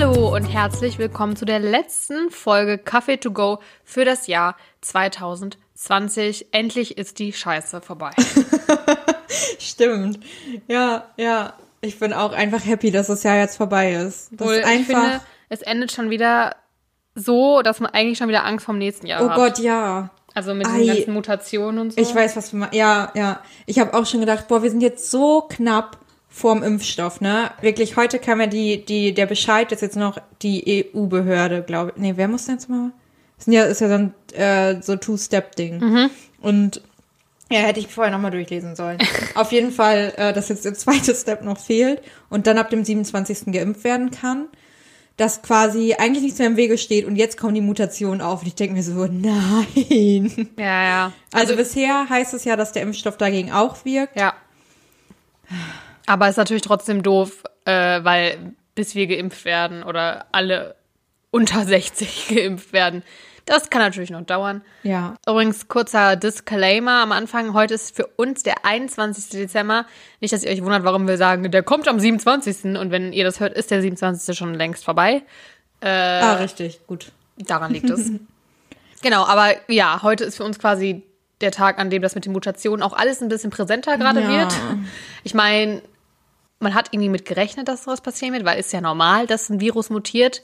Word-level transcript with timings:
Hallo 0.00 0.34
und 0.34 0.44
herzlich 0.44 0.98
willkommen 0.98 1.36
zu 1.36 1.44
der 1.44 1.58
letzten 1.58 2.30
Folge 2.30 2.78
Kaffee 2.78 3.18
to 3.18 3.32
go 3.32 3.58
für 3.84 4.06
das 4.06 4.28
Jahr 4.28 4.56
2020. 4.80 6.54
Endlich 6.54 6.96
ist 6.96 7.18
die 7.18 7.34
Scheiße 7.34 7.82
vorbei. 7.82 8.12
Stimmt. 9.58 10.20
Ja, 10.68 11.04
ja. 11.18 11.52
Ich 11.82 11.98
bin 11.98 12.14
auch 12.14 12.32
einfach 12.32 12.64
happy, 12.64 12.90
dass 12.90 13.08
das 13.08 13.24
Jahr 13.24 13.36
jetzt 13.36 13.58
vorbei 13.58 13.92
ist. 13.92 14.30
Das 14.32 14.40
Obwohl, 14.40 14.54
ist 14.54 14.64
einfach. 14.64 14.80
ich 14.80 14.86
finde, 14.86 15.20
es 15.50 15.60
endet 15.60 15.92
schon 15.92 16.08
wieder 16.08 16.56
so, 17.14 17.60
dass 17.60 17.80
man 17.80 17.90
eigentlich 17.90 18.16
schon 18.16 18.28
wieder 18.28 18.46
Angst 18.46 18.64
vom 18.64 18.78
nächsten 18.78 19.06
Jahr 19.06 19.22
oh 19.22 19.28
hat. 19.28 19.36
Gott, 19.36 19.58
ja. 19.58 20.08
Also 20.32 20.54
mit 20.54 20.66
Ei. 20.66 20.86
ganzen 20.86 21.12
Mutationen 21.12 21.78
und 21.78 21.92
so. 21.92 22.00
Ich 22.00 22.14
weiß, 22.14 22.36
was 22.36 22.52
du 22.52 22.56
meinst. 22.56 22.74
Ja, 22.74 23.12
ja. 23.14 23.40
Ich 23.66 23.78
habe 23.78 23.92
auch 23.92 24.06
schon 24.06 24.20
gedacht, 24.20 24.48
boah, 24.48 24.62
wir 24.62 24.70
sind 24.70 24.80
jetzt 24.80 25.10
so 25.10 25.42
knapp 25.42 25.98
vorm 26.30 26.62
Impfstoff, 26.62 27.20
ne? 27.20 27.50
Wirklich, 27.60 27.96
heute 27.96 28.18
kam 28.18 28.40
ja 28.40 28.46
die, 28.46 28.84
die, 28.84 29.12
der 29.12 29.26
Bescheid, 29.26 29.70
dass 29.70 29.80
jetzt 29.80 29.96
noch 29.96 30.18
die 30.42 30.86
EU-Behörde, 30.94 31.62
glaube 31.62 31.92
ich. 31.94 32.00
Nee, 32.00 32.12
wer 32.16 32.28
muss 32.28 32.46
denn 32.46 32.54
jetzt 32.54 32.68
mal? 32.68 32.92
Das 33.36 33.46
sind 33.46 33.54
ja, 33.54 33.64
ist 33.64 33.80
ja 33.80 33.88
so 33.88 33.94
ein 33.94 34.14
äh, 34.32 34.80
so 34.80 34.96
Two-Step-Ding. 34.96 35.80
Und 36.40 36.82
ja, 37.50 37.58
hätte 37.60 37.80
ich 37.80 37.88
vorher 37.88 38.12
nochmal 38.12 38.30
durchlesen 38.30 38.76
sollen. 38.76 38.98
Auf 39.34 39.50
jeden 39.50 39.72
Fall, 39.72 40.12
äh, 40.16 40.32
dass 40.32 40.48
jetzt 40.48 40.64
der 40.64 40.74
zweite 40.74 41.14
Step 41.14 41.42
noch 41.42 41.58
fehlt 41.58 42.00
und 42.28 42.46
dann 42.46 42.58
ab 42.58 42.70
dem 42.70 42.84
27. 42.84 43.52
geimpft 43.52 43.82
werden 43.82 44.10
kann. 44.12 44.46
Dass 45.16 45.42
quasi 45.42 45.94
eigentlich 45.98 46.22
nichts 46.22 46.38
mehr 46.38 46.46
im 46.46 46.56
Wege 46.56 46.78
steht 46.78 47.04
und 47.04 47.16
jetzt 47.16 47.36
kommen 47.36 47.54
die 47.54 47.60
Mutationen 47.60 48.22
auf. 48.22 48.40
Und 48.40 48.46
ich 48.46 48.54
denke 48.54 48.74
mir 48.74 48.82
so, 48.82 49.06
nein. 49.06 50.48
Ja, 50.56 50.82
ja. 50.84 51.12
Also 51.32 51.56
bisher 51.56 52.08
heißt 52.08 52.32
es 52.32 52.44
ja, 52.44 52.56
dass 52.56 52.72
der 52.72 52.82
Impfstoff 52.82 53.18
dagegen 53.18 53.52
auch 53.52 53.84
wirkt. 53.84 54.16
Ja. 54.16 54.32
Aber 56.10 56.28
ist 56.28 56.38
natürlich 56.38 56.62
trotzdem 56.62 57.04
doof, 57.04 57.44
äh, 57.66 58.02
weil 58.02 58.54
bis 58.74 58.96
wir 58.96 59.06
geimpft 59.06 59.44
werden 59.44 59.84
oder 59.84 60.26
alle 60.32 60.74
unter 61.30 61.64
60 61.64 62.28
geimpft 62.34 62.72
werden, 62.72 63.04
das 63.46 63.70
kann 63.70 63.80
natürlich 63.80 64.10
noch 64.10 64.22
dauern. 64.22 64.62
Ja. 64.82 65.14
Übrigens, 65.26 65.68
kurzer 65.68 66.16
Disclaimer 66.16 67.00
am 67.02 67.12
Anfang. 67.12 67.54
Heute 67.54 67.74
ist 67.74 67.94
für 67.94 68.06
uns 68.16 68.42
der 68.42 68.64
21. 68.64 69.28
Dezember. 69.30 69.86
Nicht, 70.20 70.32
dass 70.32 70.42
ihr 70.42 70.50
euch 70.50 70.62
wundert, 70.62 70.82
warum 70.82 71.06
wir 71.06 71.16
sagen, 71.16 71.48
der 71.50 71.62
kommt 71.62 71.86
am 71.86 72.00
27. 72.00 72.76
Und 72.76 72.90
wenn 72.90 73.12
ihr 73.12 73.24
das 73.24 73.38
hört, 73.38 73.54
ist 73.54 73.70
der 73.70 73.80
27. 73.80 74.36
schon 74.36 74.54
längst 74.54 74.84
vorbei. 74.84 75.22
ah, 75.80 76.34
richtig, 76.34 76.80
gut. 76.88 77.12
Daran 77.38 77.72
liegt 77.72 77.88
es. 77.88 78.10
genau, 79.02 79.24
aber 79.26 79.52
ja, 79.68 80.00
heute 80.02 80.24
ist 80.24 80.36
für 80.36 80.44
uns 80.44 80.58
quasi 80.58 81.02
der 81.40 81.52
Tag, 81.52 81.78
an 81.78 81.88
dem 81.88 82.02
das 82.02 82.14
mit 82.14 82.26
den 82.26 82.32
Mutationen 82.32 82.82
auch 82.82 82.92
alles 82.92 83.22
ein 83.22 83.28
bisschen 83.28 83.50
präsenter 83.50 83.96
gerade 83.96 84.20
Ja. 84.20 84.28
wird. 84.28 84.54
Ich 85.24 85.34
meine, 85.34 85.82
man 86.60 86.74
hat 86.74 86.88
irgendwie 86.92 87.08
mit 87.08 87.24
gerechnet, 87.24 87.68
dass 87.68 87.84
sowas 87.84 88.00
passieren 88.00 88.34
wird, 88.34 88.44
weil 88.44 88.60
es 88.60 88.70
ja 88.70 88.80
normal, 88.80 89.26
dass 89.26 89.48
ein 89.48 89.60
Virus 89.60 89.90
mutiert. 89.90 90.42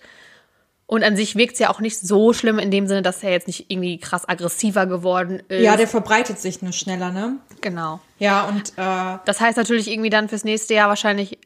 Und 0.89 1.03
an 1.03 1.17
sich 1.17 1.35
wirkt 1.35 1.55
es 1.55 1.59
ja 1.59 1.69
auch 1.69 1.81
nicht 1.81 1.99
so 1.99 2.33
schlimm 2.33 2.59
in 2.61 2.71
dem 2.71 2.87
Sinne, 2.87 3.03
dass 3.03 3.23
er 3.23 3.33
jetzt 3.33 3.49
nicht 3.49 3.71
irgendwie 3.71 3.99
krass 3.99 4.29
aggressiver 4.29 4.87
geworden 4.87 5.43
ist. 5.49 5.63
Ja, 5.63 5.77
der 5.77 5.89
verbreitet 5.89 6.39
sich 6.39 6.63
nur 6.63 6.73
schneller, 6.73 7.11
ne? 7.11 7.39
genau. 7.61 8.01
Ja, 8.19 8.45
und 8.45 8.71
äh, 8.77 9.19
Das 9.25 9.41
heißt 9.41 9.57
natürlich 9.59 9.91
irgendwie 9.91 10.11
dann 10.11 10.29
fürs 10.29 10.45
nächste 10.45 10.75
Jahr 10.75 10.89
wahrscheinlich, 10.89 11.39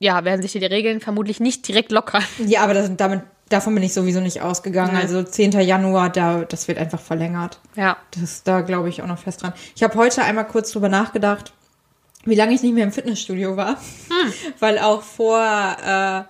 ja, 0.00 0.24
werden 0.24 0.42
sich 0.42 0.52
die 0.52 0.58
Regeln 0.64 1.00
vermutlich 1.00 1.38
nicht 1.38 1.66
direkt 1.68 1.92
lockern. 1.92 2.24
ja, 2.44 2.62
aber 2.62 2.74
das, 2.74 2.90
damit, 2.96 3.22
davon 3.48 3.74
bin 3.74 3.84
ich 3.84 3.94
sowieso 3.94 4.20
nicht 4.20 4.42
ausgegangen. 4.42 4.94
Nein. 4.94 5.02
Also 5.02 5.22
10. 5.22 5.52
Januar, 5.60 6.10
da, 6.10 6.44
das 6.44 6.66
wird 6.66 6.78
einfach 6.78 7.00
verlängert. 7.00 7.60
Ja. 7.76 7.96
Das, 8.20 8.42
da 8.42 8.62
glaube 8.62 8.88
ich 8.88 9.02
auch 9.02 9.06
noch 9.06 9.18
fest 9.18 9.42
dran. 9.42 9.52
Ich 9.76 9.84
habe 9.84 9.94
heute 9.94 10.22
einmal 10.24 10.48
kurz 10.48 10.72
drüber 10.72 10.88
nachgedacht, 10.88 11.52
wie 12.24 12.34
lange 12.34 12.54
ich 12.54 12.62
nicht 12.62 12.74
mehr 12.74 12.84
im 12.84 12.92
Fitnessstudio 12.92 13.56
war. 13.56 13.76
Weil 14.60 14.78
auch 14.78 15.02
vor, 15.02 15.40
äh, 15.40 16.22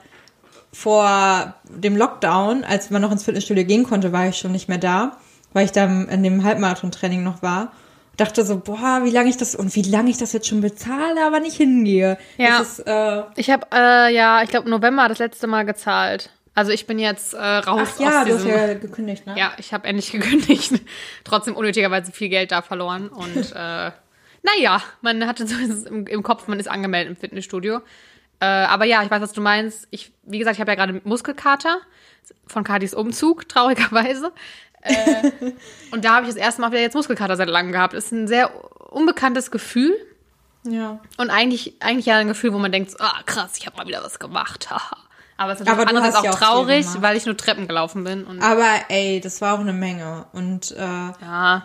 vor 0.72 1.54
dem 1.64 1.96
Lockdown, 1.96 2.64
als 2.64 2.90
man 2.90 3.02
noch 3.02 3.12
ins 3.12 3.24
Fitnessstudio 3.24 3.64
gehen 3.64 3.84
konnte, 3.84 4.12
war 4.12 4.28
ich 4.28 4.36
schon 4.36 4.52
nicht 4.52 4.68
mehr 4.68 4.78
da, 4.78 5.16
weil 5.52 5.66
ich 5.66 5.72
da 5.72 5.84
in 5.84 6.22
dem 6.22 6.44
Halbmarathon-Training 6.44 7.22
noch 7.22 7.42
war. 7.42 7.72
Dachte 8.16 8.44
so, 8.44 8.58
boah, 8.58 9.00
wie 9.04 9.10
lange 9.10 9.30
ich 9.30 9.38
das 9.38 9.54
und 9.54 9.74
wie 9.74 9.82
lange 9.82 10.10
ich 10.10 10.18
das 10.18 10.32
jetzt 10.32 10.46
schon 10.46 10.60
bezahle, 10.60 11.24
aber 11.26 11.40
nicht 11.40 11.56
hingehe. 11.56 12.18
Ja. 12.36 12.60
Ist, 12.60 12.80
äh, 12.80 13.22
Ich 13.36 13.50
habe, 13.50 13.66
äh, 13.72 14.14
ja, 14.14 14.42
ich 14.42 14.50
glaube, 14.50 14.68
November 14.68 15.08
das 15.08 15.18
letzte 15.18 15.46
Mal 15.46 15.64
gezahlt. 15.64 16.30
Also 16.54 16.72
ich 16.72 16.86
bin 16.86 16.98
jetzt 16.98 17.32
äh, 17.32 17.38
raus 17.38 17.88
ach 17.94 18.00
ja, 18.00 18.20
aus 18.20 18.28
du 18.28 18.34
hast 18.34 18.44
ja 18.44 18.74
gekündigt, 18.74 19.26
ne? 19.26 19.34
Ja, 19.38 19.52
ich 19.56 19.72
habe 19.72 19.86
endlich 19.88 20.12
gekündigt. 20.12 20.82
Trotzdem 21.24 21.56
unnötigerweise 21.56 22.12
viel 22.12 22.28
Geld 22.28 22.52
da 22.52 22.60
verloren. 22.60 23.08
Und 23.08 23.52
äh, 23.56 23.90
naja, 24.42 24.82
man 25.00 25.26
hatte 25.26 25.46
so 25.46 25.54
im, 25.88 26.06
im 26.06 26.22
Kopf, 26.22 26.48
man 26.48 26.58
ist 26.58 26.68
angemeldet 26.68 27.10
im 27.10 27.16
Fitnessstudio. 27.16 27.80
Äh, 28.40 28.44
aber 28.44 28.84
ja, 28.84 29.02
ich 29.02 29.10
weiß, 29.10 29.22
was 29.22 29.32
du 29.32 29.40
meinst. 29.40 29.86
Ich, 29.90 30.12
wie 30.24 30.38
gesagt, 30.38 30.56
ich 30.56 30.60
habe 30.60 30.72
ja 30.72 30.74
gerade 30.74 31.00
Muskelkater 31.04 31.78
von 32.46 32.64
Kadis 32.64 32.92
Umzug, 32.94 33.48
traurigerweise. 33.48 34.32
Äh, 34.80 35.52
und 35.92 36.04
da 36.04 36.16
habe 36.16 36.26
ich 36.26 36.32
das 36.32 36.42
erste 36.42 36.60
Mal 36.60 36.72
wieder 36.72 36.80
jetzt 36.80 36.94
Muskelkater 36.94 37.36
seit 37.36 37.48
langem 37.48 37.70
gehabt. 37.70 37.94
Ist 37.94 38.10
ein 38.10 38.26
sehr 38.26 38.50
unbekanntes 38.90 39.52
Gefühl. 39.52 39.94
ja. 40.64 41.00
Und 41.18 41.30
eigentlich, 41.30 41.74
eigentlich 41.80 42.06
ja 42.06 42.16
ein 42.16 42.26
Gefühl, 42.26 42.52
wo 42.52 42.58
man 42.58 42.72
denkt, 42.72 43.00
ah 43.00 43.22
krass, 43.26 43.52
ich 43.58 43.66
habe 43.66 43.76
mal 43.76 43.86
wieder 43.86 44.02
was 44.02 44.18
gemacht. 44.18 44.68
Aber 45.36 45.52
es 45.52 45.60
ist 45.60 45.68
Aber 45.68 45.88
andererseits 45.88 46.16
auch 46.16 46.24
ja 46.24 46.30
auch 46.32 46.38
traurig, 46.38 46.86
weil 46.98 47.16
ich 47.16 47.26
nur 47.26 47.36
Treppen 47.36 47.66
gelaufen 47.66 48.04
bin. 48.04 48.40
Aber 48.42 48.68
ey, 48.88 49.20
das 49.20 49.40
war 49.40 49.54
auch 49.54 49.60
eine 49.60 49.72
Menge. 49.72 50.26
Und 50.32 50.72
äh, 50.72 50.78
ja, 50.80 51.64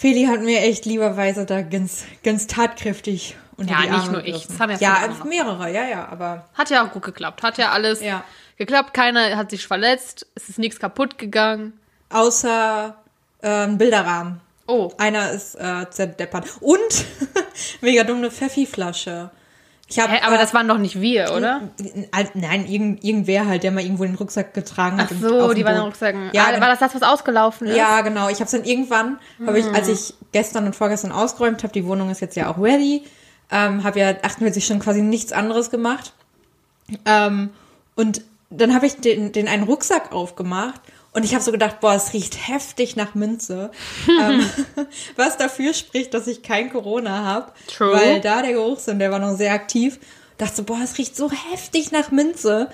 Feli 0.00 0.24
hat 0.24 0.40
mir 0.40 0.60
echt 0.62 0.86
lieberweise 0.86 1.44
da 1.44 1.60
ganz, 1.60 2.04
ganz 2.24 2.46
tatkräftig 2.46 3.36
unter 3.58 3.72
Ja, 3.74 3.82
die 3.82 3.90
nicht 3.90 4.10
nur 4.10 4.24
ich, 4.24 4.46
das 4.46 4.58
haben 4.58 4.70
ja 4.70 4.78
ja 4.78 5.08
mehrere, 5.26 5.70
ja, 5.70 5.84
ja, 5.84 6.08
aber 6.08 6.46
Hat 6.54 6.70
ja 6.70 6.86
auch 6.86 6.90
gut 6.90 7.02
geklappt. 7.02 7.42
Hat 7.42 7.58
ja 7.58 7.70
alles 7.72 8.00
Ja. 8.00 8.24
geklappt. 8.56 8.94
Keiner 8.94 9.36
hat 9.36 9.50
sich 9.50 9.66
verletzt. 9.66 10.26
Es 10.34 10.48
ist 10.48 10.58
nichts 10.58 10.80
kaputt 10.80 11.18
gegangen. 11.18 11.78
außer 12.08 12.96
äh, 13.42 13.48
ein 13.48 13.76
Bilderrahmen. 13.76 14.40
Oh. 14.66 14.90
Einer 14.96 15.32
ist 15.32 15.56
äh, 15.56 15.84
zerdeppert. 15.90 16.46
Und 16.60 17.04
mega 17.82 18.02
dumme 18.02 18.30
Pfeffi-Flasche. 18.30 19.30
Ich 19.90 19.98
hab, 19.98 20.08
Hä, 20.08 20.20
aber 20.24 20.36
äh, 20.36 20.38
das 20.38 20.54
waren 20.54 20.68
doch 20.68 20.78
nicht 20.78 21.00
wir, 21.00 21.32
oder? 21.36 21.62
Nein, 22.34 22.66
irgend, 22.68 23.02
irgendwer 23.02 23.46
halt, 23.46 23.64
der 23.64 23.72
mal 23.72 23.82
irgendwo 23.82 24.04
den 24.04 24.14
Rucksack 24.14 24.54
getragen 24.54 24.96
Ach 25.00 25.04
hat. 25.04 25.10
und 25.10 25.20
so, 25.20 25.52
die 25.52 25.64
waren 25.64 25.72
in 25.74 25.78
Boden- 25.80 25.86
Rucksacken. 25.88 26.30
Ja, 26.32 26.44
ah, 26.46 26.60
war 26.60 26.68
das 26.68 26.78
das, 26.78 26.94
was 26.94 27.02
ausgelaufen 27.02 27.66
ist? 27.66 27.76
Ja, 27.76 28.00
genau. 28.02 28.28
Ich 28.28 28.36
habe 28.36 28.44
es 28.44 28.52
dann 28.52 28.64
irgendwann, 28.64 29.18
habe 29.44 29.58
ich, 29.58 29.66
als 29.66 29.88
ich 29.88 30.14
gestern 30.30 30.66
und 30.66 30.76
vorgestern 30.76 31.10
ausgeräumt 31.10 31.64
habe, 31.64 31.72
die 31.72 31.84
Wohnung 31.84 32.08
ist 32.08 32.20
jetzt 32.20 32.36
ja 32.36 32.48
auch 32.48 32.58
ready, 32.58 33.02
ähm, 33.50 33.82
habe 33.82 33.98
ja 33.98 34.10
48 34.22 34.64
Stunden 34.64 34.82
quasi 34.82 35.02
nichts 35.02 35.32
anderes 35.32 35.70
gemacht. 35.70 36.12
Ähm, 37.04 37.50
und 37.96 38.22
dann 38.50 38.74
habe 38.74 38.86
ich 38.86 38.96
den, 38.96 39.32
den 39.32 39.48
einen 39.48 39.64
Rucksack 39.64 40.12
aufgemacht 40.12 40.80
und 41.12 41.24
ich 41.24 41.34
habe 41.34 41.42
so 41.42 41.50
gedacht, 41.52 41.80
boah, 41.80 41.94
es 41.94 42.12
riecht 42.12 42.48
heftig 42.48 42.96
nach 42.96 43.14
Minze. 43.14 43.70
ähm, 44.08 44.44
was 45.16 45.36
dafür 45.36 45.74
spricht, 45.74 46.14
dass 46.14 46.26
ich 46.26 46.42
kein 46.42 46.70
Corona 46.70 47.24
habe. 47.24 47.52
True. 47.66 47.92
Weil 47.92 48.20
da 48.20 48.42
der 48.42 48.52
Geruchssinn, 48.52 48.98
der 48.98 49.10
war 49.10 49.18
noch 49.18 49.36
sehr 49.36 49.52
aktiv. 49.52 49.98
Dachte 50.38 50.56
so, 50.56 50.62
boah, 50.64 50.78
es 50.82 50.96
riecht 50.98 51.16
so 51.16 51.30
heftig 51.30 51.92
nach 51.92 52.10
Minze 52.10 52.68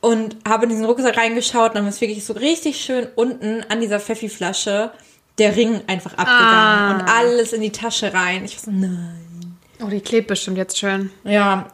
und 0.00 0.36
habe 0.46 0.64
in 0.64 0.70
diesen 0.70 0.84
Rucksack 0.84 1.16
reingeschaut 1.16 1.70
und 1.70 1.76
dann 1.76 1.86
ist 1.88 2.00
wirklich 2.00 2.24
so 2.24 2.34
richtig 2.34 2.80
schön 2.84 3.08
unten 3.16 3.64
an 3.68 3.80
dieser 3.80 3.98
Pfeffi-Flasche 4.00 4.90
der 5.38 5.56
Ring 5.56 5.80
einfach 5.88 6.12
abgegangen 6.12 6.46
Ah. 6.46 6.94
und 6.94 7.08
alles 7.08 7.52
in 7.52 7.60
die 7.62 7.72
Tasche 7.72 8.12
rein. 8.14 8.44
Ich 8.44 8.56
war 8.56 8.64
so, 8.64 8.70
nein. 8.70 9.56
Oh, 9.82 9.86
die 9.88 10.00
klebt 10.00 10.28
bestimmt 10.28 10.56
jetzt 10.58 10.78
schön. 10.78 11.10
Ja. 11.24 11.66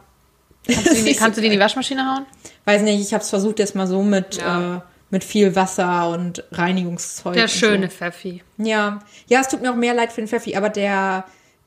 Kannst 0.65 0.87
du 0.91 1.03
die, 1.03 1.15
kannst 1.15 1.37
du 1.37 1.41
die 1.41 1.47
in 1.47 1.53
die 1.53 1.59
Waschmaschine 1.59 2.03
hauen? 2.03 2.25
Weiß 2.65 2.81
nicht, 2.81 2.99
ich 2.99 3.13
habe 3.13 3.23
es 3.23 3.29
versucht 3.29 3.59
jetzt 3.59 3.75
mal 3.75 3.85
so 3.87 4.01
mit, 4.01 4.37
Ja. 4.37 4.77
äh, 4.77 4.79
mit 5.11 5.23
viel 5.23 5.55
Wasser 5.55 6.09
und 6.09 6.43
Reinigungszeug. 6.51 7.33
Der 7.35 7.47
schöne 7.47 7.89
Pfeffi. 7.89 8.41
So. 8.57 8.63
Ja. 8.65 8.99
Ja, 9.27 9.41
es 9.41 9.47
tut 9.49 9.61
mir 9.61 9.71
auch 9.71 9.75
mehr 9.75 9.93
leid 9.93 10.11
für 10.11 10.21
den 10.21 10.27
Pfeffi, 10.27 10.55
aber 10.55 10.69
der 10.69 11.23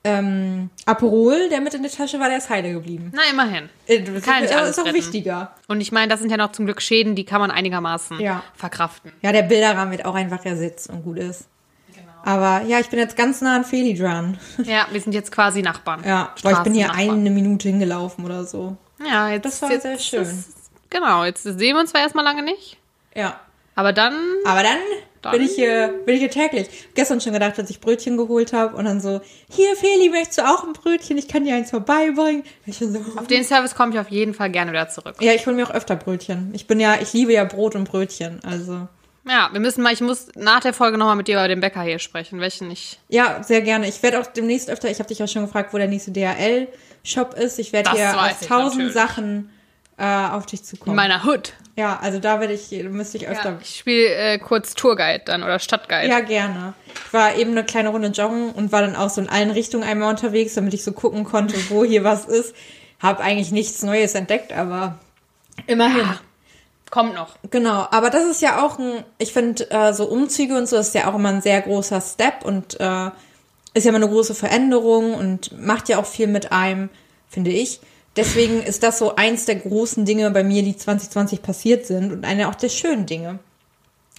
ähm, 0.06 0.69
Aperol, 0.84 1.49
der 1.49 1.61
mit 1.62 1.73
in 1.75 1.82
der 1.82 1.91
Tasche 1.91 2.20
war, 2.20 2.29
der 2.29 2.38
ist 2.38 2.50
heile 2.50 2.73
geblieben. 2.73 3.11
Na, 3.14 3.23
immerhin. 3.31 3.69
Äh, 3.87 4.00
Das 4.02 4.23
Kann 4.23 4.44
ist, 4.44 4.55
alles 4.55 4.70
ist 4.70 4.79
auch 4.81 4.85
retten. 4.87 4.96
wichtiger. 4.96 5.52
Und 5.69 5.81
ich 5.81 5.93
meine, 5.93 6.08
das 6.08 6.20
sind 6.20 6.31
ja 6.31 6.37
noch 6.37 6.52
zum 6.52 6.67
Glück 6.67 6.82
Schäden, 6.82 7.14
die 7.14 7.25
kann 7.25 7.41
man 7.41 7.50
einigermaßen 7.50 8.20
Ja. 8.20 8.43
verkraften. 8.55 9.12
Ja, 9.23 9.32
der 9.32 9.43
Bilderrahmen 9.43 9.93
wird 9.93 10.05
auch 10.05 10.14
einfach 10.14 10.44
ersetzt 10.44 10.91
und 10.91 11.05
gut 11.05 11.19
ist. 11.19 11.46
Genau. 11.94 12.12
Aber 12.23 12.67
ja, 12.67 12.81
ich 12.81 12.88
bin 12.91 12.99
jetzt 12.99 13.17
ganz 13.17 13.41
nah 13.41 13.56
an 13.56 13.64
Feli 13.64 13.94
dran. 13.94 14.37
Ja, 14.64 14.87
wir 14.91 15.00
sind 15.00 15.14
jetzt 15.14 15.32
quasi 15.32 15.62
Nachbarn. 15.62 16.02
Ja, 16.05 16.35
weil 16.43 16.52
ich 16.52 16.58
bin 16.61 16.75
hier 16.75 16.93
eine 16.93 17.31
Minute 17.31 17.69
hingelaufen 17.69 18.25
oder 18.26 18.44
so. 18.44 18.76
Ja, 19.11 19.31
jetzt, 19.31 19.44
Das 19.46 19.62
war 19.62 19.70
jetzt 19.70 19.82
sehr 19.82 19.99
schön. 19.99 20.23
Ist, 20.23 20.50
genau, 20.91 21.25
jetzt 21.25 21.43
sehen 21.44 21.58
wir 21.58 21.81
uns 21.81 21.91
zwar 21.91 22.02
erstmal 22.02 22.25
lange 22.25 22.43
nicht, 22.43 22.76
Ja. 23.14 23.40
aber 23.75 23.93
dann. 23.93 24.14
Aber 24.44 24.62
dann, 24.62 24.78
Dann- 25.22 25.32
bin 25.32 25.43
ich 25.43 25.55
hier, 25.55 25.88
bin 26.05 26.14
ich 26.16 26.20
hier 26.20 26.31
täglich. 26.31 26.69
Gestern 26.94 27.20
schon 27.20 27.32
gedacht, 27.32 27.56
dass 27.58 27.70
ich 27.70 27.81
Brötchen 27.81 28.16
geholt 28.16 28.52
habe 28.52 28.76
und 28.76 28.84
dann 28.84 29.00
so, 29.00 29.20
hier 29.50 29.75
Feli, 29.76 30.11
möchtest 30.11 30.38
du 30.38 30.43
auch 30.43 30.64
ein 30.64 30.72
Brötchen? 30.75 31.16
Ich 31.19 31.28
kann 31.28 31.44
dir 31.44 31.55
eins 31.55 31.70
vorbeibringen. 31.70 32.44
Ich 32.66 32.78
bin 32.78 32.93
so, 32.93 33.00
Auf 33.19 33.26
den 33.26 33.43
Service 33.44 33.75
komme 33.75 33.93
ich 33.94 33.99
auf 33.99 34.11
jeden 34.11 34.34
Fall 34.34 34.50
gerne 34.50 34.70
wieder 34.72 34.88
zurück. 34.88 35.16
ja, 35.20 35.32
ich 35.32 35.46
hole 35.46 35.56
mir 35.56 35.66
auch 35.66 35.72
öfter 35.75 35.96
Brötchen. 35.96 36.50
Ich 36.55 36.66
bin 36.66 36.78
ja, 36.81 36.96
ich 37.00 37.12
liebe 37.14 37.32
ja 37.32 37.44
Brot 37.44 37.75
und 37.75 37.84
Brötchen. 37.88 38.40
Also 38.44 38.87
Ja, 39.26 39.49
wir 39.52 39.60
müssen 39.60 39.82
mal, 39.82 39.93
ich 39.94 40.02
muss 40.02 40.28
nach 40.34 40.60
der 40.60 40.75
Folge 40.75 40.99
nochmal 40.99 41.17
mit 41.17 41.26
dir 41.28 41.37
über 41.37 41.49
den 41.49 41.60
Bäcker 41.60 41.81
hier 41.82 41.99
sprechen, 41.99 42.40
welchen 42.40 42.70
ich. 42.70 42.99
ja, 43.08 43.43
sehr 43.43 43.62
gerne. 43.62 43.88
Ich 43.88 44.02
werde 44.02 44.20
auch 44.20 44.26
demnächst 44.26 44.69
öfter. 44.69 44.90
Ich 44.90 44.99
habe 44.99 45.08
dich 45.08 45.19
ja 45.20 45.26
schon 45.26 45.46
gefragt, 45.46 45.72
wo 45.72 45.78
der 45.78 45.88
nächste 45.88 46.10
DHL-Shop 46.12 47.32
ist. 47.34 47.58
Ich 47.58 47.72
werde 47.72 47.93
hier 47.93 48.14
ich 48.40 48.46
tausend. 48.46 48.93
Sachen 48.93 49.50
äh, 49.96 50.05
auf 50.05 50.46
dich 50.46 50.61
In 50.61 50.67
zukommen. 50.67 50.96
meiner 50.96 51.25
Hood. 51.25 51.52
Ja, 51.76 51.99
also 52.00 52.19
da 52.20 52.41
werde 52.41 52.52
ich, 52.52 52.70
müsste 52.85 53.17
ich 53.17 53.29
öfter. 53.29 53.50
Ja, 53.50 53.58
ich 53.61 53.76
spiele 53.76 54.06
äh, 54.14 54.38
kurz 54.38 54.75
Tourguide 54.75 55.23
dann 55.25 55.43
oder 55.43 55.58
Stadtguide. 55.58 56.08
Ja, 56.08 56.20
gerne. 56.20 56.75
Ich 57.06 57.12
war 57.12 57.35
eben 57.35 57.50
eine 57.52 57.64
kleine 57.64 57.88
Runde 57.88 58.08
joggen 58.08 58.52
und 58.52 58.70
war 58.70 58.81
dann 58.82 58.94
auch 58.96 59.11
so 59.11 59.20
in 59.20 59.29
allen 59.29 59.50
Richtungen 59.50 59.82
einmal 59.82 60.11
unterwegs, 60.11 60.55
damit 60.55 60.75
ich 60.75 60.85
so 60.85 60.93
gucken 60.93 61.25
konnte, 61.25 61.56
wo 61.70 61.85
hier 61.85 62.05
was 62.05 62.26
ist. 62.26 62.55
Hab 63.00 63.20
eigentlich 63.20 63.50
nichts 63.50 63.82
Neues 63.82 64.14
entdeckt, 64.14 64.52
aber 64.52 64.99
immerhin. 65.67 66.08
Kommt 66.91 67.14
noch. 67.14 67.37
Genau, 67.50 67.88
aber 67.91 68.11
das 68.11 68.25
ist 68.25 68.41
ja 68.41 68.64
auch 68.64 68.79
ein, 68.79 69.02
ich 69.19 69.32
finde, 69.32 69.69
äh, 69.70 69.93
so 69.93 70.05
Umzüge 70.06 70.56
und 70.56 70.69
so 70.69 70.76
ist 70.76 70.94
ja 70.94 71.11
auch 71.11 71.17
immer 71.17 71.31
ein 71.31 71.43
sehr 71.43 71.61
großer 71.61 72.00
Step 72.00 72.44
und 72.44 72.79
äh, 72.79 73.11
ist 73.75 73.85
ja 73.85 73.88
immer 73.88 73.96
eine 73.96 74.08
große 74.08 74.35
Veränderung 74.35 75.14
und 75.14 75.61
macht 75.61 75.88
ja 75.88 75.99
auch 75.99 76.06
viel 76.06 76.29
mit 76.29 76.52
einem, 76.52 76.91
finde 77.29 77.50
ich. 77.50 77.81
Deswegen 78.16 78.62
ist 78.62 78.82
das 78.82 78.99
so 78.99 79.16
eins 79.16 79.44
der 79.44 79.56
großen 79.56 80.05
Dinge 80.05 80.31
bei 80.31 80.44
mir, 80.44 80.62
die 80.62 80.76
2020 80.76 81.43
passiert 81.43 81.87
sind 81.87 82.12
und 82.12 82.25
eine 82.25 82.49
auch 82.49 82.55
der 82.55 82.69
schönen 82.69 83.06
Dinge. 83.06 83.40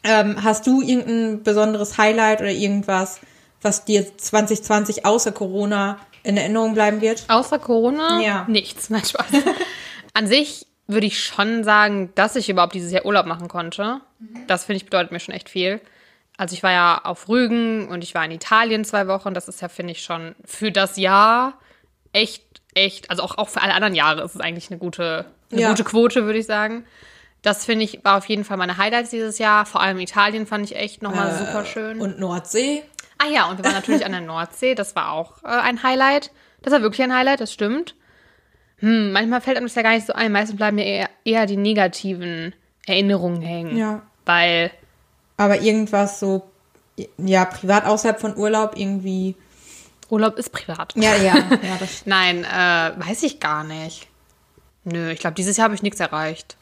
Ähm, 0.04 0.44
hast 0.44 0.68
du 0.68 0.82
irgendein 0.82 1.44
besonderes 1.44 1.98
Highlight 1.98 2.42
oder 2.42 2.52
irgendwas, 2.52 3.20
was 3.62 3.86
dir 3.86 4.18
2020 4.18 5.06
außer 5.06 5.32
Corona 5.32 5.98
in 6.24 6.38
Erinnerung 6.38 6.74
bleiben 6.74 7.02
wird? 7.02 7.24
Außer 7.28 7.58
Corona? 7.58 8.22
Ja. 8.22 8.46
Nichts. 8.48 8.90
Nein, 8.90 9.04
Spaß. 9.04 9.28
An 10.14 10.28
sich 10.28 10.68
würde 10.88 11.08
ich 11.08 11.24
schon 11.24 11.64
sagen, 11.64 12.12
dass 12.16 12.36
ich 12.36 12.50
überhaupt 12.50 12.76
dieses 12.76 12.92
Jahr 12.92 13.06
Urlaub 13.06 13.26
machen 13.26 13.48
konnte. 13.48 14.02
Das 14.48 14.66
finde 14.66 14.78
ich 14.78 14.86
bedeutet 14.86 15.12
mir 15.12 15.20
schon 15.20 15.34
echt 15.34 15.50
viel. 15.50 15.82
Also 16.38 16.54
ich 16.54 16.64
war 16.64 16.72
ja 16.72 17.02
auf 17.04 17.30
Rügen 17.30 17.88
und 17.88 18.04
ich 18.04 18.14
war 18.14 18.26
in 18.26 18.32
Italien 18.32 18.84
zwei 18.84 19.08
Wochen. 19.08 19.34
Das 19.34 19.48
ist 19.48 19.62
ja, 19.62 19.70
finde 19.70 19.94
ich, 19.94 20.04
schon 20.04 20.36
für 20.44 20.72
das 20.72 20.98
Jahr 20.98 21.54
echt, 22.12 22.55
echt, 22.76 23.10
also 23.10 23.24
auch, 23.24 23.38
auch 23.40 23.50
für 23.50 23.62
alle 23.62 23.74
anderen 23.74 23.96
Jahre 23.96 24.22
ist 24.24 24.36
es 24.36 24.42
eigentlich 24.42 24.70
eine 24.70 24.78
gute, 24.78 25.26
eine 25.52 25.62
Ja. 25.62 25.70
gute 25.70 25.84
Quote, 25.84 26.26
würde 26.26 26.38
ich 26.40 26.46
sagen. 26.46 26.86
Das 27.42 27.66
finde 27.66 27.86
ich, 27.86 28.04
war 28.04 28.18
auf 28.18 28.26
jeden 28.26 28.44
Fall 28.44 28.58
meine 28.58 28.78
Highlights 28.78 29.10
dieses 29.12 29.38
Jahr. 29.40 29.66
Vor 29.66 29.82
allem 29.82 30.00
Italien 30.00 30.46
fand 30.48 30.66
ich 30.66 30.76
echt 30.76 31.02
nochmal 31.02 31.34
super 31.38 31.64
schön. 31.66 32.00
Äh, 32.00 32.04
Und 32.04 32.20
Nordsee? 32.20 32.84
Ah 33.18 33.28
ja, 33.28 33.46
und 33.50 33.58
wir 33.58 33.66
waren 33.66 33.74
natürlich 33.76 34.06
an 34.06 34.12
der 34.12 34.22
Nordsee. 34.22 34.76
Das 34.76 34.96
war 34.96 35.12
auch 35.12 35.44
äh, 35.44 35.48
ein 35.48 35.82
Highlight. 35.84 36.32
Das 36.64 36.74
war 36.74 36.82
wirklich 36.82 37.02
ein 37.04 37.16
Highlight, 37.16 37.40
das 37.42 37.54
stimmt. 37.54 37.96
Hm, 38.80 39.12
manchmal 39.14 39.42
fällt 39.42 39.58
einem 39.58 39.68
das 39.68 39.76
ja 39.76 39.84
gar 39.84 39.94
nicht 39.94 40.08
so 40.08 40.14
ein. 40.14 40.32
Meistens 40.32 40.58
bleiben 40.58 40.76
mir 40.76 40.86
eher, 40.86 41.10
eher 41.24 41.46
die 41.46 41.56
negativen 41.58 42.54
Erinnerungen 42.88 43.42
hängen. 43.42 43.78
Ja. 43.78 44.02
Weil, 44.26 44.72
Aber 45.38 45.62
irgendwas 45.62 46.20
so, 46.20 46.50
ja, 47.18 47.46
privat 47.46 47.86
außerhalb 47.86 48.20
von 48.20 48.36
Urlaub 48.36 48.74
irgendwie. 48.76 49.36
Urlaub 50.10 50.38
ist 50.38 50.52
privat. 50.52 50.94
Ja, 50.96 51.16
ja, 51.16 51.36
ja, 51.50 51.80
Nein, 52.06 52.44
äh, 52.44 53.08
weiß 53.08 53.24
ich 53.24 53.40
gar 53.40 53.64
nicht. 53.64 54.08
Nö, 54.84 55.10
ich 55.12 55.20
glaube, 55.20 55.36
dieses 55.36 55.58
Jahr 55.58 55.66
habe 55.66 55.76
ich 55.76 55.82
nichts 55.82 56.00
erreicht. 56.00 56.58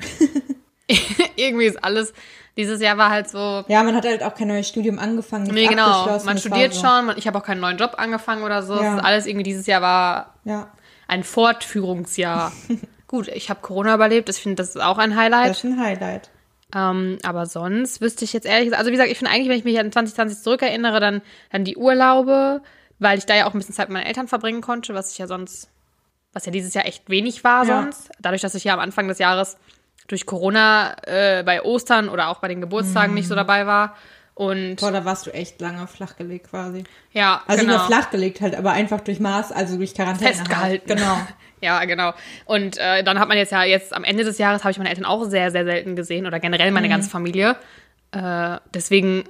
Irgendwie 1.36 1.66
ist 1.66 1.84
alles, 1.84 2.14
dieses 2.58 2.82
Jahr 2.82 2.98
war 2.98 3.10
halt 3.10 3.30
so, 3.30 3.64
Ja, 3.68 3.84
man 3.84 3.96
hat 3.96 4.06
halt 4.06 4.24
auch 4.24 4.36
kein 4.36 4.48
neues 4.48 4.68
Studium 4.68 5.00
angefangen. 5.00 5.46
nee, 5.54 5.68
genau, 5.68 6.20
man 6.24 6.38
studiert 6.38 6.74
so. 6.74 6.82
schon, 6.82 7.06
man, 7.08 7.18
ich 7.18 7.28
habe 7.28 7.38
auch 7.38 7.44
keinen 7.44 7.62
neuen 7.62 7.78
Job 7.78 7.96
angefangen 7.98 8.44
oder 8.44 8.62
so. 8.64 8.76
Ja. 8.76 8.84
Das 8.84 8.96
ist 8.96 9.06
alles 9.06 9.26
irgendwie 9.26 9.44
dieses 9.44 9.66
Jahr 9.66 9.82
war 9.82 10.34
Ja, 10.46 10.68
ein 11.08 11.24
Fortführungsjahr. 11.24 12.52
Gut, 13.08 13.28
ich 13.28 13.50
habe 13.50 13.60
Corona 13.62 13.94
überlebt, 13.96 14.30
ich 14.30 14.38
finde, 14.38 14.56
das 14.56 14.70
ist 14.70 14.82
auch 14.82 14.98
ein 14.98 15.16
Highlight. 15.16 15.50
das 15.52 15.58
ist 15.58 15.66
ein 15.66 15.80
Highlight. 15.80 16.30
Ähm, 16.76 17.20
aber 17.24 17.46
sonst 17.46 18.02
wüsste 18.02 18.26
ich 18.26 18.34
jetzt 18.34 18.46
ehrlich 18.48 18.66
gesagt, 18.66 18.80
also 18.80 18.90
wie 18.90 18.96
gesagt, 18.96 19.12
ich 19.12 19.18
finde 19.20 19.32
eigentlich, 19.32 19.50
wenn 19.50 19.58
ich 19.60 19.64
mich 19.64 19.78
an 19.80 19.92
2020 19.92 20.40
zurückerinnere, 20.42 21.00
dann, 21.00 21.22
dann 21.52 21.64
die 21.66 21.78
Urlaube, 21.78 22.62
weil 23.04 23.18
ich 23.20 23.26
da 23.26 23.36
ja 23.36 23.46
auch 23.46 23.54
ein 23.54 23.60
bisschen 23.60 23.76
Zeit 23.76 23.90
mit 23.90 23.94
meinen 23.94 24.08
Eltern 24.08 24.28
verbringen 24.28 24.62
konnte, 24.62 24.94
was 24.94 25.12
ich 25.12 25.18
ja 25.20 25.28
sonst, 25.28 25.70
was 26.34 26.46
ja 26.46 26.52
dieses 26.52 26.74
Jahr 26.74 26.86
echt 26.86 27.10
wenig 27.10 27.44
war 27.44 27.66
Ja. 27.66 27.82
sonst. 27.84 28.10
Dadurch, 28.20 28.42
dass 28.42 28.56
ich 28.56 28.64
ja 28.64 28.74
am 28.74 28.80
Anfang 28.80 29.08
des 29.08 29.20
Jahres 29.20 29.58
durch 30.08 30.26
Corona 30.26 30.96
äh, 31.04 31.44
bei 31.44 31.62
Ostern 31.64 32.10
oder 32.10 32.30
auch 32.30 32.40
bei 32.40 32.48
den 32.48 32.60
Geburtstagen 32.62 33.14
nicht 33.14 33.28
so 33.28 33.36
dabei 33.36 33.66
war. 33.68 33.96
Und 34.36 34.78
Boah, 34.78 34.92
da 34.92 35.06
warst 35.06 35.28
du 35.28 35.32
echt 35.34 35.62
lange 35.62 35.86
flachgelegt 35.86 36.50
quasi. 36.50 36.84
ja, 37.12 37.44
Also 37.46 37.64
genau. 37.66 37.78
nur 37.78 37.86
flachgelegt 37.86 38.42
halt, 38.42 38.56
aber 38.56 38.72
einfach 38.72 39.00
durch 39.02 39.20
Maß, 39.20 39.52
also 39.52 39.78
durch 39.78 39.94
Quarantäne. 39.94 40.32
festgehalten. 40.34 40.90
Halt. 40.90 41.00
Genau. 41.00 41.18
ja, 41.62 41.86
genau. 41.86 42.14
Und 42.46 42.78
äh, 42.80 43.04
dann 43.04 43.20
hat 43.20 43.28
man 43.28 43.38
jetzt 43.38 43.52
ja, 43.52 43.64
jetzt 43.64 43.94
am 43.94 44.04
Ende 44.04 44.24
des 44.24 44.40
Jahres 44.40 44.64
habe 44.64 44.72
ich 44.72 44.78
meine 44.80 44.90
Eltern 44.90 45.06
auch 45.06 45.24
sehr, 45.26 45.52
sehr 45.52 45.66
selten 45.66 45.96
gesehen 45.96 46.26
oder 46.26 46.40
generell 46.40 46.70
Mhm. 46.70 46.74
meine 46.74 46.90
ganze 46.90 47.10
Familie. 47.12 47.56
Äh, 48.12 48.58
deswegen, 48.74 49.24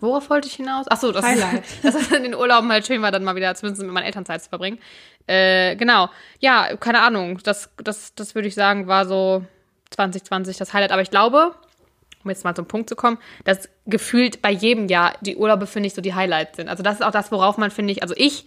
worauf 0.00 0.30
wollte 0.30 0.48
ich 0.48 0.54
hinaus? 0.54 0.86
Ach 0.88 0.98
so, 0.98 1.12
das 1.12 1.24
Highlight. 1.24 1.64
ist, 1.64 1.82
dass 1.84 1.94
es 1.94 2.12
in 2.12 2.22
den 2.22 2.34
Urlauben 2.34 2.70
halt 2.70 2.86
schön 2.86 3.02
war, 3.02 3.10
dann 3.10 3.24
mal 3.24 3.36
wieder 3.36 3.54
zumindest 3.54 3.82
mit 3.82 3.92
meinen 3.92 4.04
Eltern 4.04 4.26
Zeit 4.26 4.42
zu 4.42 4.48
verbringen. 4.48 4.78
Äh, 5.26 5.76
genau. 5.76 6.10
Ja, 6.40 6.76
keine 6.76 7.00
Ahnung. 7.00 7.38
Das, 7.42 7.70
das, 7.78 8.14
das 8.14 8.34
würde 8.34 8.48
ich 8.48 8.54
sagen, 8.54 8.86
war 8.86 9.06
so 9.06 9.44
2020 9.90 10.56
das 10.56 10.72
Highlight. 10.72 10.92
Aber 10.92 11.02
ich 11.02 11.10
glaube, 11.10 11.54
um 12.24 12.30
jetzt 12.30 12.44
mal 12.44 12.54
zum 12.54 12.66
Punkt 12.66 12.88
zu 12.88 12.96
kommen, 12.96 13.18
dass 13.44 13.68
gefühlt 13.86 14.42
bei 14.42 14.50
jedem 14.50 14.88
Jahr 14.88 15.14
die 15.20 15.36
Urlaube, 15.36 15.66
finde 15.66 15.86
ich, 15.86 15.94
so 15.94 16.02
die 16.02 16.14
Highlights 16.14 16.56
sind. 16.56 16.68
Also 16.68 16.82
das 16.82 16.96
ist 16.96 17.02
auch 17.02 17.10
das, 17.10 17.32
worauf 17.32 17.56
man, 17.58 17.70
finde 17.70 17.92
ich, 17.92 18.02
also 18.02 18.14
ich 18.16 18.46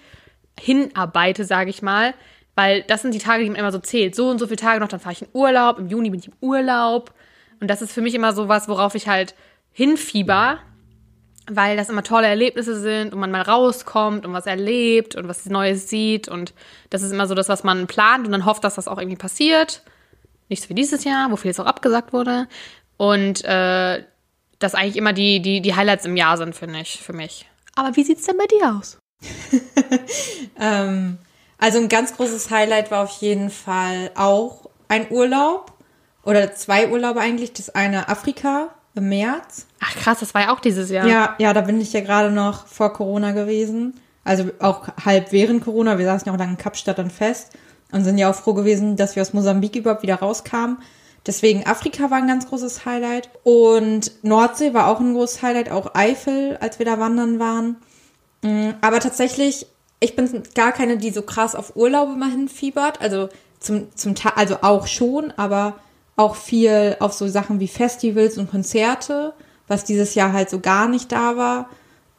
hinarbeite, 0.59 1.45
sage 1.45 1.69
ich 1.69 1.81
mal, 1.81 2.13
weil 2.55 2.83
das 2.83 3.01
sind 3.01 3.13
die 3.13 3.19
Tage, 3.19 3.43
die 3.43 3.49
man 3.49 3.59
immer 3.59 3.71
so 3.71 3.79
zählt. 3.79 4.15
So 4.15 4.29
und 4.29 4.39
so 4.39 4.47
viele 4.47 4.57
Tage 4.57 4.79
noch, 4.79 4.89
dann 4.89 4.99
fahre 4.99 5.13
ich 5.13 5.21
in 5.21 5.29
Urlaub, 5.33 5.79
im 5.79 5.87
Juni 5.87 6.09
bin 6.09 6.19
ich 6.19 6.27
im 6.27 6.33
Urlaub. 6.41 7.13
Und 7.59 7.69
das 7.69 7.81
ist 7.81 7.93
für 7.93 8.01
mich 8.01 8.13
immer 8.13 8.33
so 8.33 8.47
was, 8.47 8.67
worauf 8.67 8.95
ich 8.95 9.07
halt 9.07 9.35
hinfieber, 9.71 10.59
weil 11.47 11.77
das 11.77 11.89
immer 11.89 12.03
tolle 12.03 12.27
Erlebnisse 12.27 12.79
sind 12.79 13.13
und 13.13 13.19
man 13.19 13.31
mal 13.31 13.41
rauskommt 13.41 14.25
und 14.25 14.33
was 14.33 14.45
erlebt 14.45 15.15
und 15.15 15.27
was 15.27 15.45
Neues 15.45 15.89
sieht. 15.89 16.27
Und 16.27 16.53
das 16.89 17.01
ist 17.01 17.11
immer 17.11 17.27
so 17.27 17.35
das, 17.35 17.49
was 17.49 17.63
man 17.63 17.87
plant 17.87 18.25
und 18.25 18.31
dann 18.31 18.45
hofft, 18.45 18.63
dass 18.63 18.75
das 18.75 18.87
auch 18.87 18.97
irgendwie 18.97 19.17
passiert. 19.17 19.81
Nicht 20.49 20.63
so 20.63 20.69
wie 20.69 20.75
dieses 20.75 21.03
Jahr, 21.03 21.31
wo 21.31 21.35
vieles 21.35 21.59
auch 21.59 21.65
abgesagt 21.65 22.13
wurde. 22.13 22.47
Und 22.97 23.43
äh, 23.45 24.03
das 24.59 24.75
eigentlich 24.75 24.97
immer 24.97 25.13
die, 25.13 25.41
die, 25.41 25.61
die 25.61 25.75
Highlights 25.75 26.05
im 26.05 26.15
Jahr 26.15 26.37
sind, 26.37 26.55
finde 26.55 26.79
ich, 26.81 27.01
für 27.01 27.13
mich. 27.13 27.47
Aber 27.75 27.95
wie 27.95 28.03
sieht's 28.03 28.25
denn 28.25 28.37
bei 28.37 28.47
dir 28.47 28.75
aus? 28.77 28.97
Ähm, 30.59 31.17
also 31.57 31.79
ein 31.79 31.89
ganz 31.89 32.15
großes 32.15 32.51
Highlight 32.51 32.91
war 32.91 33.03
auf 33.03 33.21
jeden 33.21 33.49
Fall 33.49 34.11
auch 34.15 34.69
ein 34.87 35.09
Urlaub. 35.09 35.73
Oder 36.23 36.53
zwei 36.53 36.89
Urlaube 36.89 37.19
eigentlich. 37.19 37.53
Das 37.53 37.69
eine 37.69 38.09
Afrika 38.09 38.69
im 38.93 39.09
März. 39.09 39.65
Ach 39.83 39.95
krass, 39.95 40.19
das 40.19 40.33
war 40.33 40.41
ja 40.41 40.53
auch 40.53 40.59
dieses 40.59 40.89
Jahr. 40.89 41.07
Ja, 41.07 41.35
ja, 41.39 41.53
da 41.53 41.61
bin 41.61 41.81
ich 41.81 41.91
ja 41.91 42.01
gerade 42.01 42.31
noch 42.31 42.67
vor 42.67 42.93
Corona 42.93 43.31
gewesen. 43.31 43.99
Also 44.23 44.51
auch 44.59 44.87
halb 45.03 45.31
während 45.31 45.63
Corona. 45.63 45.97
Wir 45.97 46.05
saßen 46.05 46.27
ja 46.27 46.33
auch 46.33 46.37
lange 46.37 46.51
in 46.51 46.57
Kapstadt 46.57 46.99
dann 46.99 47.09
fest 47.09 47.53
und 47.91 48.03
sind 48.03 48.19
ja 48.19 48.29
auch 48.29 48.35
froh 48.35 48.53
gewesen, 48.53 48.95
dass 48.95 49.15
wir 49.15 49.21
aus 49.23 49.33
Mosambik 49.33 49.75
überhaupt 49.75 50.03
wieder 50.03 50.15
rauskamen. 50.15 50.77
Deswegen 51.25 51.65
Afrika 51.65 52.09
war 52.11 52.17
ein 52.17 52.27
ganz 52.27 52.47
großes 52.47 52.85
Highlight. 52.85 53.29
Und 53.43 54.11
Nordsee 54.23 54.73
war 54.73 54.87
auch 54.87 54.99
ein 54.99 55.13
großes 55.13 55.41
Highlight, 55.41 55.71
auch 55.71 55.95
Eifel, 55.95 56.57
als 56.61 56.79
wir 56.79 56.85
da 56.85 56.99
wandern 56.99 57.39
waren. 57.39 57.77
Mm, 58.43 58.71
Aber 58.81 58.99
tatsächlich, 58.99 59.65
ich 59.99 60.15
bin 60.15 60.43
gar 60.55 60.71
keine, 60.71 60.97
die 60.97 61.11
so 61.11 61.23
krass 61.23 61.55
auf 61.55 61.75
Urlaube 61.75 62.15
mal 62.15 62.29
hinfiebert. 62.29 63.01
Also 63.01 63.29
zum, 63.59 63.95
zum 63.95 64.15
Teil, 64.15 64.33
also 64.35 64.57
auch 64.61 64.87
schon, 64.87 65.31
aber 65.37 65.75
auch 66.15 66.35
viel 66.35 66.97
auf 66.99 67.13
so 67.13 67.27
Sachen 67.27 67.59
wie 67.59 67.67
Festivals 67.67 68.37
und 68.37 68.49
Konzerte, 68.51 69.33
was 69.71 69.85
dieses 69.85 70.13
Jahr 70.15 70.33
halt 70.33 70.49
so 70.49 70.59
gar 70.59 70.87
nicht 70.87 71.11
da 71.11 71.37
war. 71.37 71.69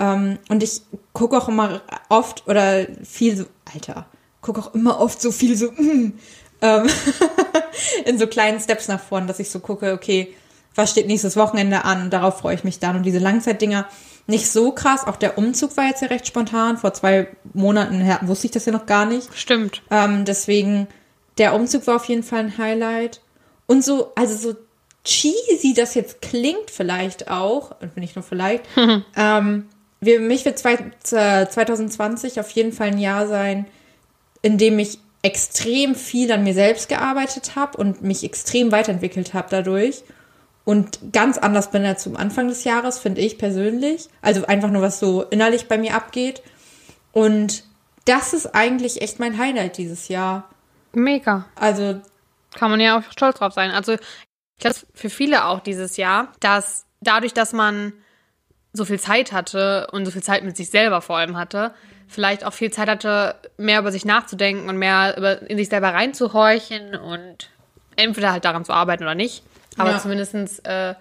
Ähm, 0.00 0.38
und 0.48 0.62
ich 0.62 0.80
gucke 1.12 1.36
auch 1.36 1.48
immer 1.48 1.82
oft 2.08 2.48
oder 2.48 2.86
viel 3.04 3.36
so, 3.36 3.44
Alter, 3.72 4.06
gucke 4.40 4.60
auch 4.60 4.74
immer 4.74 4.98
oft 4.98 5.20
so 5.20 5.30
viel 5.30 5.54
so, 5.56 5.70
mm, 5.70 6.14
ähm, 6.62 6.86
in 8.06 8.18
so 8.18 8.26
kleinen 8.26 8.58
Steps 8.58 8.88
nach 8.88 9.00
vorn, 9.00 9.26
dass 9.26 9.38
ich 9.38 9.50
so 9.50 9.60
gucke, 9.60 9.92
okay, 9.92 10.34
was 10.74 10.90
steht 10.90 11.06
nächstes 11.06 11.36
Wochenende 11.36 11.84
an 11.84 12.04
und 12.04 12.10
darauf 12.10 12.38
freue 12.38 12.54
ich 12.54 12.64
mich 12.64 12.78
dann. 12.78 12.96
Und 12.96 13.02
diese 13.02 13.18
Langzeitdinger 13.18 13.86
nicht 14.26 14.50
so 14.50 14.72
krass. 14.72 15.06
Auch 15.06 15.16
der 15.16 15.36
Umzug 15.36 15.76
war 15.76 15.84
jetzt 15.86 16.00
ja 16.00 16.08
recht 16.08 16.26
spontan. 16.26 16.78
Vor 16.78 16.94
zwei 16.94 17.28
Monaten 17.52 18.00
her 18.00 18.20
wusste 18.22 18.46
ich 18.46 18.52
das 18.52 18.64
ja 18.64 18.72
noch 18.72 18.86
gar 18.86 19.04
nicht. 19.04 19.28
Stimmt. 19.36 19.82
Ähm, 19.90 20.24
deswegen, 20.24 20.88
der 21.36 21.54
Umzug 21.54 21.86
war 21.86 21.96
auf 21.96 22.06
jeden 22.06 22.22
Fall 22.22 22.38
ein 22.38 22.56
Highlight. 22.56 23.20
Und 23.66 23.84
so, 23.84 24.12
also 24.14 24.36
so 24.36 24.56
cheesy 25.04 25.74
das 25.74 25.94
jetzt 25.94 26.22
klingt 26.22 26.70
vielleicht 26.70 27.30
auch, 27.30 27.74
und 27.80 27.96
nicht 27.96 28.16
nur 28.16 28.22
vielleicht, 28.22 28.64
ähm, 29.16 29.68
wir, 30.00 30.20
mich 30.20 30.44
wird 30.44 30.58
zwei, 30.58 30.74
äh, 31.12 31.46
2020 31.46 32.40
auf 32.40 32.50
jeden 32.50 32.72
Fall 32.72 32.88
ein 32.88 32.98
Jahr 32.98 33.26
sein, 33.26 33.66
in 34.42 34.58
dem 34.58 34.78
ich 34.78 34.98
extrem 35.22 35.94
viel 35.94 36.32
an 36.32 36.42
mir 36.42 36.54
selbst 36.54 36.88
gearbeitet 36.88 37.54
habe 37.54 37.78
und 37.78 38.02
mich 38.02 38.24
extrem 38.24 38.72
weiterentwickelt 38.72 39.34
habe 39.34 39.46
dadurch 39.50 40.02
und 40.64 41.12
ganz 41.12 41.38
anders 41.38 41.70
bin 41.70 41.84
als 41.84 42.02
zum 42.02 42.16
Anfang 42.16 42.48
des 42.48 42.64
Jahres, 42.64 42.98
finde 42.98 43.20
ich 43.20 43.38
persönlich. 43.38 44.08
Also 44.20 44.46
einfach 44.46 44.70
nur, 44.70 44.82
was 44.82 45.00
so 45.00 45.22
innerlich 45.22 45.66
bei 45.66 45.76
mir 45.76 45.94
abgeht. 45.94 46.42
Und 47.12 47.64
das 48.04 48.32
ist 48.32 48.54
eigentlich 48.54 49.02
echt 49.02 49.18
mein 49.18 49.38
Highlight 49.38 49.76
dieses 49.76 50.08
Jahr. 50.08 50.48
Mega. 50.92 51.46
Also, 51.56 52.00
Kann 52.54 52.70
man 52.70 52.80
ja 52.80 52.98
auch 52.98 53.10
stolz 53.10 53.38
drauf 53.38 53.52
sein. 53.52 53.70
Also, 53.70 53.96
ich 54.56 54.62
glaube, 54.62 54.76
für 54.94 55.10
viele 55.10 55.46
auch 55.46 55.60
dieses 55.60 55.96
Jahr, 55.96 56.28
dass 56.40 56.86
dadurch, 57.00 57.34
dass 57.34 57.52
man 57.52 57.92
so 58.72 58.84
viel 58.84 59.00
Zeit 59.00 59.32
hatte 59.32 59.88
und 59.92 60.04
so 60.04 60.10
viel 60.10 60.22
Zeit 60.22 60.44
mit 60.44 60.56
sich 60.56 60.70
selber 60.70 61.02
vor 61.02 61.16
allem 61.18 61.36
hatte, 61.36 61.74
vielleicht 62.08 62.44
auch 62.44 62.52
viel 62.52 62.70
Zeit 62.70 62.88
hatte, 62.88 63.34
mehr 63.56 63.80
über 63.80 63.92
sich 63.92 64.04
nachzudenken 64.04 64.68
und 64.68 64.76
mehr 64.76 65.16
über, 65.16 65.42
in 65.50 65.58
sich 65.58 65.68
selber 65.68 65.92
reinzuhorchen 65.94 66.94
und 66.94 67.50
entweder 67.96 68.32
halt 68.32 68.44
daran 68.44 68.64
zu 68.64 68.72
arbeiten 68.72 69.02
oder 69.02 69.14
nicht. 69.14 69.42
Aber 69.78 69.92
Ja. 69.92 69.98
zumindestens, 69.98 70.58
äh, 70.60 70.94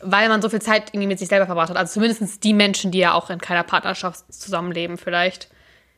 weil 0.00 0.28
man 0.28 0.42
so 0.42 0.48
viel 0.50 0.60
Zeit 0.62 0.90
irgendwie 0.90 1.08
mit 1.08 1.18
sich 1.18 1.28
selber 1.28 1.46
verbracht 1.46 1.70
hat. 1.70 1.76
Also 1.76 1.94
zumindestens 1.94 2.40
die 2.40 2.52
Menschen, 2.52 2.90
die 2.90 2.98
ja 2.98 3.14
auch 3.14 3.30
in 3.30 3.40
keiner 3.40 3.62
Partnerschaft 3.62 4.32
zusammenleben 4.32 4.98
vielleicht. 4.98 5.48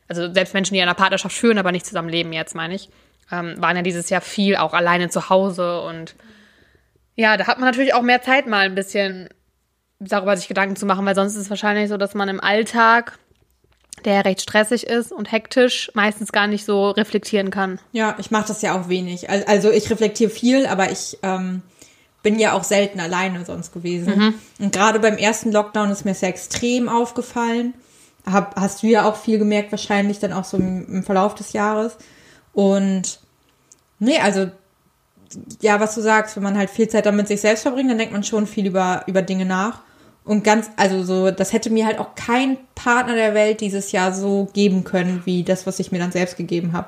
Also 0.07 0.31
selbst 0.33 0.53
Menschen, 0.53 0.73
die 0.73 0.79
in 0.79 0.83
einer 0.83 0.93
Partnerschaft 0.93 1.35
führen, 1.35 1.57
aber 1.57 1.71
nicht 1.73 1.85
zusammenleben 1.85 2.31
jetzt, 2.31 2.55
meine 2.55 2.75
ich. 2.75 2.89
Ähm, 3.31 3.55
waren 3.61 3.75
ja 3.75 3.81
dieses 3.81 4.09
Jahr 4.09 4.21
viel 4.21 4.55
auch 4.55 4.73
alleine 4.73 5.09
zu 5.09 5.29
Hause 5.29 5.81
und 5.81 6.15
ja, 7.17 7.35
da 7.35 7.47
hat 7.47 7.57
man 7.59 7.67
natürlich 7.67 7.93
auch 7.93 8.01
mehr 8.03 8.21
Zeit 8.21 8.47
mal 8.47 8.65
ein 8.65 8.75
bisschen 8.75 9.27
darüber 9.99 10.37
sich 10.37 10.47
Gedanken 10.47 10.75
zu 10.77 10.85
machen, 10.85 11.05
weil 11.05 11.15
sonst 11.15 11.33
ist 11.35 11.41
es 11.41 11.49
wahrscheinlich 11.49 11.89
so, 11.89 11.97
dass 11.97 12.13
man 12.13 12.29
im 12.29 12.39
Alltag, 12.39 13.17
der 14.05 14.23
recht 14.25 14.41
stressig 14.41 14.85
ist 14.85 15.11
und 15.11 15.31
hektisch, 15.31 15.91
meistens 15.95 16.31
gar 16.31 16.45
nicht 16.47 16.63
so 16.65 16.91
reflektieren 16.91 17.49
kann. 17.49 17.79
Ja, 17.91 18.15
ich 18.19 18.29
mache 18.31 18.47
das 18.47 18.61
ja 18.61 18.79
auch 18.79 18.87
wenig. 18.89 19.29
Al- 19.29 19.43
Also 19.47 19.71
ich 19.71 19.89
reflektiere 19.89 20.29
viel, 20.29 20.67
aber 20.67 20.91
ich 20.91 21.17
ähm, 21.23 21.63
bin 22.21 22.37
ja 22.37 22.53
auch 22.53 22.63
selten 22.63 22.99
alleine 22.99 23.43
sonst 23.43 23.73
gewesen. 23.73 24.35
Und 24.59 24.71
gerade 24.71 24.99
beim 24.99 25.17
ersten 25.17 25.51
Lockdown 25.51 25.89
ist 25.89 26.05
mir 26.05 26.13
sehr 26.13 26.29
extrem 26.29 26.87
aufgefallen. 26.89 27.73
Hab, 28.31 28.55
hast 28.55 28.83
du 28.83 28.87
ja 28.87 29.05
auch 29.09 29.15
viel 29.15 29.39
gemerkt, 29.39 29.71
wahrscheinlich 29.71 30.19
dann 30.19 30.33
auch 30.33 30.43
so 30.43 30.57
im, 30.57 30.85
im 30.97 31.03
Verlauf 31.03 31.33
des 31.33 31.53
Jahres. 31.53 31.97
Und 32.53 33.19
nee, 33.97 34.19
also 34.19 34.51
ja, 35.61 35.79
was 35.79 35.95
du 35.95 36.01
sagst, 36.01 36.35
wenn 36.35 36.43
man 36.43 36.57
halt 36.57 36.69
viel 36.69 36.87
Zeit 36.87 37.05
damit 37.05 37.27
sich 37.27 37.41
selbst 37.41 37.61
verbringt, 37.63 37.89
dann 37.89 37.97
denkt 37.97 38.13
man 38.13 38.23
schon 38.23 38.47
viel 38.47 38.65
über, 38.67 39.03
über 39.07 39.21
Dinge 39.21 39.45
nach. 39.45 39.79
Und 40.23 40.43
ganz, 40.43 40.69
also 40.75 41.03
so, 41.03 41.31
das 41.31 41.53
hätte 41.53 41.69
mir 41.69 41.85
halt 41.85 41.99
auch 41.99 42.13
kein 42.15 42.57
Partner 42.75 43.15
der 43.15 43.33
Welt 43.33 43.61
dieses 43.61 43.91
Jahr 43.93 44.11
so 44.13 44.49
geben 44.53 44.83
können, 44.83 45.21
wie 45.25 45.43
das, 45.43 45.65
was 45.65 45.79
ich 45.79 45.91
mir 45.91 45.99
dann 45.99 46.11
selbst 46.11 46.35
gegeben 46.35 46.73
habe. 46.73 46.87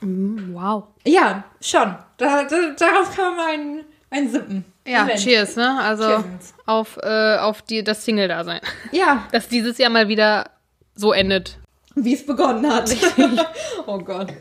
Wow. 0.00 0.84
Ja, 1.06 1.44
schon. 1.60 1.94
Da, 2.16 2.44
da, 2.44 2.56
darauf 2.78 3.14
kann 3.14 3.24
man 3.26 3.36
mal 3.36 3.52
ein, 3.52 3.80
ein 4.10 4.30
Sippen. 4.30 4.64
Ja, 4.86 5.04
Event. 5.04 5.20
cheers, 5.20 5.54
ne? 5.56 5.78
Also 5.80 6.02
Cheers. 6.04 6.54
auf, 6.66 6.98
äh, 7.02 7.36
auf 7.36 7.62
die, 7.62 7.84
das 7.84 8.04
Single-Dasein. 8.04 8.60
Ja, 8.92 9.28
Dass 9.32 9.48
dieses 9.48 9.78
Jahr 9.78 9.90
mal 9.90 10.08
wieder 10.08 10.50
so 10.94 11.12
endet. 11.12 11.58
wie 11.94 12.14
es 12.14 12.26
begonnen 12.26 12.66
hat. 12.72 12.94
oh 13.86 13.98
Gott. 13.98 14.32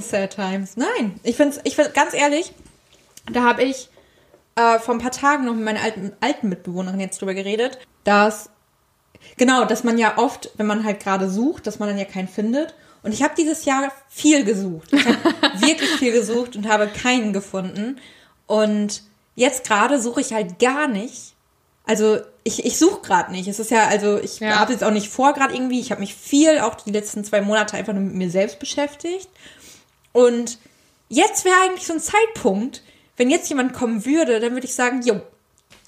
Sad 0.00 0.34
times. 0.34 0.76
Nein, 0.76 1.18
ich 1.22 1.36
finde 1.36 1.58
ich 1.64 1.76
find, 1.76 1.94
ganz 1.94 2.14
ehrlich, 2.14 2.52
da 3.32 3.42
habe 3.42 3.62
ich 3.64 3.88
äh, 4.56 4.78
vor 4.78 4.94
ein 4.94 5.00
paar 5.00 5.10
Tagen 5.10 5.44
noch 5.44 5.54
mit 5.54 5.64
meiner 5.64 5.82
alten, 5.82 6.12
alten 6.20 6.48
Mitbewohnerin 6.48 7.00
jetzt 7.00 7.20
drüber 7.20 7.34
geredet, 7.34 7.78
dass, 8.04 8.50
genau, 9.36 9.64
dass 9.64 9.84
man 9.84 9.98
ja 9.98 10.16
oft, 10.18 10.50
wenn 10.56 10.66
man 10.66 10.84
halt 10.84 11.00
gerade 11.00 11.28
sucht, 11.30 11.66
dass 11.66 11.78
man 11.78 11.88
dann 11.88 11.98
ja 11.98 12.04
keinen 12.04 12.28
findet. 12.28 12.74
Und 13.02 13.12
ich 13.12 13.22
habe 13.22 13.34
dieses 13.36 13.64
Jahr 13.64 13.92
viel 14.08 14.44
gesucht. 14.44 14.92
Ich 14.92 15.04
habe 15.06 15.16
wirklich 15.60 15.90
viel 15.90 16.12
gesucht 16.12 16.56
und 16.56 16.68
habe 16.68 16.88
keinen 16.88 17.32
gefunden. 17.32 18.00
Und 18.46 19.02
jetzt 19.34 19.64
gerade 19.66 20.00
suche 20.00 20.20
ich 20.20 20.32
halt 20.32 20.58
gar 20.58 20.88
nicht. 20.88 21.34
Also 21.84 22.18
ich, 22.42 22.64
ich 22.64 22.78
suche 22.78 23.02
gerade 23.02 23.30
nicht. 23.30 23.46
Es 23.46 23.60
ist 23.60 23.70
ja, 23.70 23.86
also 23.86 24.18
ich 24.18 24.40
Ja. 24.40 24.58
habe 24.58 24.72
jetzt 24.72 24.82
auch 24.82 24.90
nicht 24.90 25.08
vor 25.08 25.34
gerade 25.34 25.54
irgendwie. 25.54 25.78
Ich 25.78 25.92
habe 25.92 26.00
mich 26.00 26.16
viel, 26.16 26.58
auch 26.58 26.74
die 26.74 26.90
letzten 26.90 27.22
zwei 27.22 27.40
Monate 27.42 27.76
einfach 27.76 27.92
nur 27.92 28.02
mit 28.02 28.14
mir 28.14 28.30
selbst 28.30 28.58
beschäftigt. 28.58 29.28
Und 30.16 30.58
jetzt 31.08 31.44
wäre 31.44 31.56
eigentlich 31.64 31.86
so 31.86 31.92
ein 31.92 32.00
Zeitpunkt, 32.00 32.82
wenn 33.16 33.30
jetzt 33.30 33.48
jemand 33.48 33.72
kommen 33.74 34.04
würde, 34.06 34.40
dann 34.40 34.52
würde 34.52 34.66
ich 34.66 34.74
sagen, 34.74 35.02
jo, 35.02 35.20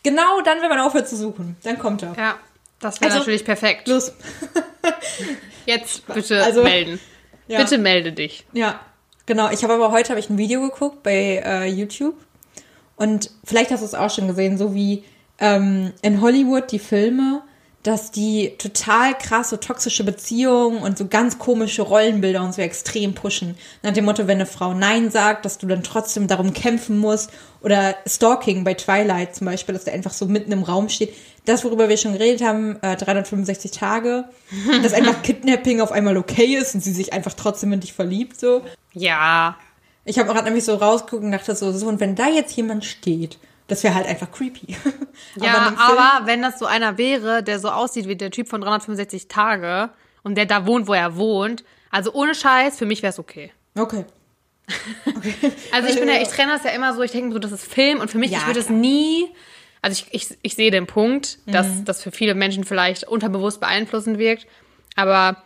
genau 0.03 0.41
dann, 0.43 0.61
wenn 0.61 0.69
man 0.69 0.81
aufhört 0.81 1.09
zu 1.09 1.17
suchen, 1.17 1.57
dann 1.63 1.79
kommt 1.79 2.03
er. 2.03 2.15
Ja, 2.17 2.39
das 2.81 3.01
wäre 3.01 3.11
Also- 3.11 3.21
natürlich 3.21 3.45
perfekt. 3.45 3.89
Los. 3.89 4.13
Jetzt 5.67 6.07
bitte 6.15 6.43
Also- 6.43 6.63
melden. 6.63 7.01
Ja. 7.47 7.61
Bitte 7.61 7.79
melde 7.79 8.13
dich. 8.13 8.45
Ja, 8.53 8.79
genau. 9.25 9.51
Ich 9.51 9.63
habe 9.65 9.73
aber 9.73 9.91
heute 9.91 10.11
habe 10.11 10.21
ich 10.21 10.29
ein 10.29 10.37
Video 10.37 10.61
geguckt 10.61 11.03
bei 11.03 11.43
äh, 11.43 11.67
YouTube 11.67 12.15
und 12.97 13.31
vielleicht 13.43 13.71
hast 13.71 13.81
du 13.81 13.87
es 13.87 13.95
auch 13.95 14.11
schon 14.11 14.29
gesehen, 14.29 14.59
so 14.59 14.75
wie 14.75 15.03
ähm, 15.39 15.95
in 16.03 16.21
Hollywood 16.21 16.71
die 16.71 16.79
Filme, 16.79 17.41
dass 17.85 18.11
die 18.11 18.55
total 18.59 19.17
krasse 19.17 19.61
toxische 19.61 20.03
Beziehungen 20.03 20.83
und 20.83 20.99
so 20.99 21.07
ganz 21.07 21.39
komische 21.39 21.83
Rollenbilder 21.83 22.43
und 22.43 22.53
so 22.55 22.61
extrem 22.61 23.15
pushen. 23.15 23.57
Nach 23.83 23.93
dem 23.93 24.05
Motto, 24.05 24.27
wenn 24.27 24.39
eine 24.39 24.47
Frau 24.47 24.75
Nein 24.75 25.11
sagt, 25.11 25.45
dass 25.45 25.59
du 25.59 25.67
dann 25.67 25.85
trotzdem 25.85 26.27
darum 26.27 26.53
kämpfen 26.53 26.99
musst. 26.99 27.31
Oder 27.61 27.97
Stalking 28.07 28.65
bei 28.65 28.75
Twilight 28.75 29.35
zum 29.35 29.47
Beispiel, 29.47 29.75
dass 29.75 29.85
der 29.85 29.95
einfach 29.95 30.13
so 30.13 30.27
mitten 30.27 30.53
im 30.53 30.65
Raum 30.65 30.89
steht. 30.89 31.15
Das, 31.45 31.65
worüber 31.65 31.89
wir 31.89 31.97
schon 31.97 32.13
geredet 32.13 32.43
haben, 32.43 32.79
äh, 32.83 32.97
365 32.97 33.71
Tage, 33.71 34.25
dass 34.83 34.93
einfach 34.93 35.23
Kidnapping 35.23 35.81
auf 35.81 35.93
einmal 35.93 36.17
okay 36.17 36.57
ist 36.57 36.75
und 36.75 36.83
sie 36.83 36.93
sich 36.93 37.13
einfach 37.13 37.35
trotzdem 37.35 37.73
in 37.73 37.81
dich 37.81 37.93
verliebt, 37.93 38.39
so. 38.39 38.63
Ja. 38.93 39.57
Ich 40.05 40.19
habe 40.19 40.29
gerade 40.33 40.45
nämlich 40.45 40.65
so 40.65 40.75
rausgeguckt 40.75 41.23
und 41.23 41.33
dachte 41.33 41.55
so, 41.55 41.71
so, 41.73 41.87
und 41.87 42.01
wenn 42.01 42.15
da 42.15 42.29
jetzt 42.29 42.57
jemand 42.57 42.85
steht, 42.85 43.39
das 43.69 43.85
wäre 43.85 43.95
halt 43.95 44.07
einfach 44.07 44.31
creepy. 44.33 44.77
Ja, 45.41 45.65
Film- 45.65 45.77
aber 45.79 46.27
wenn 46.27 46.43
das 46.43 46.59
so 46.59 46.67
einer 46.67 46.97
wäre, 46.99 47.43
der 47.43 47.59
so 47.59 47.71
aussieht 47.71 48.09
wie 48.09 48.17
der 48.17 48.31
Typ 48.31 48.49
von 48.49 48.61
365 48.61 49.29
Tage 49.29 49.91
und 50.23 50.37
der 50.37 50.47
da 50.47 50.67
wohnt, 50.67 50.87
wo 50.89 50.95
er 50.95 51.17
wohnt, 51.17 51.65
also 51.91 52.13
ohne 52.13 52.35
Scheiß, 52.35 52.79
für 52.79 52.87
mich 52.87 53.03
wäre 53.03 53.11
es 53.13 53.19
okay. 53.19 53.53
Okay. 53.79 54.05
Also 55.73 55.89
ich 55.89 55.99
bin 55.99 56.09
ja, 56.09 56.21
ich 56.21 56.29
trenne 56.29 56.53
das 56.53 56.65
ja 56.65 56.71
immer 56.71 56.95
so, 56.95 57.03
ich 57.03 57.11
denke 57.13 57.33
so, 57.33 57.39
das 57.39 57.53
ist 57.53 57.65
Film 57.65 58.01
und 58.01 58.11
für 58.11 58.19
mich, 58.19 58.31
Ja, 58.31 58.39
ich 58.39 58.47
würde 58.47 58.61
es. 58.61 58.69
Mhm. 58.69 58.81
nie, 58.81 59.29
also 59.83 60.03
ich, 60.11 60.15
ich, 60.15 60.39
ich 60.43 60.55
sehe 60.55 60.71
den 60.71 60.87
Punkt, 60.87 61.39
dass 61.47 61.85
das 61.85 62.03
für 62.03 62.11
viele 62.11 62.35
Menschen 62.35 62.65
vielleicht 62.65 63.05
unterbewusst 63.05 63.61
beeinflussend 63.61 64.19
wirkt, 64.19 64.47
aber 64.97 65.43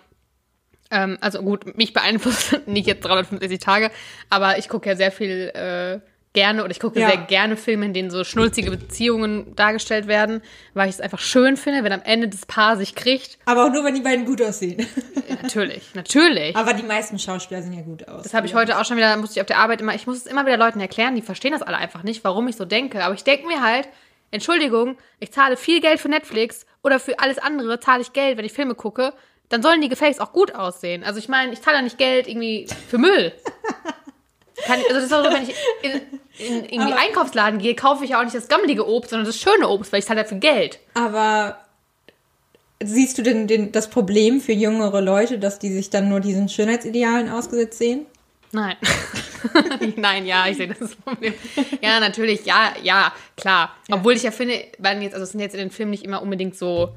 ähm, 0.90 1.18
also 1.20 1.42
gut, 1.42 1.76
mich 1.76 1.92
beeinflusst 1.92 2.60
nicht 2.66 2.86
jetzt 2.86 3.04
365 3.04 3.58
Tage, 3.60 3.90
aber 4.30 4.58
ich 4.58 4.68
gucke 4.68 4.88
ja 4.88 4.96
sehr 4.96 5.12
viel 5.12 5.50
äh, 5.54 6.00
gerne 6.34 6.62
oder 6.62 6.70
ich 6.70 6.80
gucke 6.80 6.98
Ja. 6.98 7.08
sehr 7.08 7.18
gerne 7.18 7.56
Filme, 7.56 7.84
in 7.86 7.92
denen 7.92 8.10
so 8.10 8.24
schnulzige 8.24 8.70
Beziehungen 8.70 9.54
dargestellt 9.54 10.06
werden, 10.06 10.40
weil 10.74 10.88
ich 10.88 10.94
es 10.96 11.00
einfach 11.00 11.18
schön 11.18 11.56
finde, 11.56 11.84
wenn 11.84 11.92
am 11.92 12.02
Ende 12.02 12.28
das 12.28 12.46
Paar 12.46 12.76
sich 12.76 12.94
kriegt. 12.94 13.38
Aber 13.44 13.66
auch 13.66 13.72
nur, 13.72 13.84
wenn 13.84 13.94
die 13.94 14.00
beiden 14.00 14.24
gut 14.24 14.40
aussehen. 14.42 14.86
Natürlich, 15.42 15.94
natürlich. 15.94 16.56
Aber 16.56 16.72
die 16.72 16.82
meisten 16.82 17.18
Schauspieler 17.18 17.62
sehen 17.62 17.72
ja 17.74 17.82
gut 17.82 18.06
aus. 18.08 18.22
Das 18.22 18.34
habe 18.34 18.46
ich 18.46 18.54
heute 18.54 18.78
auch 18.78 18.84
schon 18.84 18.96
wieder, 18.96 19.16
musste 19.16 19.38
ich 19.38 19.40
auf 19.40 19.46
der 19.46 19.58
Arbeit 19.58 19.80
immer, 19.80 19.94
ich 19.94 20.06
muss 20.06 20.16
es 20.18 20.26
immer 20.26 20.46
wieder 20.46 20.56
Leuten 20.56 20.80
erklären, 20.80 21.14
die 21.14 21.22
verstehen 21.22 21.52
das 21.52 21.62
alle 21.62 21.76
einfach 21.76 22.02
nicht, 22.02 22.24
warum 22.24 22.48
ich 22.48 22.56
so 22.56 22.64
denke. 22.64 23.04
Aber 23.04 23.14
ich 23.14 23.24
denke 23.24 23.46
mir 23.46 23.62
halt, 23.62 23.88
Entschuldigung, 24.30 24.96
ich 25.20 25.32
zahle 25.32 25.56
viel 25.58 25.80
Geld 25.80 26.00
für 26.00 26.08
Netflix 26.08 26.64
oder 26.82 26.98
für 26.98 27.18
alles 27.18 27.38
andere 27.38 27.80
zahle 27.80 28.00
ich 28.02 28.12
Geld, 28.14 28.38
wenn 28.38 28.44
ich 28.46 28.52
Filme 28.52 28.74
gucke, 28.74 29.12
dann 29.50 29.62
sollen 29.62 29.82
die 29.82 29.90
gefälligst 29.90 30.20
auch 30.22 30.32
gut 30.32 30.54
aussehen. 30.54 31.04
Also 31.04 31.18
ich 31.18 31.28
meine, 31.28 31.52
ich 31.52 31.60
zahle 31.60 31.76
ja 31.76 31.82
nicht 31.82 31.98
Geld 31.98 32.26
irgendwie 32.26 32.66
für 32.88 32.96
Müll. 32.96 33.32
Kann 34.64 34.78
also 34.80 34.94
das 34.94 35.04
ist 35.04 35.12
auch 35.14 35.24
so, 35.24 35.30
wenn 35.32 35.42
ich 35.42 35.54
in, 35.82 35.92
in 36.46 36.64
irgendwie 36.64 36.92
Aber- 36.92 36.98
Einkaufsladen 37.00 37.58
gehe, 37.58 37.74
kaufe 37.74 38.04
ich 38.04 38.10
ja 38.10 38.20
auch 38.20 38.24
nicht 38.24 38.36
das 38.36 38.48
gammelige 38.48 38.86
Obst, 38.86 39.10
sondern 39.10 39.26
das 39.26 39.38
schöne 39.38 39.68
Obst, 39.68 39.92
weil 39.92 40.00
ich 40.00 40.06
zahle 40.06 40.22
dafür 40.22 40.38
Geld. 40.38 40.78
Aber 40.94 41.58
siehst 42.82 43.18
du 43.18 43.22
denn 43.22 43.46
den, 43.46 43.72
das 43.72 43.88
Problem 43.90 44.40
für 44.40 44.52
jüngere 44.52 45.00
Leute, 45.00 45.38
dass 45.38 45.58
die 45.58 45.72
sich 45.72 45.90
dann 45.90 46.08
nur 46.08 46.20
diesen 46.20 46.48
Schönheitsidealen 46.48 47.30
ausgesetzt 47.30 47.78
sehen? 47.78 48.06
Nein. 48.52 48.76
Nein, 49.96 50.26
ja, 50.26 50.46
ich 50.46 50.58
sehe 50.58 50.68
das 50.68 50.94
Problem. 50.96 51.32
Ja, 51.80 51.98
natürlich, 52.00 52.44
ja, 52.44 52.74
ja, 52.82 53.12
klar. 53.36 53.74
Obwohl 53.90 54.12
ich 54.14 54.22
ja 54.22 54.30
finde, 54.30 54.62
weil 54.78 55.02
jetzt, 55.02 55.14
also 55.14 55.24
es 55.24 55.30
sind 55.30 55.40
jetzt 55.40 55.54
in 55.54 55.60
den 55.60 55.70
Filmen 55.70 55.90
nicht 55.90 56.04
immer 56.04 56.20
unbedingt 56.22 56.56
so 56.56 56.94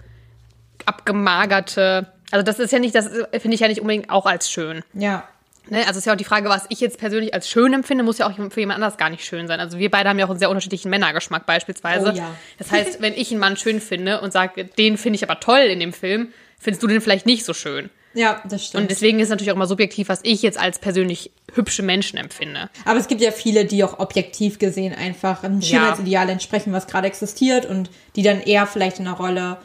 abgemagerte. 0.86 2.12
Also 2.32 2.44
das 2.44 2.60
ist 2.60 2.72
ja 2.72 2.80
nicht, 2.80 2.94
das 2.96 3.08
finde 3.08 3.56
ich 3.56 3.60
ja 3.60 3.68
nicht 3.68 3.82
unbedingt 3.82 4.10
auch 4.10 4.26
als 4.26 4.50
schön. 4.50 4.84
Ja. 4.94 5.28
Ne? 5.70 5.80
Also 5.80 5.92
es 5.92 5.98
ist 5.98 6.06
ja 6.06 6.14
auch 6.14 6.18
die 6.18 6.24
Frage, 6.24 6.50
was 6.50 6.66
ich 6.70 6.80
jetzt 6.80 7.00
persönlich 7.00 7.34
als 7.34 7.50
schön 7.50 7.74
empfinde, 7.74 8.04
muss 8.04 8.18
ja 8.18 8.28
auch 8.30 8.36
für 8.36 8.60
jemand 8.60 8.76
anders 8.82 8.98
gar 8.98 9.10
nicht 9.10 9.26
schön 9.26 9.48
sein. 9.48 9.60
Also 9.60 9.80
wir 9.80 9.90
beide 9.90 10.10
haben 10.10 10.20
ja 10.20 10.26
auch 10.26 10.30
einen 10.30 10.40
sehr 10.40 10.50
unterschiedlichen 10.50 10.90
Männergeschmack 10.90 11.46
beispielsweise. 11.46 12.12
Oh 12.14 12.18
ja. 12.18 12.36
Das 12.58 12.72
heißt, 12.72 13.02
wenn 13.02 13.14
ich 13.14 13.32
einen 13.32 13.40
Mann 13.40 13.58
schön 13.58 13.82
finde 13.82 14.22
und 14.22 14.32
sage, 14.34 14.66
den 14.66 14.98
finde 14.98 15.18
ich 15.18 15.24
aber 15.24 15.40
toll 15.40 15.60
in 15.60 15.80
dem 15.80 15.94
Film, 15.94 16.30
findest 16.60 16.84
du 16.84 16.88
den 16.88 17.02
vielleicht 17.02 17.26
nicht 17.26 17.46
so 17.46 17.54
schön. 17.54 17.90
Ja, 18.14 18.42
das 18.50 18.68
stimmt. 18.68 18.84
Und 18.84 18.92
deswegen 18.92 19.20
ist 19.20 19.26
es 19.26 19.30
natürlich 19.30 19.52
auch 19.52 19.58
immer 19.58 19.68
subjektiv, 19.68 20.08
was 20.08 20.22
ich 20.24 20.42
jetzt 20.42 20.58
als 20.58 20.80
persönlich 20.80 21.32
hübsche 21.54 21.84
Menschen 21.84 22.18
empfinde. 22.18 22.70
Aber 22.86 22.98
es 22.98 23.08
gibt 23.08 23.20
ja 23.20 23.32
viele, 23.32 23.66
die 23.66 23.84
auch 23.84 24.00
objektiv 24.00 24.58
gesehen 24.58 24.96
einfach 24.96 25.44
einem 25.44 25.60
Ja. 25.60 25.68
Schönheitsideal 25.68 26.30
entsprechen, 26.30 26.72
was 26.72 26.88
gerade 26.88 27.08
existiert 27.08 27.66
und 27.66 27.90
die 28.16 28.24
dann 28.24 28.42
eher 28.42 28.68
vielleicht 28.68 29.00
in 29.00 29.08
einer 29.08 29.18
Rolle 29.18 29.58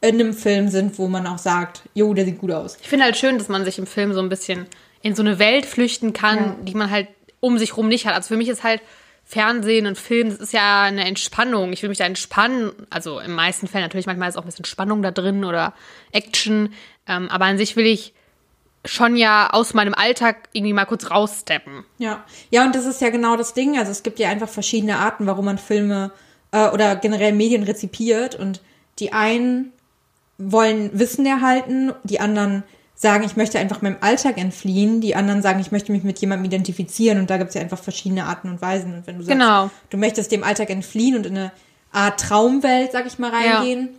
in 0.00 0.14
einem 0.14 0.32
Film 0.32 0.68
sind, 0.68 0.98
wo 0.98 1.08
man 1.08 1.26
auch 1.26 1.38
sagt, 1.38 1.82
jo, 1.92 2.14
der 2.14 2.24
sieht 2.24 2.38
gut 2.38 2.52
aus. 2.52 2.78
Ich 2.80 2.88
finde 2.88 3.04
halt 3.04 3.16
schön, 3.16 3.36
dass 3.36 3.48
man 3.48 3.64
sich 3.64 3.78
im 3.78 3.86
Film 3.86 4.14
so 4.14 4.20
ein 4.20 4.28
bisschen 4.28 4.66
in 5.02 5.14
so 5.14 5.22
eine 5.22 5.38
Welt 5.38 5.66
flüchten 5.66 6.12
kann, 6.12 6.38
Ja. 6.38 6.56
die 6.62 6.74
man 6.74 6.90
halt 6.90 7.08
um 7.40 7.58
sich 7.58 7.76
rum 7.76 7.88
nicht 7.88 8.06
hat. 8.06 8.14
Also 8.14 8.28
für 8.28 8.36
mich 8.36 8.48
ist 8.48 8.64
halt 8.64 8.80
Fernsehen 9.24 9.86
und 9.86 9.98
Film, 9.98 10.30
das 10.30 10.38
ist 10.38 10.52
ja 10.52 10.82
eine 10.82 11.04
Entspannung. 11.04 11.72
Ich 11.72 11.82
will 11.82 11.88
mich 11.90 11.98
da 11.98 12.04
entspannen. 12.04 12.72
Also 12.90 13.20
in 13.20 13.32
meisten 13.32 13.66
Fällen 13.68 13.84
natürlich, 13.84 14.06
manchmal 14.06 14.28
ist 14.28 14.36
auch 14.36 14.42
ein 14.42 14.46
bisschen 14.46 14.64
Spannung 14.64 15.02
da 15.02 15.10
drin 15.10 15.44
oder 15.44 15.74
Action. 16.12 16.72
Ähm, 17.06 17.28
aber 17.28 17.44
an 17.44 17.58
sich 17.58 17.76
will 17.76 17.86
ich 17.86 18.14
schon 18.84 19.16
ja 19.16 19.50
aus 19.52 19.74
meinem 19.74 19.92
Alltag 19.94 20.48
irgendwie 20.52 20.72
mal 20.72 20.86
kurz 20.86 21.10
raussteppen. 21.10 21.84
Ja, 21.98 22.24
ja, 22.50 22.64
und 22.64 22.74
das 22.74 22.86
ist 22.86 23.00
ja 23.02 23.10
genau 23.10 23.36
das 23.36 23.52
Ding. 23.54 23.78
Also 23.78 23.90
es 23.92 24.02
gibt 24.02 24.18
ja 24.18 24.30
einfach 24.30 24.48
verschiedene 24.48 24.98
Arten, 24.98 25.26
warum 25.26 25.44
man 25.44 25.58
Filme 25.58 26.10
äh, 26.52 26.68
oder 26.70 26.96
generell 26.96 27.32
Medien 27.32 27.64
rezipiert. 27.64 28.34
Und 28.34 28.62
die 28.98 29.12
einen 29.12 29.72
wollen 30.38 30.96
Wissen 30.98 31.26
erhalten, 31.26 31.92
die 32.04 32.20
anderen 32.20 32.62
sagen, 33.00 33.22
ich 33.24 33.36
möchte 33.36 33.60
einfach 33.60 33.80
meinem 33.80 33.96
Alltag 34.00 34.38
entfliehen. 34.38 35.00
Die 35.00 35.14
anderen 35.14 35.40
sagen, 35.40 35.60
ich 35.60 35.70
möchte 35.70 35.92
mich 35.92 36.02
mit 36.02 36.18
jemandem 36.18 36.46
identifizieren. 36.46 37.20
Und 37.20 37.30
da 37.30 37.36
gibt 37.38 37.50
es 37.50 37.54
ja 37.54 37.60
einfach 37.60 37.78
verschiedene 37.78 38.24
Arten 38.24 38.48
und 38.50 38.60
Weisen. 38.60 38.92
Und 38.92 39.06
wenn 39.06 39.18
du 39.18 39.22
sagst, 39.22 39.32
Genau. 39.38 39.70
du 39.90 39.96
möchtest 39.96 40.32
dem 40.32 40.42
Alltag 40.42 40.68
entfliehen 40.70 41.16
und 41.16 41.24
in 41.24 41.36
eine 41.38 41.52
Art 41.92 42.18
Traumwelt, 42.20 42.90
sag 42.90 43.06
ich 43.06 43.18
mal, 43.20 43.30
reingehen, 43.30 43.90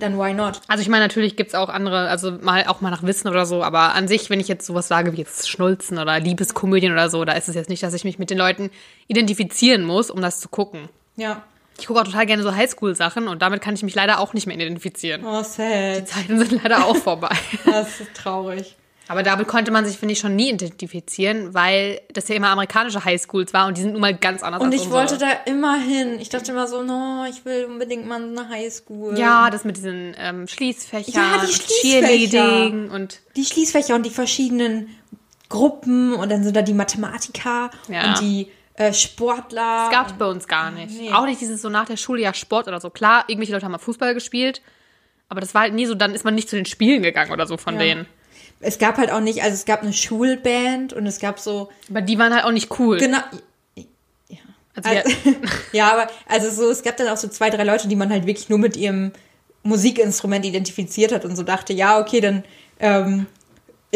dann 0.00 0.18
why 0.18 0.34
not? 0.34 0.60
Also 0.66 0.82
ich 0.82 0.88
meine, 0.88 1.04
natürlich 1.04 1.36
gibt's 1.36 1.54
auch 1.54 1.68
andere, 1.68 2.08
also 2.08 2.32
mal 2.32 2.64
auch 2.66 2.80
mal 2.80 2.90
nach 2.90 3.04
Wissen 3.04 3.28
oder 3.28 3.46
so, 3.46 3.62
aber 3.62 3.94
an 3.94 4.08
sich, 4.08 4.28
wenn 4.28 4.40
ich 4.40 4.48
jetzt 4.48 4.66
sowas 4.66 4.88
sage 4.88 5.12
wie 5.12 5.18
jetzt 5.18 5.48
Schnulzen 5.48 5.98
oder 5.98 6.18
Liebeskomödien 6.18 6.92
oder 6.92 7.08
so, 7.08 7.24
da 7.24 7.32
ist 7.34 7.48
es 7.48 7.54
jetzt 7.54 7.70
nicht, 7.70 7.84
dass 7.84 7.94
ich 7.94 8.02
mich 8.04 8.18
mit 8.18 8.28
den 8.28 8.38
Leuten 8.38 8.70
identifizieren 9.06 9.84
muss, 9.84 10.10
um 10.10 10.20
das 10.20 10.40
zu 10.40 10.48
gucken. 10.48 10.88
Ja. 11.14 11.42
Ich 11.78 11.86
gucke 11.86 12.00
auch 12.00 12.04
total 12.04 12.26
gerne 12.26 12.42
so 12.42 12.54
Highschool-Sachen 12.54 13.28
und 13.28 13.42
damit 13.42 13.60
kann 13.60 13.74
ich 13.74 13.82
mich 13.82 13.94
leider 13.94 14.18
auch 14.20 14.32
nicht 14.34 14.46
mehr 14.46 14.56
identifizieren. 14.56 15.22
Oh, 15.24 15.42
sad. 15.42 16.08
Zeiten 16.08 16.38
sind 16.38 16.62
leider 16.62 16.86
auch 16.86 16.96
vorbei. 16.96 17.34
Das 17.64 18.00
ist 18.00 18.14
traurig. 18.14 18.76
Aber 19.08 19.22
damit 19.22 19.46
konnte 19.46 19.70
man 19.70 19.84
sich, 19.86 19.98
finde 19.98 20.14
ich, 20.14 20.18
schon 20.18 20.34
nie 20.34 20.50
identifizieren, 20.50 21.54
weil 21.54 22.00
das 22.12 22.26
ja 22.26 22.34
immer 22.34 22.48
amerikanische 22.48 23.04
Highschools 23.04 23.52
war 23.52 23.68
und 23.68 23.76
die 23.76 23.82
sind 23.82 23.92
nun 23.92 24.00
mal 24.00 24.16
ganz 24.16 24.42
anders 24.42 24.60
Und 24.60 24.66
als 24.72 24.74
ich 24.74 24.88
unsere. 24.88 25.00
wollte 25.00 25.18
da 25.18 25.30
immer 25.48 25.76
hin. 25.78 26.18
Ich 26.18 26.28
dachte 26.28 26.50
immer 26.50 26.66
so, 26.66 26.82
no, 26.82 27.24
ich 27.30 27.44
will 27.44 27.66
unbedingt 27.66 28.04
mal 28.08 28.20
eine 28.20 28.48
Highschool. 28.48 29.16
Ja, 29.16 29.48
das 29.50 29.64
mit 29.64 29.76
diesen 29.76 30.16
ähm, 30.18 30.48
Schließfächern 30.48 31.14
Ja, 31.14 31.40
die 31.46 31.52
Schließfächer. 31.52 32.00
Cheerleading 32.08 32.90
und 32.90 33.20
Die 33.36 33.44
Schließfächer 33.44 33.94
und 33.94 34.04
die 34.06 34.10
verschiedenen 34.10 34.88
Gruppen 35.48 36.14
und 36.14 36.30
dann 36.32 36.42
sind 36.42 36.56
da 36.56 36.62
die 36.62 36.74
Mathematiker 36.74 37.70
Ja. 37.88 38.08
und 38.08 38.20
die 38.22 38.48
äh, 38.76 38.92
Sportler. 38.92 39.88
Das 39.88 39.90
gab's 39.90 40.12
bei 40.18 40.26
uns 40.26 40.46
gar 40.48 40.70
nicht. 40.70 40.98
Nee. 40.98 41.12
Auch 41.12 41.24
nicht 41.26 41.40
dieses 41.40 41.62
so 41.62 41.68
nach 41.68 41.86
der 41.86 41.96
Schule 41.96 42.20
ja 42.22 42.34
Sport 42.34 42.68
oder 42.68 42.80
so. 42.80 42.90
Klar, 42.90 43.24
irgendwelche 43.28 43.52
Leute 43.52 43.64
haben 43.64 43.72
mal 43.72 43.78
Fußball 43.78 44.14
gespielt, 44.14 44.60
aber 45.28 45.40
das 45.40 45.54
war 45.54 45.62
halt 45.62 45.74
nie 45.74 45.86
so, 45.86 45.94
dann 45.94 46.14
ist 46.14 46.24
man 46.24 46.34
nicht 46.34 46.48
zu 46.48 46.56
den 46.56 46.66
Spielen 46.66 47.02
gegangen 47.02 47.30
oder 47.32 47.46
so 47.46 47.56
von 47.56 47.74
Ja. 47.74 47.80
denen. 47.80 48.06
Es 48.60 48.78
gab 48.78 48.96
halt 48.96 49.10
auch 49.10 49.20
nicht, 49.20 49.42
also 49.42 49.54
es 49.54 49.64
gab 49.66 49.82
eine 49.82 49.92
Schulband 49.92 50.92
und 50.94 51.06
es 51.06 51.18
gab 51.20 51.38
so, 51.38 51.70
Aber 51.90 52.00
die 52.00 52.18
waren 52.18 52.34
halt 52.34 52.44
auch 52.44 52.52
nicht 52.52 52.78
cool. 52.78 52.96
genau, 52.98 53.18
Also 54.74 54.90
wir, 54.90 55.04
Also, 55.04 55.10
ja, 55.72 55.92
aber 55.92 56.08
also 56.28 56.50
so, 56.50 56.70
es 56.70 56.82
gab 56.82 56.96
dann 56.96 57.08
auch 57.08 57.16
so 57.16 57.28
zwei, 57.28 57.50
drei 57.50 57.64
Leute, 57.64 57.88
die 57.88 57.96
man 57.96 58.10
halt 58.10 58.26
wirklich 58.26 58.48
nur 58.48 58.58
mit 58.58 58.76
ihrem 58.76 59.12
Musikinstrument 59.62 60.44
identifiziert 60.44 61.12
hat 61.12 61.24
und 61.24 61.34
so 61.36 61.42
dachte, 61.42 61.72
ja, 61.72 61.98
okay, 61.98 62.20
dann, 62.20 62.44
ähm, 62.78 63.26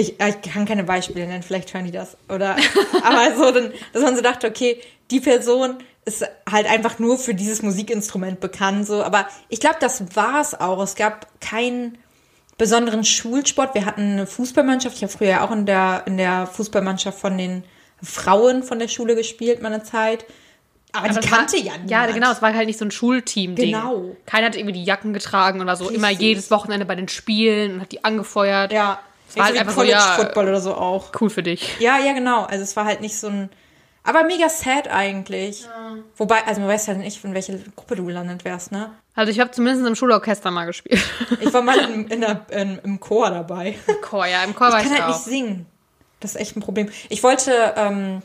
ich, 0.00 0.14
ich 0.18 0.52
kann 0.52 0.64
keine 0.64 0.84
Beispiele 0.84 1.26
nennen, 1.26 1.42
vielleicht 1.42 1.74
hören 1.74 1.84
die 1.84 1.92
das. 1.92 2.16
Oder 2.28 2.56
aber 3.04 3.36
so, 3.36 3.52
dann, 3.52 3.72
dass 3.92 4.02
man 4.02 4.16
so 4.16 4.22
dachte, 4.22 4.46
okay, 4.46 4.80
die 5.10 5.20
Person 5.20 5.76
ist 6.06 6.24
halt 6.50 6.66
einfach 6.66 6.98
nur 6.98 7.18
für 7.18 7.34
dieses 7.34 7.62
Musikinstrument 7.62 8.40
bekannt. 8.40 8.86
So, 8.86 9.02
aber 9.02 9.28
ich 9.48 9.60
glaube, 9.60 9.76
das 9.80 10.16
war's 10.16 10.58
auch. 10.58 10.82
Es 10.82 10.94
gab 10.94 11.26
keinen 11.40 11.98
besonderen 12.56 13.04
Schulsport. 13.04 13.74
Wir 13.74 13.84
hatten 13.84 14.12
eine 14.12 14.26
Fußballmannschaft. 14.26 14.96
Ich 14.96 15.02
habe 15.02 15.12
früher 15.12 15.28
ja 15.28 15.44
auch 15.46 15.50
in 15.50 15.66
der, 15.66 16.04
in 16.06 16.16
der 16.16 16.46
Fußballmannschaft 16.46 17.18
von 17.18 17.36
den 17.36 17.64
Frauen 18.02 18.62
von 18.62 18.78
der 18.78 18.88
Schule 18.88 19.14
gespielt, 19.14 19.60
meine 19.60 19.82
Zeit. 19.82 20.24
Aber, 20.92 21.10
aber 21.10 21.20
die 21.20 21.28
kannte 21.28 21.56
war, 21.58 21.62
ja 21.62 21.72
niemand. 21.72 21.90
Ja, 21.90 22.06
genau, 22.06 22.32
es 22.32 22.40
war 22.40 22.54
halt 22.54 22.66
nicht 22.66 22.78
so 22.78 22.86
ein 22.86 22.90
Schulteam-Ding. 22.90 23.72
Genau. 23.72 24.16
Keiner 24.24 24.46
hat 24.46 24.56
irgendwie 24.56 24.72
die 24.72 24.84
Jacken 24.84 25.12
getragen 25.12 25.60
oder 25.60 25.76
so. 25.76 25.90
Immer 25.90 26.08
Richtig. 26.08 26.26
jedes 26.26 26.50
Wochenende 26.50 26.86
bei 26.86 26.94
den 26.94 27.08
Spielen 27.08 27.74
und 27.74 27.80
hat 27.82 27.92
die 27.92 28.02
angefeuert. 28.02 28.72
Ja. 28.72 28.98
Es 29.30 29.36
war 29.36 29.44
halt 29.46 29.54
so 29.54 29.60
einfach 29.60 29.72
so, 29.72 29.80
College 29.80 29.96
ja, 29.96 30.14
Football 30.16 30.48
oder 30.48 30.60
so 30.60 30.74
auch. 30.74 31.12
cool 31.20 31.30
für 31.30 31.42
dich. 31.42 31.78
Ja, 31.78 31.98
ja, 31.98 32.12
genau. 32.12 32.42
Also 32.44 32.62
es 32.64 32.76
war 32.76 32.84
halt 32.84 33.00
nicht 33.00 33.16
so 33.18 33.28
ein. 33.28 33.48
Aber 34.02 34.24
mega 34.24 34.48
sad 34.48 34.88
eigentlich. 34.88 35.66
Wobei, 36.16 36.44
also 36.46 36.60
man 36.60 36.70
weiß 36.70 36.86
ja 36.86 36.94
nicht, 36.94 37.22
in 37.22 37.34
welche 37.34 37.58
Gruppe 37.76 37.96
du 37.96 38.04
gelandet 38.06 38.44
wärst, 38.44 38.72
ne? 38.72 38.90
Also 39.14 39.30
ich 39.30 39.38
habe 39.38 39.50
zumindest 39.50 39.86
im 39.86 39.94
Schulorchester 39.94 40.50
mal 40.50 40.64
gespielt. 40.64 41.02
Ich 41.40 41.52
war 41.52 41.62
mal 41.62 41.78
in, 41.78 42.06
in 42.08 42.20
der, 42.22 42.46
in, 42.50 42.78
im 42.82 42.98
Chor 42.98 43.30
dabei. 43.30 43.76
Chor, 44.02 44.26
ja, 44.26 44.42
im 44.42 44.54
Chor 44.54 44.72
war 44.72 44.80
Ich 44.80 44.86
ich 44.86 44.92
kann 44.92 45.02
halt 45.02 45.10
auch. 45.12 45.16
nicht 45.16 45.24
singen. 45.26 45.66
Das 46.20 46.34
ist 46.34 46.40
echt 46.40 46.56
ein 46.56 46.60
Problem. 46.60 46.88
Ich 47.08 47.22
wollte, 47.22 47.74
ähm, 47.76 48.22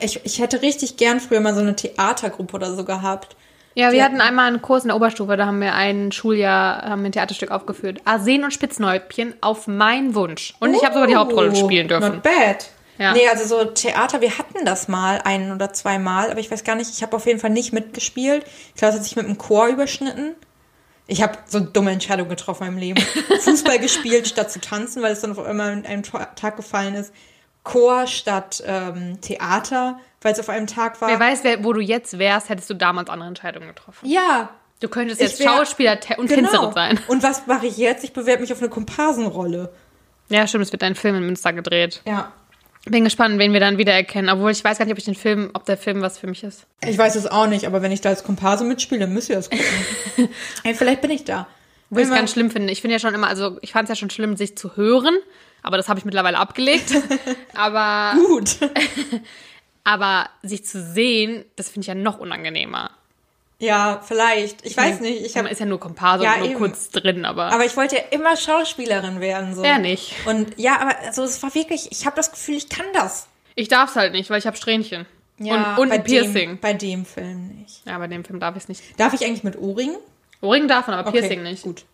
ich, 0.00 0.24
ich 0.24 0.40
hätte 0.40 0.62
richtig 0.62 0.96
gern 0.96 1.20
früher 1.20 1.40
mal 1.40 1.54
so 1.54 1.60
eine 1.60 1.76
Theatergruppe 1.76 2.56
oder 2.56 2.74
so 2.74 2.84
gehabt. 2.84 3.36
Ja, 3.74 3.92
wir 3.92 4.04
hatten 4.04 4.20
einmal 4.20 4.48
einen 4.48 4.60
Kurs 4.62 4.82
in 4.84 4.88
der 4.88 4.96
Oberstufe, 4.96 5.36
da 5.36 5.46
haben 5.46 5.60
wir 5.60 5.74
ein 5.74 6.10
Schuljahr 6.12 6.82
haben 6.82 7.04
ein 7.04 7.12
Theaterstück 7.12 7.50
aufgeführt. 7.52 8.00
Arsen 8.04 8.42
und 8.44 8.52
Spitzenhäubchen 8.52 9.34
auf 9.40 9.66
meinen 9.68 10.14
Wunsch. 10.14 10.54
Und 10.58 10.74
ich 10.74 10.82
habe 10.82 10.94
sogar 10.94 11.06
die 11.06 11.16
Hauptrolle 11.16 11.52
Oh, 11.52 11.54
spielen 11.54 11.86
dürfen. 11.88 12.14
Not 12.14 12.22
bad. 12.22 12.68
Ja. 12.98 13.12
Nee, 13.14 13.28
also 13.30 13.46
so 13.46 13.64
Theater, 13.64 14.20
wir 14.20 14.36
hatten 14.36 14.64
das 14.64 14.88
mal 14.88 15.20
ein 15.24 15.52
oder 15.52 15.72
zweimal, 15.72 16.30
aber 16.30 16.40
ich 16.40 16.50
weiß 16.50 16.64
gar 16.64 16.74
nicht, 16.74 16.90
ich 16.90 17.02
habe 17.02 17.16
auf 17.16 17.26
jeden 17.26 17.38
Fall 17.38 17.50
nicht 17.50 17.72
mitgespielt. 17.72 18.44
Ich 18.44 18.74
glaube, 18.74 18.92
das 18.92 18.96
hat 18.96 19.04
sich 19.04 19.16
mit 19.16 19.26
dem 19.26 19.38
Chor 19.38 19.68
überschnitten. 19.68 20.34
Ich 21.06 21.22
habe 21.22 21.38
so 21.46 21.58
eine 21.58 21.68
dumme 21.68 21.92
Entscheidung 21.92 22.28
getroffen 22.28 22.64
in 22.66 22.74
meinem 22.74 22.80
Leben. 22.80 23.00
Fußball 23.40 23.78
gespielt 23.78 24.28
statt 24.28 24.52
zu 24.52 24.60
tanzen, 24.60 25.00
weil 25.02 25.12
es 25.12 25.20
dann 25.20 25.32
auf 25.32 25.38
einmal 25.44 25.72
an 25.72 25.86
einem 25.86 26.02
Ta- 26.02 26.26
Tag 26.36 26.56
gefallen 26.56 26.94
ist. 26.94 27.12
Chor 27.62 28.06
statt 28.06 28.62
ähm, 28.66 29.20
Theater, 29.20 29.98
weil 30.22 30.32
es 30.32 30.40
auf 30.40 30.48
einem 30.48 30.66
Tag 30.66 31.00
war. 31.00 31.08
Wer 31.08 31.20
weiß, 31.20 31.44
wer, 31.44 31.62
wo 31.64 31.72
du 31.72 31.80
jetzt 31.80 32.18
wärst, 32.18 32.48
hättest 32.48 32.70
du 32.70 32.74
damals 32.74 33.10
andere 33.10 33.28
Entscheidungen 33.28 33.68
getroffen. 33.68 34.08
ja, 34.08 34.50
Du 34.80 34.88
könntest 34.88 35.20
jetzt 35.20 35.38
wär- 35.40 35.46
Schauspieler 35.46 35.98
und 36.16 36.26
genau. 36.26 36.48
Tänzerin 36.48 36.72
sein. 36.72 37.00
Und 37.08 37.22
was 37.22 37.46
mache 37.46 37.66
ich 37.66 37.76
jetzt? 37.76 38.02
Ich 38.02 38.14
bewerbe 38.14 38.40
mich 38.40 38.50
auf 38.50 38.60
eine 38.60 38.70
Komparsenrolle. 38.70 39.70
Ja, 40.30 40.46
stimmt, 40.46 40.64
es 40.64 40.72
wird 40.72 40.82
ein 40.82 40.94
Film 40.94 41.16
in 41.16 41.26
Münster 41.26 41.52
gedreht. 41.52 42.00
Ja. 42.06 42.32
Bin 42.86 43.04
gespannt, 43.04 43.38
wen 43.38 43.52
wir 43.52 43.60
dann 43.60 43.76
wiedererkennen. 43.76 44.30
Obwohl 44.34 44.52
ich 44.52 44.64
weiß 44.64 44.78
gar 44.78 44.86
nicht, 44.86 44.92
ob 44.92 44.98
ich 44.98 45.04
den 45.04 45.14
Film, 45.14 45.50
ob 45.52 45.66
der 45.66 45.76
Film 45.76 46.00
was 46.00 46.16
für 46.16 46.28
mich 46.28 46.42
ist. 46.44 46.64
Ich 46.82 46.96
weiß 46.96 47.14
es 47.16 47.26
auch 47.26 47.46
nicht, 47.46 47.66
aber 47.66 47.82
wenn 47.82 47.92
ich 47.92 48.00
da 48.00 48.08
als 48.08 48.24
Komparse 48.24 48.64
mitspiele, 48.64 49.00
dann 49.02 49.12
müsst 49.12 49.28
ihr 49.28 49.36
das 49.36 49.50
gucken. 49.50 49.66
Ey, 50.64 50.74
vielleicht 50.74 51.02
bin 51.02 51.10
ich 51.10 51.24
da. 51.24 51.46
Wo 51.90 51.98
ich 51.98 52.06
es 52.08 52.14
ganz 52.14 52.32
schlimm 52.32 52.50
finde. 52.50 52.72
Ich 52.72 52.80
finde 52.80 52.94
ja 52.94 53.00
schon 53.00 53.12
immer, 53.12 53.26
also 53.28 53.58
ich 53.60 53.72
fand 53.72 53.84
es 53.84 53.90
ja 53.90 53.96
schon 53.96 54.08
schlimm, 54.08 54.34
sich 54.38 54.56
zu 54.56 54.76
hören, 54.76 55.14
aber 55.62 55.76
das 55.76 55.88
habe 55.88 55.98
ich 55.98 56.04
mittlerweile 56.04 56.38
abgelegt. 56.38 56.92
aber, 57.54 58.14
Gut. 58.26 58.56
aber 59.84 60.28
sich 60.42 60.64
zu 60.64 60.82
sehen, 60.82 61.44
das 61.56 61.68
finde 61.68 61.82
ich 61.82 61.86
ja 61.88 61.94
noch 61.94 62.18
unangenehmer. 62.18 62.90
Ja, 63.58 64.00
vielleicht. 64.02 64.64
Ich 64.64 64.74
weiß 64.74 65.00
nicht. 65.00 65.20
Ich 65.24 65.34
Man 65.34 65.44
hab, 65.44 65.52
ist 65.52 65.58
ja 65.58 65.66
nur 65.66 65.78
Komparse 65.78 66.24
Ja, 66.24 66.34
und 66.34 66.40
nur 66.40 66.48
eben. 66.48 66.58
kurz 66.58 66.88
drin, 66.88 67.26
aber, 67.26 67.52
aber 67.52 67.66
ich 67.66 67.76
wollte 67.76 67.96
ja 67.96 68.02
immer 68.10 68.34
Schauspielerin 68.34 69.20
werden. 69.20 69.54
So. 69.54 69.62
er 69.62 69.78
nicht. 69.78 70.14
Und 70.24 70.58
ja, 70.58 70.80
aber 70.80 70.98
also, 71.00 71.22
es 71.24 71.42
war 71.42 71.54
wirklich, 71.54 71.92
ich 71.92 72.06
habe 72.06 72.16
das 72.16 72.32
Gefühl, 72.32 72.56
ich 72.56 72.70
kann 72.70 72.86
das. 72.94 73.28
Ich 73.56 73.68
darf 73.68 73.90
es 73.90 73.96
halt 73.96 74.12
nicht, 74.12 74.30
weil 74.30 74.38
ich 74.38 74.46
habe 74.46 74.56
Strähnchen. 74.56 75.04
Ja, 75.38 75.74
und 75.74 75.82
und 75.82 75.88
bei 75.90 75.96
ein 75.96 76.04
Piercing. 76.04 76.50
Dem, 76.50 76.58
bei 76.58 76.72
dem 76.72 77.04
Film 77.04 77.48
nicht. 77.48 77.86
Ja, 77.86 77.98
bei 77.98 78.06
dem 78.06 78.24
Film 78.24 78.40
darf 78.40 78.56
ich 78.56 78.62
es 78.62 78.68
nicht. 78.68 78.98
Darf 78.98 79.12
ich 79.12 79.24
eigentlich 79.26 79.44
mit 79.44 79.58
Ohrringen? 79.58 79.96
Ohrring 80.40 80.66
darf 80.66 80.86
man, 80.86 80.98
aber 80.98 81.08
Okay, 81.08 81.20
Piercing 81.20 81.42
nicht. 81.42 81.62
Gut. 81.62 81.84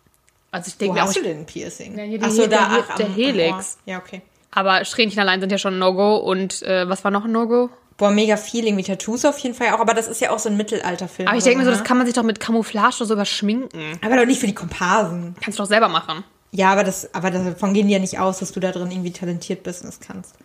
Also 0.57 0.69
ich 0.69 0.75
Wo 0.75 0.79
denke 0.79 0.93
mir 0.95 1.01
auch, 1.03 1.07
hast 1.07 1.15
ich, 1.17 1.21
du 1.23 1.27
denn 1.29 1.39
ein 1.39 1.45
Piercing? 1.45 1.97
Ja, 1.97 2.03
hier 2.03 2.19
Ach 2.21 2.29
so, 2.31 2.41
da, 2.43 2.47
der- 2.47 2.85
ach, 2.89 2.95
der 2.95 3.05
am- 3.07 3.11
am 3.11 3.17
Helix. 3.17 3.77
Ja, 3.85 3.97
okay. 3.99 4.21
aber 4.51 4.83
Strähnchen 4.85 5.19
allein 5.19 5.39
sind 5.39 5.51
ja 5.51 5.57
schon 5.57 5.75
ein 5.75 5.79
No-Go. 5.79 6.17
Und 6.17 6.61
äh, 6.63 6.87
was 6.89 7.03
war 7.03 7.11
noch 7.11 7.25
ein 7.25 7.31
No-Go? 7.31 7.69
Boah, 7.97 8.11
mega 8.11 8.37
Feeling 8.37 8.77
wie 8.77 8.83
Tattoos 8.83 9.25
auf 9.25 9.39
jeden 9.39 9.55
Fall 9.55 9.69
auch, 9.71 9.79
aber 9.79 9.95
das 9.95 10.07
ist 10.07 10.21
ja 10.21 10.29
auch 10.29 10.37
so 10.37 10.49
ein 10.49 10.55
Mittelalterfilm. 10.57 11.27
Aber 11.27 11.35
ich 11.37 11.43
denke 11.43 11.59
mir 11.59 11.65
so, 11.65 11.71
das 11.71 11.79
ne? 11.79 11.85
kann 11.85 11.97
man 11.97 12.05
sich 12.05 12.13
doch 12.13 12.21
mit 12.23 12.39
Camouflage 12.39 12.97
oder 12.97 13.05
so 13.07 13.13
überschminken. 13.15 13.99
Aber 14.05 14.17
doch 14.17 14.25
nicht 14.25 14.39
für 14.39 14.45
die 14.45 14.53
Komparsen. 14.53 15.35
Kannst 15.41 15.57
du 15.57 15.63
doch 15.63 15.67
selber 15.69 15.87
machen. 15.89 16.23
Ja, 16.51 16.71
aber 16.71 16.83
das, 16.83 17.13
aber 17.15 17.31
davon 17.31 17.73
gehen 17.73 17.87
die 17.87 17.93
ja 17.93 17.99
nicht 17.99 18.19
aus, 18.19 18.37
dass 18.39 18.51
du 18.51 18.59
da 18.59 18.71
drin 18.71 18.89
irgendwie 18.91 19.11
talentiert 19.11 19.63
bist 19.63 19.81
und 19.81 19.87
das 19.87 19.99
kannst. 19.99 20.35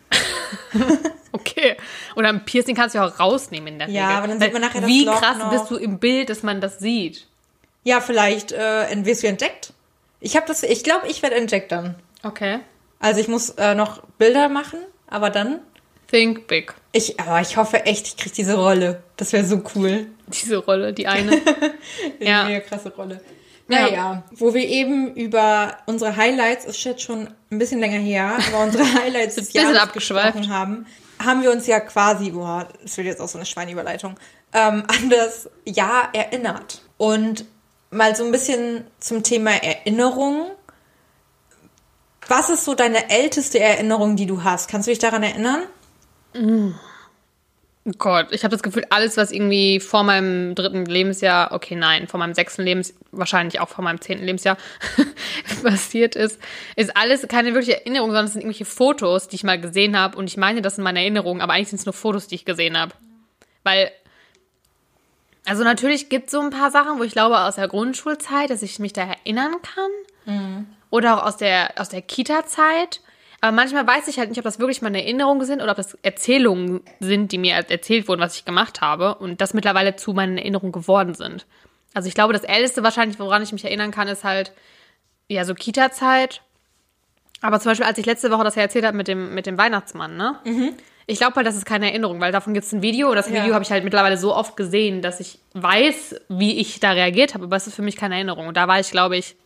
Okay. 1.35 1.77
Oder 2.15 2.29
ein 2.29 2.45
Piercing 2.45 2.75
kannst 2.77 2.95
du 2.95 2.99
ja 2.99 3.07
auch 3.07 3.19
rausnehmen 3.19 3.69
in 3.75 3.79
der 3.79 3.89
Ja, 3.89 4.07
Regel. 4.07 4.17
aber 4.19 4.29
dann 4.29 4.41
sieht 4.41 4.53
man 4.53 4.61
nachher 4.63 4.81
das 4.83 4.91
Wie 4.91 5.05
Loch 5.05 5.19
krass 5.21 5.39
noch. 5.39 5.51
bist 5.51 5.71
du 5.71 5.77
im 5.77 5.99
Bild, 5.99 6.29
dass 6.29 6.43
man 6.43 6.61
das 6.61 6.79
sieht? 6.79 7.27
Ja, 7.85 8.01
vielleicht 8.03 8.53
äh, 8.53 8.87
wirst 9.07 9.23
du 9.23 9.29
entdeckt. 9.29 9.72
Ich 10.23 10.37
habe 10.37 10.47
das, 10.47 10.63
ich 10.63 10.85
glaube, 10.85 11.09
ich 11.09 11.21
werde 11.23 11.45
dann. 11.69 11.97
Okay. 12.23 12.61
Also 13.01 13.21
ich 13.21 13.27
muss 13.27 13.51
äh, 13.51 13.75
noch 13.75 14.03
Bilder 14.19 14.49
machen, 14.49 14.79
aber 15.09 15.31
dann. 15.31 15.61
Think 16.09 16.47
big. 16.47 16.75
Ich, 16.93 17.19
aber 17.19 17.41
ich 17.41 17.57
hoffe 17.57 17.85
echt, 17.87 18.07
ich 18.07 18.17
krieg 18.17 18.33
diese 18.33 18.55
Rolle. 18.55 19.03
Das 19.17 19.33
wäre 19.33 19.45
so 19.45 19.63
cool. 19.75 20.07
Diese 20.29 20.59
Rolle, 20.59 20.93
die 20.93 21.07
eine. 21.09 21.41
Ja. 22.21 22.43
Eine 22.43 22.51
mega 22.55 22.67
krasse 22.67 22.95
Rolle. 22.95 23.21
Ja. 23.69 23.83
Naja, 23.83 24.23
wo 24.33 24.55
wir 24.55 24.67
eben 24.67 25.15
über 25.15 25.79
unsere 25.87 26.17
Highlights, 26.17 26.67
ist 26.67 26.85
jetzt 26.85 27.03
schon 27.03 27.29
ein 27.51 27.59
bisschen 27.59 27.81
länger 27.81 27.99
her, 27.99 28.39
aber 28.49 28.63
unsere 28.63 28.85
Highlights 29.03 29.37
des 29.37 29.53
Jahres 29.53 29.77
abgeschweift. 29.77 30.37
gesprochen 30.37 30.55
haben, 30.55 30.87
haben 31.19 31.43
wir 31.43 31.51
uns 31.51 31.67
ja 31.67 31.81
quasi, 31.81 32.31
boah, 32.31 32.69
das 32.83 32.97
wird 32.97 33.09
jetzt 33.09 33.21
auch 33.21 33.29
so 33.29 33.39
eine 33.39 33.47
Schweinüberleitung, 33.47 34.17
ähm, 34.53 34.85
an 34.87 35.11
das 35.11 35.49
Jahr 35.65 36.11
erinnert. 36.13 36.83
Und 36.99 37.45
mal 37.93 38.17
so 38.17 38.25
ein 38.25 38.33
bisschen 38.33 38.85
zum 38.99 39.23
Thema 39.23 39.53
Erinnerung. 39.53 40.51
Was 42.29 42.51
ist 42.51 42.65
so 42.65 42.75
deine 42.75 43.11
älteste 43.11 43.61
Erinnerung, 43.61 44.17
die 44.17 44.27
du 44.27 44.43
hast? 44.43 44.71
Kannst 44.71 44.89
du 44.89 44.93
dich 44.93 44.99
daran 44.99 45.23
erinnern? 45.23 45.63
Oh 47.85 47.91
Gott, 47.99 48.29
ich 48.31 48.45
habe 48.45 48.53
das 48.53 48.63
Gefühl, 48.63 48.87
alles, 48.91 49.17
was 49.17 49.33
irgendwie 49.33 49.81
vor 49.81 50.05
meinem 50.05 50.55
dritten 50.55 50.85
Lebensjahr, 50.85 51.51
okay, 51.51 51.75
nein, 51.75 52.07
vor 52.07 52.21
meinem 52.21 52.33
sechsten 52.33 52.63
Lebensjahr, 52.63 52.97
wahrscheinlich 53.11 53.59
auch 53.59 53.69
vor 53.69 53.83
meinem 53.83 54.01
zehnten 54.01 54.25
Lebensjahr 54.25 54.57
passiert 55.65 56.15
ist, 56.15 56.39
ist 56.77 56.97
alles 56.97 57.27
keine 57.27 57.55
wirkliche 57.55 57.81
Erinnerung, 57.81 58.11
sondern 58.11 58.27
es 58.27 58.35
sind 58.35 58.43
irgendwelche 58.43 58.67
Fotos, 58.67 59.27
die 59.27 59.35
ich 59.35 59.43
mal 59.43 59.61
gesehen 59.61 59.99
habe. 59.99 60.17
Und 60.17 60.29
ich 60.29 60.37
meine, 60.37 60.63
das 60.63 60.77
sind 60.77 60.85
meine 60.85 61.01
Erinnerungen, 61.01 61.41
aber 61.41 61.55
eigentlich 61.55 61.71
sind 61.71 61.81
es 61.81 61.87
nur 61.87 61.93
Fotos, 61.93 62.29
die 62.29 62.37
ich 62.37 62.45
gesehen 62.45 62.79
habe. 62.79 62.95
Weil, 63.65 63.91
also 65.47 65.65
natürlich 65.65 66.09
gibt 66.09 66.27
es 66.27 66.33
so 66.33 66.41
ein 66.41 66.51
paar 66.51 66.71
Sachen, 66.71 66.99
wo 66.99 67.03
ich 67.03 67.13
glaube 67.13 67.39
aus 67.41 67.57
der 67.57 67.69
Grundschulzeit, 67.69 68.51
dass 68.51 68.63
ich 68.63 68.79
mich 68.79 68.93
da 68.93 69.03
erinnern 69.03 69.57
kann. 69.63 69.91
oder 70.91 71.17
auch 71.19 71.27
aus 71.27 71.37
der, 71.39 71.73
aus 71.79 71.89
der 71.89 72.03
Kita-Zeit. 72.03 73.01
Aber 73.41 73.51
manchmal 73.51 73.85
weiß 73.87 74.07
ich 74.07 74.19
halt 74.19 74.29
nicht, 74.29 74.39
ob 74.39 74.45
das 74.45 74.61
wirklich 74.61 74.83
meine 74.83 75.03
Erinnerungen 75.03 75.45
sind 75.45 75.61
oder 75.63 75.73
ob 75.73 75.77
das 75.77 75.95
Erzählungen 76.03 76.81
sind, 77.01 77.33
die 77.33 77.39
mir 77.39 77.55
erzählt 77.55 78.07
wurden, 78.07 78.21
was 78.21 78.37
ich 78.37 78.45
gemacht 78.45 78.81
habe 78.81 79.17
und 79.17 79.41
das 79.41 79.53
mittlerweile 79.53 79.97
zu 79.97 80.13
meinen 80.13 80.39
Erinnerungen 80.39 80.71
geworden 80.71 81.15
sind. 81.15 81.45
Also 81.93 82.07
ich 82.09 82.15
glaube, 82.15 82.35
das 82.35 82.45
Älteste 82.45 82.85
wahrscheinlich, 82.85 83.19
woran 83.19 83.43
ich 83.43 83.53
mich 83.53 83.65
erinnern 83.65 83.91
kann, 83.91 84.07
ist 84.07 84.23
halt, 84.23 84.53
ja, 85.29 85.45
so 85.45 85.55
Kita-Zeit. 85.55 86.43
Aber 87.41 87.59
zum 87.59 87.71
Beispiel, 87.71 87.87
als 87.87 87.99
ich 87.99 88.07
letzte 88.07 88.31
Woche 88.31 88.45
das 88.45 88.55
ja 88.55 88.63
erzählt 88.63 88.85
habe 88.85 88.97
mit 88.97 89.09
dem, 89.09 89.35
mit 89.35 89.47
dem 89.47 89.59
Weihnachtsmann, 89.59 90.17
ne? 90.17 90.39
Ich 91.07 91.19
glaube 91.19 91.35
halt, 91.37 91.47
das 91.47 91.57
ist 91.57 91.67
keine 91.67 91.91
Erinnerung, 91.91 92.21
weil 92.21 92.33
davon 92.33 92.55
gibt 92.55 92.67
es 92.67 92.73
ein 92.73 92.83
Video 92.83 93.11
und 93.11 93.17
das 93.17 93.29
Ja. 93.29 93.43
Video 93.43 93.55
habe 93.55 93.65
ich 93.65 93.71
halt 93.71 93.85
mittlerweile 93.85 94.17
so 94.17 94.35
oft 94.35 94.57
gesehen, 94.57 95.03
dass 95.03 95.21
ich 95.21 95.39
weiß, 95.55 96.17
wie 96.29 96.59
ich 96.61 96.81
da 96.81 96.93
reagiert 96.93 97.35
habe, 97.35 97.45
aber 97.45 97.57
es 97.57 97.67
ist 97.67 97.75
für 97.75 97.83
mich 97.83 97.97
keine 97.97 98.15
Erinnerung. 98.15 98.47
Und 98.47 98.57
da 98.57 98.69
war 98.69 98.79
ich, 98.81 98.91
glaube 98.91 99.17
ich, 99.17 99.37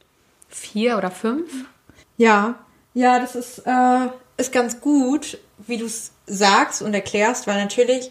vier 0.49 0.99
oder 0.99 1.11
fünf. 1.11 1.51
Ja, 2.16 2.57
ja, 2.95 3.19
das 3.19 3.35
ist, 3.35 3.59
äh, 3.66 4.09
ist 4.37 4.53
ganz 4.53 4.81
gut, 4.81 5.38
wie 5.59 5.79
du 5.79 5.87
es 5.87 6.12
sagst 6.27 6.83
und 6.83 6.95
erklärst, 6.95 7.47
weil 7.47 7.61
natürlich 7.62 8.11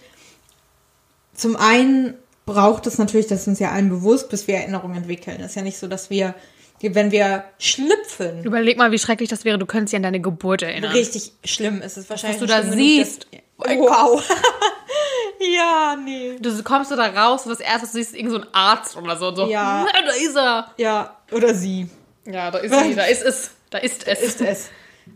zum 1.34 1.56
einen 1.56 2.16
braucht 2.46 2.88
es 2.88 2.98
natürlich, 2.98 3.28
das 3.28 3.42
ist 3.42 3.48
uns 3.48 3.60
ja 3.60 3.72
allen 3.72 3.90
bewusst, 3.90 4.30
bis 4.30 4.48
wir 4.48 4.56
Erinnerungen 4.56 4.98
entwickeln. 4.98 5.38
Es 5.40 5.48
ist 5.48 5.56
ja 5.56 5.62
nicht 5.62 5.78
so, 5.78 5.88
dass 5.88 6.10
wir, 6.10 6.36
wenn 6.82 7.12
wir 7.12 7.44
schlüpfen, 7.58 8.44
Überleg 8.44 8.78
mal, 8.78 8.92
wie 8.92 9.00
schrecklich 9.00 9.30
das 9.30 9.44
wäre, 9.46 9.58
du 9.58 9.66
könntest 9.66 9.94
dich 9.94 9.98
an 9.98 10.04
deine 10.04 10.20
Geburt 10.22 10.62
erinnern. 10.62 10.92
richtig 10.92 11.32
schlimm 11.44 11.82
ist 11.82 11.98
es 11.98 12.10
wahrscheinlich. 12.10 12.42
Was 12.42 12.48
du 12.48 12.54
da 12.54 12.62
genug, 12.62 12.76
siehst. 12.76 13.28
dass- 13.32 13.42
Wow. 13.78 14.22
ja, 15.40 15.96
nee. 16.04 16.38
Du 16.40 16.62
kommst 16.64 16.92
da 16.92 16.96
raus 17.08 17.44
und 17.46 17.52
das 17.52 17.60
erste, 17.60 17.84
was 17.84 17.92
du 17.92 17.98
siehst, 18.00 18.12
ist 18.12 18.18
irgend 18.18 18.32
so 18.34 18.38
ein 18.40 18.48
Arzt 18.52 18.98
oder 18.98 19.16
so. 19.18 19.28
Und 19.30 19.36
so 19.38 19.48
Ja. 19.50 19.86
da 19.94 20.12
ist 20.14 20.36
er. 20.36 20.72
Ja, 20.78 21.16
oder 21.32 21.54
sie. 21.54 21.90
Ja, 22.26 22.52
da 22.52 22.58
ist 22.60 22.74
sie, 22.78 22.96
da 22.96 23.04
ist 23.06 23.24
es. 23.24 23.52
Da 23.70 23.78
ist 23.80 24.08
es. 24.08 24.20
Ist 24.22 24.42
es. 24.42 24.70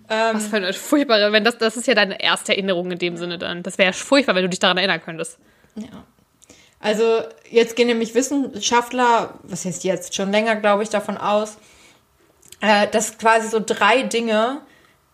Ähm, 0.09 0.35
Was 0.35 0.47
für 0.47 0.57
eine 0.57 0.71
furchtbare, 0.73 1.31
wenn 1.31 1.43
das, 1.43 1.57
das 1.57 1.75
ist 1.77 1.87
ja 1.87 1.95
deine 1.95 2.21
erste 2.21 2.53
Erinnerung 2.53 2.91
in 2.91 2.99
dem 2.99 3.17
Sinne 3.17 3.37
dann. 3.37 3.63
Das 3.63 3.77
wäre 3.77 3.87
ja 3.89 3.93
furchtbar, 3.93 4.35
wenn 4.35 4.43
du 4.43 4.49
dich 4.49 4.59
daran 4.59 4.77
erinnern 4.77 5.01
könntest. 5.03 5.37
Ja. 5.75 5.85
Also 6.79 7.21
jetzt 7.49 7.75
gehen 7.75 7.87
nämlich 7.87 8.15
Wissenschaftler, 8.15 9.33
was 9.43 9.65
heißt 9.65 9.83
jetzt, 9.83 10.15
schon 10.15 10.31
länger, 10.31 10.55
glaube 10.55 10.83
ich, 10.83 10.89
davon 10.89 11.17
aus, 11.17 11.57
äh, 12.61 12.87
dass 12.87 13.17
quasi 13.17 13.49
so 13.49 13.61
drei 13.63 14.03
Dinge 14.03 14.61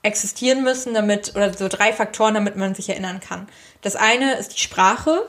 existieren 0.03 0.63
müssen, 0.63 0.93
damit, 0.93 1.35
oder 1.35 1.51
so 1.53 1.67
drei 1.67 1.91
Faktoren, 1.91 2.35
damit 2.35 2.55
man 2.55 2.75
sich 2.75 2.89
erinnern 2.89 3.19
kann. 3.19 3.47
Das 3.81 3.95
eine 3.95 4.35
ist 4.35 4.53
die 4.53 4.59
Sprache, 4.59 5.27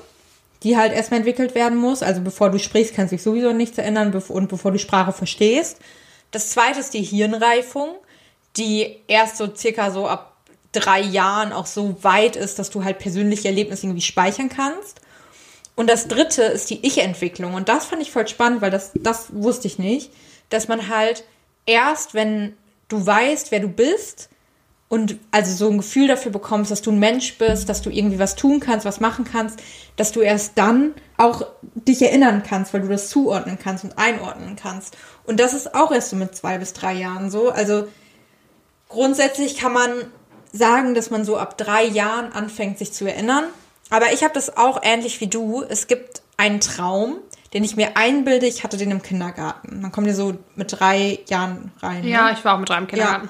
die 0.62 0.76
halt 0.76 0.92
erstmal 0.92 1.18
entwickelt 1.18 1.54
werden 1.54 1.78
muss. 1.78 2.02
Also 2.02 2.20
bevor 2.20 2.50
du 2.50 2.58
sprichst, 2.58 2.94
kannst 2.94 3.12
du 3.12 3.16
dich 3.16 3.22
sowieso 3.22 3.52
nichts 3.52 3.78
erinnern 3.78 4.12
und 4.28 4.48
bevor 4.48 4.72
du 4.72 4.78
Sprache 4.78 5.12
verstehst. 5.12 5.78
Das 6.30 6.50
zweite 6.50 6.80
ist 6.80 6.92
die 6.92 7.02
Hirnreifung, 7.02 7.96
die 8.56 8.98
erst 9.06 9.38
so 9.38 9.54
circa 9.54 9.90
so 9.90 10.06
ab 10.06 10.36
drei 10.72 11.00
Jahren 11.00 11.52
auch 11.52 11.66
so 11.66 12.02
weit 12.02 12.36
ist, 12.36 12.58
dass 12.58 12.68
du 12.68 12.84
halt 12.84 12.98
persönliche 12.98 13.48
Erlebnisse 13.48 13.86
irgendwie 13.86 14.02
speichern 14.02 14.50
kannst. 14.50 15.00
Und 15.76 15.88
das 15.88 16.08
dritte 16.08 16.42
ist 16.42 16.70
die 16.70 16.84
Ich-Entwicklung. 16.84 17.54
Und 17.54 17.68
das 17.68 17.84
fand 17.84 18.02
ich 18.02 18.10
voll 18.10 18.26
spannend, 18.26 18.62
weil 18.62 18.70
das, 18.70 18.92
das 18.94 19.28
wusste 19.32 19.68
ich 19.68 19.78
nicht, 19.78 20.10
dass 20.48 20.68
man 20.68 20.88
halt 20.88 21.24
erst, 21.66 22.14
wenn 22.14 22.56
du 22.88 23.04
weißt, 23.04 23.50
wer 23.50 23.60
du 23.60 23.68
bist 23.68 24.30
und 24.88 25.18
also 25.32 25.52
so 25.52 25.70
ein 25.70 25.78
Gefühl 25.78 26.06
dafür 26.08 26.30
bekommst, 26.30 26.70
dass 26.70 26.80
du 26.80 26.92
ein 26.92 26.98
Mensch 26.98 27.38
bist, 27.38 27.68
dass 27.68 27.82
du 27.82 27.90
irgendwie 27.90 28.18
was 28.18 28.36
tun 28.36 28.60
kannst, 28.60 28.86
was 28.86 29.00
machen 29.00 29.24
kannst, 29.24 29.60
dass 29.96 30.12
du 30.12 30.20
erst 30.20 30.52
dann 30.56 30.94
auch 31.16 31.42
dich 31.74 32.00
erinnern 32.00 32.42
kannst, 32.46 32.72
weil 32.72 32.82
du 32.82 32.88
das 32.88 33.08
zuordnen 33.08 33.58
kannst 33.62 33.84
und 33.84 33.98
einordnen 33.98 34.56
kannst. 34.56 34.96
Und 35.24 35.40
das 35.40 35.54
ist 35.54 35.74
auch 35.74 35.90
erst 35.90 36.10
so 36.10 36.16
mit 36.16 36.36
zwei 36.36 36.58
bis 36.58 36.72
drei 36.72 36.94
Jahren 36.94 37.30
so. 37.30 37.50
Also 37.50 37.88
grundsätzlich 38.88 39.58
kann 39.58 39.72
man 39.72 39.90
sagen, 40.52 40.94
dass 40.94 41.10
man 41.10 41.24
so 41.24 41.36
ab 41.36 41.58
drei 41.58 41.84
Jahren 41.84 42.32
anfängt, 42.32 42.78
sich 42.78 42.92
zu 42.92 43.06
erinnern. 43.06 43.44
Aber 43.90 44.12
ich 44.12 44.22
habe 44.24 44.34
das 44.34 44.56
auch 44.56 44.80
ähnlich 44.82 45.20
wie 45.20 45.26
du. 45.28 45.62
Es 45.68 45.86
gibt 45.86 46.22
einen 46.36 46.60
Traum, 46.60 47.18
den 47.54 47.64
ich 47.64 47.76
mir 47.76 47.96
einbilde, 47.96 48.46
ich 48.46 48.64
hatte 48.64 48.76
den 48.76 48.90
im 48.90 49.02
Kindergarten. 49.02 49.80
Man 49.80 49.92
kommt 49.92 50.06
ja 50.06 50.14
so 50.14 50.34
mit 50.56 50.78
drei 50.78 51.20
Jahren 51.28 51.72
rein. 51.80 52.02
ne? 52.02 52.08
Ja, 52.10 52.30
ich 52.32 52.44
war 52.44 52.54
auch 52.54 52.58
mit 52.58 52.68
drei 52.68 52.78
im 52.78 52.86
Kindergarten. 52.86 53.28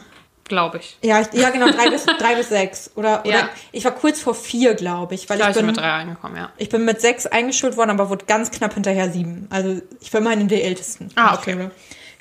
Glaube 0.48 0.78
ich. 0.78 0.96
Ja, 1.02 1.20
ich, 1.20 1.32
ja 1.32 1.50
genau, 1.50 1.70
drei 1.70 1.90
bis, 1.90 2.06
drei 2.18 2.36
bis 2.36 2.48
sechs. 2.48 2.90
Oder, 2.94 3.20
oder 3.26 3.30
Ja. 3.30 3.48
ich 3.72 3.84
war 3.84 3.92
kurz 3.92 4.20
vor 4.20 4.34
vier, 4.34 4.74
glaube 4.74 5.14
ich. 5.16 5.28
Weil 5.28 5.36
Ich 5.36 5.40
glaube, 5.42 5.50
ich 5.50 5.56
bin 5.58 5.66
mit 5.66 5.76
drei 5.76 5.90
reingekommen, 5.90 6.36
ja. 6.36 6.50
ich 6.56 6.68
bin 6.68 6.84
mit 6.84 7.00
sechs 7.00 7.26
eingeschult 7.26 7.76
worden, 7.76 7.90
aber 7.90 8.08
wurde 8.10 8.24
ganz 8.26 8.50
knapp 8.52 8.74
hinterher 8.74 9.10
sieben. 9.10 9.48
Also 9.50 9.82
ich 10.00 10.12
war 10.14 10.20
meine 10.20 10.46
der 10.46 10.64
Ältesten. 10.64 11.10
Ah, 11.16 11.34
okay. 11.34 11.52
Schule. 11.52 11.70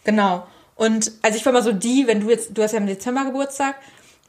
Genau. 0.03 0.45
Und 0.75 1.11
also 1.21 1.37
ich 1.37 1.45
war 1.45 1.53
mal 1.53 1.63
so 1.63 1.71
die, 1.71 2.05
wenn 2.07 2.19
du 2.19 2.29
jetzt, 2.29 2.57
du 2.57 2.63
hast 2.63 2.71
ja 2.73 2.79
im 2.79 2.87
Dezember 2.87 3.25
Geburtstag, 3.25 3.75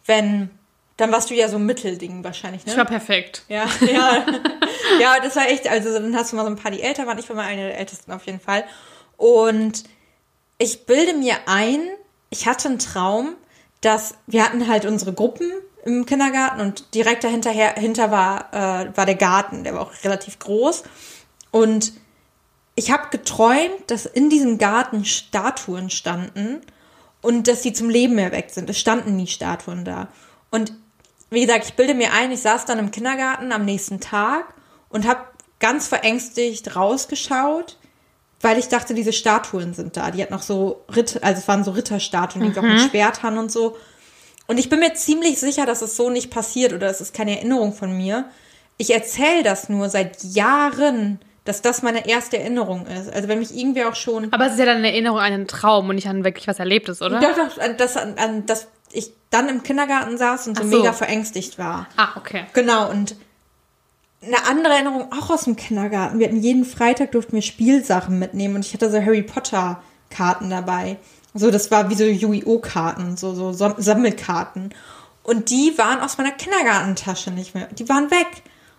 wenn, 0.05 0.51
dann 0.97 1.13
warst 1.13 1.29
du 1.31 1.35
ja 1.35 1.49
so 1.49 1.57
ein 1.57 1.67
Mittelding 1.67 2.25
wahrscheinlich, 2.25 2.65
ne? 2.65 2.73
Ich 2.73 2.79
war 2.79 2.87
perfekt. 2.87 3.45
Ja, 3.49 3.67
ja. 3.81 4.27
ja, 5.01 5.21
das 5.23 5.37
war 5.37 5.49
echt, 5.49 5.69
also 5.69 5.93
dann 5.93 6.17
hast 6.17 6.33
du 6.33 6.37
mal 6.37 6.45
so 6.45 6.51
ein 6.51 6.57
paar, 6.57 6.71
die 6.71 6.83
älter 6.83 7.07
waren. 7.07 7.19
Ich 7.19 7.29
war 7.29 7.37
mal 7.37 7.45
eine 7.47 7.69
der 7.69 7.79
ältesten 7.79 8.13
auf 8.13 8.25
jeden 8.25 8.41
Fall. 8.41 8.65
Und 9.17 9.85
ich 10.59 10.87
bilde 10.87 11.15
mir 11.15 11.37
ein, 11.47 11.81
ich 12.31 12.47
hatte 12.47 12.69
einen 12.69 12.79
Traum, 12.79 13.37
dass 13.83 14.15
wir 14.27 14.43
hatten 14.45 14.69
halt 14.69 14.87
unsere 14.87 15.13
Gruppen 15.13 15.51
im 15.85 16.07
Kindergarten 16.07 16.61
und 16.61 16.95
direkt 16.95 17.23
dahinter 17.25 17.51
hinter 17.51 18.11
war, 18.11 18.53
äh, 18.53 18.97
war 18.97 19.07
der 19.07 19.15
Garten, 19.15 19.65
der 19.65 19.75
war 19.75 19.83
auch 19.83 19.93
relativ 20.03 20.39
groß. 20.39 20.83
Und 21.51 21.93
ich 22.75 22.91
habe 22.91 23.09
geträumt, 23.11 23.85
dass 23.87 24.07
in 24.07 24.29
diesem 24.31 24.59
Garten 24.59 25.05
Statuen 25.05 25.91
standen 25.91 26.61
und 27.23 27.49
dass 27.49 27.63
sie 27.63 27.73
zum 27.73 27.89
Leben 27.89 28.19
erweckt 28.19 28.53
sind. 28.53 28.69
Es 28.69 28.81
standen 28.81 29.17
nie 29.17 29.27
Statuen 29.27 29.85
da. 29.85 30.09
Und 30.51 30.73
wie 31.31 31.45
gesagt, 31.45 31.65
ich 31.67 31.75
bilde 31.75 31.95
mir 31.95 32.12
ein, 32.12 32.31
ich 32.33 32.41
saß 32.43 32.65
dann 32.67 32.79
im 32.79 32.91
Kindergarten 32.91 33.53
am 33.53 33.65
nächsten 33.65 34.01
Tag 34.01 34.55
und 34.89 35.07
habe 35.09 35.21
ganz 35.59 35.89
verängstigt 35.89 36.77
rausgeschaut, 36.77 37.79
weil 38.41 38.59
ich 38.59 38.69
dachte, 38.69 38.95
diese 38.95 39.12
Statuen 39.12 39.75
sind 39.75 39.97
da. 39.97 40.11
Die 40.11 40.23
hat 40.23 40.31
noch 40.31 40.43
so 40.43 40.85
Ritter, 40.95 41.21
also 41.25 41.41
es 41.41 41.49
waren 41.49 41.65
so 41.65 41.71
Ritterstatuen, 41.73 42.53
die 42.53 42.59
auch 42.59 42.62
mit 42.62 42.81
Schwertern 42.91 43.39
und 43.39 43.51
so. 43.51 43.77
Und 44.47 44.59
ich 44.59 44.69
bin 44.69 44.79
mir 44.79 44.95
ziemlich 44.95 45.41
sicher, 45.41 45.67
dass 45.67 45.83
es 45.83 45.97
so 45.97 46.11
nicht 46.11 46.31
passiert 46.31 46.73
oder 46.73 46.89
es 46.89 47.01
ist 47.01 47.15
keine 47.15 47.37
Erinnerung 47.39 47.73
von 47.73 47.97
mir. 47.97 48.27
Ich 48.77 48.93
erzähle 48.95 49.43
das 49.43 49.69
nur 49.69 49.89
seit 49.89 50.23
Jahren, 50.23 51.19
dass 51.45 51.62
das 51.62 51.83
meine 51.83 52.07
erste 52.09 52.39
Erinnerung 52.39 52.87
ist. 52.87 53.11
Also 53.12 53.27
wenn 53.29 53.39
mich 53.39 53.57
irgendwie 53.57 53.85
auch 53.85 53.95
schon 53.95 54.33
Aber 54.33 54.47
es 54.47 54.53
ist 54.53 54.59
ja 54.59 54.67
dann 54.67 54.79
eine 54.79 54.91
Erinnerung 54.93 55.19
an 55.19 55.33
einen 55.33 55.47
Traum 55.49 55.89
und 55.89 55.95
nicht 55.97 56.07
an 56.09 56.23
wirklich 56.25 56.47
was 56.47 56.59
Erlebtes, 56.59 57.03
oder? 57.03 57.21
Doch, 57.21 57.35
doch, 57.35 57.59
an- 57.59 57.77
dass, 57.77 57.97
an, 57.97 58.15
an, 58.19 58.47
dass 58.47 58.69
ich 58.97 59.13
dann 59.31 59.49
im 59.49 59.63
Kindergarten 59.63 60.19
saß 60.19 60.49
und 60.49 60.57
so, 60.59 60.65
so. 60.65 60.77
mega 60.77 60.93
verängstigt 60.93 61.59
war. 61.59 61.87
Ah, 61.97 62.09
okay. 62.17 62.45
Genau, 62.53 62.91
und 62.91 63.17
eine 64.23 64.47
andere 64.47 64.75
Erinnerung 64.75 65.13
auch 65.13 65.31
aus 65.31 65.45
dem 65.45 65.57
Kindergarten. 65.57 66.19
Wir 66.19 66.27
hatten 66.29 66.41
jeden 66.41 66.65
Freitag 66.65 67.13
durften 67.13 67.33
wir 67.35 67.43
Spielsachen 67.43 68.19
mitnehmen 68.19 68.57
und 68.57 68.65
ich 68.65 68.73
hatte 68.75 68.91
so 68.91 68.99
Harry 69.01 69.23
Potter 69.23 69.83
Karten 70.11 70.51
dabei. 70.51 70.97
So, 71.35 71.51
das 71.51 71.71
war 71.71 71.91
wie 71.91 71.95
so 71.95 72.05
Yu-Gi-Oh! 72.05 72.59
Karten, 72.61 73.17
so, 73.17 73.35
so 73.35 73.53
Sam- 73.53 73.75
Sammelkarten. 73.79 74.75
Und 75.23 75.51
die 75.51 75.77
waren 75.77 76.01
aus 76.01 76.17
meiner 76.19 76.31
Kindergartentasche 76.31 77.31
nicht 77.31 77.55
mehr. 77.55 77.67
Die 77.67 77.89
waren 77.89 78.11
weg. 78.11 78.27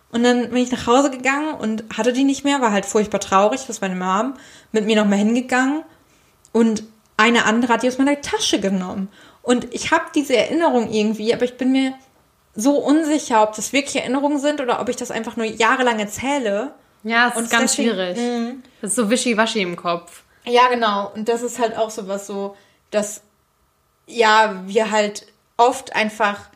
Und 0.10 0.24
dann 0.24 0.50
bin 0.50 0.58
ich 0.58 0.72
nach 0.72 0.88
Hause 0.88 1.12
gegangen 1.12 1.54
und 1.54 1.84
hatte 1.96 2.14
die 2.14 2.24
nicht 2.24 2.44
mehr, 2.46 2.62
war 2.62 2.72
halt 2.72 2.86
furchtbar 2.86 3.20
traurig, 3.20 3.68
dass 3.68 3.82
meine 3.82 3.96
Mom 3.96 4.34
mit 4.72 4.86
mir 4.86 4.96
nochmal 4.96 5.20
hingegangen. 5.20 5.84
Und 6.54 6.84
eine 7.18 7.46
andere 7.46 7.74
hat 7.74 7.84
die 7.84 7.90
aus 7.90 7.98
meiner 7.98 8.20
Tasche 8.22 8.60
genommen. 8.60 9.10
Und 9.48 9.74
ich 9.74 9.92
habe 9.92 10.04
diese 10.14 10.36
Erinnerung 10.36 10.92
irgendwie, 10.92 11.34
aber 11.34 11.46
ich 11.46 11.56
bin 11.56 11.72
mir 11.72 11.94
so 12.54 12.78
unsicher, 12.80 13.44
ob 13.44 13.56
das 13.56 13.72
wirklich 13.72 13.96
Erinnerungen 13.96 14.40
sind 14.40 14.60
oder 14.60 14.82
ob 14.82 14.90
ich 14.90 14.98
das 14.98 15.10
einfach 15.10 15.38
nur 15.38 15.46
jahrelang 15.46 16.00
erzähle. 16.00 16.74
Ja, 17.04 17.30
es 17.30 17.38
Und 17.38 17.44
ist 17.46 17.52
ganz 17.52 17.72
deswegen- 17.72 17.92
schwierig. 17.96 18.18
Mhm. 18.18 18.64
Das 18.82 18.90
ist 18.90 18.98
so 18.98 19.10
wischiwaschi 19.10 19.62
im 19.62 19.78
Kopf. 19.78 20.24
Ja, 20.44 20.68
genau. 20.68 21.12
Und 21.16 21.30
das 21.30 21.44
ist 21.44 21.60
halt 21.60 21.78
auch 21.78 21.90
so 21.92 22.10
was 22.10 22.28
so, 22.28 22.58
dass 22.92 23.22
ja, 24.06 24.64
wir 24.66 24.92
halt 24.92 25.28
oft 25.56 25.96
einfach 25.96 26.50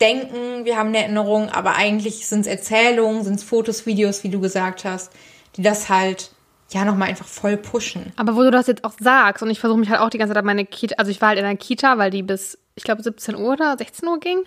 denken, 0.00 0.64
wir 0.64 0.76
haben 0.76 0.90
eine 0.90 0.98
Erinnerung, 1.02 1.48
aber 1.50 1.74
eigentlich 1.74 2.28
sind 2.28 2.42
es 2.42 2.46
Erzählungen, 2.46 3.24
sind 3.24 3.34
es 3.34 3.42
Fotos, 3.42 3.86
Videos, 3.86 4.22
wie 4.22 4.28
du 4.28 4.40
gesagt 4.40 4.84
hast, 4.84 5.10
die 5.56 5.62
das 5.62 5.88
halt 5.88 6.30
ja 6.72 6.84
nochmal 6.84 7.08
einfach 7.08 7.26
voll 7.26 7.56
pushen. 7.56 8.12
Aber 8.16 8.36
wo 8.36 8.42
du 8.42 8.50
das 8.50 8.66
jetzt 8.66 8.84
auch 8.84 8.92
sagst, 8.98 9.42
und 9.42 9.50
ich 9.50 9.60
versuche 9.60 9.78
mich 9.80 9.90
halt 9.90 10.00
auch 10.00 10.10
die 10.10 10.18
ganze 10.18 10.32
Zeit 10.34 10.38
an 10.40 10.46
meine 10.46 10.64
Kita, 10.66 10.94
also 10.98 11.10
ich 11.10 11.20
war 11.20 11.28
halt 11.30 11.38
in 11.38 11.44
einer 11.44 11.56
Kita, 11.56 11.98
weil 11.98 12.10
die 12.10 12.22
bis, 12.22 12.58
ich 12.74 12.84
glaube, 12.84 13.02
17 13.02 13.34
Uhr 13.34 13.52
oder 13.52 13.76
16 13.76 14.08
Uhr 14.08 14.20
ging. 14.20 14.42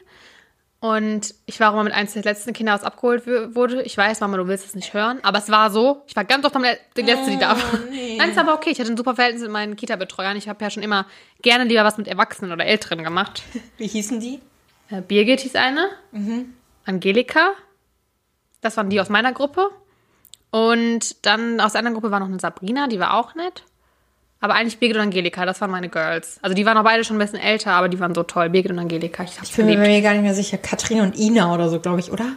Und 0.79 1.33
ich 1.45 1.61
war 1.61 1.69
auch 1.69 1.73
immer 1.75 1.85
mit 1.85 1.93
eins 1.93 2.11
der 2.11 2.23
letzten 2.23 2.51
Kinder, 2.51 2.73
was 2.73 2.83
abgeholt 2.83 3.25
wurde. 3.55 3.83
Ich 3.83 3.97
weiß, 3.97 4.19
Mama, 4.19 4.35
du 4.35 4.47
willst 4.49 4.65
es 4.65 4.75
nicht 4.75 4.93
hören, 4.93 5.19
aber 5.23 5.37
es 5.37 5.49
war 5.49 5.71
so. 5.71 6.01
Ich 6.07 6.15
war 6.17 6.25
ganz 6.25 6.43
oft 6.45 6.53
am 6.57 6.63
Le- 6.63 6.77
die 6.97 7.03
Letzte, 7.03 7.31
die 7.31 7.37
da 7.39 7.51
war. 7.51 7.79
Nein, 8.17 8.29
ist 8.31 8.37
aber 8.37 8.53
okay. 8.53 8.71
Ich 8.71 8.79
hatte 8.81 8.91
ein 8.91 8.97
super 8.97 9.15
Verhältnis 9.15 9.43
mit 9.43 9.51
meinen 9.51 9.77
Kita-Betreuern. 9.77 10.35
Ich 10.35 10.49
habe 10.49 10.61
ja 10.61 10.69
schon 10.69 10.83
immer 10.83 11.05
gerne 11.41 11.63
lieber 11.63 11.85
was 11.85 11.97
mit 11.97 12.09
Erwachsenen 12.09 12.51
oder 12.51 12.65
Älteren 12.65 13.01
gemacht. 13.01 13.43
Wie 13.77 13.87
hießen 13.87 14.19
die? 14.19 14.41
Äh, 14.89 14.99
Birgit 15.01 15.39
hieß 15.39 15.55
eine. 15.55 15.87
Angelika. 16.85 17.51
Das 18.61 18.75
waren 18.75 18.89
die 18.89 18.99
aus 18.99 19.07
meiner 19.09 19.31
Gruppe. 19.31 19.69
Und 20.53 21.25
dann 21.25 21.59
aus 21.59 21.71
der 21.71 21.79
anderen 21.79 21.95
Gruppe 21.95 22.11
war 22.11 22.19
noch 22.19 22.27
eine 22.27 22.39
Sabrina, 22.39 22.85
die 22.87 22.99
war 22.99 23.15
auch 23.15 23.33
nett. 23.33 23.63
Aber 24.39 24.53
eigentlich 24.53 24.77
Birgit 24.77 24.97
und 24.97 25.01
Angelika, 25.01 25.47
das 25.47 25.59
waren 25.61 25.71
meine 25.71 25.89
Girls. 25.89 26.37
Also 26.43 26.53
die 26.53 26.63
waren 26.63 26.77
auch 26.77 26.83
beide 26.83 27.03
schon 27.03 27.15
ein 27.15 27.19
bisschen 27.19 27.39
älter, 27.39 27.71
aber 27.71 27.89
die 27.89 27.99
waren 27.99 28.13
so 28.13 28.21
toll. 28.21 28.51
Birgit 28.51 28.69
und 28.69 28.77
Angelika, 28.77 29.23
ich 29.23 29.31
Ich 29.41 29.55
bin 29.55 29.65
mir, 29.65 29.73
verliebt. 29.73 29.95
mir 29.95 30.01
gar 30.03 30.13
nicht 30.13 30.21
mehr 30.21 30.35
sicher. 30.35 30.59
Katrin 30.59 31.01
und 31.01 31.17
Ina 31.17 31.51
oder 31.51 31.69
so, 31.69 31.79
glaube 31.79 32.01
ich, 32.01 32.11
oder? 32.11 32.33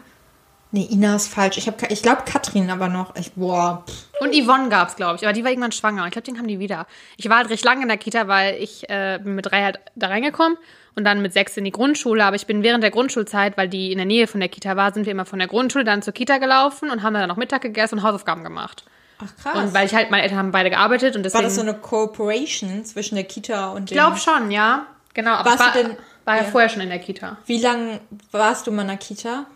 Nee, 0.71 0.89
Ina 0.91 1.17
ist 1.17 1.29
falsch. 1.29 1.59
Ich, 1.59 1.69
hab, 1.69 1.91
ich 1.91 2.03
glaube 2.03 2.23
Katrin 2.25 2.71
aber 2.71 2.89
noch. 2.89 3.15
Ich, 3.17 3.33
boah. 3.33 3.85
Und 4.21 4.35
Yvonne 4.35 4.71
gab's, 4.71 4.97
glaube 4.97 5.17
ich, 5.17 5.25
aber 5.25 5.35
die 5.35 5.45
war 5.45 5.51
irgendwann 5.51 5.73
schwanger. 5.73 6.07
Ich 6.07 6.13
glaube, 6.13 6.25
den 6.25 6.39
haben 6.39 6.49
die 6.49 6.59
wieder. 6.59 6.87
Ich 7.19 7.29
war 7.29 7.37
halt 7.37 7.51
recht 7.51 7.67
lange 7.67 7.83
in 7.83 7.89
der 7.89 7.99
Kita, 7.99 8.29
weil 8.29 8.55
ich 8.55 8.89
äh, 8.89 9.21
bin 9.23 9.35
mit 9.35 9.45
drei 9.45 9.63
halt 9.63 9.81
da 9.95 10.07
reingekommen 10.07 10.57
und 10.97 11.05
dann 11.05 11.23
mit 11.23 11.33
sechs 11.33 11.57
in 11.57 11.65
die 11.65 11.71
Grundschule. 11.71 12.25
Aber 12.25 12.37
ich 12.37 12.47
bin 12.47 12.63
während 12.63 12.83
der 12.83 12.91
Grundschulzeit, 12.91 13.57
weil 13.57 13.69
die 13.69 13.93
in 13.93 13.99
der 13.99 14.07
Nähe 14.07 14.27
von 14.27 14.41
der 14.41 14.49
Kita 14.49 14.77
war, 14.77 14.93
sind 14.93 15.07
wir 15.07 15.13
immer 15.13 15.27
von 15.27 15.39
der 15.39 15.49
Grundschule 15.49 15.85
dann 15.85 16.03
zur 16.03 16.13
Kita 16.13 16.39
gelaufen 16.39 16.91
und 16.91 17.03
haben 17.03 17.15
dann 17.15 17.29
noch 17.29 17.37
Mittag 17.37 17.63
gegessen 17.63 17.97
und 17.99 18.03
Hausaufgaben 18.03 18.43
gemacht. 18.43 18.85
Ach 19.19 19.43
krass. 19.43 19.59
Und 19.59 19.75
weil 19.75 19.87
ich 19.87 19.95
halt, 19.95 20.11
meine 20.11 20.23
Eltern 20.25 20.39
haben 20.39 20.51
beide 20.53 20.71
gearbeitet 20.71 21.17
und 21.17 21.23
deswegen. 21.23 21.39
war 21.39 21.43
das 21.49 21.55
so 21.55 21.63
eine 21.63 21.75
Cooperation 21.75 22.85
zwischen 22.85 23.15
der 23.15 23.25
Kita 23.25 23.71
und 23.71 23.91
dem... 23.91 23.95
ich 23.97 24.03
glaube 24.03 24.17
schon, 24.19 24.51
ja. 24.51 24.87
Genau, 25.15 25.33
aber 25.33 25.51
Warst 25.51 25.61
ich 25.61 25.67
war, 25.67 25.83
du 25.83 25.89
denn- 25.89 25.97
war 26.27 26.37
ja, 26.37 26.43
ja. 26.43 26.49
vorher 26.49 26.69
schon 26.69 26.83
in 26.83 26.89
der 26.91 26.99
Kita. 26.99 27.39
Wie 27.47 27.61
lange 27.61 28.01
warst 28.33 28.67
du 28.67 28.73
mal 28.73 28.83
in 28.83 28.89
der 28.89 28.97
Kita? 28.99 29.47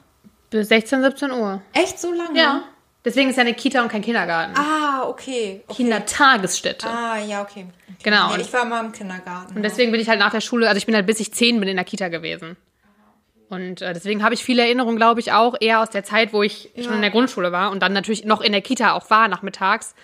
Bis 0.50 0.68
16, 0.68 1.02
17 1.02 1.30
Uhr. 1.32 1.60
Echt 1.74 1.98
so 1.98 2.12
lange? 2.12 2.38
Ja. 2.38 2.62
Deswegen 3.04 3.30
ist 3.30 3.36
ja 3.36 3.42
eine 3.42 3.54
Kita 3.54 3.80
und 3.82 3.88
kein 3.88 4.02
Kindergarten. 4.02 4.54
Ah, 4.56 5.04
okay. 5.08 5.62
okay. 5.66 5.76
Kindertagesstätte. 5.76 6.86
Ah, 6.86 7.18
ja, 7.18 7.42
okay. 7.42 7.66
okay. 7.88 7.96
Genau. 8.02 8.34
Nee, 8.34 8.42
ich 8.42 8.52
war 8.52 8.64
mal 8.66 8.84
im 8.84 8.92
Kindergarten. 8.92 9.56
Und 9.56 9.62
deswegen 9.62 9.90
bin 9.90 10.00
ich 10.00 10.08
halt 10.08 10.18
nach 10.18 10.30
der 10.32 10.40
Schule, 10.42 10.68
also 10.68 10.76
ich 10.78 10.86
bin 10.86 10.94
halt 10.94 11.06
bis 11.06 11.18
ich 11.20 11.32
zehn 11.32 11.58
bin 11.60 11.68
in 11.68 11.76
der 11.76 11.84
Kita 11.84 12.08
gewesen. 12.08 12.56
Und 13.48 13.82
äh, 13.82 13.92
deswegen 13.94 14.22
habe 14.22 14.34
ich 14.34 14.44
viele 14.44 14.62
Erinnerungen, 14.62 14.96
glaube 14.96 15.18
ich, 15.18 15.32
auch 15.32 15.56
eher 15.60 15.80
aus 15.80 15.90
der 15.90 16.04
Zeit, 16.04 16.32
wo 16.32 16.42
ich 16.42 16.70
schon 16.82 16.94
in 16.94 17.00
der 17.00 17.10
Grundschule 17.10 17.50
war 17.50 17.72
und 17.72 17.82
dann 17.82 17.92
natürlich 17.92 18.24
noch 18.24 18.40
in 18.42 18.52
der 18.52 18.60
Kita 18.60 18.92
auch 18.92 19.10
war 19.10 19.26
nachmittags, 19.28 19.94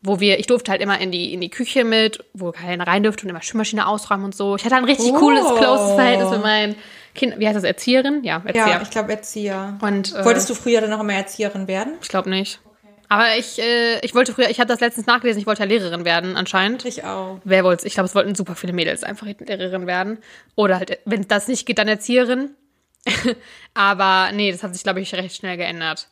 wo 0.00 0.20
wir, 0.20 0.38
ich 0.38 0.46
durfte 0.46 0.70
halt 0.70 0.80
immer 0.80 0.98
in 1.00 1.10
die, 1.10 1.34
in 1.34 1.40
die 1.42 1.50
Küche 1.50 1.84
mit, 1.84 2.24
wo 2.32 2.50
keiner 2.52 2.86
rein 2.86 3.02
durfte 3.02 3.24
und 3.24 3.30
immer 3.30 3.42
Spülmaschine 3.42 3.86
ausräumen 3.86 4.24
und 4.26 4.34
so. 4.34 4.56
Ich 4.56 4.64
hatte 4.64 4.76
ein 4.76 4.84
richtig 4.84 5.12
Oh. 5.12 5.18
cooles, 5.18 5.44
closes 5.56 5.94
Verhältnis 5.94 6.30
mit 6.30 6.42
meinen 6.42 6.76
Kindern. 7.14 7.40
Wie 7.40 7.46
heißt 7.46 7.56
das, 7.56 7.64
Erzieherin? 7.64 8.22
Ja, 8.24 8.42
Erzieher. 8.44 8.66
ja, 8.66 8.82
ich 8.82 8.90
glaube 8.90 9.12
Erzieher. 9.12 9.78
und, 9.80 10.14
äh, 10.14 10.24
Wolltest 10.24 10.50
du 10.50 10.54
früher 10.54 10.80
dann 10.80 10.90
noch 10.90 11.00
immer 11.00 11.14
Erzieherin 11.14 11.68
werden? 11.68 11.94
Ich 12.02 12.08
glaube 12.08 12.30
nicht. 12.30 12.60
Aber 13.08 13.36
ich, 13.38 13.60
äh, 13.60 14.00
ich 14.00 14.14
wollte 14.14 14.32
früher, 14.32 14.48
ich 14.50 14.58
habe 14.60 14.68
das 14.68 14.80
letztens 14.80 15.06
nachgelesen, 15.06 15.40
ich 15.40 15.46
wollte 15.46 15.62
ja 15.62 15.68
Lehrerin 15.68 16.04
werden 16.04 16.36
anscheinend. 16.36 16.84
Ich 16.84 17.04
auch. 17.04 17.38
Wer 17.44 17.62
wollte 17.62 17.86
Ich 17.86 17.94
glaube, 17.94 18.06
es 18.06 18.14
wollten 18.14 18.34
super 18.34 18.54
viele 18.54 18.72
Mädels 18.72 19.04
einfach 19.04 19.26
Lehrerin 19.26 19.86
werden. 19.86 20.18
Oder 20.56 20.78
halt, 20.78 20.98
wenn 21.04 21.28
das 21.28 21.46
nicht 21.46 21.66
geht, 21.66 21.78
dann 21.78 21.88
Erzieherin. 21.88 22.50
Aber 23.74 24.32
nee, 24.32 24.50
das 24.50 24.62
hat 24.62 24.74
sich, 24.74 24.82
glaube 24.82 25.00
ich, 25.00 25.14
recht 25.14 25.36
schnell 25.36 25.56
geändert. 25.56 26.08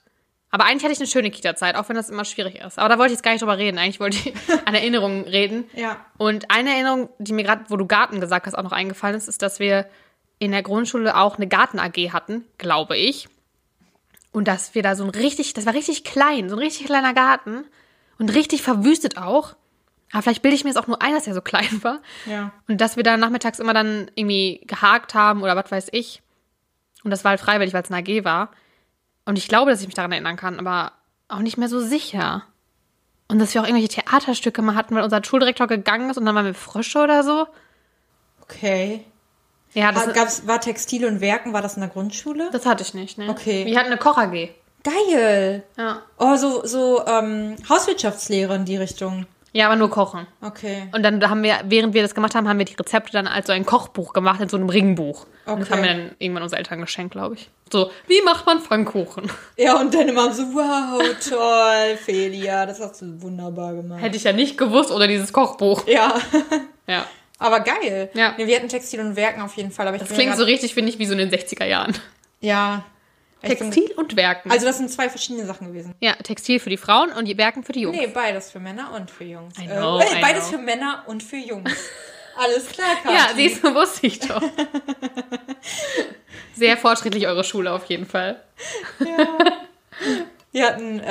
Aber 0.51 0.65
eigentlich 0.65 0.85
hatte 0.85 0.93
ich 0.93 0.99
eine 1.01 1.09
schöne 1.09 1.31
Kita-Zeit, 1.31 1.77
auch 1.77 1.89
wenn 1.89 1.97
das 1.97 2.11
immer 2.11 2.27
schwierig 2.27 2.61
ist. 2.61 2.79
Aber 2.79 2.91
da 2.91 2.99
wollte 2.99 3.13
ich 3.15 3.17
jetzt 3.17 3.23
gar 3.23 3.33
nicht 3.33 3.41
drüber 3.41 3.57
reden. 3.57 3.79
Eigentlich 3.79 4.01
wollte 4.01 4.19
ich 4.19 4.35
an 4.67 4.75
Erinnerungen 4.75 5.25
reden. 5.25 5.65
Ja. 5.75 6.05
Und 6.19 6.51
eine 6.51 6.71
Erinnerung, 6.75 7.09
die 7.19 7.33
mir 7.33 7.43
gerade, 7.43 7.65
wo 7.69 7.77
du 7.79 7.87
Garten 7.87 8.21
gesagt 8.21 8.47
hast, 8.47 8.55
auch 8.55 8.63
noch 8.63 8.73
eingefallen 8.73 9.17
ist, 9.17 9.29
ist, 9.29 9.41
dass 9.41 9.61
wir 9.61 9.87
in 10.43 10.51
der 10.51 10.65
Grundschule 10.65 11.17
auch 11.17 11.37
eine 11.37 11.47
Garten-AG 11.47 12.13
hatten, 12.13 12.45
glaube 12.59 12.97
ich. 12.97 13.29
Und 14.33 14.49
dass 14.49 14.75
wir 14.75 14.83
da 14.83 14.97
so 14.97 15.05
ein 15.05 15.11
richtig, 15.11 15.55
das 15.55 15.67
war 15.67 15.75
richtig 15.75 16.03
klein, 16.03 16.49
so 16.49 16.57
ein 16.57 16.59
richtig 16.59 16.87
kleiner 16.87 17.15
Garten. 17.15 17.65
Und 18.19 18.35
richtig 18.35 18.61
verwüstet 18.61 19.19
auch. 19.19 19.55
Aber 20.11 20.23
vielleicht 20.23 20.43
bilde 20.43 20.57
ich 20.57 20.65
mir 20.65 20.71
es 20.71 20.77
auch 20.77 20.89
nur 20.89 21.01
ein, 21.01 21.13
dass 21.13 21.29
er 21.29 21.35
so 21.35 21.43
klein 21.43 21.85
war. 21.85 22.01
Ja. 22.27 22.51
Und 22.67 22.81
dass 22.81 22.97
wir 22.97 23.05
da 23.05 23.17
nachmittags 23.17 23.61
immer 23.61 23.73
dann 23.73 24.11
irgendwie 24.17 24.63
gehakt 24.67 25.15
haben 25.15 25.45
oder 25.45 25.55
was 25.55 25.71
weiß 25.71 25.89
ich. 25.93 26.23
Und 27.05 27.13
das 27.13 27.23
war 27.23 27.31
halt 27.31 27.41
freiwillig, 27.41 27.73
weil 27.73 27.85
es 27.85 27.93
eine 27.93 28.03
AG 28.03 28.25
war. 28.25 28.51
Und 29.25 29.39
ich 29.39 29.47
glaube, 29.47 29.71
dass 29.71 29.81
ich 29.81 29.87
mich 29.87 29.95
daran 29.95 30.11
erinnern 30.11 30.37
kann, 30.37 30.59
aber 30.59 30.91
auch 31.29 31.39
nicht 31.39 31.57
mehr 31.57 31.69
so 31.69 31.79
sicher. 31.79 32.43
Und 33.29 33.39
dass 33.39 33.55
wir 33.55 33.61
auch 33.61 33.67
irgendwelche 33.67 34.03
Theaterstücke 34.03 34.61
mal 34.61 34.75
hatten, 34.75 34.97
weil 34.97 35.05
unser 35.05 35.23
Schuldirektor 35.23 35.69
gegangen 35.69 36.11
ist 36.11 36.17
und 36.17 36.27
dann 36.27 36.35
waren 36.35 36.47
wir 36.47 36.55
Frösche 36.55 36.99
oder 36.99 37.23
so. 37.23 37.47
Okay. 38.41 39.05
Ja, 39.75 39.91
das, 39.93 40.07
War, 40.07 40.13
gab's, 40.13 40.47
war 40.47 40.61
Textil 40.61 41.07
und 41.07 41.21
Werken, 41.21 41.53
war 41.53 41.63
das 41.63 41.75
in 41.77 41.81
der 41.81 41.89
Grundschule? 41.91 42.51
das 42.53 42.67
hatte 42.67 42.83
ich 42.83 42.93
nicht, 42.95 43.17
ne? 43.19 43.29
Okay. 43.31 43.65
Wir 43.67 43.79
hatten 43.79 43.87
eine 43.89 43.97
Koch-AG. 43.99 44.51
Geil. 44.85 45.63
Ja. 45.79 46.03
Oh, 46.19 46.37
so, 46.37 46.67
so 46.67 47.05
ähm, 47.07 47.57
Hauswirtschaftslehre 47.69 48.55
in 48.57 48.65
die 48.65 48.77
Richtung. 48.77 49.27
Ja, 49.55 49.67
aber 49.67 49.77
nur 49.77 49.91
kochen. 49.91 50.27
Okay. 50.41 50.89
Und 50.93 51.03
dann 51.03 51.29
haben 51.29 51.43
wir, 51.43 51.61
während 51.67 51.93
wir 51.93 52.01
das 52.03 52.15
gemacht 52.15 52.35
haben, 52.35 52.49
haben 52.49 52.59
wir 52.59 52.65
die 52.65 52.75
Rezepte 52.75 53.13
dann 53.13 53.27
als 53.27 53.49
so 53.49 53.53
ein 53.53 53.67
Kochbuch 53.67 54.15
gemacht, 54.15 54.41
in 54.41 54.49
so 54.49 54.57
einem 54.57 54.71
Ringbuch. 54.71 55.27
Und 55.45 55.61
das 55.61 55.69
Okay. 55.69 55.73
haben 55.77 55.83
wir 55.83 55.91
dann 55.91 56.11
irgendwann 56.19 56.43
unseren 56.43 56.59
Eltern 56.59 56.81
geschenkt, 56.81 57.13
glaube 57.13 57.35
ich. 57.35 57.51
So, 57.71 57.91
wie 58.07 58.23
macht 58.23 58.47
man 58.47 58.61
Pfannkuchen? 58.61 59.31
Ja, 59.59 59.79
und 59.79 59.93
dann 59.95 60.09
immer 60.09 60.33
so, 60.33 60.43
wow, 60.55 61.03
toll, 61.29 61.97
Felia, 61.99 62.65
das 62.67 62.81
hast 62.81 63.03
du 63.03 63.21
wunderbar 63.23 63.75
gemacht. 63.75 64.01
Hätte 64.01 64.17
ich 64.17 64.25
ja 64.25 64.33
nicht 64.33 64.57
gewusst 64.57 64.91
oder 64.91 65.07
dieses 65.07 65.33
Kochbuch. 65.33 65.87
Ja, 65.87 66.15
Ja. 66.87 67.05
Aber 67.43 67.61
geil. 67.61 68.11
Ja. 68.15 68.35
Nee, 68.39 68.47
wir 68.47 68.57
hatten 68.57 68.69
Textil 68.69 69.01
und 69.01 69.17
Werken 69.17 69.43
auf 69.43 69.55
jeden 69.57 69.71
Fall. 69.71 69.87
Aber 69.87 69.97
ich 69.97 70.03
Das 70.03 70.11
klingt 70.13 70.37
so 70.37 70.45
richtig, 70.45 70.73
finde 70.75 70.91
ich, 70.91 70.99
wie 70.99 71.07
so 71.07 71.13
in 71.13 71.19
den 71.19 71.31
60er 71.31 71.65
Jahren. 71.67 71.95
Ja. 72.41 72.85
Ich 73.45 73.59
bin- 73.59 73.71
Textil 73.73 73.91
und 73.97 74.15
Werken. 74.17 74.51
Also 74.53 74.67
das 74.67 74.79
sind 74.79 74.89
zwei 74.91 75.09
verschiedene 75.09 75.45
Sachen 75.47 75.67
gewesen. 75.69 75.95
ja, 76.01 76.13
Textil 76.15 76.61
für 76.61 76.71
die 76.71 76.77
Frauen 76.77 77.11
und 77.11 77.25
die 77.27 77.37
Werken 77.37 77.65
für 77.65 77.73
die 77.73 77.81
Jungs. 77.81 77.97
Nee, 77.99 78.07
beides 78.07 78.51
für 78.53 78.61
Männer 78.61 78.93
und 78.95 79.11
für 79.11 79.25
Jungs. 79.25 79.59
I 79.59 79.67
know, 79.67 79.99
äh, 79.99 80.05
I 80.19 80.21
beides 80.21 80.49
know. 80.49 80.59
für 80.59 80.63
Männer 80.65 81.03
und 81.07 81.23
für 81.25 81.37
Jungs. 81.37 81.71
Alles 82.37 82.69
klar, 82.69 82.87
Kathi. 83.03 83.15
Ja, 83.17 83.29
siehst 83.35 83.65
du, 83.65 83.75
wusste 83.75 84.07
ich 84.07 84.21
doch. 84.21 84.41
Sehr 86.55 86.77
fortschrittlich 86.77 87.27
eure 87.27 87.45
Schule 87.45 87.73
auf 87.73 87.85
jeden 87.87 88.07
Fall. 88.07 88.41
Wir 90.53 90.67
hatten, 90.67 91.01
äh, 91.01 91.07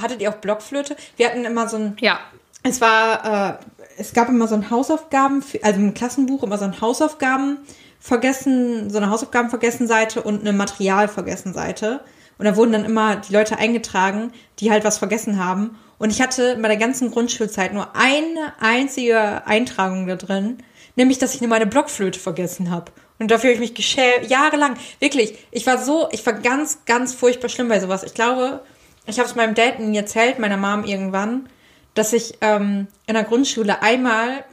hattet 0.00 0.20
ihr 0.20 0.30
auch 0.30 0.36
Blockflöte? 0.36 0.96
Wir 1.16 1.28
hatten 1.28 1.44
immer 1.44 1.68
so 1.68 1.78
ein, 1.78 1.96
Ja. 2.00 2.20
es 2.62 2.80
war, 2.80 3.58
äh, 3.60 3.64
es 3.98 4.12
gab 4.12 4.28
immer 4.28 4.48
so 4.48 4.54
ein 4.54 4.70
Hausaufgaben, 4.70 5.42
also 5.62 5.80
im 5.80 5.94
Klassenbuch 5.94 6.42
immer 6.42 6.58
so 6.58 6.64
ein 6.64 6.80
Hausaufgaben 6.80 7.58
vergessen, 8.00 8.90
so 8.90 8.98
eine 8.98 9.10
Hausaufgaben 9.10 9.50
vergessen 9.50 9.86
Seite 9.86 10.22
und 10.22 10.40
eine 10.40 10.52
Material 10.52 11.08
vergessen 11.08 11.54
Seite. 11.54 12.00
Und 12.38 12.46
da 12.46 12.56
wurden 12.56 12.72
dann 12.72 12.84
immer 12.84 13.16
die 13.16 13.32
Leute 13.32 13.58
eingetragen, 13.58 14.32
die 14.58 14.70
halt 14.70 14.84
was 14.84 14.98
vergessen 14.98 15.42
haben. 15.42 15.78
Und 15.98 16.10
ich 16.10 16.20
hatte 16.20 16.56
bei 16.60 16.66
der 16.66 16.76
ganzen 16.76 17.12
Grundschulzeit 17.12 17.72
nur 17.72 17.94
eine 17.94 18.52
einzige 18.58 19.46
Eintragung 19.46 20.08
da 20.08 20.16
drin, 20.16 20.58
nämlich, 20.96 21.18
dass 21.18 21.34
ich 21.34 21.40
nur 21.40 21.50
meine 21.50 21.66
Blockflöte 21.66 22.18
vergessen 22.18 22.70
habe. 22.70 22.90
Und 23.20 23.30
dafür 23.30 23.50
habe 23.50 23.54
ich 23.54 23.60
mich 23.60 23.74
geschämt, 23.74 24.28
jahrelang. 24.28 24.74
Wirklich, 24.98 25.38
ich 25.52 25.64
war 25.64 25.78
so, 25.78 26.08
ich 26.10 26.26
war 26.26 26.32
ganz, 26.32 26.80
ganz 26.86 27.14
furchtbar 27.14 27.48
schlimm 27.48 27.68
bei 27.68 27.78
sowas. 27.78 28.02
Ich 28.02 28.14
glaube, 28.14 28.62
ich 29.06 29.18
habe 29.20 29.28
es 29.28 29.36
meinem 29.36 29.54
Dad 29.54 29.78
nie 29.78 29.96
erzählt, 29.96 30.40
meiner 30.40 30.56
Mom 30.56 30.84
irgendwann, 30.84 31.48
dass 31.94 32.12
ich 32.12 32.38
ähm, 32.40 32.86
in 33.06 33.14
der 33.14 33.24
Grundschule 33.24 33.82
einmal 33.82 34.44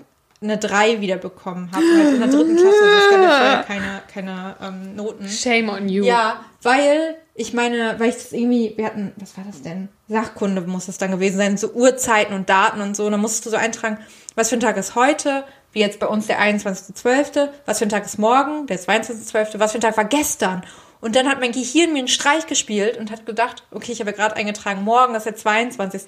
eine 0.41 0.57
3 0.57 1.01
wiederbekommen 1.01 1.69
habe, 1.71 1.83
halt 1.83 2.13
in 2.13 2.19
der 2.19 2.29
dritten 2.29 2.55
Klasse. 2.55 2.77
Also 2.81 2.95
ich 2.95 3.17
hatte 3.17 3.27
vorher 3.27 3.63
keine, 3.63 4.01
keine 4.11 4.55
ähm, 4.61 4.95
Noten. 4.95 5.27
Shame 5.27 5.69
on 5.69 5.89
you. 5.89 6.05
Ja, 6.05 6.45
weil 6.61 7.17
ich 7.35 7.53
meine, 7.53 7.95
weil 7.99 8.09
ich 8.09 8.15
das 8.15 8.31
irgendwie, 8.31 8.73
wir 8.77 8.85
hatten, 8.85 9.13
was 9.17 9.37
war 9.37 9.43
das 9.45 9.61
denn? 9.61 9.89
Sachkunde 10.07 10.61
muss 10.61 10.87
es 10.87 10.97
dann 10.97 11.11
gewesen 11.11 11.37
sein, 11.37 11.57
so 11.57 11.71
Uhrzeiten 11.71 12.33
und 12.33 12.49
Daten 12.49 12.81
und 12.81 12.95
so. 12.95 13.05
Und 13.05 13.11
dann 13.11 13.21
musstest 13.21 13.45
du 13.45 13.49
so 13.49 13.57
eintragen, 13.57 13.97
was 14.35 14.49
für 14.49 14.55
ein 14.55 14.61
Tag 14.61 14.77
ist 14.77 14.95
heute, 14.95 15.43
wie 15.73 15.79
jetzt 15.79 15.99
bei 15.99 16.07
uns 16.07 16.27
der 16.27 16.39
21.12., 16.41 17.49
was 17.65 17.79
für 17.79 17.85
ein 17.85 17.89
Tag 17.89 18.05
ist 18.05 18.17
morgen, 18.17 18.65
der 18.67 18.79
22.12., 18.79 19.59
was 19.59 19.71
für 19.71 19.77
ein 19.77 19.81
Tag 19.81 19.97
war 19.97 20.05
gestern. 20.05 20.63
Und 21.01 21.15
dann 21.15 21.29
hat 21.29 21.39
mein 21.39 21.53
Gehirn 21.53 21.93
mir 21.93 21.99
einen 21.99 22.07
Streich 22.09 22.45
gespielt 22.45 22.97
und 22.97 23.09
hat 23.09 23.25
gedacht, 23.25 23.63
okay, 23.71 23.91
ich 23.91 24.01
habe 24.01 24.11
ja 24.11 24.17
gerade 24.17 24.35
eingetragen, 24.35 24.83
morgen 24.83 25.15
ist 25.15 25.25
der 25.25 25.35
22. 25.35 26.01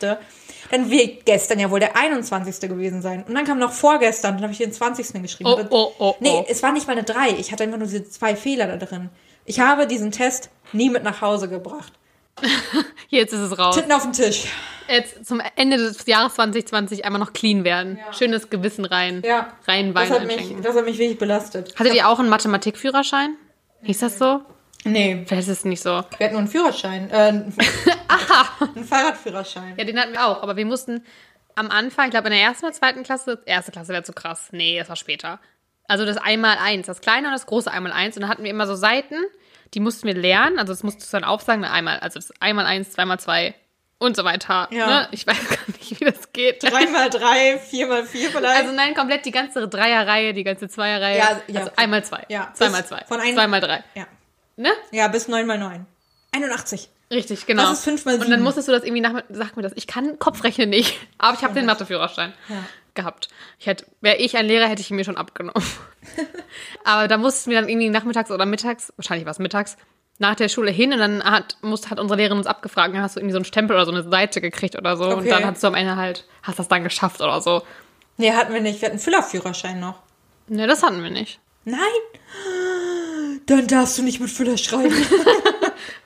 Dann 0.69 0.89
wird 0.89 1.25
gestern 1.25 1.59
ja 1.59 1.71
wohl 1.71 1.79
der 1.79 1.95
21. 1.95 2.69
gewesen 2.69 3.01
sein. 3.01 3.23
Und 3.23 3.33
dann 3.33 3.45
kam 3.45 3.57
noch 3.57 3.71
vorgestern, 3.71 4.35
dann 4.35 4.43
habe 4.43 4.51
ich 4.51 4.59
den 4.59 4.73
20. 4.73 5.21
geschrieben. 5.21 5.49
Oh, 5.49 5.65
oh, 5.69 5.91
oh, 5.97 6.15
Nee, 6.19 6.29
oh. 6.33 6.45
es 6.49 6.61
war 6.61 6.73
nicht 6.73 6.87
mal 6.87 6.93
eine 6.93 7.03
3. 7.03 7.35
Ich 7.39 7.51
hatte 7.51 7.63
einfach 7.63 7.77
nur 7.77 7.87
diese 7.87 8.09
zwei 8.09 8.35
Fehler 8.35 8.67
da 8.67 8.77
drin. 8.77 9.09
Ich 9.45 9.59
habe 9.59 9.87
diesen 9.87 10.11
Test 10.11 10.49
nie 10.73 10.89
mit 10.89 11.03
nach 11.03 11.21
Hause 11.21 11.47
gebracht. 11.47 11.93
Jetzt 13.09 13.33
ist 13.33 13.39
es 13.39 13.57
raus. 13.57 13.75
Titten 13.75 13.91
auf 13.91 14.03
den 14.03 14.13
Tisch. 14.13 14.45
Jetzt 14.87 15.25
zum 15.25 15.41
Ende 15.55 15.77
des 15.77 16.05
Jahres 16.05 16.35
2020 16.35 17.05
einmal 17.05 17.19
noch 17.19 17.33
clean 17.33 17.63
werden. 17.63 17.99
Schönes 18.17 18.49
Gewissen 18.49 18.83
rein. 18.83 19.21
Ja. 19.25 19.53
Rein 19.67 19.93
Das 19.93 20.09
hat, 20.09 20.25
mich, 20.25 20.55
das 20.61 20.75
hat 20.75 20.85
mich 20.85 20.97
wirklich 20.97 21.17
belastet. 21.17 21.75
Hattet 21.77 21.93
ihr 21.93 22.07
auch 22.07 22.19
einen 22.19 22.29
Mathematikführerschein? 22.29 23.35
Hieß 23.83 23.99
das 23.99 24.17
so? 24.17 24.41
Nee, 24.83 25.23
Vielleicht 25.27 25.47
ist 25.47 25.65
nicht 25.65 25.81
so. 25.83 25.89
wir 25.89 26.25
hatten 26.25 26.31
nur 26.31 26.39
einen 26.39 26.47
Führerschein. 26.47 27.09
Äh, 27.11 27.13
einen 27.13 27.55
einen 28.75 28.85
Fahrradführerschein. 28.85 29.75
Ja, 29.77 29.83
den 29.83 29.99
hatten 29.99 30.13
wir 30.13 30.25
auch, 30.25 30.41
aber 30.41 30.55
wir 30.57 30.65
mussten 30.65 31.03
am 31.55 31.69
Anfang, 31.69 32.05
ich 32.05 32.11
glaube 32.11 32.27
in 32.29 32.33
der 32.33 32.41
ersten 32.41 32.65
oder 32.65 32.73
zweiten 32.73 33.03
Klasse, 33.03 33.41
erste 33.45 33.71
Klasse 33.71 33.93
wäre 33.93 34.03
zu 34.03 34.13
krass. 34.13 34.49
Nee, 34.51 34.79
das 34.79 34.89
war 34.89 34.95
später. 34.95 35.39
Also 35.87 36.05
das 36.05 36.17
einmal 36.17 36.57
eins, 36.57 36.87
das 36.87 37.01
kleine 37.01 37.27
und 37.27 37.33
das 37.33 37.45
große 37.45 37.69
einmal 37.69 37.91
eins. 37.91 38.15
Und 38.15 38.21
dann 38.21 38.29
hatten 38.31 38.43
wir 38.43 38.49
immer 38.49 38.65
so 38.65 38.75
Seiten, 38.75 39.15
die 39.73 39.79
mussten 39.81 40.07
wir 40.07 40.15
lernen. 40.15 40.57
Also 40.57 40.71
das 40.73 40.83
musstest 40.83 41.11
du 41.13 41.17
dann 41.17 41.25
aufsagen, 41.25 41.65
einmal, 41.65 41.99
also 41.99 42.17
das 42.19 42.31
einmal 42.39 42.65
eins, 42.65 42.91
zweimal 42.91 43.19
zwei 43.19 43.53
und 43.97 44.15
so 44.15 44.23
weiter. 44.23 44.67
Ja. 44.71 44.87
Ne? 44.87 45.07
Ich 45.11 45.27
weiß 45.27 45.49
gar 45.49 45.57
nicht, 45.67 45.99
wie 45.99 46.05
das 46.05 46.31
geht. 46.31 46.63
Drei 46.63 46.87
mal 46.87 47.09
drei, 47.09 47.59
vier 47.59 47.87
mal 47.87 48.05
vier 48.05 48.29
vielleicht. 48.31 48.61
Also 48.63 48.73
nein, 48.73 48.95
komplett 48.95 49.25
die 49.25 49.31
ganze 49.31 49.67
Dreierreihe, 49.67 50.33
die 50.33 50.43
ganze 50.43 50.69
Zweierreihe. 50.69 51.17
Ja, 51.17 51.41
ja, 51.47 51.59
also 51.59 51.71
einmal 51.75 52.03
zwei. 52.03 52.23
Ja, 52.29 52.51
Zweimal 52.53 52.85
zwei. 52.85 53.03
zweimal 53.03 53.59
drei. 53.61 53.83
ja. 53.93 54.07
Ne? 54.61 54.69
ja, 54.91 55.07
bis 55.07 55.27
neun 55.27 55.47
mal 55.47 55.57
neun. 55.57 55.85
81. 56.33 56.89
Richtig, 57.09 57.45
genau. 57.45 57.63
Das 57.63 57.79
ist 57.79 57.83
fünf 57.83 58.05
mal 58.05 58.15
Und 58.21 58.29
dann 58.29 58.41
musstest 58.41 58.67
du 58.67 58.71
das 58.71 58.83
irgendwie 58.83 59.01
nach, 59.01 59.23
sag 59.29 59.57
mir 59.57 59.63
das, 59.63 59.73
ich 59.75 59.87
kann 59.87 60.17
Kopfrechnen 60.19 60.69
nicht, 60.69 60.97
aber 61.17 61.35
ich 61.37 61.43
habe 61.43 61.53
den 61.53 61.65
Matheführerschein. 61.65 62.33
Ja. 62.47 62.63
gehabt. 62.93 63.27
Ich 63.59 63.65
hätte, 63.67 63.85
wäre 64.01 64.17
ich 64.17 64.37
ein 64.37 64.45
Lehrer, 64.45 64.67
hätte 64.67 64.81
ich 64.81 64.89
ihn 64.91 64.95
mir 64.97 65.03
schon 65.05 65.17
abgenommen. 65.17 65.63
Aber 66.83 67.07
da 67.07 67.17
mussten 67.17 67.49
wir 67.49 67.59
dann 67.59 67.69
irgendwie 67.69 67.89
nachmittags 67.89 68.31
oder 68.31 68.45
mittags, 68.45 68.91
wahrscheinlich 68.97 69.25
war 69.25 69.31
es 69.31 69.39
mittags, 69.39 69.77
nach 70.19 70.35
der 70.35 70.49
Schule 70.49 70.71
hin 70.71 70.91
und 70.93 70.99
dann 70.99 71.23
hat, 71.23 71.57
muss, 71.61 71.89
hat 71.89 71.99
unsere 71.99 72.17
Lehrerin 72.17 72.37
uns 72.37 72.47
abgefragt, 72.47 72.93
dann 72.93 73.01
hast 73.01 73.15
du 73.15 73.19
irgendwie 73.21 73.31
so 73.33 73.37
einen 73.37 73.45
Stempel 73.45 73.75
oder 73.77 73.85
so 73.85 73.91
eine 73.91 74.03
Seite 74.09 74.41
gekriegt 74.41 74.75
oder 74.77 74.95
so. 74.97 75.05
Und 75.05 75.19
Okay. 75.19 75.29
dann 75.29 75.45
hast 75.45 75.63
du 75.63 75.67
am 75.67 75.73
Ende 75.75 75.95
halt, 75.95 76.25
hast 76.43 76.59
das 76.59 76.67
dann 76.67 76.83
geschafft 76.83 77.21
oder 77.21 77.39
so. 77.41 77.63
Nee, 78.17 78.31
hatten 78.33 78.53
wir 78.53 78.61
nicht. 78.61 78.81
Wir 78.81 78.89
hatten 78.89 78.99
Füllerführerschein 78.99 79.79
noch. 79.79 79.99
Ne, 80.47 80.67
das 80.67 80.83
hatten 80.83 81.01
wir 81.01 81.09
nicht. 81.11 81.39
Nein? 81.63 81.79
Dann 83.47 83.67
darfst 83.67 83.97
du 83.97 84.03
nicht 84.03 84.19
mit 84.19 84.29
Füller 84.29 84.57
schreiben. 84.57 84.93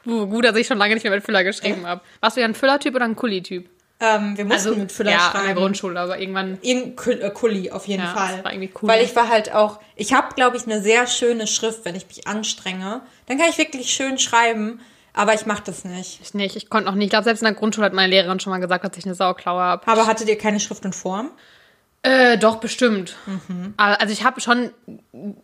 Uh, 0.07 0.27
gut, 0.27 0.45
dass 0.45 0.55
ich 0.55 0.67
schon 0.67 0.77
lange 0.77 0.93
nicht 0.93 1.03
mehr 1.03 1.11
mit 1.11 1.23
Füller 1.25 1.43
geschrieben 1.43 1.85
habe. 1.87 1.99
Warst 2.21 2.37
du 2.37 2.41
ja 2.41 2.47
ein 2.47 2.53
Füllertyp 2.53 2.93
oder 2.93 3.05
ein 3.05 3.15
Kuli-Typ? 3.15 3.67
ähm, 3.99 4.37
wir 4.37 4.45
mussten 4.45 4.77
mit 4.77 4.91
Füller 4.91 5.11
ja, 5.11 5.17
in 5.27 5.33
der 5.33 5.39
schreiben. 5.41 5.59
Grundschule, 5.59 5.99
aber 5.99 6.19
irgendwann. 6.19 6.59
Irgendein 6.61 6.95
Kul- 6.95 7.21
äh, 7.21 7.31
Kuli 7.31 7.71
auf 7.71 7.87
jeden 7.87 8.03
Ja, 8.03 8.13
Fall. 8.13 8.35
das 8.35 8.45
war 8.45 8.53
irgendwie 8.53 8.71
cool. 8.81 8.87
Weil 8.89 9.03
ich 9.03 9.15
war 9.15 9.29
halt 9.29 9.51
auch, 9.53 9.79
ich 9.95 10.13
habe, 10.13 10.35
glaube 10.35 10.57
ich, 10.57 10.63
eine 10.65 10.79
sehr 10.81 11.07
schöne 11.07 11.47
Schrift, 11.47 11.85
wenn 11.85 11.95
ich 11.95 12.05
mich 12.07 12.27
anstrenge. 12.27 13.01
Dann 13.25 13.39
kann 13.39 13.49
ich 13.49 13.57
wirklich 13.57 13.89
schön 13.91 14.19
schreiben, 14.19 14.79
aber 15.13 15.33
ich 15.33 15.47
mache 15.47 15.63
das 15.65 15.85
nicht. 15.85 16.19
Ich 16.21 16.35
nicht, 16.35 16.55
ich 16.55 16.69
konnte 16.69 16.87
noch 16.87 16.95
nicht. 16.95 17.05
Ich 17.05 17.09
glaube, 17.09 17.23
selbst 17.23 17.41
in 17.41 17.45
der 17.45 17.55
Grundschule 17.55 17.85
hat 17.87 17.93
meine 17.93 18.09
Lehrerin 18.11 18.39
schon 18.39 18.51
mal 18.51 18.59
gesagt, 18.59 18.83
dass 18.85 18.95
ich 18.97 19.05
eine 19.05 19.15
Sauklaue 19.15 19.59
habe. 19.61 19.87
Aber 19.87 20.05
hattet 20.05 20.29
ihr 20.29 20.37
keine 20.37 20.59
Schrift 20.59 20.85
und 20.85 20.93
Form? 20.93 21.31
Äh, 22.05 22.37
doch, 22.37 22.57
bestimmt. 22.57 23.15
Mhm. 23.25 23.73
Also 23.77 24.13
ich 24.13 24.23
habe 24.23 24.39
schon 24.39 24.69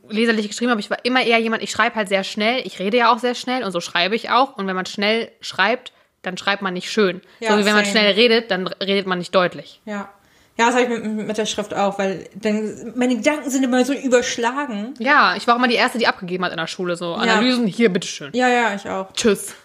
leserlich 0.07 0.47
geschrieben, 0.47 0.69
aber 0.69 0.79
ich 0.79 0.91
war 0.91 1.03
immer 1.03 1.23
eher 1.23 1.39
jemand, 1.39 1.63
ich 1.63 1.71
schreibe 1.71 1.95
halt 1.95 2.07
sehr 2.07 2.23
schnell. 2.23 2.61
Ich 2.65 2.77
rede 2.77 2.97
ja 2.97 3.11
auch 3.11 3.17
sehr 3.17 3.33
schnell 3.33 3.63
und 3.63 3.71
so 3.71 3.81
schreibe 3.81 4.15
ich 4.15 4.29
auch. 4.29 4.57
Und 4.57 4.67
wenn 4.67 4.75
man 4.75 4.85
schnell 4.85 5.31
schreibt, 5.41 5.91
dann 6.21 6.37
schreibt 6.37 6.61
man 6.61 6.75
nicht 6.75 6.91
schön. 6.91 7.21
Ja, 7.39 7.51
so 7.51 7.57
wie 7.57 7.65
wenn 7.65 7.73
man 7.73 7.85
same. 7.85 7.97
schnell 7.97 8.13
redet, 8.13 8.51
dann 8.51 8.67
redet 8.67 9.07
man 9.07 9.17
nicht 9.17 9.33
deutlich. 9.33 9.81
Ja. 9.85 10.09
Ja, 10.55 10.67
das 10.67 10.75
habe 10.75 10.83
ich 10.83 10.89
mit, 10.89 11.27
mit 11.27 11.37
der 11.39 11.47
Schrift 11.47 11.73
auch, 11.73 11.97
weil 11.97 12.29
dann, 12.35 12.93
meine 12.95 13.15
Gedanken 13.15 13.49
sind 13.49 13.63
immer 13.63 13.83
so 13.83 13.93
überschlagen. 13.93 14.93
Ja, 14.99 15.35
ich 15.35 15.47
war 15.47 15.55
auch 15.55 15.57
immer 15.57 15.69
die 15.69 15.75
Erste, 15.75 15.97
die 15.97 16.05
abgegeben 16.05 16.45
hat 16.45 16.51
in 16.51 16.57
der 16.57 16.67
Schule. 16.67 16.95
So, 16.95 17.15
Analysen, 17.15 17.65
hier, 17.65 17.91
bitteschön. 17.91 18.29
Ja, 18.33 18.49
ja, 18.49 18.75
ich 18.75 18.87
auch. 18.87 19.11
Tschüss. 19.13 19.55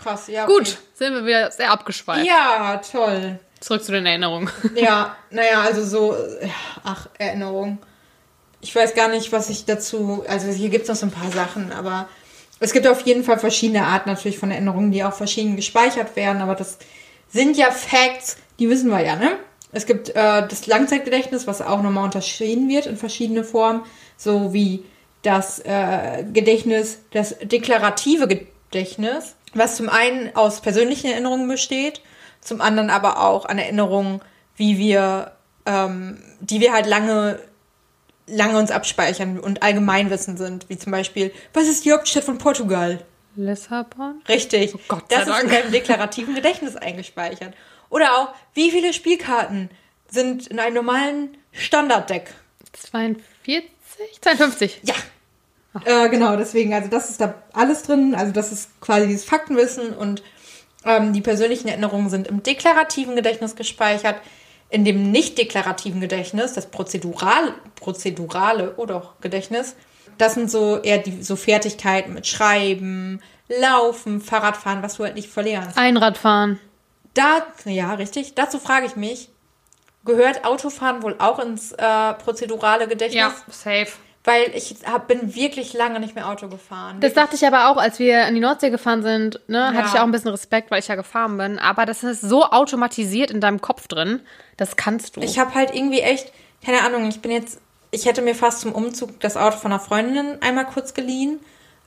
Krass, 0.00 0.28
ja. 0.28 0.44
Okay. 0.44 0.52
Gut, 0.52 0.78
sind 0.94 1.14
wir 1.14 1.26
wieder 1.26 1.50
sehr 1.50 1.72
abgeschweift. 1.72 2.26
Ja, 2.26 2.76
toll. 2.76 3.40
Zurück 3.64 3.82
zu 3.82 3.92
den 3.92 4.04
Erinnerungen. 4.04 4.50
Ja, 4.74 5.16
naja, 5.30 5.62
also 5.62 5.82
so, 5.86 6.14
äh, 6.14 6.50
ach, 6.82 7.08
Erinnerung. 7.16 7.78
Ich 8.60 8.76
weiß 8.76 8.94
gar 8.94 9.08
nicht, 9.08 9.32
was 9.32 9.48
ich 9.48 9.64
dazu, 9.64 10.22
also 10.28 10.48
hier 10.48 10.68
gibt 10.68 10.82
es 10.82 10.90
noch 10.90 10.96
so 10.96 11.06
ein 11.06 11.10
paar 11.10 11.30
Sachen, 11.30 11.72
aber 11.72 12.06
es 12.60 12.74
gibt 12.74 12.86
auf 12.86 13.00
jeden 13.06 13.24
Fall 13.24 13.38
verschiedene 13.38 13.86
Arten 13.86 14.10
natürlich 14.10 14.38
von 14.38 14.50
Erinnerungen, 14.50 14.90
die 14.90 15.02
auch 15.02 15.14
verschieden 15.14 15.56
gespeichert 15.56 16.14
werden, 16.14 16.42
aber 16.42 16.54
das 16.54 16.76
sind 17.30 17.56
ja 17.56 17.70
Facts, 17.70 18.36
die 18.58 18.68
wissen 18.68 18.90
wir 18.90 19.00
ja, 19.00 19.16
ne? 19.16 19.38
Es 19.72 19.86
gibt 19.86 20.10
äh, 20.10 20.46
das 20.46 20.66
Langzeitgedächtnis, 20.66 21.46
was 21.46 21.62
auch 21.62 21.80
nochmal 21.80 22.04
unterschieden 22.04 22.68
wird 22.68 22.84
in 22.84 22.98
verschiedene 22.98 23.44
Formen, 23.44 23.80
so 24.18 24.52
wie 24.52 24.84
das 25.22 25.60
äh, 25.60 26.22
Gedächtnis, 26.34 26.98
das 27.12 27.36
deklarative 27.42 28.28
Gedächtnis, 28.28 29.36
was 29.54 29.76
zum 29.76 29.88
einen 29.88 30.36
aus 30.36 30.60
persönlichen 30.60 31.10
Erinnerungen 31.10 31.48
besteht, 31.48 32.02
zum 32.44 32.60
anderen 32.60 32.90
aber 32.90 33.20
auch 33.20 33.46
an 33.46 33.58
Erinnerungen, 33.58 34.20
wie 34.56 34.78
wir, 34.78 35.32
ähm, 35.66 36.22
die 36.40 36.60
wir 36.60 36.72
halt 36.72 36.86
lange, 36.86 37.40
lange 38.26 38.58
uns 38.58 38.70
abspeichern 38.70 39.40
und 39.40 39.62
Allgemeinwissen 39.62 40.36
sind, 40.36 40.68
wie 40.68 40.78
zum 40.78 40.92
Beispiel, 40.92 41.32
was 41.52 41.66
ist 41.66 41.84
die 41.84 41.92
Hauptstadt 41.92 42.24
von 42.24 42.38
Portugal? 42.38 43.04
Lissabon? 43.36 44.22
Richtig. 44.28 44.74
Oh 44.74 44.80
Gott 44.86 45.04
das 45.08 45.22
ist 45.22 45.26
in 45.26 45.32
Dank. 45.32 45.50
deinem 45.50 45.72
deklarativen 45.72 46.34
Gedächtnis 46.34 46.76
eingespeichert. 46.76 47.54
Oder 47.90 48.16
auch, 48.16 48.28
wie 48.54 48.70
viele 48.70 48.92
Spielkarten 48.92 49.70
sind 50.10 50.46
in 50.46 50.60
einem 50.60 50.74
normalen 50.74 51.36
Standarddeck? 51.52 52.32
42? 52.72 53.64
52. 54.20 54.80
Ja. 54.84 54.94
Äh, 55.84 56.08
genau, 56.08 56.36
deswegen, 56.36 56.72
also 56.72 56.88
das 56.88 57.10
ist 57.10 57.20
da 57.20 57.34
alles 57.52 57.82
drin. 57.82 58.14
Also 58.14 58.32
das 58.32 58.52
ist 58.52 58.80
quasi 58.80 59.08
dieses 59.08 59.24
Faktenwissen 59.24 59.92
und 59.92 60.22
ähm, 60.84 61.12
die 61.12 61.20
persönlichen 61.20 61.68
Erinnerungen 61.68 62.10
sind 62.10 62.28
im 62.28 62.42
deklarativen 62.42 63.16
Gedächtnis 63.16 63.56
gespeichert. 63.56 64.16
In 64.70 64.84
dem 64.84 65.10
nicht 65.12 65.38
deklarativen 65.38 66.00
Gedächtnis, 66.00 66.54
das 66.54 66.66
prozedural, 66.66 67.54
prozedurale 67.76 68.74
oder 68.76 68.96
auch 68.96 69.20
Gedächtnis, 69.20 69.76
das 70.18 70.34
sind 70.34 70.50
so 70.50 70.78
eher 70.78 70.98
die 70.98 71.22
so 71.22 71.36
Fertigkeiten 71.36 72.14
mit 72.14 72.26
Schreiben, 72.26 73.20
Laufen, 73.48 74.20
Fahrradfahren, 74.20 74.82
was 74.82 74.96
du 74.96 75.04
halt 75.04 75.14
nicht 75.14 75.28
verlierst. 75.28 75.76
Einradfahren. 75.76 76.58
Da, 77.12 77.46
ja, 77.66 77.94
richtig. 77.94 78.34
Dazu 78.34 78.58
frage 78.58 78.86
ich 78.86 78.96
mich, 78.96 79.28
gehört 80.04 80.44
Autofahren 80.44 81.02
wohl 81.02 81.16
auch 81.18 81.38
ins 81.38 81.72
äh, 81.72 82.14
prozedurale 82.14 82.88
Gedächtnis? 82.88 83.14
Ja, 83.14 83.34
safe. 83.48 83.92
Weil 84.26 84.52
ich 84.54 84.74
hab, 84.90 85.06
bin 85.06 85.34
wirklich 85.34 85.74
lange 85.74 86.00
nicht 86.00 86.14
mehr 86.14 86.28
Auto 86.28 86.48
gefahren. 86.48 86.98
Das 87.00 87.12
dachte 87.12 87.36
ich 87.36 87.46
aber 87.46 87.68
auch, 87.70 87.76
als 87.76 87.98
wir 87.98 88.26
in 88.26 88.34
die 88.34 88.40
Nordsee 88.40 88.70
gefahren 88.70 89.02
sind, 89.02 89.38
ne, 89.48 89.66
hatte 89.66 89.76
Ja. 89.80 89.86
ich 89.86 89.92
ja 89.92 90.00
auch 90.00 90.06
ein 90.06 90.12
bisschen 90.12 90.30
Respekt, 90.30 90.70
weil 90.70 90.78
ich 90.78 90.88
ja 90.88 90.94
gefahren 90.94 91.36
bin. 91.36 91.58
Aber 91.58 91.84
das 91.84 92.02
ist 92.04 92.22
so 92.22 92.44
automatisiert 92.46 93.30
in 93.30 93.42
deinem 93.42 93.60
Kopf 93.60 93.86
drin, 93.86 94.20
das 94.56 94.76
kannst 94.76 95.16
du. 95.16 95.20
ich 95.20 95.38
habe 95.38 95.54
halt 95.54 95.74
irgendwie 95.74 96.00
echt, 96.00 96.32
keine 96.64 96.80
Ahnung, 96.82 97.06
ich 97.08 97.20
bin 97.20 97.32
jetzt, 97.32 97.60
ich 97.90 98.06
hätte 98.06 98.22
mir 98.22 98.34
fast 98.34 98.60
zum 98.62 98.72
Umzug 98.72 99.20
das 99.20 99.36
Auto 99.36 99.58
von 99.58 99.72
einer 99.72 99.80
Freundin 99.80 100.38
einmal 100.40 100.64
kurz 100.66 100.94
geliehen, 100.94 101.38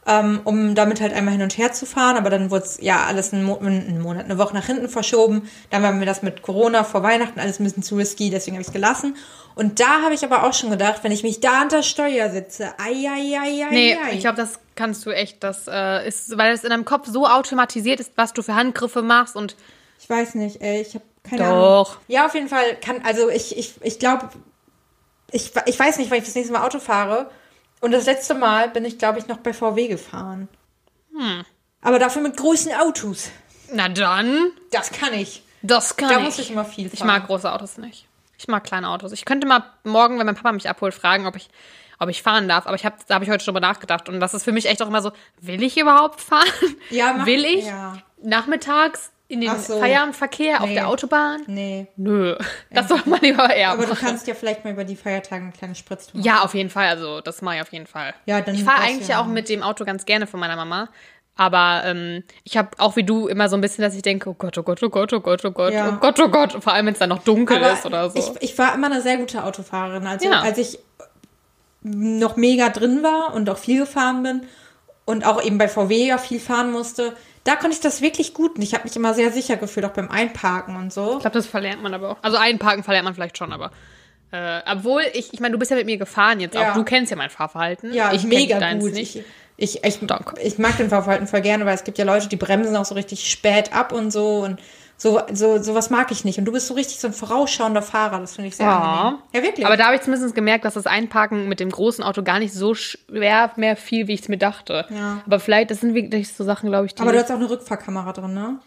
ähm, 0.07 0.39
um 0.45 0.73
damit 0.73 1.01
halt 1.01 1.13
einmal 1.13 1.33
hin 1.33 1.43
und 1.43 1.57
her 1.57 1.73
zu 1.73 1.85
fahren. 1.85 2.15
Aber 2.15 2.29
dann 2.29 2.49
wurde 2.49 2.65
es 2.65 2.79
ja 2.81 3.05
alles 3.05 3.33
einen, 3.33 3.43
Mo 3.43 3.57
einen 3.57 4.01
Monat, 4.01 4.25
eine 4.25 4.37
Woche 4.37 4.53
nach 4.53 4.65
hinten 4.65 4.87
verschoben. 4.87 5.49
Dann 5.69 5.83
war 5.83 5.91
mir 5.91 6.05
das 6.05 6.21
mit 6.21 6.41
Corona 6.41 6.83
vor 6.85 7.03
Weihnachten 7.03 7.39
alles 7.39 7.59
ein 7.59 7.65
bisschen 7.65 7.83
zu 7.83 7.95
risky, 7.95 8.29
deswegen 8.29 8.55
habe 8.55 8.61
ich 8.61 8.67
es 8.67 8.73
gelassen. 8.73 9.15
Und 9.55 9.79
da 9.79 10.01
habe 10.03 10.13
ich 10.13 10.23
aber 10.23 10.43
auch 10.43 10.53
schon 10.53 10.69
gedacht, 10.69 11.03
wenn 11.03 11.11
ich 11.11 11.23
mich 11.23 11.41
da 11.41 11.61
an 11.61 11.69
der 11.69 11.83
Steuer 11.83 12.29
sitze, 12.29 12.73
ai, 12.77 13.07
ai, 13.09 13.37
ai, 13.37 13.65
ai, 13.65 13.71
nee, 13.71 13.95
ai. 13.95 14.13
ich 14.13 14.21
glaube, 14.21 14.37
das 14.37 14.59
kannst 14.75 15.05
du 15.05 15.09
echt, 15.09 15.43
das 15.43 15.67
äh, 15.67 16.07
ist, 16.07 16.37
weil 16.37 16.53
es 16.53 16.63
in 16.63 16.69
deinem 16.69 16.85
Kopf 16.85 17.07
so 17.07 17.27
automatisiert 17.27 17.99
ist, 17.99 18.11
was 18.15 18.33
du 18.33 18.43
für 18.43 18.55
Handgriffe 18.55 19.01
machst 19.01 19.35
und 19.35 19.55
Ich 19.99 20.09
weiß 20.09 20.35
nicht, 20.35 20.61
ey, 20.61 20.81
ich 20.81 20.93
habe 20.93 21.03
keine 21.23 21.43
Doch. 21.43 21.89
Ahnung. 21.89 22.03
Ja, 22.07 22.25
auf 22.27 22.33
jeden 22.33 22.47
Fall 22.47 22.75
kann, 22.81 23.01
also 23.03 23.29
ich, 23.29 23.57
ich, 23.57 23.73
ich 23.81 23.99
glaube, 23.99 24.29
ich, 25.31 25.51
ich 25.65 25.77
weiß 25.79 25.97
nicht, 25.97 26.09
wann 26.11 26.19
ich 26.19 26.25
das 26.25 26.35
nächste 26.35 26.53
Mal 26.53 26.65
Auto 26.65 26.79
fahre. 26.79 27.29
Und 27.81 27.91
das 27.91 28.05
letzte 28.05 28.33
Mal 28.33 28.69
bin 28.69 28.85
ich, 28.85 28.97
glaube 28.97 29.19
ich, 29.19 29.27
noch 29.27 29.37
bei 29.37 29.53
VW 29.53 29.87
gefahren. 29.87 30.47
Hm. 31.15 31.43
Aber 31.81 31.99
dafür 31.99 32.21
mit 32.21 32.35
großen 32.37 32.71
Autos. 32.73 33.29
na 33.71 33.87
dann, 33.89 34.51
Das 34.71 34.91
kann 34.91 35.13
ich. 35.13 35.43
das 35.61 35.95
kann 35.95 36.09
Da 36.09 36.17
ich. 36.19 36.23
muss 36.25 36.39
ich 36.39 36.51
immer 36.51 36.65
viel 36.65 36.85
fahren. 36.89 36.93
Ich 36.97 37.03
mag 37.03 37.27
große 37.27 37.51
Autos 37.51 37.77
nicht. 37.77 38.07
Ich 38.39 38.47
mag 38.47 38.63
kleine 38.63 38.89
Autos. 38.89 39.11
Ich 39.11 39.25
könnte 39.25 39.47
mal 39.47 39.63
morgen, 39.83 40.19
wenn 40.19 40.25
mein 40.25 40.35
Papa 40.35 40.51
mich 40.51 40.69
abholt, 40.69 40.93
fragen, 40.93 41.25
ob 41.27 41.35
ich, 41.35 41.49
ob 41.99 42.09
ich 42.09 42.21
fahren 42.23 42.47
darf. 42.47 42.67
Aber 42.67 42.75
ich 42.75 42.85
hab, 42.85 43.05
da 43.07 43.15
habe 43.15 43.25
ich 43.25 43.31
heute 43.31 43.43
schon 43.43 43.53
drüber 43.53 43.65
nachgedacht. 43.67 44.09
Und 44.09 44.19
das 44.19 44.33
ist 44.33 44.43
für 44.43 44.51
mich 44.51 44.65
echt 44.67 44.81
auch 44.81 44.87
immer 44.87 45.01
so, 45.01 45.11
will 45.41 45.61
ich 45.63 45.77
überhaupt 45.77 46.21
fahren? 46.21 46.47
Ja, 46.89 47.13
mach- 47.13 47.25
will 47.25 47.45
ich 47.45 47.65
ja. 47.65 47.97
nachmittags 48.21 49.11
in 49.29 49.41
den 49.41 49.57
so. 49.59 49.79
Feierabendverkehr 49.79 50.61
auf 50.61 50.67
Nee. 50.69 50.75
der 50.75 50.87
Autobahn? 50.87 51.41
Nee. 51.47 51.87
Nö. 51.97 52.35
Das 52.71 52.87
soll 52.87 53.01
man 53.05 53.19
lieber 53.21 53.53
eher 53.53 53.71
Aber 53.71 53.85
du 53.85 53.93
kannst 53.95 54.25
ja 54.27 54.33
vielleicht 54.33 54.63
mal 54.63 54.71
über 54.73 54.83
die 54.85 54.95
Feiertage 54.95 55.43
eine 55.43 55.51
kleine 55.51 55.75
Spritztour 55.75 56.19
machen. 56.19 56.25
Ja, 56.25 56.41
auf 56.43 56.53
jeden 56.53 56.69
Fall. 56.69 56.87
Also, 56.87 57.19
das 57.21 57.41
mache 57.41 57.55
ich 57.57 57.61
auf 57.61 57.71
jeden 57.73 57.87
Fall. 57.87 58.13
Ja, 58.25 58.39
dann 58.41 58.55
ich 58.55 58.63
fahre 58.63 58.83
eigentlich 58.83 59.09
ja 59.09 59.19
auch. 59.21 59.25
mit 59.27 59.49
dem 59.49 59.63
Auto 59.63 59.83
ganz 59.85 60.05
gerne 60.05 60.27
von 60.27 60.39
meiner 60.39 60.55
Mama. 60.55 60.89
Aber 61.35 61.83
ähm, 61.85 62.23
ich 62.45 62.57
habe 62.57 62.69
auch 62.79 62.95
wie 62.95 63.03
du 63.03 63.27
immer 63.27 63.47
so 63.47 63.55
ein 63.57 63.61
bisschen, 63.61 63.83
dass 63.83 63.93
ich 63.93 64.01
denke, 64.01 64.29
oh 64.29 64.33
Gott, 64.33 64.57
oh 64.57 64.63
Gott, 64.63 64.81
oh 64.81 64.89
Gott, 64.89 65.13
oh 65.13 65.19
Gott, 65.19 65.45
oh 65.45 65.51
Gott, 65.51 65.71
Ja. 65.73 65.89
oh 65.89 65.99
Gott, 65.99 66.19
oh 66.19 66.29
Gott. 66.29 66.63
Vor 66.63 66.73
allem, 66.73 66.87
wenn 66.87 66.93
es 66.93 66.99
dann 66.99 67.09
noch 67.09 67.23
dunkel 67.23 67.57
Aber 67.57 67.73
ist 67.73 67.85
oder 67.85 68.09
so. 68.09 68.17
Ich, 68.17 68.49
ich 68.51 68.57
war 68.57 68.73
immer 68.73 68.87
eine 68.87 69.01
sehr 69.01 69.17
gute 69.17 69.43
Autofahrerin. 69.43 70.07
Also 70.07 70.27
Ja. 70.29 70.39
als 70.41 70.57
ich 70.57 70.79
noch 71.83 72.35
mega 72.37 72.69
drin 72.69 73.03
war 73.03 73.33
und 73.33 73.49
auch 73.49 73.57
viel 73.57 73.79
gefahren 73.81 74.23
bin 74.23 74.41
und 75.05 75.25
auch 75.25 75.41
eben 75.43 75.57
bei 75.57 75.67
VW 75.67 76.07
ja 76.07 76.17
viel 76.17 76.39
fahren 76.39 76.71
musste, 76.71 77.13
da 77.47 77.55
konnte 77.55 77.75
ich 77.75 77.79
das 77.79 78.01
wirklich 78.01 78.33
gut. 78.33 78.57
Und 78.57 78.61
ich 78.61 78.73
habe 78.73 78.83
mich 78.83 78.95
immer 78.95 79.13
sehr 79.13 79.31
sicher 79.31 79.55
gefühlt, 79.55 79.85
auch 79.85 79.91
beim 79.91 80.09
Einparken 80.09 80.75
und 80.75 80.91
so. 80.91 81.13
Ich 81.13 81.19
glaube, 81.21 81.31
das 81.35 81.47
verlernt 81.47 81.81
man 81.81 81.93
aber 81.93 82.11
auch. 82.11 82.17
Also 82.21 82.37
einparken 82.37 82.83
verlernt 82.83 83.05
man 83.05 83.13
vielleicht 83.15 83.37
schon, 83.37 83.53
aber. 83.53 83.71
Äh, 84.31 84.59
obwohl, 84.69 85.03
ich, 85.13 85.33
ich 85.33 85.39
meine, 85.39 85.53
du 85.53 85.59
bist 85.59 85.71
ja 85.71 85.77
mit 85.77 85.85
mir 85.85 85.97
gefahren 85.97 86.41
jetzt 86.41 86.55
Ja. 86.55 86.71
auch. 86.71 86.75
Du 86.75 86.83
kennst 86.83 87.09
ja 87.09 87.15
mein 87.15 87.29
Fahrverhalten. 87.29 87.93
Ja, 87.93 88.11
ich 88.11 88.25
mega 88.25 88.59
deins 88.59 88.83
gut. 88.83 88.93
Nicht. 88.93 89.15
Ich, 89.55 89.81
ich, 89.81 89.83
ich, 89.85 89.99
ich 90.43 90.57
mag 90.57 90.75
den 90.77 90.89
Fahrverhalten 90.89 91.25
voll 91.27 91.39
gerne, 91.41 91.65
weil 91.65 91.75
es 91.75 91.85
gibt 91.85 91.97
ja 91.97 92.03
Leute, 92.03 92.27
die 92.27 92.35
bremsen 92.35 92.75
auch 92.75 92.83
so 92.85 92.95
richtig 92.95 93.31
spät 93.31 93.73
ab 93.73 93.93
und 93.93 94.11
so 94.11 94.39
und 94.39 94.59
so, 94.97 95.21
so 95.31 95.61
sowas 95.61 95.89
mag 95.91 96.11
ich 96.11 96.25
nicht. 96.25 96.39
Und 96.39 96.45
du 96.45 96.51
bist 96.51 96.67
so 96.67 96.73
richtig 96.73 96.99
so 96.99 97.07
ein 97.07 97.13
vorausschauender 97.13 97.81
Fahrer, 97.83 98.19
das 98.19 98.35
finde 98.35 98.49
ich 98.49 98.55
sehr 98.55 98.67
angenehm. 98.67 99.19
Ja, 99.33 99.43
wirklich. 99.43 99.65
Aber 99.65 99.77
da 99.77 99.85
habe 99.85 99.95
ich 99.95 100.01
zumindest 100.01 100.33
gemerkt, 100.33 100.65
dass 100.65 100.73
das 100.73 100.87
Einparken 100.87 101.47
mit 101.47 101.59
dem 101.59 101.69
großen 101.69 102.03
Auto 102.03 102.23
gar 102.23 102.39
nicht 102.39 102.53
so 102.53 102.73
schwer 102.73 103.51
mehr 103.57 103.75
fiel, 103.75 104.07
wie 104.07 104.13
ich 104.15 104.21
es 104.21 104.27
mir 104.27 104.37
dachte. 104.37 104.85
Ja. 104.89 105.21
Aber 105.25 105.39
vielleicht, 105.39 105.69
das 105.71 105.81
sind 105.81 105.93
wirklich 105.93 106.33
so 106.33 106.43
Sachen, 106.43 106.69
glaube 106.69 106.87
ich, 106.87 106.95
die. 106.95 107.01
Aber 107.01 107.11
du 107.11 107.19
hast 107.19 107.29
auch 107.31 107.35
eine 107.35 107.49
Rückfahrkamera 107.49 108.11
drin, 108.13 108.33
ne? 108.33 108.59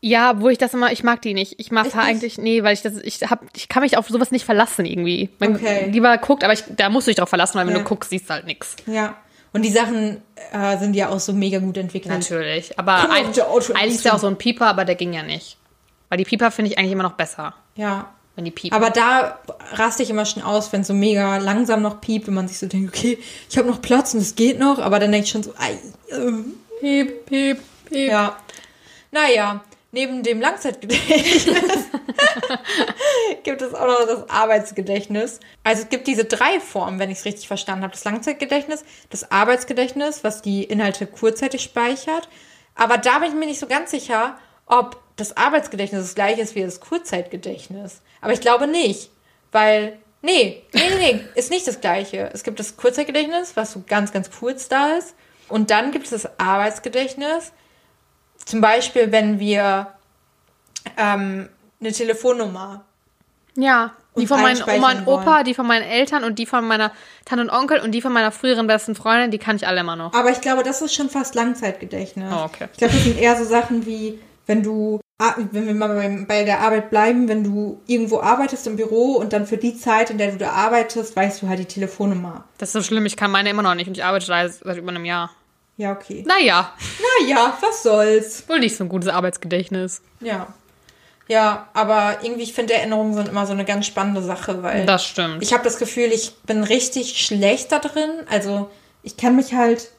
ja, 0.00 0.40
wo 0.40 0.48
ich 0.48 0.58
das 0.58 0.74
immer, 0.74 0.92
ich 0.92 1.02
mag 1.02 1.22
die 1.22 1.34
nicht. 1.34 1.54
Ich 1.58 1.72
nicht? 1.72 1.96
eigentlich, 1.96 2.38
nee, 2.38 2.62
weil 2.62 2.72
ich 2.74 2.82
das, 2.82 2.96
ich 2.98 3.20
hab, 3.28 3.40
ich 3.56 3.68
kann 3.68 3.82
mich 3.82 3.96
auf 3.98 4.08
sowas 4.08 4.30
nicht 4.30 4.44
verlassen 4.44 4.86
irgendwie. 4.86 5.28
Man 5.40 5.56
Okay. 5.56 5.88
lieber 5.90 6.16
guckt, 6.18 6.44
aber 6.44 6.52
ich, 6.52 6.62
da 6.68 6.88
musst 6.88 7.06
du 7.06 7.10
dich 7.10 7.16
drauf 7.16 7.28
verlassen, 7.28 7.58
weil 7.58 7.66
wenn 7.66 7.74
Ja. 7.74 7.80
du 7.80 7.84
guckst, 7.88 8.10
siehst 8.10 8.28
du 8.30 8.34
halt 8.34 8.46
nichts. 8.46 8.76
Ja. 8.86 9.16
Und 9.52 9.62
die 9.62 9.70
Sachen 9.70 10.22
äh, 10.52 10.78
sind 10.78 10.94
ja 10.94 11.08
auch 11.08 11.18
so 11.18 11.32
mega 11.32 11.58
gut 11.58 11.78
entwickelt. 11.78 12.14
Natürlich. 12.14 12.78
Aber 12.78 13.10
ein, 13.10 13.10
eigentlich 13.10 13.94
ist 13.96 14.04
ja 14.04 14.12
auch 14.12 14.18
so 14.20 14.28
ein 14.28 14.36
Pieper, 14.36 14.66
aber 14.66 14.84
der 14.84 14.94
ging 14.94 15.12
ja 15.14 15.22
nicht. 15.24 15.56
Weil 16.08 16.18
die 16.18 16.24
Pieper 16.24 16.50
finde 16.50 16.70
ich 16.70 16.78
eigentlich 16.78 16.92
immer 16.92 17.02
noch 17.02 17.12
besser. 17.12 17.54
Ja. 17.74 18.12
wenn 18.34 18.44
die 18.44 18.50
piepen. 18.50 18.76
Aber 18.76 18.90
da 18.90 19.38
raste 19.72 20.02
ich 20.02 20.10
immer 20.10 20.24
schon 20.24 20.42
aus, 20.42 20.72
wenn 20.72 20.82
es 20.82 20.86
so 20.86 20.94
mega 20.94 21.38
langsam 21.38 21.82
noch 21.82 22.00
piept 22.00 22.28
und 22.28 22.34
man 22.34 22.48
sich 22.48 22.58
so 22.58 22.66
denkt, 22.66 22.96
okay, 22.96 23.18
ich 23.50 23.58
habe 23.58 23.68
noch 23.68 23.82
Platz 23.82 24.14
und 24.14 24.20
es 24.20 24.34
geht 24.34 24.58
noch, 24.58 24.78
aber 24.78 24.98
dann 24.98 25.12
denke 25.12 25.24
ich 25.24 25.30
schon 25.30 25.42
so, 25.42 25.52
ei, 25.58 25.78
ähm, 26.10 26.54
piep, 26.80 27.26
piep, 27.26 27.58
piep. 27.86 28.10
ja. 28.10 28.36
Naja, 29.10 29.62
neben 29.90 30.22
dem 30.22 30.40
Langzeitgedächtnis 30.40 31.86
gibt 33.42 33.62
es 33.62 33.74
auch 33.74 33.86
noch 33.86 34.06
das 34.06 34.28
Arbeitsgedächtnis. 34.28 35.40
Also 35.64 35.82
es 35.82 35.88
gibt 35.88 36.06
diese 36.06 36.24
drei 36.24 36.60
Formen, 36.60 36.98
wenn 36.98 37.10
ich 37.10 37.18
es 37.18 37.24
richtig 37.24 37.48
verstanden 37.48 37.84
habe. 37.84 37.92
Das 37.92 38.04
Langzeitgedächtnis, 38.04 38.84
das 39.10 39.30
Arbeitsgedächtnis, 39.30 40.24
was 40.24 40.42
die 40.42 40.64
Inhalte 40.64 41.06
kurzzeitig 41.06 41.62
speichert. 41.62 42.28
Aber 42.74 42.98
da 42.98 43.18
bin 43.18 43.30
ich 43.30 43.34
mir 43.34 43.46
nicht 43.46 43.60
so 43.60 43.66
ganz 43.66 43.90
sicher, 43.90 44.38
ob 44.66 45.00
das 45.18 45.36
Arbeitsgedächtnis 45.36 46.02
das 46.02 46.14
gleiche 46.14 46.40
ist 46.40 46.54
wie 46.54 46.62
das 46.62 46.80
Kurzzeitgedächtnis. 46.80 48.00
Aber 48.22 48.32
ich 48.32 48.40
glaube 48.40 48.66
nicht, 48.66 49.10
weil, 49.52 49.98
nee, 50.22 50.62
nee, 50.72 50.80
nee, 50.96 51.12
nee, 51.12 51.24
ist 51.34 51.50
nicht 51.50 51.66
das 51.66 51.80
gleiche. 51.80 52.30
Es 52.32 52.44
gibt 52.44 52.58
das 52.58 52.76
Kurzzeitgedächtnis, 52.76 53.56
was 53.56 53.72
so 53.72 53.82
ganz, 53.86 54.12
ganz 54.12 54.30
kurz 54.30 54.68
da 54.68 54.92
ist. 54.96 55.14
Und 55.48 55.70
dann 55.70 55.90
gibt 55.90 56.04
es 56.04 56.10
das 56.10 56.38
Arbeitsgedächtnis. 56.38 57.52
Zum 58.44 58.60
Beispiel, 58.60 59.12
wenn 59.12 59.40
wir 59.40 59.88
ähm, 60.96 61.48
eine 61.80 61.92
Telefonnummer 61.92 62.84
Ja, 63.56 63.92
die 64.16 64.26
von 64.26 64.40
meinen 64.40 64.62
Oma 64.62 64.92
und 64.92 65.06
Opa, 65.06 65.26
wollen. 65.26 65.44
die 65.44 65.54
von 65.54 65.66
meinen 65.66 65.82
Eltern 65.84 66.22
und 66.24 66.38
die 66.38 66.46
von 66.46 66.64
meiner 66.66 66.92
Tante 67.24 67.42
und 67.42 67.50
Onkel 67.50 67.80
und 67.80 67.90
die 67.92 68.00
von 68.00 68.12
meiner 68.12 68.30
früheren 68.30 68.66
besten 68.68 68.94
Freundin, 68.94 69.30
die 69.30 69.38
kann 69.38 69.56
ich 69.56 69.66
alle 69.66 69.80
immer 69.80 69.96
noch. 69.96 70.12
Aber 70.14 70.30
ich 70.30 70.40
glaube, 70.40 70.62
das 70.62 70.80
ist 70.80 70.94
schon 70.94 71.10
fast 71.10 71.34
Langzeitgedächtnis. 71.34 72.32
Oh, 72.32 72.44
okay. 72.44 72.68
Ich 72.72 72.78
glaube, 72.78 72.94
das 72.94 73.04
sind 73.04 73.18
eher 73.18 73.36
so 73.36 73.44
Sachen 73.44 73.84
wie, 73.86 74.18
wenn 74.46 74.62
du, 74.62 75.00
wenn 75.18 75.66
wir 75.66 75.74
mal 75.74 76.24
bei 76.28 76.44
der 76.44 76.60
Arbeit 76.60 76.90
bleiben, 76.90 77.26
wenn 77.28 77.42
du 77.42 77.80
irgendwo 77.86 78.20
arbeitest 78.20 78.66
im 78.68 78.76
Büro 78.76 79.14
und 79.16 79.32
dann 79.32 79.46
für 79.46 79.56
die 79.56 79.76
Zeit, 79.76 80.10
in 80.10 80.18
der 80.18 80.30
du 80.30 80.36
da 80.38 80.50
arbeitest, 80.50 81.16
weißt 81.16 81.42
du 81.42 81.48
halt 81.48 81.58
die 81.58 81.64
Telefonnummer. 81.64 82.44
Das 82.58 82.68
ist 82.68 82.72
so 82.74 82.82
schlimm, 82.82 83.04
ich 83.04 83.16
kann 83.16 83.30
meine 83.32 83.50
immer 83.50 83.62
noch 83.62 83.74
nicht 83.74 83.88
und 83.88 83.96
ich 83.96 84.04
arbeite 84.04 84.26
da 84.26 84.48
seit 84.48 84.76
über 84.76 84.90
einem 84.90 85.04
Jahr. 85.04 85.30
Ja, 85.76 85.92
okay. 85.92 86.24
Naja, 86.26 86.72
Naja, 87.20 87.56
was 87.60 87.82
soll's. 87.82 88.48
wohl 88.48 88.60
nicht 88.60 88.76
so 88.76 88.84
ein 88.84 88.88
gutes 88.88 89.08
Arbeitsgedächtnis. 89.08 90.02
Ja. 90.20 90.48
Ja, 91.28 91.68
aber 91.74 92.18
irgendwie, 92.22 92.42
ich 92.44 92.54
finde, 92.54 92.74
Erinnerungen 92.74 93.12
sind 93.14 93.28
immer 93.28 93.44
so 93.46 93.52
eine 93.52 93.64
ganz 93.64 93.86
spannende 93.86 94.22
Sache, 94.22 94.62
weil 94.62 94.86
Das 94.86 95.04
stimmt. 95.04 95.42
ich 95.42 95.52
habe 95.52 95.62
das 95.64 95.78
Gefühl, 95.78 96.06
ich 96.12 96.34
bin 96.46 96.62
richtig 96.64 97.18
schlecht 97.20 97.70
da 97.70 97.80
drin. 97.80 98.10
Also 98.30 98.70
ich 99.02 99.16
kann 99.16 99.36
mich 99.36 99.52
halt 99.52 99.90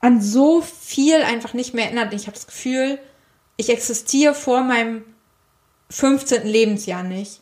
an 0.00 0.20
so 0.20 0.60
viel 0.60 1.22
einfach 1.22 1.54
nicht 1.54 1.72
mehr 1.72 1.86
erinnern. 1.86 2.10
Ich 2.12 2.26
habe 2.26 2.34
das 2.36 2.46
Gefühl, 2.46 2.98
ich 3.56 3.70
existiere 3.70 4.34
vor 4.34 4.62
meinem 4.62 5.04
15. 5.90 6.46
Lebensjahr 6.46 7.02
nicht. 7.02 7.40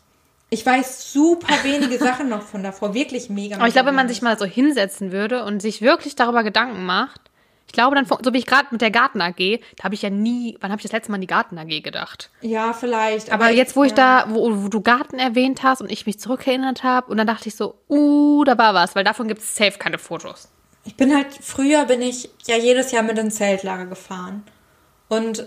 Ich 0.50 0.66
weiß 0.66 1.12
super 1.12 1.54
wenige 1.62 1.98
Sachen 2.04 2.28
noch 2.28 2.42
von 2.42 2.62
davor, 2.62 2.94
wirklich 2.94 3.30
mega. 3.30 3.56
Aber 3.56 3.66
ich 3.66 3.72
glaube, 3.72 3.88
wenn 3.88 3.94
man 3.94 4.08
sich 4.08 4.20
mal 4.20 4.38
so 4.38 4.44
hinsetzen 4.44 5.12
würde 5.12 5.44
und 5.44 5.60
sich 5.60 5.80
wirklich 5.80 6.14
darüber 6.14 6.42
Gedanken 6.44 6.84
macht, 6.84 7.20
ich 7.66 7.72
glaube 7.72 7.96
dann, 7.96 8.04
so 8.04 8.34
wie 8.34 8.38
ich 8.38 8.44
gerade 8.44 8.68
mit 8.70 8.82
der 8.82 8.90
Garten 8.90 9.22
AG, 9.22 9.60
da 9.76 9.84
habe 9.84 9.94
ich 9.94 10.02
ja 10.02 10.10
nie, 10.10 10.58
wann 10.60 10.70
habe 10.70 10.80
ich 10.80 10.82
das 10.82 10.92
letzte 10.92 11.10
Mal 11.10 11.14
an 11.14 11.20
die 11.22 11.26
Garten 11.26 11.56
AG 11.56 11.80
gedacht? 11.80 12.30
Ja, 12.42 12.74
vielleicht. 12.74 13.32
Aber 13.32 13.48
jetzt, 13.50 13.76
wo 13.76 13.84
ich 13.84 13.92
ja. 13.92 14.24
da, 14.24 14.26
wo, 14.28 14.64
wo 14.64 14.68
du 14.68 14.82
Garten 14.82 15.18
erwähnt 15.18 15.62
hast 15.62 15.80
und 15.80 15.90
ich 15.90 16.04
mich 16.04 16.18
zurückerinnert 16.18 16.82
habe 16.82 17.10
und 17.10 17.16
dann 17.16 17.26
dachte 17.26 17.48
ich 17.48 17.54
so, 17.54 17.76
uh, 17.88 18.44
da 18.44 18.58
war 18.58 18.74
was, 18.74 18.94
weil 18.94 19.04
davon 19.04 19.26
gibt 19.26 19.40
es 19.40 19.54
safe 19.56 19.78
keine 19.78 19.96
Fotos. 19.96 20.50
Ich 20.84 20.96
bin 20.96 21.14
halt, 21.14 21.28
früher 21.40 21.86
bin 21.86 22.02
ich 22.02 22.28
ja 22.44 22.56
jedes 22.56 22.90
Jahr 22.92 23.04
mit 23.04 23.16
ins 23.16 23.36
Zeltlager 23.36 23.86
gefahren. 23.86 24.42
Und 25.08 25.46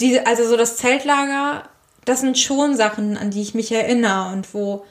diese, 0.00 0.26
also 0.26 0.46
so 0.46 0.56
das 0.56 0.76
Zeltlager, 0.76 1.64
das 2.04 2.20
sind 2.20 2.38
schon 2.38 2.76
Sachen, 2.76 3.16
an 3.16 3.30
die 3.30 3.42
ich 3.42 3.54
mich 3.54 3.72
erinnere 3.72 4.32
und 4.32 4.52
wo 4.52 4.84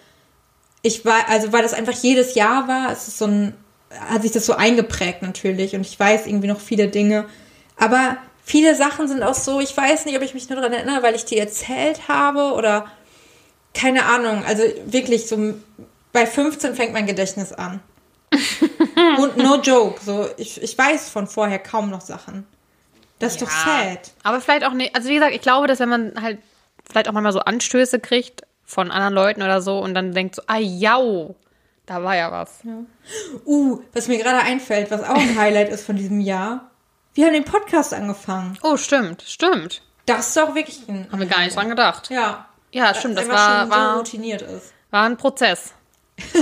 ich 0.82 1.06
war, 1.06 1.30
also 1.30 1.52
weil 1.54 1.64
das 1.64 1.74
einfach 1.74 1.94
jedes 1.94 2.36
Jahr 2.36 2.68
war, 2.68 2.92
es 2.92 3.08
ist 3.08 3.18
so 3.18 3.26
ein, 3.26 3.54
hat 4.10 4.24
sich 4.24 4.32
das 4.32 4.46
so 4.46 4.54
eingeprägt 4.54 5.22
natürlich 5.22 5.76
und 5.76 5.82
ich 5.82 6.00
weiß 6.00 6.28
irgendwie 6.28 6.48
noch 6.48 6.60
viele 6.60 6.88
Dinge. 6.88 7.26
Aber 7.78 8.18
viele 8.44 8.76
Sachen 8.76 9.08
sind 9.08 9.24
auch 9.24 9.34
so, 9.34 9.60
ich 9.60 9.76
weiß 9.76 10.06
nicht, 10.06 10.18
ob 10.18 10.24
ich 10.24 10.34
mich 10.34 10.50
nur 10.50 10.58
daran 10.58 10.74
erinnere, 10.74 11.04
weil 11.04 11.16
ich 11.16 11.26
die 11.26 11.38
erzählt 11.38 12.08
habe 12.08 12.54
oder 12.54 12.88
keine 13.74 14.06
Ahnung. 14.06 14.44
Also 14.46 14.64
wirklich 14.86 15.28
so, 15.28 15.56
bei 16.12 16.26
15 16.26 16.76
fängt 16.76 16.94
mein 16.94 17.08
Gedächtnis 17.08 17.54
an. 17.54 17.80
Und 19.18 19.38
no 19.38 19.58
joke, 19.62 20.00
so 20.04 20.28
ich, 20.38 20.62
ich 20.62 20.78
weiß 20.78 21.10
von 21.10 21.28
vorher 21.28 21.60
kaum 21.60 21.90
noch 21.90 22.02
Sachen. 22.02 22.46
Das 23.24 23.34
ist 23.34 23.42
doch 23.42 23.50
sad. 23.50 24.12
Aber 24.24 24.42
vielleicht 24.42 24.66
auch 24.66 24.74
nicht, 24.74 24.96
also 24.96 25.10
wie 25.10 25.16
gesagt, 25.16 25.34
ich 25.34 25.42
glaube, 25.42 25.68
dass 25.68 25.80
wenn 25.80 25.90
man 25.90 26.14
halt 26.22 26.40
vielleicht 26.88 27.08
auch 27.08 27.14
manchmal 27.14 27.34
so 27.34 27.40
Anstöße 27.40 28.00
kriegt 28.00 28.42
von 28.64 28.92
anderen 28.92 29.14
Leuten 29.14 29.42
oder 29.42 29.62
so 29.62 29.80
und 29.80 29.94
dann 29.94 30.14
denkt 30.14 30.36
so, 30.36 30.42
ah, 30.48 30.58
jau, 30.58 31.36
da 31.86 32.04
war 32.04 32.16
ja 32.16 32.32
was. 32.32 32.60
Uh, 33.46 33.82
was 33.94 34.08
mir 34.08 34.18
gerade 34.18 34.40
einfällt, 34.40 34.92
was 34.92 35.04
auch 35.04 35.16
ein 35.16 35.38
Highlight 35.40 35.70
ist 35.70 35.86
von 35.86 35.96
diesem 35.96 36.20
Jahr. 36.20 36.70
Wir 37.14 37.28
haben 37.28 37.34
den 37.34 37.46
Podcast 37.46 37.94
angefangen. 37.94 38.58
Oh, 38.64 38.78
stimmt, 38.78 39.22
stimmt. 39.22 39.82
Das 40.06 40.30
ist 40.30 40.38
doch 40.38 40.56
wirklich 40.56 40.88
ein. 40.90 41.08
Haben 41.12 41.20
wir 41.20 41.28
gar 41.28 41.42
nicht 41.42 41.56
dran 41.56 41.70
gedacht. 41.70 42.10
Ja. 42.10 42.48
Ja, 42.72 42.94
stimmt, 42.94 43.18
das 43.18 43.26
einfach 43.30 43.38
war, 43.38 43.60
schon 43.62 43.70
so 43.70 43.76
war, 43.76 43.98
routiniert 43.98 44.42
ist. 44.42 44.74
war 44.90 45.04
ein 45.04 45.16
Prozess. 45.18 45.74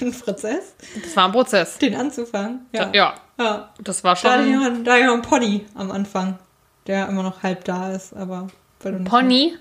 Ein 0.00 0.12
Prozess, 0.12 0.74
Das 1.02 1.16
war 1.16 1.24
ein 1.26 1.32
Prozess. 1.32 1.78
den 1.78 1.94
anzufangen. 1.94 2.66
Ja. 2.72 2.90
Ja, 2.92 3.14
ja. 3.38 3.70
das 3.80 4.04
war 4.04 4.14
Da 4.14 4.32
hatte 4.34 4.44
ich 4.44 4.54
schon 4.54 4.84
da 4.84 4.92
hatte 4.92 5.00
ich 5.00 5.06
noch 5.06 5.12
einen 5.14 5.22
Pony 5.22 5.66
am 5.74 5.90
Anfang, 5.90 6.38
der 6.86 7.08
immer 7.08 7.22
noch 7.22 7.42
halb 7.42 7.64
da 7.64 7.92
ist, 7.92 8.14
aber. 8.14 8.48
Pony. 9.04 9.56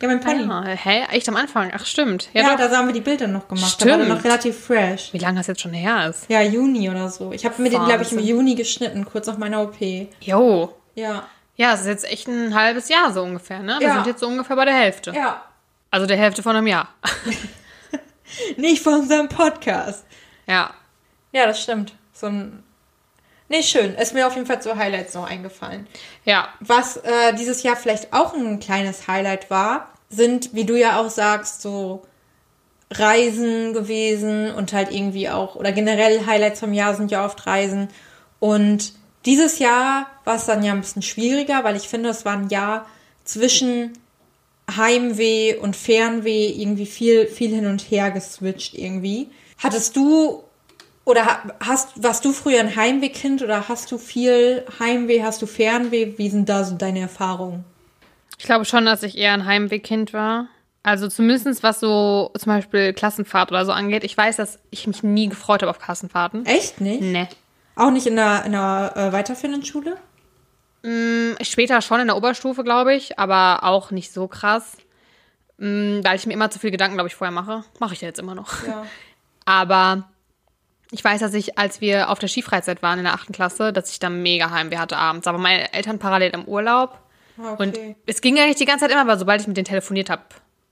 Ja, 0.00 0.08
mein 0.08 0.20
Pony. 0.20 0.44
Ah, 0.50 0.62
hä? 0.64 1.04
Echt 1.10 1.28
am 1.28 1.36
Anfang? 1.36 1.72
Ach, 1.74 1.84
stimmt. 1.86 2.28
Ja, 2.34 2.42
Ja, 2.42 2.56
da 2.56 2.70
haben 2.76 2.86
wir 2.86 2.92
die 2.92 3.00
Bilder 3.00 3.26
noch 3.28 3.48
gemacht. 3.48 3.80
Da 3.80 3.86
war 3.86 3.94
Stimmt. 3.94 4.08
noch 4.08 4.24
relativ 4.24 4.58
fresh. 4.58 5.12
Wie 5.12 5.18
lange 5.18 5.38
das 5.38 5.46
jetzt 5.46 5.60
schon 5.62 5.72
her 5.72 6.08
ist. 6.10 6.28
Ja, 6.28 6.42
Juni 6.42 6.88
oder 6.90 7.08
so. 7.08 7.32
Ich 7.32 7.44
habe 7.46 7.60
mir 7.62 7.70
den, 7.70 7.84
glaube 7.84 8.02
ich, 8.02 8.12
im. 8.12 8.18
Juni 8.18 8.54
geschnitten, 8.54 9.04
kurz 9.06 9.26
nach 9.26 9.38
meiner 9.38 9.62
OP. 9.62 9.76
Jo. 10.20 10.74
Ja. 10.94 11.24
Ja, 11.56 11.72
es 11.72 11.80
ist 11.80 11.86
jetzt 11.86 12.04
echt 12.10 12.28
ein 12.28 12.54
halbes 12.54 12.88
Jahr 12.90 13.10
so 13.12 13.22
ungefähr, 13.22 13.60
ne? 13.60 13.76
Wir 13.78 13.88
Ja. 13.88 13.94
sind 13.94 14.06
jetzt 14.06 14.20
so 14.20 14.26
ungefähr 14.26 14.56
bei 14.56 14.66
der 14.66 14.74
Hälfte. 14.74 15.12
Ja. 15.12 15.42
Also 15.90 16.06
der 16.06 16.18
Hälfte 16.18 16.42
von 16.42 16.54
einem 16.56 16.66
Jahr. 16.66 16.88
Nicht 18.56 18.82
von 18.82 18.94
unserem 19.00 19.28
Podcast. 19.28 20.04
ja. 20.46 20.70
Ja, 21.32 21.46
das 21.46 21.60
stimmt. 21.62 21.92
So 22.14 22.26
ein. 22.28 22.62
Nee, 23.48 23.62
schön. 23.62 23.94
Ist 23.94 24.14
mir 24.14 24.26
auf 24.26 24.34
jeden 24.34 24.46
Fall 24.46 24.60
so 24.60 24.76
Highlights 24.76 25.14
noch 25.14 25.28
eingefallen. 25.28 25.86
Ja. 26.24 26.48
Was 26.60 26.96
äh, 26.98 27.34
dieses 27.38 27.62
Jahr 27.62 27.76
vielleicht 27.76 28.12
auch 28.12 28.34
ein 28.34 28.58
kleines 28.58 29.06
Highlight 29.06 29.50
war, 29.50 29.92
sind, 30.08 30.54
wie 30.54 30.64
du 30.64 30.78
ja 30.78 31.00
auch 31.00 31.10
sagst, 31.10 31.62
so 31.62 32.02
Reisen 32.90 33.72
gewesen 33.72 34.52
und 34.52 34.72
halt 34.72 34.92
irgendwie 34.92 35.28
auch, 35.28 35.56
oder 35.56 35.72
generell 35.72 36.26
Highlights 36.26 36.60
vom 36.60 36.72
Jahr 36.72 36.94
sind 36.94 37.10
ja 37.10 37.24
oft 37.24 37.46
Reisen. 37.46 37.88
Und 38.38 38.92
dieses 39.24 39.58
Jahr 39.58 40.06
war 40.24 40.36
es 40.36 40.46
dann 40.46 40.62
ja 40.62 40.72
ein 40.72 40.80
bisschen 40.80 41.02
schwieriger, 41.02 41.64
weil 41.64 41.76
ich 41.76 41.88
finde, 41.88 42.10
es 42.10 42.24
war 42.24 42.34
ein 42.34 42.48
Jahr 42.48 42.86
zwischen 43.24 43.98
Heimweh 44.76 45.56
und 45.56 45.76
Fernweh 45.76 46.48
irgendwie 46.48 46.86
viel, 46.86 47.26
viel 47.26 47.54
hin 47.54 47.66
und 47.66 47.90
her 47.90 48.10
geswitcht 48.10 48.74
irgendwie. 48.74 49.30
Hattest 49.58 49.96
du 49.96 50.44
oder 51.06 51.24
ha- 51.24 51.42
hast, 51.64 52.02
warst 52.02 52.22
du 52.26 52.32
früher 52.32 52.60
ein 52.60 52.76
Heimwehkind 52.76 53.42
oder 53.42 53.68
hast 53.68 53.90
du 53.90 53.96
viel 53.96 54.66
Heimweh, 54.78 55.22
hast 55.22 55.40
du 55.40 55.46
Fernweh? 55.46 56.18
Wie 56.18 56.28
sind 56.28 56.48
da 56.50 56.64
so 56.64 56.74
deine 56.74 57.00
Erfahrungen? 57.00 57.64
Ich 58.38 58.44
glaube 58.44 58.66
schon, 58.66 58.84
dass 58.84 59.02
ich 59.02 59.16
eher 59.16 59.32
ein 59.32 59.46
Heimwehkind 59.46 60.12
war. 60.12 60.48
Also 60.82 61.08
zumindest 61.08 61.62
was 61.62 61.80
so 61.80 62.30
zum 62.38 62.52
Beispiel 62.52 62.92
Klassenfahrt 62.92 63.50
oder 63.50 63.64
so 63.64 63.72
angeht. 63.72 64.04
Ich 64.04 64.16
weiß, 64.16 64.36
dass 64.36 64.58
ich 64.70 64.86
mich 64.86 65.02
nie 65.02 65.28
gefreut 65.28 65.62
habe 65.62 65.70
auf 65.70 65.78
Klassenfahrten. 65.78 66.44
Echt 66.44 66.80
nicht? 66.80 67.00
Nee. 67.00 67.26
Auch 67.74 67.90
nicht 67.90 68.06
in 68.06 68.16
der, 68.16 68.44
in 68.44 68.52
der 68.52 68.92
äh, 68.94 69.12
weiterführenden 69.12 69.64
Schule? 69.64 69.96
Später 71.40 71.80
schon 71.82 72.00
in 72.00 72.06
der 72.06 72.16
Oberstufe, 72.16 72.62
glaube 72.62 72.94
ich, 72.94 73.18
aber 73.18 73.64
auch 73.64 73.90
nicht 73.90 74.12
so 74.12 74.28
krass. 74.28 74.76
Mm, 75.58 76.00
Weil 76.04 76.14
ich 76.16 76.26
mir 76.26 76.34
immer 76.34 76.50
zu 76.50 76.60
viel 76.60 76.70
Gedanken, 76.70 76.94
glaube 76.96 77.08
ich, 77.08 77.16
vorher 77.16 77.32
mache. 77.32 77.64
Mache 77.80 77.94
ich 77.94 78.02
ja 78.02 78.08
jetzt 78.08 78.20
immer 78.20 78.34
noch. 78.36 78.64
Ja. 78.66 78.84
Aber 79.44 80.08
ich 80.90 81.02
weiß, 81.02 81.20
dass 81.20 81.34
ich, 81.34 81.58
als 81.58 81.80
wir 81.80 82.10
auf 82.10 82.18
der 82.18 82.28
Skifreizeit 82.28 82.82
waren 82.82 82.98
in 82.98 83.04
der 83.04 83.14
achten 83.14 83.32
Klasse, 83.32 83.72
dass 83.72 83.90
ich 83.90 83.98
da 83.98 84.08
mega 84.08 84.50
Heimweh 84.50 84.78
hatte 84.78 84.96
abends. 84.96 85.26
Aber 85.26 85.38
meine 85.38 85.72
Eltern 85.72 85.98
parallel 85.98 86.32
im 86.32 86.44
Urlaub. 86.44 86.98
Okay. 87.38 87.62
Und 87.62 87.78
es 88.06 88.20
ging 88.20 88.38
eigentlich 88.38 88.56
die 88.56 88.64
ganze 88.64 88.84
Zeit 88.84 88.92
immer, 88.92 89.02
aber 89.02 89.18
sobald 89.18 89.40
ich 89.40 89.46
mit 89.46 89.56
denen 89.56 89.66
telefoniert 89.66 90.10
habe, 90.10 90.22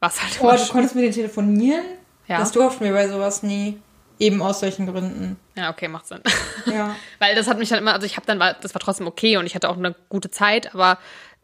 war 0.00 0.08
es 0.08 0.22
halt 0.22 0.38
oh, 0.40 0.50
du 0.50 0.72
konntest 0.72 0.94
mit 0.94 1.04
denen 1.04 1.14
telefonieren? 1.14 1.84
Ja. 2.26 2.38
Das 2.38 2.52
durften 2.52 2.84
wir 2.84 2.92
bei 2.92 3.08
sowas 3.08 3.42
nie. 3.42 3.80
Eben 4.18 4.40
aus 4.42 4.60
solchen 4.60 4.86
Gründen. 4.86 5.36
Ja, 5.56 5.70
okay, 5.70 5.88
macht 5.88 6.06
Sinn. 6.06 6.20
Ja. 6.66 6.94
Weil 7.18 7.34
das 7.34 7.48
hat 7.48 7.58
mich 7.58 7.68
dann 7.68 7.80
immer, 7.80 7.94
also 7.94 8.06
ich 8.06 8.16
habe 8.16 8.26
dann, 8.26 8.38
das 8.38 8.72
war 8.72 8.80
trotzdem 8.80 9.08
okay 9.08 9.36
und 9.36 9.46
ich 9.46 9.56
hatte 9.56 9.68
auch 9.68 9.76
eine 9.76 9.94
gute 10.08 10.30
Zeit, 10.30 10.72
aber 10.72 10.98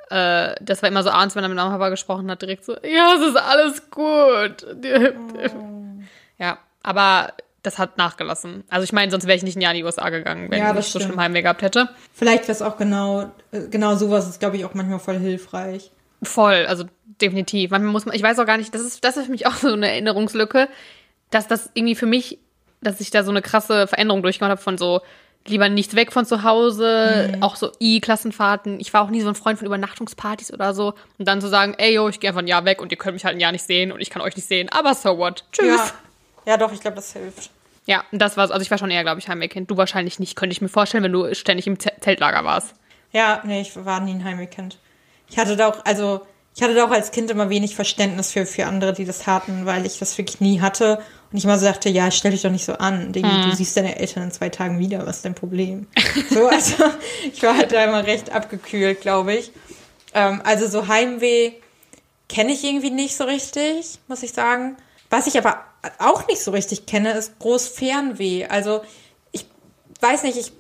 äh, 0.08 0.54
das 0.60 0.80
war 0.80 0.88
immer 0.88 1.02
so 1.02 1.10
abends, 1.10 1.34
wenn 1.34 1.42
er 1.42 1.48
mit 1.48 1.56
meinem 1.56 1.70
Papa 1.70 1.88
gesprochen 1.88 2.30
hat, 2.30 2.42
direkt 2.42 2.64
so, 2.64 2.76
ja, 2.84 3.14
es 3.16 3.22
ist 3.28 3.36
alles 3.36 3.90
gut. 3.90 4.66
Ja, 6.38 6.56
aber 6.82 7.34
das 7.62 7.78
hat 7.78 7.98
nachgelassen. 7.98 8.64
Also 8.68 8.84
ich 8.84 8.92
meine, 8.92 9.10
sonst 9.10 9.26
wäre 9.26 9.36
ich 9.36 9.42
nicht 9.42 9.56
ein 9.56 9.60
Jahr 9.60 9.72
in 9.72 9.78
die 9.78 9.84
USA 9.84 10.08
gegangen, 10.08 10.50
wenn 10.50 10.58
Ja, 10.58 10.76
ich 10.76 10.86
so 10.86 11.00
schlimm 11.00 11.20
Heimweh 11.20 11.42
gehabt 11.42 11.62
hätte. 11.62 11.88
Vielleicht 12.12 12.44
wäre 12.44 12.52
es 12.52 12.62
auch 12.62 12.76
genau, 12.76 13.30
äh, 13.52 13.68
genau 13.70 13.96
sowas 13.96 14.28
ist, 14.28 14.40
glaube 14.40 14.56
ich, 14.56 14.64
auch 14.64 14.74
manchmal 14.74 14.98
voll 14.98 15.18
hilfreich. 15.18 15.90
Voll, 16.22 16.66
also 16.66 16.84
definitiv. 17.20 17.70
Manchmal 17.70 17.92
muss 17.92 18.06
man, 18.06 18.14
ich 18.14 18.22
weiß 18.22 18.38
auch 18.38 18.46
gar 18.46 18.56
nicht, 18.56 18.74
das 18.74 18.82
ist, 18.82 19.04
das 19.04 19.16
ist 19.16 19.26
für 19.26 19.30
mich 19.30 19.46
auch 19.46 19.54
so 19.54 19.72
eine 19.72 19.88
Erinnerungslücke, 19.90 20.68
dass 21.30 21.48
das 21.48 21.70
irgendwie 21.74 21.94
für 21.94 22.06
mich, 22.06 22.38
dass 22.82 23.00
ich 23.00 23.10
da 23.10 23.24
so 23.24 23.30
eine 23.30 23.42
krasse 23.42 23.86
Veränderung 23.86 24.22
durchgemacht 24.22 24.52
habe 24.52 24.62
von 24.62 24.78
so 24.78 25.00
lieber 25.46 25.68
nichts 25.68 25.96
weg 25.96 26.12
von 26.12 26.26
zu 26.26 26.42
Hause, 26.42 27.38
auch 27.40 27.56
so 27.56 27.72
I-Klassenfahrten. 27.80 28.78
Ich 28.78 28.92
war 28.92 29.02
auch 29.02 29.10
nie 29.10 29.22
so 29.22 29.28
ein 29.28 29.34
Freund 29.34 29.58
von 29.58 29.66
Übernachtungspartys 29.66 30.52
oder 30.52 30.74
so. 30.74 30.94
Und 31.18 31.26
dann 31.26 31.40
zu 31.40 31.48
sagen, 31.48 31.74
ey 31.78 31.94
yo, 31.94 32.08
ich 32.08 32.20
gehe 32.20 32.28
einfach 32.28 32.42
ein 32.42 32.46
Jahr 32.46 32.64
weg 32.66 32.82
und 32.82 32.92
ihr 32.92 32.98
könnt 32.98 33.14
mich 33.14 33.24
halt 33.24 33.36
ein 33.36 33.40
Jahr 33.40 33.52
nicht 33.52 33.64
sehen 33.64 33.90
und 33.90 34.00
ich 34.00 34.10
kann 34.10 34.20
euch 34.22 34.36
nicht 34.36 34.46
sehen, 34.48 34.68
aber 34.70 34.94
so 34.94 35.16
what. 35.16 35.44
Tschüss. 35.52 35.66
Ja, 35.66 35.90
Ja, 36.46 36.52
ja 36.52 36.56
doch, 36.56 36.72
ich 36.72 36.80
glaube, 36.80 36.96
das 36.96 37.12
hilft. 37.12 37.50
und 38.12 38.20
das 38.20 38.36
war's. 38.36 38.50
Also 38.50 38.62
ich 38.62 38.70
war 38.70 38.78
schon 38.78 38.90
eher, 38.90 39.02
glaube 39.02 39.20
ich, 39.20 39.28
Heimwehkind. 39.28 39.70
Du 39.70 39.76
wahrscheinlich 39.76 40.18
nicht, 40.18 40.36
könnte 40.36 40.52
ich 40.52 40.60
mir 40.60 40.68
vorstellen, 40.68 41.02
wenn 41.04 41.12
du 41.12 41.34
ständig 41.34 41.66
im 41.66 41.78
Z 41.78 41.92
Zeltlager 42.00 42.44
warst. 42.44 42.74
Ja, 43.12 43.42
nee, 43.44 43.60
ich 43.62 43.74
war 43.84 44.00
nie 44.00 44.12
ein 44.12 44.24
Heimwehkind. 44.24 44.78
Ich 45.28 45.38
hatte 45.38 45.56
da 45.56 45.68
auch, 45.68 45.84
also, 45.84 46.20
ich 46.54 46.62
hatte 46.62 46.74
da 46.74 46.84
auch 46.84 46.90
als 46.90 47.10
Kind 47.10 47.30
immer 47.30 47.48
wenig 47.50 47.74
Verständnis 47.74 48.32
für, 48.32 48.46
für 48.46 48.66
andere, 48.66 48.92
die 48.92 49.04
das 49.04 49.26
hatten, 49.26 49.66
weil 49.66 49.86
ich 49.86 49.98
das 49.98 50.16
wirklich 50.18 50.40
nie 50.40 50.60
hatte. 50.60 51.02
Und 51.30 51.38
ich 51.38 51.44
immer 51.44 51.58
so 51.58 51.66
dachte, 51.66 51.88
ja, 51.88 52.10
stell 52.10 52.32
dich 52.32 52.42
doch 52.42 52.50
nicht 52.50 52.64
so 52.64 52.74
an. 52.74 53.12
Diggi, 53.12 53.26
Mhm. 53.28 53.42
Du 53.50 53.56
siehst 53.56 53.76
deine 53.76 53.96
Eltern 53.98 54.24
in 54.24 54.30
zwei 54.32 54.48
Tagen 54.48 54.78
wieder, 54.78 55.06
was 55.06 55.16
ist 55.16 55.24
dein 55.24 55.34
Problem? 55.34 55.86
So, 56.30 56.48
also, 56.48 56.84
ich 57.32 57.42
war 57.42 57.56
halt 57.56 57.72
da 57.72 57.84
immer 57.84 58.04
recht 58.04 58.30
abgekühlt, 58.30 59.00
glaube 59.00 59.34
ich. 59.34 59.52
Ähm, 60.14 60.42
also 60.44 60.66
so 60.68 60.88
Heimweh 60.88 61.52
kenne 62.28 62.52
ich 62.52 62.64
irgendwie 62.64 62.90
nicht 62.90 63.16
so 63.16 63.24
richtig, 63.24 63.98
muss 64.08 64.22
ich 64.22 64.32
sagen. 64.32 64.76
Was 65.08 65.26
ich 65.26 65.38
aber 65.38 65.64
auch 65.98 66.26
nicht 66.26 66.42
so 66.42 66.50
richtig 66.50 66.86
kenne, 66.86 67.12
ist 67.12 67.38
Großfernweh. 67.38 68.46
Also 68.46 68.82
ich 69.32 69.46
weiß 70.00 70.22
nicht, 70.24 70.36
ich 70.36 70.52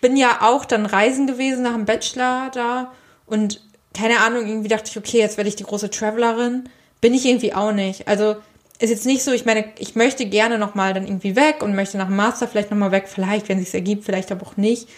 bin 0.00 0.16
ja 0.16 0.42
auch 0.42 0.64
dann 0.64 0.86
reisen 0.86 1.26
gewesen 1.26 1.62
nach 1.62 1.74
dem 1.74 1.84
Bachelor 1.84 2.50
da 2.52 2.92
und 3.26 3.60
keine 3.94 4.20
Ahnung, 4.20 4.46
irgendwie 4.46 4.68
dachte 4.68 4.90
ich, 4.90 4.98
okay, 4.98 5.18
jetzt 5.18 5.36
werde 5.36 5.48
ich 5.48 5.56
die 5.56 5.64
große 5.64 5.88
Travelerin. 5.88 6.68
Bin 7.00 7.14
ich 7.14 7.24
irgendwie 7.24 7.54
auch 7.54 7.72
nicht. 7.72 8.08
Also 8.08 8.36
ist 8.80 8.90
jetzt 8.90 9.06
nicht 9.06 9.22
so, 9.22 9.32
ich 9.32 9.44
meine, 9.44 9.72
ich 9.78 9.94
möchte 9.94 10.26
gerne 10.26 10.58
nochmal 10.58 10.94
dann 10.94 11.06
irgendwie 11.06 11.36
weg 11.36 11.62
und 11.62 11.76
möchte 11.76 11.96
nach 11.96 12.08
dem 12.08 12.16
Master 12.16 12.48
vielleicht 12.48 12.70
nochmal 12.70 12.90
weg, 12.90 13.08
vielleicht, 13.08 13.48
wenn 13.48 13.58
es 13.58 13.66
sich 13.66 13.74
ergibt, 13.74 14.04
vielleicht 14.04 14.32
aber 14.32 14.46
auch 14.46 14.56
nicht. 14.56 14.88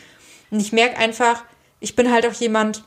Und 0.51 0.61
ich 0.61 0.73
merke 0.73 0.97
einfach, 0.97 1.45
ich 1.81 1.95
bin 1.95 2.11
halt 2.11 2.27
auch 2.27 2.33
jemand, 2.33 2.83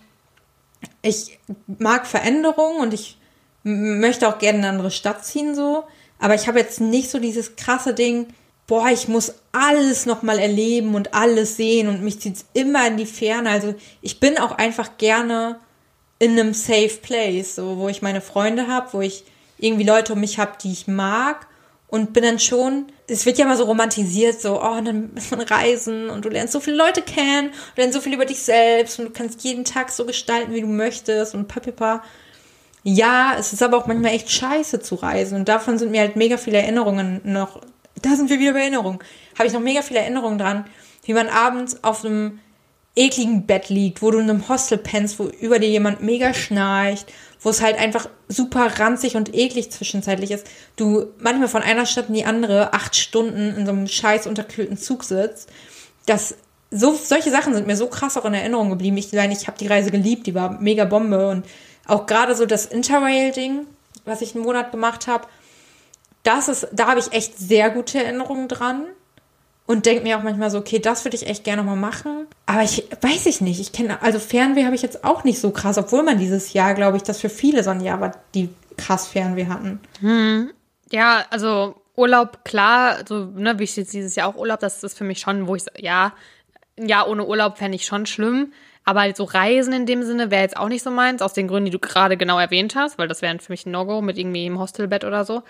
ich 1.02 1.40
mag 1.68 2.08
Veränderungen 2.08 2.82
und 2.82 2.94
ich 2.94 3.18
möchte 3.64 4.28
auch 4.28 4.40
gerne 4.40 4.60
in 4.60 4.66
eine 4.66 4.74
andere 4.74 4.92
Stadt 4.92 5.26
ziehen, 5.26 5.54
so. 5.54 5.84
Aber 6.20 6.36
ich 6.36 6.48
habe 6.48 6.60
jetzt 6.60 6.82
nicht 6.82 7.10
so 7.10 7.20
dieses 7.20 7.56
krasse 7.56 7.94
Ding, 7.94 8.28
boah, 8.68 8.90
ich 8.90 9.08
muss 9.08 9.34
alles 9.52 10.06
nochmal 10.06 10.38
erleben 10.38 10.94
und 10.94 11.14
alles 11.14 11.58
sehen 11.58 11.88
und 11.88 12.04
mich 12.04 12.22
zieht's 12.22 12.46
immer 12.54 12.86
in 12.86 12.98
die 12.98 13.08
Ferne. 13.08 13.50
Also 13.50 13.74
ich 14.02 14.20
bin 14.20 14.38
auch 14.38 14.52
einfach 14.52 14.98
gerne 14.98 15.60
in 16.20 16.32
einem 16.32 16.54
safe 16.54 17.00
place, 17.02 17.56
so, 17.56 17.78
wo 17.78 17.90
ich 17.90 18.02
meine 18.02 18.22
Freunde 18.22 18.68
habe, 18.68 18.94
wo 18.94 19.02
ich 19.02 19.24
irgendwie 19.58 19.86
Leute 19.86 20.14
um 20.14 20.20
mich 20.20 20.38
habe, 20.38 20.52
die 20.62 20.72
ich 20.72 20.88
mag 20.88 21.48
und 21.88 22.14
bin 22.14 22.24
dann 22.24 22.40
schon, 22.40 22.86
es 23.08 23.26
wird 23.26 23.40
ja 23.40 23.46
immer 23.46 23.58
so 23.58 23.64
romantisiert, 23.64 24.40
so, 24.40 24.62
oh, 24.62 24.82
dann 24.82 25.12
ist 25.16 25.32
man 25.32 25.42
reisen 25.42 26.10
und 26.10 26.24
du 26.24 26.30
lernst 26.30 26.54
so 26.54 26.60
viele 26.60 26.78
Leute 26.78 27.02
kennen, 27.02 27.52
du 27.76 27.82
lernst 27.82 27.96
so 27.96 28.02
viel 28.02 28.14
über 28.14 28.26
dich 28.26 28.40
selbst 28.40 29.00
und 29.00 29.06
du 29.06 29.12
kannst 29.12 29.44
jeden 29.44 29.66
Tag 29.66 29.90
so 29.90 30.06
gestalten, 30.06 30.54
wie 30.54 30.62
du 30.62 30.68
möchtest 30.68 31.34
und 31.34 31.48
papipa. 31.48 32.04
Ja, 32.84 33.36
es 33.38 33.52
ist 33.52 33.62
aber 33.62 33.78
auch 33.78 33.88
manchmal 33.88 34.14
echt 34.14 34.32
scheiße 34.32 34.80
zu 34.80 34.96
reisen 34.96 35.38
und 35.38 35.50
davon 35.50 35.78
sind 35.78 35.92
mir 35.92 36.02
halt 36.02 36.16
mega 36.16 36.38
viele 36.38 36.60
Erinnerungen 36.60 37.20
noch, 37.24 37.62
da 38.02 38.16
sind 38.16 38.30
wir 38.30 38.40
wieder 38.40 38.54
bei 38.54 38.62
Erinnerungen, 38.62 39.00
habe 39.38 39.48
ich 39.48 39.54
noch 39.54 39.60
mega 39.60 39.82
viele 39.82 40.00
Erinnerungen 40.00 40.38
dran, 40.38 40.66
wie 41.04 41.14
man 41.14 41.28
abends 41.28 41.84
auf 41.84 42.06
einem 42.06 42.40
ekligen 42.96 43.46
Bett 43.46 43.70
liegt, 43.70 44.02
wo 44.02 44.12
du 44.12 44.20
in 44.20 44.30
einem 44.30 44.48
Hostel 44.50 44.78
pennst, 44.78 45.20
wo 45.20 45.26
über 45.26 45.60
dir 45.60 45.70
jemand 45.70 46.02
mega 46.02 46.34
schnarcht, 46.34 47.12
wo 47.42 47.50
es 47.50 47.62
halt 47.62 47.78
einfach 47.78 48.10
super 48.28 48.80
ranzig 48.80 49.16
und 49.16 49.34
eklig 49.34 49.72
zwischenzeitlich 49.72 50.32
ist. 50.32 50.48
Du 50.76 51.08
manchmal 51.20 51.48
von 51.48 51.62
einer 51.62 51.86
Stadt 51.86 52.10
in 52.10 52.16
die 52.16 52.26
andere 52.26 52.74
acht 52.74 52.96
Stunden 52.96 53.56
in 53.56 53.66
so 53.66 53.72
einem 53.72 53.88
scheiß 53.88 54.28
unterkühlten 54.28 54.78
Zug 54.78 55.04
sitzt. 55.04 55.50
Das, 56.06 56.36
so, 56.72 56.94
solche 56.94 57.32
Sachen 57.32 57.54
sind 57.54 57.68
mir 57.68 57.78
so 57.78 57.88
krass 57.88 58.18
auch 58.18 58.26
in 58.26 58.34
Erinnerung 58.34 58.70
geblieben. 58.70 58.98
Ich 58.98 59.14
meine, 59.14 59.34
ich 59.34 59.48
habe 59.48 59.58
die 59.58 59.68
Reise 59.68 59.92
geliebt, 59.92 60.28
die 60.28 60.36
war 60.36 60.60
mega 60.60 60.86
Bombe 60.86 61.30
und 61.30 61.46
auch 61.90 62.06
gerade 62.06 62.36
so 62.36 62.46
das 62.46 62.66
Interrail-Ding, 62.66 63.66
was 64.06 64.22
ich 64.22 64.36
einen 64.36 64.44
Monat 64.44 64.72
gemacht 64.72 65.08
habe, 65.08 65.28
das 66.24 66.48
ist, 66.50 66.68
da 66.72 66.88
habe 66.88 67.00
ich 67.00 67.12
echt 67.12 67.38
sehr 67.38 67.70
gute 67.70 68.04
Erinnerungen 68.04 68.48
dran 68.48 68.86
und 69.66 69.86
denke 69.86 70.04
mir 70.04 70.18
auch 70.18 70.24
manchmal 70.24 70.50
so, 70.50 70.58
okay, 70.58 70.80
das 70.80 71.06
würde 71.06 71.16
ich 71.16 71.28
echt 71.28 71.44
gerne 71.44 71.64
mal 71.64 71.76
machen. 71.76 72.28
Aber 72.46 72.64
ich 72.64 72.88
weiß 73.02 73.28
ich 73.28 73.40
nicht. 73.40 73.60
Ich 73.60 73.72
kenne, 73.72 74.02
also 74.02 74.20
Fernweh 74.20 74.66
habe 74.66 74.76
ich 74.76 74.82
jetzt 74.82 75.04
auch 75.04 75.24
nicht 75.24 75.40
so 75.40 75.52
krass, 75.52 75.78
obwohl 75.78 76.04
man 76.04 76.18
dieses 76.18 76.54
Jahr, 76.54 76.74
glaube 76.74 76.98
ich, 76.98 77.04
das 77.04 77.20
für 77.20 77.30
viele 77.30 77.64
so 77.64 77.70
ein 77.70 77.82
Jahr 77.82 78.02
war, 78.02 78.16
die 78.34 78.50
krass 78.78 79.08
Fernweh 79.08 79.46
hatten. 79.46 79.80
Ja, 80.92 81.26
also 81.30 81.76
Urlaub, 81.96 82.44
klar, 82.46 82.98
so, 83.08 83.26
ne, 83.26 83.60
wie 83.60 83.66
ich 83.66 83.76
jetzt 83.76 83.94
dieses 83.94 84.16
Jahr 84.16 84.30
auch 84.30 84.36
Urlaub, 84.38 84.60
das 84.60 84.84
ist 84.84 84.98
für 84.98 85.04
mich 85.04 85.20
schon, 85.20 85.48
wo 85.48 85.56
ich, 85.56 85.66
ja, 85.78 86.14
ein 86.78 86.88
Jahr 86.88 87.10
ohne 87.10 87.26
Urlaub 87.26 87.58
fände 87.58 87.76
ich 87.76 87.86
schon 87.86 88.06
schlimm. 88.06 88.54
Aber 88.90 89.14
so 89.16 89.24
Reisen 89.24 89.72
in 89.72 89.86
dem 89.86 90.02
Sinne 90.02 90.32
wäre 90.32 90.42
jetzt 90.42 90.58
auch 90.58 90.68
nicht 90.68 90.82
so 90.82 90.90
meins, 90.90 91.22
aus 91.22 91.34
den 91.34 91.48
Gründen, 91.48 91.66
die 91.66 91.72
du 91.72 91.78
gerade 91.78 92.18
genau 92.18 92.40
erwähnt 92.40 92.74
hast, 92.76 92.98
weil 92.98 93.08
das 93.08 93.22
wäre 93.22 93.38
für 93.38 93.52
mich 93.52 93.68
ein 93.68 93.72
No-Go 93.72 94.02
mit 94.02 94.18
irgendwie 94.18 94.48
im 94.48 94.58
Hostelbett 94.58 95.04
oder 95.04 95.26
so. 95.26 95.44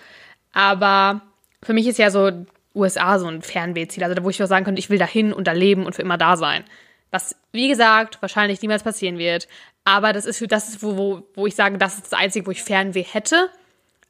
Aber 0.52 1.22
für 1.64 1.72
mich 1.72 1.88
ist 1.88 2.00
ja 2.00 2.12
so 2.12 2.32
USA 2.76 3.18
so 3.18 3.28
ein 3.28 3.42
Fernwehziel, 3.42 4.04
also 4.04 4.14
da, 4.14 4.24
wo 4.26 4.30
ich 4.30 4.44
auch 4.44 4.48
sagen 4.48 4.66
könnte, 4.66 4.80
ich 4.80 4.90
will 4.90 4.98
da 5.00 5.06
hin 5.06 5.32
und 5.32 5.48
da 5.48 5.54
leben 5.54 5.86
und 5.86 5.96
für 5.96 6.02
immer 6.02 6.18
da 6.18 6.36
sein. 6.36 6.66
Was, 7.12 7.34
wie 7.54 7.70
gesagt, 7.70 8.22
wahrscheinlich 8.22 8.62
niemals 8.62 8.84
passieren 8.84 9.18
wird. 9.18 9.48
Aber 9.86 10.12
das 10.12 10.26
ist, 10.26 10.44
das 10.52 10.68
ist 10.68 10.84
wo, 10.84 10.98
wo, 10.98 11.24
wo 11.34 11.48
ich 11.48 11.56
sage, 11.56 11.78
das 11.78 11.96
ist 11.96 12.12
das 12.12 12.20
Einzige, 12.20 12.46
wo 12.46 12.52
ich 12.52 12.62
Fernweh 12.62 13.04
hätte. 13.04 13.50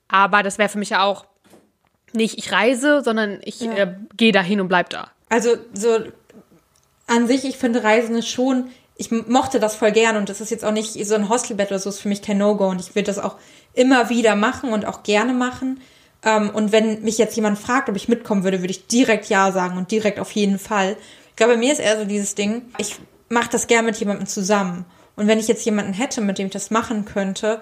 Aber 0.07 0.41
das 0.41 0.57
wäre 0.57 0.69
für 0.69 0.79
mich 0.79 0.89
ja 0.89 1.03
auch 1.03 1.25
nicht, 2.13 2.39
ich 2.39 2.51
reise, 2.51 3.03
sondern 3.03 3.41
ich 3.43 3.61
Ja. 3.61 3.73
äh, 3.73 3.93
gehe 4.17 4.31
da 4.31 4.41
hin 4.41 4.59
und 4.59 4.69
bleib 4.69 4.89
da. 4.89 5.11
Also 5.29 5.51
so 5.73 5.99
an 7.05 7.27
sich, 7.27 7.45
ich 7.45 7.57
finde 7.57 7.83
Reisen 7.83 8.15
ist 8.15 8.27
schon, 8.27 8.71
ich 8.99 9.11
mochte 9.11 9.61
das 9.61 9.75
voll 9.75 9.93
gern 9.93 10.17
und 10.17 10.27
das 10.27 10.41
ist 10.41 10.51
jetzt 10.51 10.65
auch 10.65 10.73
nicht 10.73 10.93
so 11.07 11.15
ein 11.15 11.29
Hostelbett 11.29 11.69
oder 11.69 11.79
so, 11.79 11.89
ist 11.89 12.01
für 12.01 12.09
mich 12.09 12.21
kein 12.21 12.37
No-Go 12.37 12.67
und 12.67 12.81
ich 12.81 12.95
würde 12.95 13.05
das 13.05 13.17
auch 13.17 13.37
immer 13.73 14.09
wieder 14.09 14.35
machen 14.35 14.73
und 14.73 14.85
auch 14.85 15.03
gerne 15.03 15.33
machen. 15.33 15.79
Ähm, 16.21 16.49
und 16.49 16.73
wenn 16.73 17.01
mich 17.01 17.17
jetzt 17.17 17.37
jemand 17.37 17.57
fragt, 17.57 17.87
ob 17.87 17.95
ich 17.95 18.09
mitkommen 18.09 18.43
würde, 18.43 18.59
würde 18.59 18.71
ich 18.71 18.87
direkt 18.87 19.29
Ja 19.29 19.53
sagen 19.53 19.77
und 19.77 19.89
direkt 19.89 20.19
auf 20.19 20.31
jeden 20.31 20.59
Fall. 20.59 20.97
Ich 21.29 21.37
glaube, 21.37 21.53
bei 21.53 21.59
mir 21.59 21.71
ist 21.71 21.79
eher 21.79 21.97
so 21.97 22.03
dieses 22.03 22.35
Ding, 22.35 22.63
ich 22.77 22.97
mache 23.29 23.49
das 23.49 23.67
gern 23.67 23.85
mit 23.85 23.95
jemandem 23.95 24.27
zusammen. 24.27 24.83
Und 25.15 25.27
wenn 25.27 25.39
ich 25.39 25.47
jetzt 25.47 25.63
jemanden 25.63 25.93
hätte, 25.93 26.19
mit 26.19 26.37
dem 26.37 26.47
ich 26.47 26.53
das 26.53 26.69
machen 26.69 27.05
könnte, 27.05 27.61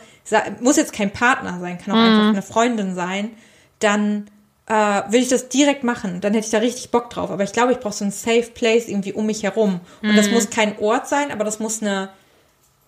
muss 0.60 0.78
jetzt 0.78 0.94
kein 0.94 1.14
Partner 1.14 1.60
sein, 1.60 1.78
kann 1.78 1.94
auch 1.94 2.00
einfach 2.00 2.30
eine 2.30 2.42
Freundin 2.42 2.96
sein, 2.96 3.30
dann 3.78 4.28
äh, 4.68 5.02
will 5.12 5.22
ich 5.22 5.30
das 5.30 5.50
direkt 5.50 5.84
machen. 5.84 6.22
Dann 6.22 6.34
hätte 6.34 6.46
ich 6.46 6.52
da 6.52 6.60
richtig 6.60 6.92
Bock 6.92 7.10
drauf. 7.10 7.32
Aber 7.32 7.44
ich 7.44 7.54
glaube, 7.54 7.72
ich 7.72 7.80
brauche 7.80 7.94
so 7.94 8.06
ein 8.06 8.12
Safe 8.12 8.50
Place 8.54 8.88
irgendwie 8.88 9.14
um 9.14 9.26
mich 9.26 9.44
herum. 9.44 9.80
Und 10.02 10.18
das 10.18 10.30
muss 10.30 10.50
kein 10.50 10.78
Ort 10.80 11.08
sein, 11.08 11.32
aber 11.32 11.44
das 11.44 11.60
muss 11.60 11.82
eine, 11.82 12.10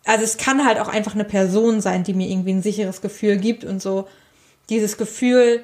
also 0.05 0.23
es 0.23 0.37
kann 0.37 0.65
halt 0.65 0.79
auch 0.79 0.89
einfach 0.89 1.15
eine 1.15 1.25
Person 1.25 1.81
sein, 1.81 2.03
die 2.03 2.13
mir 2.13 2.27
irgendwie 2.27 2.51
ein 2.51 2.61
sicheres 2.63 3.01
Gefühl 3.01 3.37
gibt 3.37 3.63
und 3.63 3.81
so 3.81 4.07
dieses 4.69 4.97
Gefühl, 4.97 5.63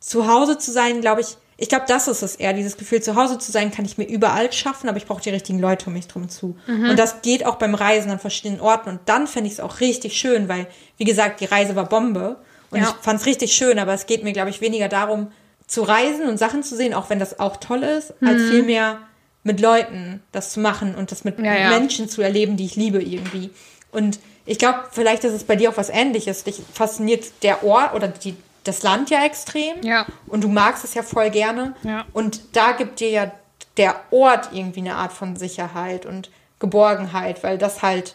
zu 0.00 0.26
Hause 0.26 0.58
zu 0.58 0.70
sein, 0.70 1.00
glaube 1.00 1.20
ich, 1.20 1.36
ich 1.60 1.68
glaube, 1.68 1.86
das 1.88 2.06
ist 2.06 2.22
es 2.22 2.36
eher. 2.36 2.52
Dieses 2.52 2.76
Gefühl, 2.76 3.02
zu 3.02 3.16
Hause 3.16 3.38
zu 3.38 3.50
sein, 3.50 3.72
kann 3.72 3.84
ich 3.84 3.98
mir 3.98 4.04
überall 4.04 4.52
schaffen, 4.52 4.88
aber 4.88 4.96
ich 4.96 5.06
brauche 5.06 5.20
die 5.20 5.30
richtigen 5.30 5.58
Leute 5.58 5.86
um 5.86 5.92
mich 5.92 6.06
drum 6.06 6.28
zu. 6.28 6.56
Und 6.90 6.98
das 6.98 7.20
geht 7.22 7.44
auch 7.44 7.56
beim 7.56 7.74
Reisen 7.74 8.12
an 8.12 8.20
verschiedenen 8.20 8.60
Orten. 8.60 8.90
Und 8.90 9.00
dann 9.06 9.26
fände 9.26 9.48
ich 9.48 9.54
es 9.54 9.60
auch 9.60 9.80
richtig 9.80 10.16
schön, 10.16 10.48
weil, 10.48 10.68
wie 10.98 11.04
gesagt, 11.04 11.40
die 11.40 11.46
Reise 11.46 11.74
war 11.74 11.88
Bombe. 11.88 12.36
Und 12.70 12.80
Ja. 12.80 12.88
ich 12.96 13.04
fand 13.04 13.20
es 13.20 13.26
richtig 13.26 13.52
schön, 13.52 13.78
aber 13.78 13.94
es 13.94 14.06
geht 14.06 14.24
mir, 14.24 14.32
glaube 14.32 14.50
ich, 14.50 14.60
weniger 14.60 14.88
darum, 14.88 15.32
zu 15.66 15.82
reisen 15.82 16.28
und 16.28 16.38
Sachen 16.38 16.62
zu 16.62 16.76
sehen, 16.76 16.94
auch 16.94 17.10
wenn 17.10 17.18
das 17.18 17.40
auch 17.40 17.56
toll 17.58 17.82
ist, 17.82 18.14
als 18.22 18.42
vielmehr 18.50 18.98
mit 19.42 19.60
Leuten 19.60 20.22
das 20.32 20.50
zu 20.52 20.60
machen 20.60 20.94
und 20.94 21.12
das 21.12 21.24
mit 21.24 21.38
Ja, 21.38 21.54
ja. 21.56 21.68
Menschen 21.70 22.08
zu 22.08 22.22
erleben, 22.22 22.56
die 22.56 22.64
ich 22.66 22.76
liebe 22.76 23.02
irgendwie. 23.02 23.50
Und 23.92 24.18
ich 24.46 24.58
glaube, 24.58 24.80
vielleicht 24.90 25.24
ist 25.24 25.32
es 25.34 25.44
bei 25.44 25.56
dir 25.56 25.70
auch 25.70 25.76
was 25.76 25.90
ähnliches. 25.90 26.44
Dich 26.44 26.60
fasziniert 26.72 27.24
der 27.42 27.64
Ort 27.64 27.94
oder 27.94 28.08
die, 28.08 28.34
das 28.64 28.82
Land 28.82 29.10
ja 29.10 29.24
extrem. 29.24 29.82
Ja. 29.82 30.06
Und 30.26 30.42
du 30.44 30.48
magst 30.48 30.84
es 30.84 30.94
ja 30.94 31.02
voll 31.02 31.30
gerne. 31.30 31.74
Ja. 31.82 32.04
Und 32.14 32.40
da 32.56 32.72
gibt 32.72 33.00
dir 33.00 33.10
ja 33.10 33.32
der 33.76 33.94
Ort 34.10 34.50
irgendwie 34.52 34.80
eine 34.80 34.94
Art 34.96 35.12
von 35.12 35.36
Sicherheit 35.36 36.04
und 36.06 36.30
Geborgenheit, 36.60 37.42
weil 37.44 37.58
das 37.58 37.82
halt 37.82 38.14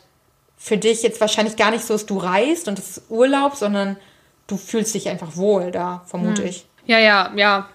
für 0.57 0.77
dich 0.77 1.03
jetzt 1.03 1.21
wahrscheinlich 1.21 1.55
gar 1.55 1.71
nicht 1.71 1.85
so 1.85 1.93
ist, 1.93 2.09
du 2.09 2.17
reist 2.17 2.67
und 2.67 2.79
es 2.79 2.97
ist 2.97 3.03
Urlaub, 3.09 3.55
sondern 3.55 3.97
du 4.47 4.57
fühlst 4.57 4.93
dich 4.93 5.09
einfach 5.09 5.35
wohl 5.35 5.71
da, 5.71 6.03
vermute 6.05 6.41
Hm. 6.43 6.49
ich. 6.49 6.65
Ja, 6.85 6.99
ja, 6.99 7.31
ja. 7.35 7.69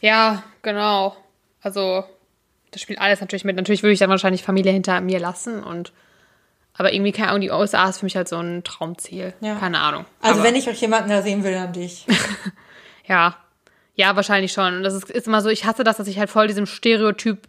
Ja, 0.00 0.42
genau. 0.62 1.16
Also, 1.62 2.04
das 2.70 2.82
spielt 2.82 3.00
alles 3.00 3.20
natürlich 3.20 3.44
mit. 3.44 3.56
Natürlich 3.56 3.82
würde 3.82 3.92
ich 3.94 3.98
dann 3.98 4.10
wahrscheinlich 4.10 4.42
Familie 4.42 4.72
hinter 4.72 5.00
mir 5.00 5.18
lassen 5.18 5.62
und 5.62 5.92
aber 6.76 6.92
irgendwie, 6.92 7.12
keine 7.12 7.28
Ahnung, 7.28 7.40
die 7.42 7.50
USA 7.50 7.88
ist 7.88 7.98
für 7.98 8.04
mich 8.06 8.16
halt 8.16 8.28
so 8.28 8.36
ein 8.36 8.64
Traumziel. 8.64 9.32
Ja. 9.40 9.54
Keine 9.54 9.78
Ahnung. 9.78 10.04
Also 10.20 10.40
aber, 10.40 10.48
wenn 10.48 10.56
ich 10.56 10.68
euch 10.68 10.80
jemanden 10.80 11.08
da 11.08 11.22
sehen 11.22 11.44
will, 11.44 11.52
dann 11.52 11.72
dich. 11.72 12.06
Ja. 13.06 13.36
Ja, 13.96 14.16
wahrscheinlich 14.16 14.52
schon. 14.52 14.78
Und 14.78 14.82
das 14.82 14.94
ist, 14.94 15.08
ist 15.10 15.26
immer 15.28 15.40
so, 15.40 15.50
ich 15.50 15.64
hasse 15.66 15.84
das, 15.84 15.98
dass 15.98 16.08
ich 16.08 16.18
halt 16.18 16.30
voll 16.30 16.48
diesem 16.48 16.66
Stereotyp 16.66 17.46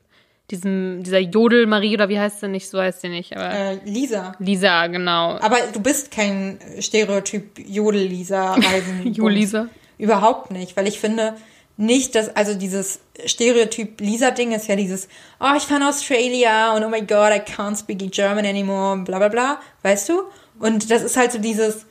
diesem, 0.51 1.01
dieser 1.03 1.19
Jodel-Marie 1.19 1.95
oder 1.95 2.09
wie 2.09 2.19
heißt 2.19 2.39
sie 2.39 2.47
nicht? 2.47 2.69
So 2.69 2.79
heißt 2.79 3.01
sie 3.01 3.09
nicht, 3.09 3.35
aber 3.35 3.51
Äh, 3.51 3.79
Lisa. 3.85 4.35
Lisa, 4.39 4.87
genau. 4.87 5.37
Aber 5.39 5.57
du 5.73 5.79
bist 5.79 6.11
kein 6.11 6.59
Stereotyp 6.79 7.59
Jodel-Lisa-Reisen. 7.59 9.13
Jo-Lisa. 9.13 9.67
Überhaupt 9.97 10.51
nicht, 10.51 10.77
weil 10.77 10.87
ich 10.87 10.99
finde 10.99 11.35
nicht, 11.77 12.15
dass, 12.15 12.35
also 12.35 12.53
dieses 12.53 12.99
Stereotyp 13.25 13.99
Lisa-Ding 13.99 14.51
ist 14.51 14.67
ja 14.67 14.75
dieses, 14.75 15.07
oh, 15.39 15.55
ich 15.57 15.63
fahre 15.63 15.87
Australia 15.87 16.73
und 16.75 16.83
oh 16.83 16.89
my 16.89 17.01
god, 17.01 17.31
I 17.31 17.41
can't 17.41 17.77
speak 17.77 17.99
German 18.11 18.45
anymore, 18.45 18.97
bla 19.03 19.17
bla 19.17 19.29
bla, 19.29 19.59
weißt 19.83 20.09
du? 20.09 20.23
Und 20.59 20.89
das 20.89 21.01
ist 21.01 21.17
halt 21.17 21.31
so 21.31 21.39
dieses, 21.39 21.85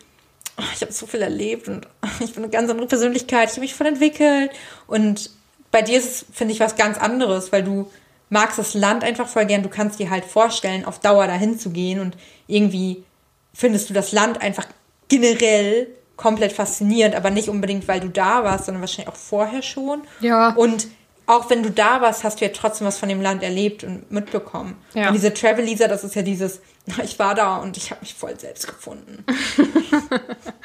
oh, 0.58 0.62
ich 0.74 0.80
habe 0.80 0.92
so 0.92 1.06
viel 1.06 1.22
erlebt 1.22 1.68
und 1.68 1.86
ich 2.20 2.32
bin 2.32 2.44
eine 2.44 2.52
ganz 2.52 2.70
andere 2.70 2.86
Persönlichkeit, 2.86 3.48
ich 3.48 3.56
habe 3.56 3.62
mich 3.62 3.74
voll 3.74 3.88
entwickelt. 3.88 4.50
Und 4.86 5.30
bei 5.70 5.82
dir 5.82 5.98
ist 5.98 6.06
es, 6.06 6.26
finde 6.32 6.54
ich, 6.54 6.60
was 6.60 6.76
ganz 6.76 6.98
anderes, 6.98 7.52
weil 7.52 7.62
du 7.62 7.90
magst 8.30 8.58
das 8.58 8.74
Land 8.74 9.04
einfach 9.04 9.28
voll 9.28 9.46
gern, 9.46 9.62
du 9.62 9.68
kannst 9.68 9.98
dir 9.98 10.10
halt 10.10 10.24
vorstellen, 10.24 10.84
auf 10.84 10.98
Dauer 10.98 11.26
dahin 11.26 11.58
zu 11.58 11.70
gehen 11.70 12.00
und 12.00 12.16
irgendwie 12.46 13.04
findest 13.52 13.90
du 13.90 13.94
das 13.94 14.12
Land 14.12 14.42
einfach 14.42 14.66
generell 15.08 15.88
komplett 16.16 16.52
faszinierend, 16.52 17.14
aber 17.14 17.30
nicht 17.30 17.48
unbedingt, 17.48 17.88
weil 17.88 18.00
du 18.00 18.08
da 18.08 18.44
warst, 18.44 18.66
sondern 18.66 18.82
wahrscheinlich 18.82 19.12
auch 19.12 19.18
vorher 19.18 19.62
schon. 19.62 20.02
Ja. 20.20 20.50
Und 20.50 20.88
auch 21.26 21.48
wenn 21.50 21.62
du 21.62 21.70
da 21.70 22.00
warst, 22.00 22.22
hast 22.22 22.40
du 22.40 22.44
ja 22.44 22.50
trotzdem 22.52 22.86
was 22.86 22.98
von 22.98 23.08
dem 23.08 23.20
Land 23.20 23.42
erlebt 23.42 23.82
und 23.82 24.10
mitbekommen. 24.10 24.76
Ja. 24.92 25.08
Und 25.08 25.14
diese 25.14 25.32
Travel-Lisa, 25.32 25.88
das 25.88 26.04
ist 26.04 26.14
ja 26.14 26.22
dieses, 26.22 26.60
ich 27.02 27.18
war 27.18 27.34
da 27.34 27.56
und 27.56 27.76
ich 27.76 27.90
habe 27.90 28.00
mich 28.02 28.14
voll 28.14 28.38
selbst 28.38 28.66
gefunden. 28.66 29.24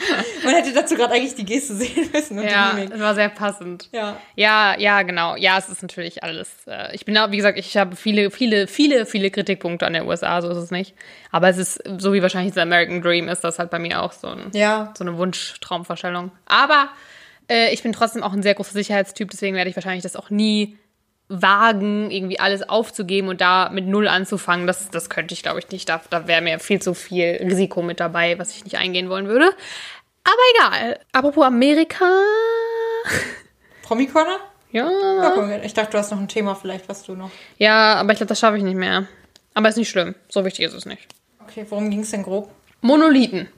Man 0.52 0.64
hätte 0.64 0.74
dazu 0.74 0.96
gerade 0.96 1.14
eigentlich 1.14 1.36
die 1.36 1.46
Geste 1.46 1.74
sehen 1.76 2.10
müssen 2.12 2.40
und 2.40 2.46
Ja, 2.46 2.76
das 2.90 3.00
war 3.00 3.16
sehr 3.16 3.30
passend. 3.30 3.90
Ja. 3.92 4.18
Ja, 4.36 4.76
ja, 4.78 5.02
genau. 5.04 5.36
Ja, 5.36 5.58
es 5.58 5.70
ist 5.70 5.82
natürlich 5.82 6.24
alles. 6.24 6.50
Äh, 6.68 6.96
ich 6.96 7.06
bin 7.06 7.18
auch, 7.18 7.32
wie 7.32 7.38
gesagt, 7.38 7.58
ich 7.60 7.78
habe 7.78 7.96
viele, 7.96 8.32
viele, 8.32 8.68
viele, 8.68 9.06
viele 9.06 9.32
Kritikpunkte 9.32 9.86
an 9.86 9.94
der 9.94 10.06
USA, 10.08 10.42
so 10.42 10.50
ist 10.50 10.58
es 10.58 10.72
nicht. 10.72 10.96
Aber 11.32 11.50
es 11.50 11.58
ist, 11.58 11.82
so 12.00 12.14
wie 12.14 12.22
wahrscheinlich 12.22 12.54
das 12.54 12.62
American 12.64 13.02
Dream 13.02 13.28
ist, 13.30 13.44
das 13.44 13.60
halt 13.60 13.70
bei 13.70 13.80
mir 13.80 14.02
auch 14.02 14.12
so, 14.12 14.28
ein, 14.28 14.52
Ja. 14.54 14.94
so 14.98 15.04
eine 15.04 15.18
Wunschtraumvorstellung. 15.18 16.32
Aber 16.46 16.90
äh, 17.50 17.74
ich 17.74 17.84
bin 17.84 17.94
trotzdem 17.94 18.24
auch 18.24 18.34
ein 18.34 18.44
sehr 18.44 18.56
großer 18.56 18.74
Sicherheitstyp, 18.74 19.30
deswegen 19.32 19.56
werde 19.56 19.70
ich 19.70 19.76
wahrscheinlich 19.76 20.04
das 20.04 20.16
auch 20.16 20.30
nie 20.30 20.78
wagen, 21.32 22.10
irgendwie 22.10 22.40
alles 22.40 22.68
aufzugeben 22.68 23.28
und 23.28 23.40
da 23.40 23.70
mit 23.70 23.86
Null 23.86 24.08
anzufangen. 24.08 24.66
Das, 24.66 24.90
das 24.90 25.12
könnte 25.12 25.34
ich, 25.36 25.44
glaube 25.44 25.60
ich, 25.60 25.70
nicht. 25.70 25.88
Da, 25.88 26.02
da 26.10 26.28
wäre 26.28 26.42
mir 26.42 26.60
viel 26.60 26.82
zu 26.82 26.96
viel 26.96 27.38
Risiko 27.40 27.84
mit 27.84 28.00
dabei, 28.00 28.40
was 28.40 28.56
ich 28.56 28.64
nicht 28.64 28.78
eingehen 28.80 29.10
wollen 29.10 29.28
würde. 29.28 29.52
Aber 30.30 30.42
egal. 30.56 31.00
Apropos 31.12 31.46
Amerika. 31.46 32.06
Promi-Corner? 33.84 34.38
Ja, 34.72 34.88
ich 35.64 35.74
dachte, 35.74 35.94
du 35.94 35.98
hast 35.98 36.12
noch 36.12 36.20
ein 36.20 36.28
Thema 36.28 36.54
vielleicht, 36.54 36.88
was 36.88 37.02
du 37.04 37.16
noch. 37.16 37.32
Ja, 37.58 37.96
aber 37.96 38.12
ich 38.12 38.18
glaube, 38.18 38.30
das 38.30 38.40
schaffe 38.40 38.58
ich 38.58 38.64
nicht 38.64 38.78
mehr. 38.78 39.08
Aber 39.56 39.70
ist 39.70 39.78
nicht 39.78 39.90
schlimm. 39.90 40.14
So 40.30 40.46
wichtig 40.46 40.66
ist 40.66 40.74
es 40.74 40.86
nicht. 40.86 41.08
Okay, 41.42 41.66
worum 41.70 41.90
ging 41.90 42.02
es 42.02 42.12
denn 42.12 42.22
grob? 42.22 42.52
Monolithen. 42.82 43.50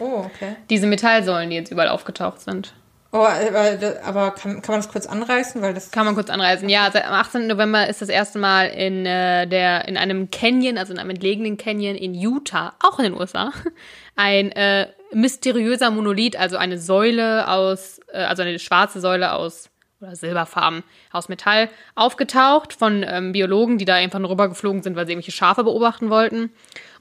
Oh, 0.00 0.24
okay. 0.24 0.56
Diese 0.70 0.86
Metallsäulen, 0.86 1.50
die 1.50 1.56
jetzt 1.56 1.70
überall 1.70 1.90
aufgetaucht 1.90 2.40
sind. 2.40 2.72
Oh, 3.12 3.18
aber, 3.18 3.78
aber 4.04 4.30
kann, 4.32 4.60
kann 4.62 4.72
man 4.74 4.80
das 4.80 4.90
kurz 4.90 5.06
anreißen? 5.06 5.60
Weil 5.60 5.74
das. 5.74 5.90
Kann 5.90 6.06
man 6.06 6.14
kurz 6.14 6.30
anreisen. 6.30 6.68
Ja, 6.70 6.90
seit 6.90 7.04
am 7.04 7.12
18. 7.12 7.46
November 7.46 7.86
ist 7.86 8.00
das 8.00 8.08
erste 8.08 8.38
Mal 8.38 8.68
in, 8.68 9.04
äh, 9.04 9.46
der, 9.46 9.86
in 9.86 9.98
einem 9.98 10.30
Canyon, 10.30 10.78
also 10.78 10.92
in 10.94 10.98
einem 10.98 11.10
entlegenen 11.10 11.58
Canyon 11.58 11.94
in 11.94 12.14
Utah, 12.14 12.74
auch 12.82 12.98
in 12.98 13.04
den 13.04 13.14
USA, 13.14 13.52
ein 14.16 14.52
äh, 14.52 14.88
mysteriöser 15.12 15.90
Monolith, 15.90 16.36
also 16.36 16.56
eine 16.56 16.78
Säule 16.78 17.48
aus, 17.48 18.00
äh, 18.12 18.18
also 18.18 18.42
eine 18.42 18.58
schwarze 18.58 19.00
Säule 19.00 19.32
aus 19.32 19.70
oder 20.00 20.14
Silberfarben 20.14 20.84
aus 21.10 21.28
Metall 21.28 21.70
aufgetaucht 21.94 22.72
von 22.72 23.04
ähm, 23.06 23.32
Biologen, 23.32 23.78
die 23.78 23.84
da 23.84 23.94
einfach 23.94 24.20
nur 24.20 24.30
rübergeflogen 24.30 24.82
sind, 24.82 24.96
weil 24.96 25.06
sie 25.06 25.12
irgendwelche 25.12 25.36
Schafe 25.36 25.64
beobachten 25.64 26.10
wollten. 26.10 26.50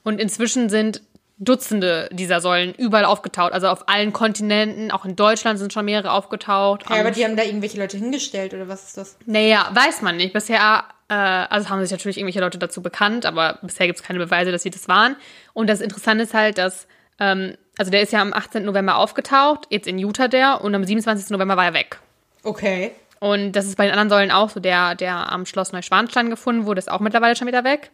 Und 0.04 0.20
inzwischen 0.20 0.70
sind 0.70 1.02
Dutzende 1.40 2.10
dieser 2.12 2.42
Säulen 2.42 2.74
überall 2.74 3.06
aufgetaucht, 3.06 3.54
also 3.54 3.68
auf 3.68 3.88
allen 3.88 4.12
Kontinenten, 4.12 4.90
auch 4.90 5.06
in 5.06 5.16
Deutschland 5.16 5.60
sind 5.60 5.72
schon 5.72 5.86
mehrere 5.86 6.12
aufgetaucht. 6.12 6.90
Ja, 6.90 7.00
aber 7.00 7.12
die 7.12 7.24
haben 7.24 7.36
da 7.36 7.44
irgendwelche 7.44 7.78
Leute 7.78 7.96
hingestellt, 7.98 8.56
oder 8.56 8.68
was 8.68 8.88
ist 8.88 8.98
das? 8.98 9.18
naja, 9.28 9.70
weiß 9.72 10.02
man 10.02 10.18
nicht. 10.18 10.34
Bisher, 10.34 10.86
äh, 11.10 11.14
also 11.14 11.70
haben 11.70 11.80
sich 11.84 11.92
natürlich 11.92 12.18
irgendwelche 12.18 12.40
Leute 12.40 12.58
dazu 12.58 12.82
bekannt, 12.82 13.28
aber 13.28 13.60
bisher 13.62 13.86
gibt 13.86 14.00
es 14.00 14.04
keine 14.04 14.18
Beweise, 14.18 14.52
dass 14.52 14.64
sie 14.64 14.72
das 14.72 14.88
waren. 14.88 15.16
Und 15.54 15.70
das 15.70 15.80
Interessante 15.80 16.24
ist 16.24 16.34
halt, 16.34 16.58
dass, 16.58 16.88
ähm, 17.20 17.56
also 17.78 17.92
der 17.92 18.02
ist 18.02 18.12
ja 18.12 18.22
am 18.22 18.34
18. 18.34 18.66
November 18.66 18.98
aufgetaucht, 18.98 19.68
jetzt 19.70 19.88
in 19.88 20.00
Utah 20.00 20.28
der, 20.28 20.62
und 20.62 20.74
am 20.74 20.84
27. 20.84 21.30
November 21.30 21.58
war 21.58 21.66
er 21.66 21.74
weg. 21.74 22.00
Okay. 22.44 22.92
Und 23.20 23.54
das 23.54 23.66
ist 23.66 23.78
bei 23.78 23.86
den 23.86 23.94
anderen 23.94 24.10
Säulen 24.10 24.32
auch 24.32 24.50
so, 24.50 24.60
der, 24.60 24.96
der 24.96 25.32
am 25.32 25.46
Schloss 25.46 25.72
Neuschwanstein 25.72 26.30
gefunden 26.30 26.66
wurde, 26.66 26.80
ist 26.80 26.92
auch 26.92 27.00
mittlerweile 27.00 27.36
schon 27.36 27.48
wieder 27.48 27.64
weg. 27.64 27.92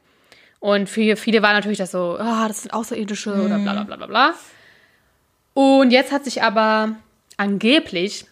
Und 0.60 0.90
für 0.90 1.16
viele 1.18 1.42
war 1.42 1.54
natürlich 1.54 1.78
das 1.78 1.92
so, 1.92 2.18
ah, 2.20 2.48
das 2.48 2.62
sind 2.62 2.74
Außerirdische 2.74 3.34
oder 3.34 3.60
bla 3.60 3.74
bla 3.74 3.84
bla 3.84 3.96
bla 3.98 4.08
bla. 4.08 4.34
Und 5.54 5.92
jetzt 5.92 6.12
hat 6.12 6.24
sich 6.24 6.42
aber 6.42 6.96
angeblich 7.38 8.26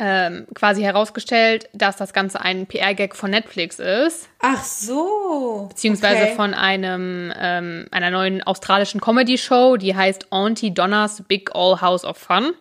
ähm, 0.00 0.46
quasi 0.54 0.82
herausgestellt, 0.82 1.68
dass 1.74 1.96
das 1.96 2.12
Ganze 2.12 2.40
ein 2.40 2.66
PR-Gag 2.66 3.14
von 3.14 3.30
Netflix 3.30 3.78
ist, 3.78 4.28
Ach 4.38 4.64
so. 4.64 5.66
beziehungsweise 5.68 6.22
okay. 6.22 6.34
von 6.34 6.54
einem 6.54 7.32
ähm, 7.38 7.86
einer 7.90 8.10
neuen 8.10 8.42
australischen 8.42 9.00
Comedy-Show, 9.00 9.76
die 9.76 9.94
heißt 9.94 10.32
Auntie 10.32 10.72
Donna's 10.72 11.22
Big 11.28 11.50
All 11.54 11.80
House 11.80 12.04
of 12.04 12.16
Fun. 12.16 12.52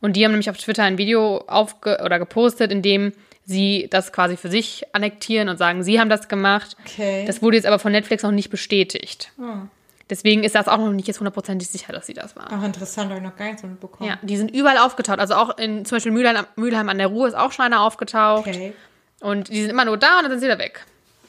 Und 0.00 0.16
die 0.16 0.24
haben 0.24 0.32
nämlich 0.32 0.48
auf 0.48 0.56
Twitter 0.56 0.84
ein 0.84 0.96
Video 0.96 1.44
aufge 1.46 2.00
oder 2.04 2.18
gepostet, 2.18 2.72
in 2.72 2.82
dem 2.82 3.12
sie 3.44 3.88
das 3.90 4.12
quasi 4.12 4.36
für 4.36 4.48
sich 4.48 4.84
annektieren 4.92 5.48
und 5.48 5.56
sagen, 5.56 5.82
sie 5.82 6.00
haben 6.00 6.08
das 6.10 6.28
gemacht. 6.28 6.76
Okay. 6.86 7.24
Das 7.26 7.42
wurde 7.42 7.56
jetzt 7.56 7.66
aber 7.66 7.78
von 7.78 7.92
Netflix 7.92 8.22
noch 8.22 8.30
nicht 8.30 8.50
bestätigt. 8.50 9.32
Ah. 9.40 9.66
Deswegen 10.10 10.42
ist 10.42 10.54
das 10.54 10.68
auch 10.68 10.78
noch 10.78 10.90
nicht 10.90 11.06
jetzt 11.06 11.20
hundertprozentig 11.20 11.68
sicher, 11.68 11.92
dass 11.92 12.06
sie 12.06 12.14
das 12.14 12.34
waren. 12.34 12.48
Ach, 12.50 12.64
interessant, 12.64 13.10
habe 13.10 13.20
ich 13.20 13.26
noch 13.26 13.36
gar 13.36 13.46
nichts 13.46 13.62
mitbekommen. 13.62 14.08
Ja, 14.08 14.18
die 14.22 14.36
sind 14.36 14.50
überall 14.50 14.78
aufgetaucht. 14.78 15.18
Also 15.18 15.34
auch 15.34 15.58
in 15.58 15.84
zum 15.84 15.96
Beispiel 15.96 16.12
Mülheim, 16.12 16.46
Mülheim 16.56 16.88
an 16.88 16.98
der 16.98 17.08
Ruhr 17.08 17.28
ist 17.28 17.34
auch 17.34 17.52
schon 17.52 17.66
einer 17.66 17.82
aufgetaucht. 17.82 18.46
Okay. 18.46 18.72
Und 19.20 19.48
die 19.48 19.60
sind 19.62 19.70
immer 19.70 19.84
nur 19.84 19.96
da 19.96 20.18
und 20.18 20.22
dann 20.22 20.30
sind 20.30 20.40
sie 20.40 20.46
wieder 20.46 20.58
weg. 20.58 20.86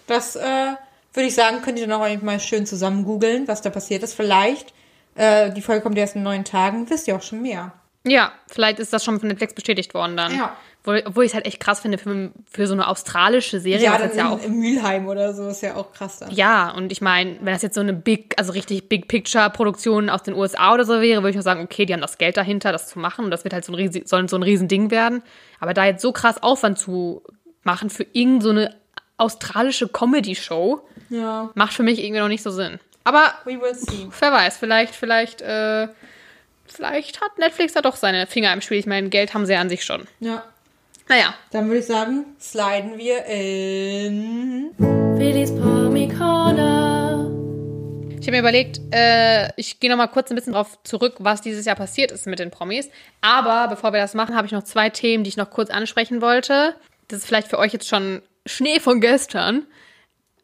Das 0.08 0.36
äh, 0.36 0.74
würde 1.14 1.28
ich 1.28 1.36
sagen, 1.36 1.62
könnt 1.62 1.80
ihr 1.80 1.88
noch 1.88 2.00
mal 2.22 2.40
schön 2.40 2.66
zusammen 2.66 3.04
googeln, 3.04 3.48
was 3.48 3.62
da 3.62 3.70
passiert 3.70 4.04
ist. 4.04 4.14
Vielleicht, 4.14 4.74
äh, 5.16 5.52
die 5.52 5.62
Folge 5.62 5.82
kommt 5.82 5.98
erst 5.98 6.16
in 6.16 6.24
neun 6.24 6.46
Tagen, 6.46 6.90
wisst 6.90 7.08
ihr 7.08 7.16
auch 7.16 7.22
schon 7.22 7.42
mehr. 7.42 7.74
Ja, 8.06 8.32
vielleicht 8.48 8.80
ist 8.80 8.94
das 8.94 9.04
schon 9.04 9.20
von 9.20 9.28
Netflix 9.28 9.54
bestätigt 9.54 9.94
worden 9.94 10.16
dann. 10.16 10.36
Ja. 10.36 10.56
Obwohl, 10.86 11.24
ich 11.26 11.32
es 11.32 11.34
halt 11.36 11.46
echt 11.46 11.60
krass 11.60 11.82
finde 11.82 11.98
für, 11.98 12.32
für 12.50 12.66
so 12.66 12.74
eine 12.74 12.88
australische 12.88 13.60
Serie. 13.60 13.84
Ja, 13.86 13.98
dann 13.98 14.16
ja 14.16 14.30
auch 14.30 14.42
in 14.42 14.58
Mülheim 14.60 15.08
oder 15.08 15.34
so 15.34 15.50
ist 15.50 15.62
ja 15.62 15.76
auch 15.76 15.92
krass 15.92 16.20
dann. 16.20 16.32
Ja, 16.32 16.72
und 16.72 16.92
ich 16.92 17.02
meine, 17.02 17.36
wenn 17.42 17.54
das 17.54 17.62
jetzt 17.62 17.76
so 17.76 17.82
eine 17.82 17.94
Big, 17.94 18.34
also 18.38 18.54
richtig 18.54 18.88
Big 18.90 19.08
Picture 19.08 19.50
Produktion 19.50 20.10
aus 20.10 20.24
den 20.24 20.34
USA 20.36 20.74
oder 20.74 20.86
so 20.86 21.02
wäre, 21.02 21.22
würde 21.22 21.32
ich 21.32 21.38
auch 21.38 21.44
sagen, 21.44 21.62
okay, 21.62 21.86
die 21.86 21.94
haben 21.94 22.02
das 22.02 22.18
Geld 22.18 22.38
dahinter, 22.38 22.72
das 22.72 22.88
zu 22.88 22.98
machen 22.98 23.26
und 23.26 23.32
das 23.32 23.44
wird 23.44 23.54
halt 23.54 23.66
so 23.66 23.72
ein 23.74 23.76
riesen, 23.76 24.06
soll 24.08 24.28
so 24.30 24.38
ein 24.38 24.44
Riesending 24.44 24.90
werden. 24.90 25.22
Aber 25.60 25.74
da 25.74 25.86
jetzt 25.86 26.02
so 26.02 26.12
krass 26.14 26.42
Aufwand 26.42 26.80
zu 26.80 27.22
machen 27.64 27.90
für 27.90 28.06
irgend 28.14 28.42
so 28.42 28.50
eine 28.50 28.74
australische 29.18 29.90
Comedy-Show, 29.90 30.82
Ja. 31.10 31.50
macht 31.56 31.74
für 31.74 31.84
mich 31.84 32.00
irgendwie 32.02 32.22
noch 32.22 32.30
nicht 32.30 32.42
so 32.42 32.52
Sinn. 32.52 32.80
Aber 33.04 33.34
We 33.44 33.60
will 33.60 33.76
see. 33.76 34.08
wer 34.20 34.32
weiß, 34.32 34.58
vielleicht, 34.58 34.96
vielleicht, 34.96 35.42
äh, 35.42 35.88
vielleicht 36.68 37.22
hat 37.22 37.38
Netflix 37.38 37.74
da 37.74 37.82
doch 37.82 37.96
seine 37.96 38.28
Finger 38.28 38.54
im 38.54 38.62
Spiel. 38.62 38.78
Ich 38.78 38.86
meine, 38.86 39.10
Geld 39.10 39.34
haben 39.34 39.46
sie 39.46 39.54
ja 39.54 39.60
an 39.62 39.70
sich 39.70 39.84
schon. 39.84 40.08
Ja. 40.20 40.44
Naja, 41.10 41.34
Dann 41.50 41.66
würde 41.66 41.80
ich 41.80 41.88
sagen, 41.88 42.36
sliden 42.40 43.00
wir 43.00 43.26
in. 43.26 44.76
Billy's 45.18 45.50
Promi 45.50 46.08
Corner. 46.08 47.26
Ich 48.22 48.28
habe 48.28 48.34
mir 48.34 48.40
überlegt, 48.42 48.80
äh, 48.94 49.50
ich 49.60 49.80
gehe 49.80 49.90
noch 49.90 49.98
mal 49.98 50.06
kurz 50.06 50.30
ein 50.30 50.36
bisschen 50.36 50.54
drauf 50.54 50.78
zurück, 50.84 51.16
was 51.18 51.42
dieses 51.42 51.66
Jahr 51.66 51.76
passiert 51.76 52.12
ist 52.12 52.28
mit 52.28 52.38
den 52.38 52.52
Promis. 52.52 52.92
Aber 53.22 53.70
bevor 53.70 53.92
wir 53.92 54.00
das 54.00 54.14
machen, 54.14 54.36
habe 54.36 54.46
ich 54.46 54.54
noch 54.54 54.62
zwei 54.62 54.92
Themen, 54.92 55.24
die 55.24 55.30
ich 55.30 55.38
noch 55.38 55.50
kurz 55.50 55.72
ansprechen 55.72 56.22
wollte. 56.22 56.76
Das 57.08 57.20
ist 57.20 57.26
vielleicht 57.26 57.48
für 57.48 57.58
euch 57.58 57.74
jetzt 57.74 57.88
schon 57.88 58.22
Schnee 58.46 58.80
von 58.80 59.02
gestern. 59.02 59.66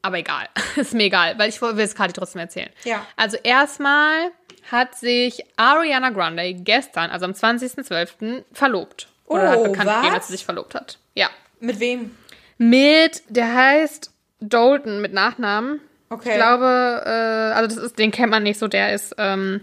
Aber 0.02 0.18
egal. 0.18 0.48
ist 0.78 0.96
mir 0.96 1.04
egal, 1.04 1.38
weil 1.38 1.50
ich 1.50 1.62
will 1.62 1.80
es 1.80 1.94
gerade 1.94 2.12
trotzdem 2.12 2.40
erzählen. 2.42 2.72
Ja. 2.86 3.06
Also 3.18 3.38
erstmal 3.44 4.32
hat 4.72 4.96
sich 4.96 5.44
Ariana 5.58 6.10
Grande 6.10 6.56
gestern, 6.56 7.12
also 7.12 7.26
am 7.26 7.34
20.12., 7.34 8.46
verlobt. 8.52 9.10
Oder 9.28 9.50
hat 9.50 9.58
Oh, 9.60 9.64
bekannt 9.64 9.90
gegeben, 9.90 10.16
dass 10.16 10.28
sie 10.28 10.34
sich 10.34 10.46
verlobt 10.46 10.76
hat. 10.76 11.00
Ja. 11.16 11.30
Mit 11.60 11.80
wem? 11.80 12.12
Mit, 12.58 13.24
der 13.30 13.54
heißt 13.54 14.12
Dalton 14.40 15.02
mit 15.02 15.14
Nachnamen. 15.14 15.82
Okay. 16.10 16.30
Ich 16.30 16.36
glaube, 16.36 17.04
äh, 17.06 17.10
also 17.54 17.76
das 17.76 17.84
ist, 17.86 18.00
den 18.00 18.12
kennt 18.12 18.32
man 18.32 18.44
nicht 18.44 18.60
so, 18.60 18.68
der 18.68 18.94
ist 18.94 19.16
ähm, 19.18 19.62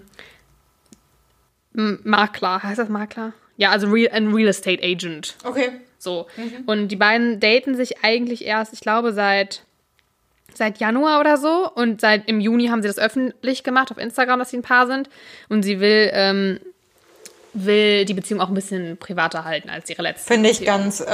Makler. 1.73 2.63
Heißt 2.63 2.79
das 2.79 2.89
Makler? 2.89 3.33
Ja, 3.57 3.71
also 3.71 3.89
Real, 3.89 4.13
ein 4.13 4.35
Real 4.35 4.49
Estate 4.49 4.83
Agent. 4.83 5.37
Okay. 5.45 5.71
So. 5.99 6.27
Und 6.67 6.89
die 6.89 6.97
beiden 6.97 7.39
daten 7.39 7.77
sich 7.77 8.03
eigentlich 8.03 8.45
erst, 8.45 8.73
ich 8.73 8.81
glaube, 8.81 9.13
seit, 9.13 9.63
seit 10.53 10.79
Januar 10.79 11.21
oder 11.21 11.37
so. 11.37 11.71
Und 11.73 12.01
seit 12.01 12.29
im 12.29 12.41
Juni 12.41 12.67
haben 12.69 12.83
sie 12.83 12.89
das 12.89 12.99
öffentlich 12.99 13.63
gemacht 13.63 13.93
auf 13.93 13.99
Instagram, 13.99 14.41
dass 14.41 14.51
sie 14.51 14.59
ein 14.59 14.63
Paar 14.63 14.89
sind. 14.89 15.09
Und 15.49 15.63
sie 15.63 15.79
will, 15.79 16.11
ähm, 16.13 16.59
will 17.55 18.05
die 18.05 18.14
Beziehung 18.14 18.40
auch 18.40 18.48
ein 18.48 18.55
bisschen 18.55 18.96
privater 18.96 19.44
halten 19.44 19.68
als 19.70 19.88
ihre 19.90 20.03
letzte. 20.03 20.32
Finde 20.32 20.48
ich 20.50 20.59
Beziehung. 20.61 20.78
ganz, 20.78 21.00
äh, 21.00 21.05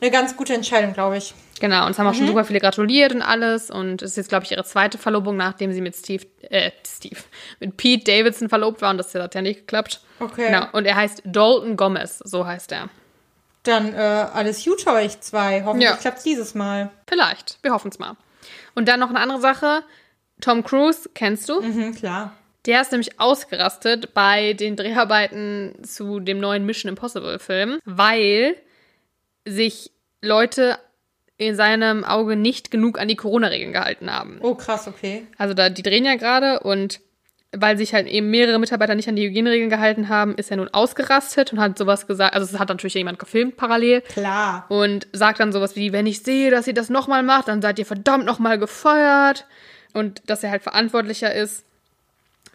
eine 0.00 0.10
ganz 0.10 0.36
gute 0.36 0.54
Entscheidung, 0.54 0.92
glaube 0.92 1.16
ich. 1.18 1.34
Genau, 1.60 1.84
und 1.86 1.90
es 1.90 1.98
haben 1.98 2.06
auch 2.06 2.14
schon 2.14 2.28
super 2.28 2.44
viele 2.44 2.60
gratuliert 2.60 3.12
und 3.12 3.20
alles. 3.22 3.68
Und 3.68 4.00
es 4.02 4.12
ist 4.12 4.16
jetzt, 4.16 4.28
glaube 4.28 4.44
ich, 4.44 4.52
ihre 4.52 4.62
zweite 4.62 4.96
Verlobung, 4.96 5.36
nachdem 5.36 5.72
sie 5.72 5.80
mit 5.80 5.96
Steve, 5.96 6.24
äh, 6.42 6.70
Steve, 6.86 7.16
mit 7.58 7.76
Pete 7.76 8.04
Davidson 8.04 8.48
verlobt 8.48 8.80
war 8.80 8.90
und 8.90 8.98
das 8.98 9.12
hat 9.14 9.34
ja 9.34 9.42
nicht 9.42 9.60
geklappt. 9.60 10.00
Okay. 10.20 10.46
Genau, 10.52 10.66
und 10.72 10.84
er 10.84 10.94
heißt 10.94 11.22
Dalton 11.24 11.76
Gomez, 11.76 12.18
so 12.24 12.46
heißt 12.46 12.70
er. 12.72 12.88
Dann 13.64 13.92
äh, 13.92 13.98
alles 13.98 14.64
Gute 14.64 14.92
euch 14.92 15.20
zwei. 15.20 15.64
Hoffentlich 15.64 15.90
Ja. 15.90 15.96
klappt's 15.96 16.22
dieses 16.22 16.54
Mal. 16.54 16.90
Vielleicht, 17.08 17.58
wir 17.62 17.72
hoffen 17.72 17.90
es 17.90 17.98
mal. 17.98 18.16
Und 18.76 18.86
dann 18.86 19.00
noch 19.00 19.10
eine 19.10 19.18
andere 19.18 19.40
Sache. 19.40 19.82
Tom 20.40 20.62
Cruise, 20.62 21.10
kennst 21.14 21.48
du? 21.48 21.60
Mhm, 21.60 21.96
klar. 21.96 22.32
Der 22.66 22.80
ist 22.80 22.92
nämlich 22.92 23.20
ausgerastet 23.20 24.14
bei 24.14 24.52
den 24.52 24.76
Dreharbeiten 24.76 25.74
zu 25.82 26.20
dem 26.20 26.38
neuen 26.38 26.66
Mission 26.66 26.90
Impossible 26.90 27.38
Film, 27.38 27.78
weil 27.84 28.56
sich 29.44 29.92
Leute 30.20 30.78
in 31.36 31.54
seinem 31.54 32.04
Auge 32.04 32.36
nicht 32.36 32.70
genug 32.70 32.98
an 32.98 33.08
die 33.08 33.16
Corona-Regeln 33.16 33.72
gehalten 33.72 34.12
haben. 34.12 34.38
Oh, 34.42 34.54
krass, 34.54 34.88
okay. 34.88 35.26
Also 35.38 35.54
da, 35.54 35.70
die 35.70 35.82
drehen 35.82 36.04
ja 36.04 36.16
gerade 36.16 36.60
und 36.60 37.00
weil 37.56 37.78
sich 37.78 37.94
halt 37.94 38.06
eben 38.08 38.28
mehrere 38.30 38.58
Mitarbeiter 38.58 38.94
nicht 38.94 39.08
an 39.08 39.16
die 39.16 39.26
Hygieneregeln 39.26 39.70
gehalten 39.70 40.08
haben, 40.10 40.34
ist 40.34 40.50
er 40.50 40.58
nun 40.58 40.68
ausgerastet 40.68 41.52
und 41.52 41.60
hat 41.60 41.78
sowas 41.78 42.06
gesagt. 42.06 42.34
Also 42.34 42.52
es 42.52 42.58
hat 42.58 42.68
natürlich 42.68 42.94
jemand 42.94 43.18
gefilmt 43.18 43.56
parallel 43.56 44.02
Klar. 44.02 44.66
und 44.68 45.06
sagt 45.12 45.40
dann 45.40 45.52
sowas 45.52 45.74
wie, 45.74 45.92
wenn 45.92 46.06
ich 46.06 46.22
sehe, 46.22 46.50
dass 46.50 46.66
ihr 46.66 46.74
das 46.74 46.90
nochmal 46.90 47.22
macht, 47.22 47.48
dann 47.48 47.62
seid 47.62 47.78
ihr 47.78 47.86
verdammt 47.86 48.26
nochmal 48.26 48.58
gefeuert. 48.58 49.46
Und 49.94 50.20
dass 50.26 50.44
er 50.44 50.50
halt 50.50 50.62
verantwortlicher 50.62 51.34
ist 51.34 51.64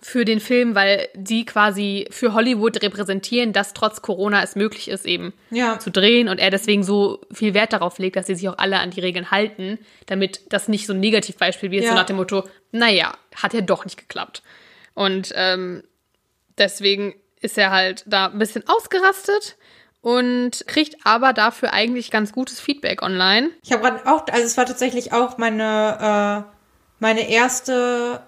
für 0.06 0.26
den 0.26 0.42
Film, 0.42 0.76
weil 0.76 1.08
die 1.16 1.46
quasi 1.46 2.08
für 2.12 2.34
Hollywood 2.34 2.82
repräsentieren, 2.84 3.54
dass 3.54 3.74
trotz 3.74 4.02
Corona 4.02 4.44
es 4.44 4.56
möglich 4.58 4.90
ist, 4.90 5.06
eben 5.06 5.32
Ja. 5.50 5.80
zu 5.80 5.92
drehen 5.92 6.28
und 6.28 6.40
er 6.40 6.50
deswegen 6.52 6.84
so 6.84 7.22
viel 7.32 7.54
Wert 7.54 7.72
darauf 7.72 8.00
legt, 8.00 8.18
dass 8.18 8.28
sie 8.28 8.36
sich 8.36 8.50
auch 8.50 8.58
alle 8.58 8.80
an 8.80 8.92
die 8.92 9.00
Regeln 9.00 9.32
halten, 9.32 9.80
damit 10.08 10.42
das 10.52 10.68
nicht 10.68 10.88
so 10.88 10.94
ein 10.94 11.00
Negativbeispiel 11.00 11.72
wird, 11.72 11.84
so 11.84 11.90
Ja. 11.92 11.96
nach 11.96 12.06
dem 12.06 12.18
Motto, 12.18 12.44
naja, 12.72 13.14
hat 13.36 13.54
ja 13.54 13.62
doch 13.62 13.86
nicht 13.86 13.98
geklappt. 13.98 14.44
Und 14.94 15.32
ähm, 15.36 15.84
deswegen 16.58 17.16
ist 17.42 17.58
er 17.58 17.72
halt 17.72 18.04
da 18.06 18.26
ein 18.28 18.40
bisschen 18.40 18.64
ausgerastet 18.68 19.56
und 20.02 20.66
kriegt 20.68 20.98
aber 21.06 21.32
dafür 21.34 21.72
eigentlich 21.72 22.12
ganz 22.12 22.34
gutes 22.34 22.60
Feedback 22.60 23.02
online. 23.02 23.52
Ich 23.64 23.72
habe 23.72 23.84
gerade 23.84 24.06
auch, 24.12 24.26
also 24.28 24.46
es 24.46 24.58
war 24.58 24.66
tatsächlich 24.66 25.14
auch 25.14 25.38
meine, 25.38 26.46
äh, 26.46 26.54
meine 27.00 27.30
erste, 27.30 28.22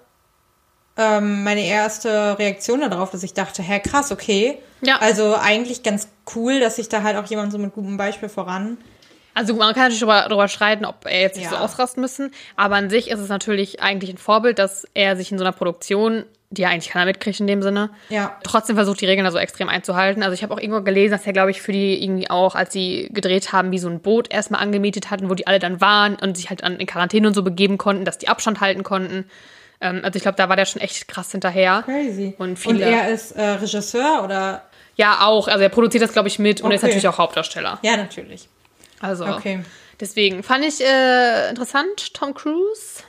ähm, 0.98 1.44
meine 1.44 1.66
erste 1.66 2.38
Reaktion 2.40 2.82
darauf, 2.82 3.12
dass 3.12 3.24
ich 3.24 3.34
dachte, 3.34 3.62
hä, 3.62 3.80
krass, 3.80 4.12
okay. 4.12 4.58
Ja. 4.82 4.98
Also 5.00 5.36
eigentlich 5.36 5.84
ganz 5.84 6.08
cool, 6.36 6.60
dass 6.60 6.78
sich 6.78 6.90
da 6.90 7.04
halt 7.04 7.18
auch 7.18 7.26
jemand 7.26 7.52
so 7.52 7.58
mit 7.58 7.74
gutem 7.74 7.98
Beispiel 7.98 8.30
voran. 8.30 8.78
Also 9.34 9.54
man 9.54 9.74
kann 9.74 9.84
natürlich 9.84 10.00
darüber, 10.00 10.22
darüber 10.30 10.48
streiten, 10.48 10.86
ob 10.86 11.06
er 11.06 11.20
jetzt 11.20 11.36
nicht 11.36 11.52
Ja. 11.52 11.58
so 11.58 11.58
ausrasten 11.58 12.00
müssen, 12.02 12.32
aber 12.56 12.76
an 12.76 12.90
sich 12.90 13.10
ist 13.12 13.20
es 13.20 13.28
natürlich 13.28 13.82
eigentlich 13.82 14.10
ein 14.10 14.18
Vorbild, 14.18 14.58
dass 14.60 14.88
er 14.94 15.18
sich 15.18 15.30
in 15.30 15.38
so 15.38 15.44
einer 15.44 15.52
Produktion, 15.52 16.24
die 16.52 16.62
ja 16.62 16.70
eigentlich 16.70 16.92
keiner 16.92 17.04
mitkriegt 17.06 17.42
in 17.42 17.48
dem 17.48 17.62
Sinne, 17.62 17.90
Ja. 18.08 18.38
trotzdem 18.44 18.78
versucht, 18.78 19.02
die 19.02 19.06
Regeln 19.06 19.26
da 19.26 19.32
so 19.32 19.38
extrem 19.38 19.68
einzuhalten. 19.68 20.24
Also 20.24 20.34
ich 20.34 20.42
habe 20.44 20.54
auch 20.54 20.60
irgendwo 20.60 20.82
gelesen, 20.84 21.12
dass 21.12 21.28
er, 21.28 21.34
glaube 21.34 21.52
ich, 21.52 21.62
für 21.62 21.74
die 21.74 22.02
irgendwie 22.02 22.30
auch, 22.30 22.56
als 22.56 22.72
sie 22.72 23.10
gedreht 23.12 23.52
haben, 23.52 23.72
wie 23.72 23.80
so 23.80 23.90
ein 23.90 24.00
Boot 24.00 24.32
erstmal 24.34 24.62
angemietet 24.62 25.12
hatten, 25.12 25.30
wo 25.30 25.34
die 25.34 25.48
alle 25.48 25.60
dann 25.60 25.82
waren 25.82 26.16
und 26.16 26.38
sich 26.38 26.50
halt 26.50 26.64
an, 26.64 26.78
in 26.78 26.88
Quarantäne 26.88 27.28
und 27.28 27.34
so 27.34 27.44
begeben 27.44 27.78
konnten, 27.78 28.06
dass 28.06 28.18
die 28.18 28.30
Abstand 28.30 28.62
halten 28.62 28.84
konnten. 28.84 29.26
Ähm, 29.82 30.02
also 30.04 30.16
ich 30.18 30.22
glaube, 30.24 30.38
da 30.38 30.50
war 30.50 30.56
der 30.56 30.66
schon 30.66 30.82
echt 30.82 31.08
krass 31.08 31.32
hinterher. 31.32 31.84
Crazy. 31.86 32.36
Und 32.38 32.58
viele- 32.58 32.86
er 32.86 33.10
ist 33.10 33.32
äh, 33.34 33.42
Regisseur 33.44 34.24
oder? 34.24 34.64
Ja, 34.96 35.20
auch. 35.22 35.48
Also 35.48 35.62
er 35.62 35.70
produziert 35.70 36.04
das, 36.04 36.14
glaube 36.14 36.28
ich, 36.30 36.40
mit 36.40 36.62
und 36.62 36.72
ist 36.72 36.80
Okay. 36.80 36.88
natürlich 36.88 37.08
auch 37.08 37.18
Hauptdarsteller. 37.18 37.80
Ja, 37.82 37.98
natürlich. 37.98 38.48
Also 39.02 39.26
Okay. 39.26 39.64
deswegen 40.00 40.42
fand 40.44 40.64
ich 40.66 40.80
äh, 40.82 41.50
interessant, 41.50 42.14
Tom 42.14 42.34
Cruise. 42.34 43.04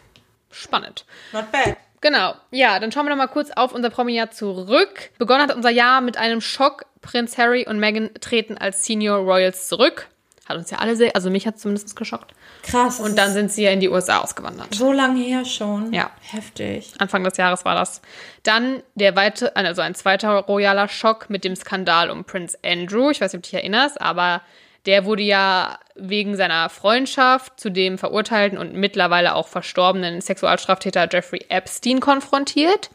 Spannend. 0.51 1.05
Not 1.33 1.51
bad. 1.53 1.77
Genau. 2.01 2.35
Ja, 2.51 2.79
dann 2.79 2.93
schauen 2.93 3.07
wir 3.07 3.11
noch 3.11 3.17
mal 3.17 3.27
kurz 3.27 3.51
auf 3.55 3.73
unser 3.73 3.91
Promi-Jahr 3.91 4.31
zurück. 4.31 5.11
Begonnen 5.19 5.43
hat 5.43 5.55
unser 5.55 5.71
Jahr 5.71 6.01
mit 6.01 6.17
einem 6.17 6.41
Schock. 6.41 6.85
Prinz 7.01 7.39
Harry 7.39 7.67
und 7.69 7.79
Meghan 7.79 8.11
treten 8.21 8.59
als 8.59 8.85
Senior 8.85 9.19
Royals 9.19 9.69
zurück. 9.69 10.09
Hat 10.49 10.57
uns 10.57 10.71
ja 10.71 10.79
alle 10.79 10.95
sehr, 10.95 11.15
also 11.17 11.29
mich 11.29 11.47
hat 11.47 11.59
zumindest 11.59 11.97
geschockt. 11.97 12.33
Krass. 12.63 13.01
Und 13.01 13.19
dann 13.19 13.33
sind 13.33 13.51
sie 13.51 13.65
ja 13.65 13.71
in 13.71 13.81
die 13.81 13.89
USA 13.89 14.19
ausgewandert. 14.19 14.75
so 14.75 14.93
lange 14.93 15.21
her 15.21 15.45
schon. 15.45 15.93
Ja. 15.93 16.11
Heftig. 16.23 16.93
Anfang 16.99 17.25
des 17.25 17.37
Jahres 17.37 17.65
war 17.65 17.75
das. 17.75 18.01
Dann 18.45 18.83
der 18.95 19.17
weite, 19.17 19.57
also 19.57 19.83
ein 19.83 19.97
zweiter 19.97 20.31
royaler 20.31 20.89
Schock 20.89 21.31
mit 21.31 21.43
dem 21.43 21.57
Skandal 21.57 22.11
um 22.11 22.25
Prinz 22.25 22.57
Andrew. 22.65 23.11
Ich 23.11 23.21
weiß 23.21 23.33
nicht, 23.33 23.41
ob 23.41 23.43
du 23.43 23.51
dich 23.51 23.55
erinnerst, 23.55 24.01
aber 24.01 24.43
der 24.87 25.05
wurde 25.05 25.25
ja 25.25 25.79
wegen 25.97 26.37
seiner 26.37 26.69
Freundschaft 26.69 27.59
zu 27.59 27.71
dem 27.71 27.99
verurteilten 27.99 28.57
und 28.57 28.75
mittlerweile 28.75 29.35
auch 29.35 29.49
verstorbenen 29.49 30.21
Sexualstraftäter 30.21 31.09
Jeffrey 31.11 31.45
Epstein 31.49 31.99
konfrontiert. 31.99 32.91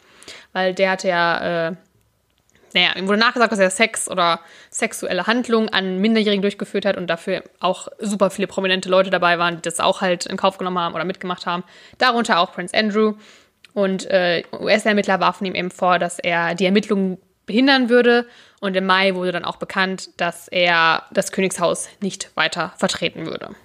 Weil 0.53 0.73
der 0.73 0.91
hatte 0.91 1.09
ja, 1.09 1.67
äh, 1.67 1.75
naja, 2.73 2.95
ihm 2.95 3.07
wurde 3.07 3.19
nachgesagt, 3.19 3.51
dass 3.51 3.59
er 3.59 3.69
Sex 3.69 4.09
oder 4.09 4.39
sexuelle 4.69 5.27
Handlungen 5.27 5.69
an 5.69 5.97
Minderjährigen 5.99 6.41
durchgeführt 6.41 6.85
hat 6.85 6.97
und 6.97 7.07
dafür 7.07 7.43
auch 7.59 7.87
super 7.99 8.29
viele 8.29 8.47
prominente 8.47 8.89
Leute 8.89 9.09
dabei 9.09 9.37
waren, 9.39 9.57
die 9.57 9.61
das 9.61 9.79
auch 9.79 10.01
halt 10.01 10.25
in 10.25 10.37
Kauf 10.37 10.57
genommen 10.57 10.79
haben 10.79 10.95
oder 10.95 11.03
mitgemacht 11.03 11.45
haben. 11.45 11.63
Darunter 11.97 12.39
auch 12.39 12.53
Prince 12.53 12.75
Andrew. 12.77 13.13
Und 13.73 14.05
äh, 14.09 14.43
US-Ermittler 14.51 15.19
warfen 15.19 15.45
ihm 15.45 15.55
eben 15.55 15.71
vor, 15.71 15.97
dass 15.97 16.19
er 16.19 16.55
die 16.55 16.65
Ermittlungen 16.65 17.17
behindern 17.45 17.89
würde. 17.89 18.27
Und 18.59 18.75
im 18.75 18.85
Mai 18.85 19.15
wurde 19.15 19.31
dann 19.31 19.45
auch 19.45 19.55
bekannt, 19.57 20.09
dass 20.17 20.47
er 20.47 21.03
das 21.11 21.31
Königshaus 21.31 21.89
nicht 22.01 22.31
weiter 22.35 22.73
vertreten 22.77 23.25
würde. 23.25 23.55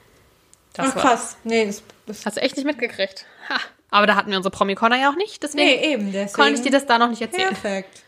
Das 0.75 0.93
Ach 0.95 1.01
krass. 1.01 1.37
Nee, 1.45 1.67
das, 1.67 1.83
das 2.07 2.25
Hast 2.25 2.37
du 2.37 2.41
echt 2.43 2.57
nicht 2.57 2.67
mitgekriegt? 2.67 3.27
Ha. 3.49 3.57
Aber 3.91 4.07
da 4.07 4.17
hatten 4.17 4.31
wir 4.31 4.37
unsere 4.37 4.51
Promi-Corner 4.51 4.97
ja 5.01 5.11
auch 5.11 5.17
nicht, 5.17 5.43
deswegen 5.43 5.65
Nee, 5.65 5.93
eben, 5.93 6.13
deswegen. 6.13 6.33
konnte 6.33 6.55
ich 6.55 6.63
dir 6.63 6.73
das 6.73 6.87
da 6.87 6.99
noch 6.99 7.09
nicht 7.09 7.23
erzählen. 7.23 7.49
perfekt. 7.49 8.03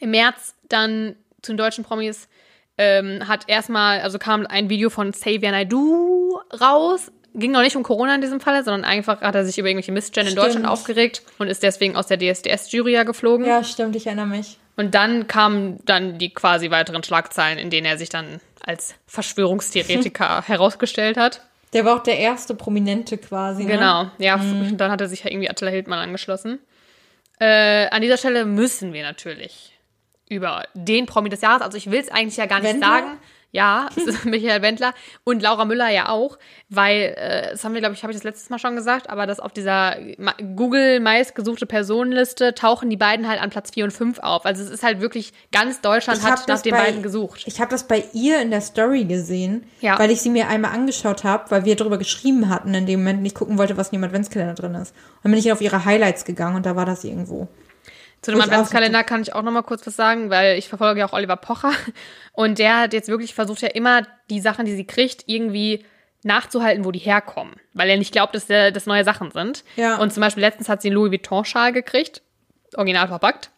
Im 0.00 0.10
März 0.10 0.54
dann 0.68 1.14
zu 1.42 1.52
den 1.52 1.58
deutschen 1.58 1.84
Promis 1.84 2.28
ähm, 2.78 3.28
hat 3.28 3.44
erstmal, 3.46 4.00
also 4.00 4.18
kam 4.18 4.46
ein 4.46 4.70
Video 4.70 4.90
von 4.90 5.12
Xavier 5.12 5.50
Naidoo 5.50 6.40
raus. 6.60 7.12
Ging 7.34 7.52
noch 7.52 7.60
nicht 7.60 7.76
um 7.76 7.82
Corona 7.82 8.14
in 8.14 8.22
diesem 8.22 8.40
Falle, 8.40 8.64
sondern 8.64 8.84
einfach 8.84 9.20
hat 9.20 9.34
er 9.34 9.44
sich 9.44 9.58
über 9.58 9.68
irgendwelche 9.68 9.92
Missstände 9.92 10.30
in. 10.30 10.36
Deutschland 10.36 10.66
aufgeregt 10.66 11.22
und 11.38 11.48
ist 11.48 11.62
deswegen 11.62 11.94
aus 11.94 12.08
der 12.08 12.18
DSDS-Jury 12.18 13.04
geflogen. 13.04 13.46
Ja, 13.46 13.62
stimmt, 13.62 13.94
ich 13.94 14.06
erinnere 14.06 14.26
mich. 14.26 14.58
Und 14.76 14.94
dann 14.94 15.28
kamen 15.28 15.78
dann 15.84 16.18
die 16.18 16.30
quasi 16.30 16.70
weiteren 16.70 17.04
Schlagzeilen, 17.04 17.58
in 17.58 17.70
denen 17.70 17.86
er 17.86 17.98
sich 17.98 18.08
dann 18.08 18.40
als 18.64 18.94
Verschwörungstheoretiker 19.06 20.42
herausgestellt 20.46 21.18
hat. 21.18 21.42
Der 21.72 21.84
war 21.84 21.98
auch 21.98 22.02
der 22.02 22.18
erste 22.18 22.54
Prominente 22.54 23.18
quasi. 23.18 23.64
Ne? 23.64 23.72
Genau, 23.72 24.10
ja, 24.18 24.36
und 24.36 24.78
dann 24.78 24.90
hat 24.90 25.00
er 25.00 25.08
sich 25.08 25.24
ja 25.24 25.30
irgendwie 25.30 25.50
Attila 25.50 25.70
Hildmann 25.70 26.00
angeschlossen. 26.00 26.58
Äh, 27.38 27.88
an 27.90 28.02
dieser 28.02 28.16
Stelle 28.16 28.44
müssen 28.44 28.92
wir 28.92 29.02
natürlich 29.02 29.78
über 30.30 30.62
den 30.74 31.04
Promi 31.06 31.28
des 31.28 31.42
Jahres, 31.42 31.60
also 31.60 31.76
ich 31.76 31.90
will 31.90 32.00
es 32.00 32.10
eigentlich 32.10 32.36
ja 32.38 32.46
gar 32.46 32.60
nicht 32.60 32.72
Wendler? 32.72 32.88
sagen. 32.88 33.18
Ja, 33.52 33.88
es 33.96 34.04
ist 34.06 34.24
Michael 34.26 34.62
Wendler 34.62 34.94
und 35.24 35.42
Laura 35.42 35.64
Müller 35.64 35.88
ja 35.90 36.08
auch, 36.08 36.38
weil, 36.68 37.16
äh, 37.18 37.50
das 37.50 37.64
haben 37.64 37.74
wir, 37.74 37.80
glaube 37.80 37.96
ich, 37.96 38.04
habe 38.04 38.12
ich 38.12 38.16
das 38.16 38.22
letztes 38.22 38.48
Mal 38.48 38.60
schon 38.60 38.76
gesagt, 38.76 39.10
aber 39.10 39.26
dass 39.26 39.40
auf 39.40 39.50
dieser 39.52 39.96
Google 40.54 41.00
meistgesuchte 41.00 41.66
Personenliste 41.66 42.54
tauchen 42.54 42.90
die 42.90 42.96
beiden 42.96 43.26
halt 43.28 43.42
an 43.42 43.50
Platz 43.50 43.72
4 43.72 43.82
und 43.86 43.90
5 43.90 44.20
auf. 44.20 44.46
Also 44.46 44.62
es 44.62 44.70
ist 44.70 44.84
halt 44.84 45.00
wirklich, 45.00 45.32
ganz 45.50 45.80
Deutschland 45.80 46.20
Ich 46.20 46.24
hat 46.24 46.46
nach 46.46 46.62
den 46.62 46.70
bei- 46.70 46.78
beiden 46.84 47.02
gesucht. 47.02 47.42
Ich 47.46 47.60
habe 47.60 47.72
das 47.72 47.88
bei 47.88 48.04
ihr 48.12 48.40
in 48.40 48.52
der 48.52 48.60
Story 48.60 49.04
gesehen, 49.04 49.64
Ja. 49.80 49.98
weil 49.98 50.12
ich 50.12 50.20
sie 50.20 50.30
mir 50.30 50.46
einmal 50.46 50.70
angeschaut 50.72 51.24
habe, 51.24 51.50
weil 51.50 51.64
wir 51.64 51.74
darüber 51.74 51.98
geschrieben 51.98 52.48
hatten 52.50 52.72
in 52.72 52.86
dem 52.86 53.00
Moment 53.00 53.18
und 53.18 53.26
ich 53.26 53.34
gucken 53.34 53.58
wollte, 53.58 53.76
was 53.76 53.88
in 53.88 53.98
dem 53.98 54.04
Adventskalender 54.04 54.54
drin 54.54 54.76
ist. 54.76 54.94
Und 54.94 55.24
dann 55.24 55.32
bin 55.32 55.40
ich 55.40 55.50
auf 55.50 55.60
ihre 55.60 55.84
Highlights 55.84 56.24
gegangen 56.24 56.54
und 56.54 56.66
da 56.66 56.76
war 56.76 56.86
das 56.86 57.02
irgendwo. 57.02 57.48
Zu 58.22 58.32
dem 58.32 58.40
Adventskalender 58.40 59.02
kann 59.02 59.22
ich 59.22 59.32
auch 59.32 59.42
noch 59.42 59.52
mal 59.52 59.62
kurz 59.62 59.86
was 59.86 59.96
sagen, 59.96 60.28
weil 60.28 60.58
ich 60.58 60.68
verfolge 60.68 61.00
ja 61.00 61.06
auch 61.06 61.12
Oliver 61.12 61.36
Pocher 61.36 61.72
und 62.32 62.58
der 62.58 62.80
hat 62.80 62.92
jetzt 62.92 63.08
wirklich 63.08 63.34
versucht 63.34 63.62
ja 63.62 63.68
immer 63.68 64.02
die 64.28 64.40
Sachen, 64.40 64.66
die 64.66 64.74
sie 64.74 64.86
kriegt, 64.86 65.24
irgendwie 65.26 65.84
nachzuhalten, 66.22 66.84
wo 66.84 66.90
die 66.92 66.98
herkommen, 66.98 67.54
weil 67.72 67.88
er 67.88 67.96
nicht 67.96 68.12
glaubt, 68.12 68.34
dass 68.34 68.46
das 68.46 68.84
neue 68.86 69.04
Sachen 69.04 69.30
sind. 69.30 69.64
Ja. 69.76 69.96
Und 69.96 70.12
zum 70.12 70.20
Beispiel 70.20 70.42
letztens 70.42 70.68
hat 70.68 70.82
sie 70.82 70.88
einen 70.88 70.96
Louis 70.96 71.10
Vuitton 71.10 71.46
Schal 71.46 71.72
gekriegt, 71.72 72.20
original 72.76 73.08
verpackt. 73.08 73.50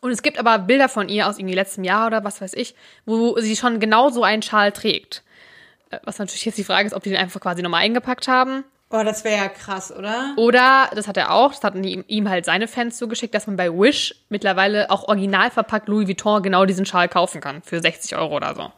Und 0.00 0.10
es 0.10 0.22
gibt 0.22 0.38
aber 0.38 0.58
Bilder 0.58 0.88
von 0.88 1.08
ihr 1.08 1.26
aus 1.26 1.38
irgendwie 1.38 1.54
letztem 1.54 1.84
Jahr 1.84 2.06
oder 2.06 2.24
was 2.24 2.40
weiß 2.40 2.54
ich, 2.54 2.74
wo 3.04 3.38
sie 3.38 3.56
schon 3.56 3.80
genau 3.80 4.10
so 4.10 4.24
einen 4.24 4.42
Schal 4.42 4.72
trägt. 4.72 5.22
Äh, 5.90 5.98
Was 6.04 6.18
natürlich 6.18 6.44
jetzt 6.44 6.58
die 6.58 6.64
Frage 6.64 6.86
ist, 6.86 6.94
ob 6.94 7.02
die 7.02 7.10
den 7.10 7.18
einfach 7.18 7.40
quasi 7.40 7.62
nochmal 7.62 7.82
eingepackt 7.82 8.28
haben. 8.28 8.64
Oh, 8.92 9.02
das 9.04 9.22
wäre 9.22 9.36
ja 9.36 9.48
krass, 9.48 9.94
oder? 9.96 10.34
Oder, 10.36 10.90
das 10.94 11.06
hat 11.06 11.16
er 11.16 11.32
auch, 11.32 11.52
das 11.52 11.62
hatten 11.62 11.84
ihm, 11.84 12.04
ihm 12.08 12.28
halt 12.28 12.44
seine 12.44 12.66
Fans 12.66 12.96
zugeschickt, 12.96 13.32
dass 13.34 13.46
man 13.46 13.56
bei 13.56 13.70
Wish 13.70 14.16
mittlerweile 14.30 14.90
auch 14.90 15.06
original 15.06 15.52
verpackt 15.52 15.88
Louis 15.88 16.08
Vuitton 16.08 16.42
genau 16.42 16.64
diesen 16.64 16.84
Schal 16.86 17.08
kaufen 17.08 17.40
kann. 17.40 17.62
Für 17.62 17.80
60 17.80 18.16
Euro 18.16 18.34
oder 18.34 18.54
so. 18.56 18.72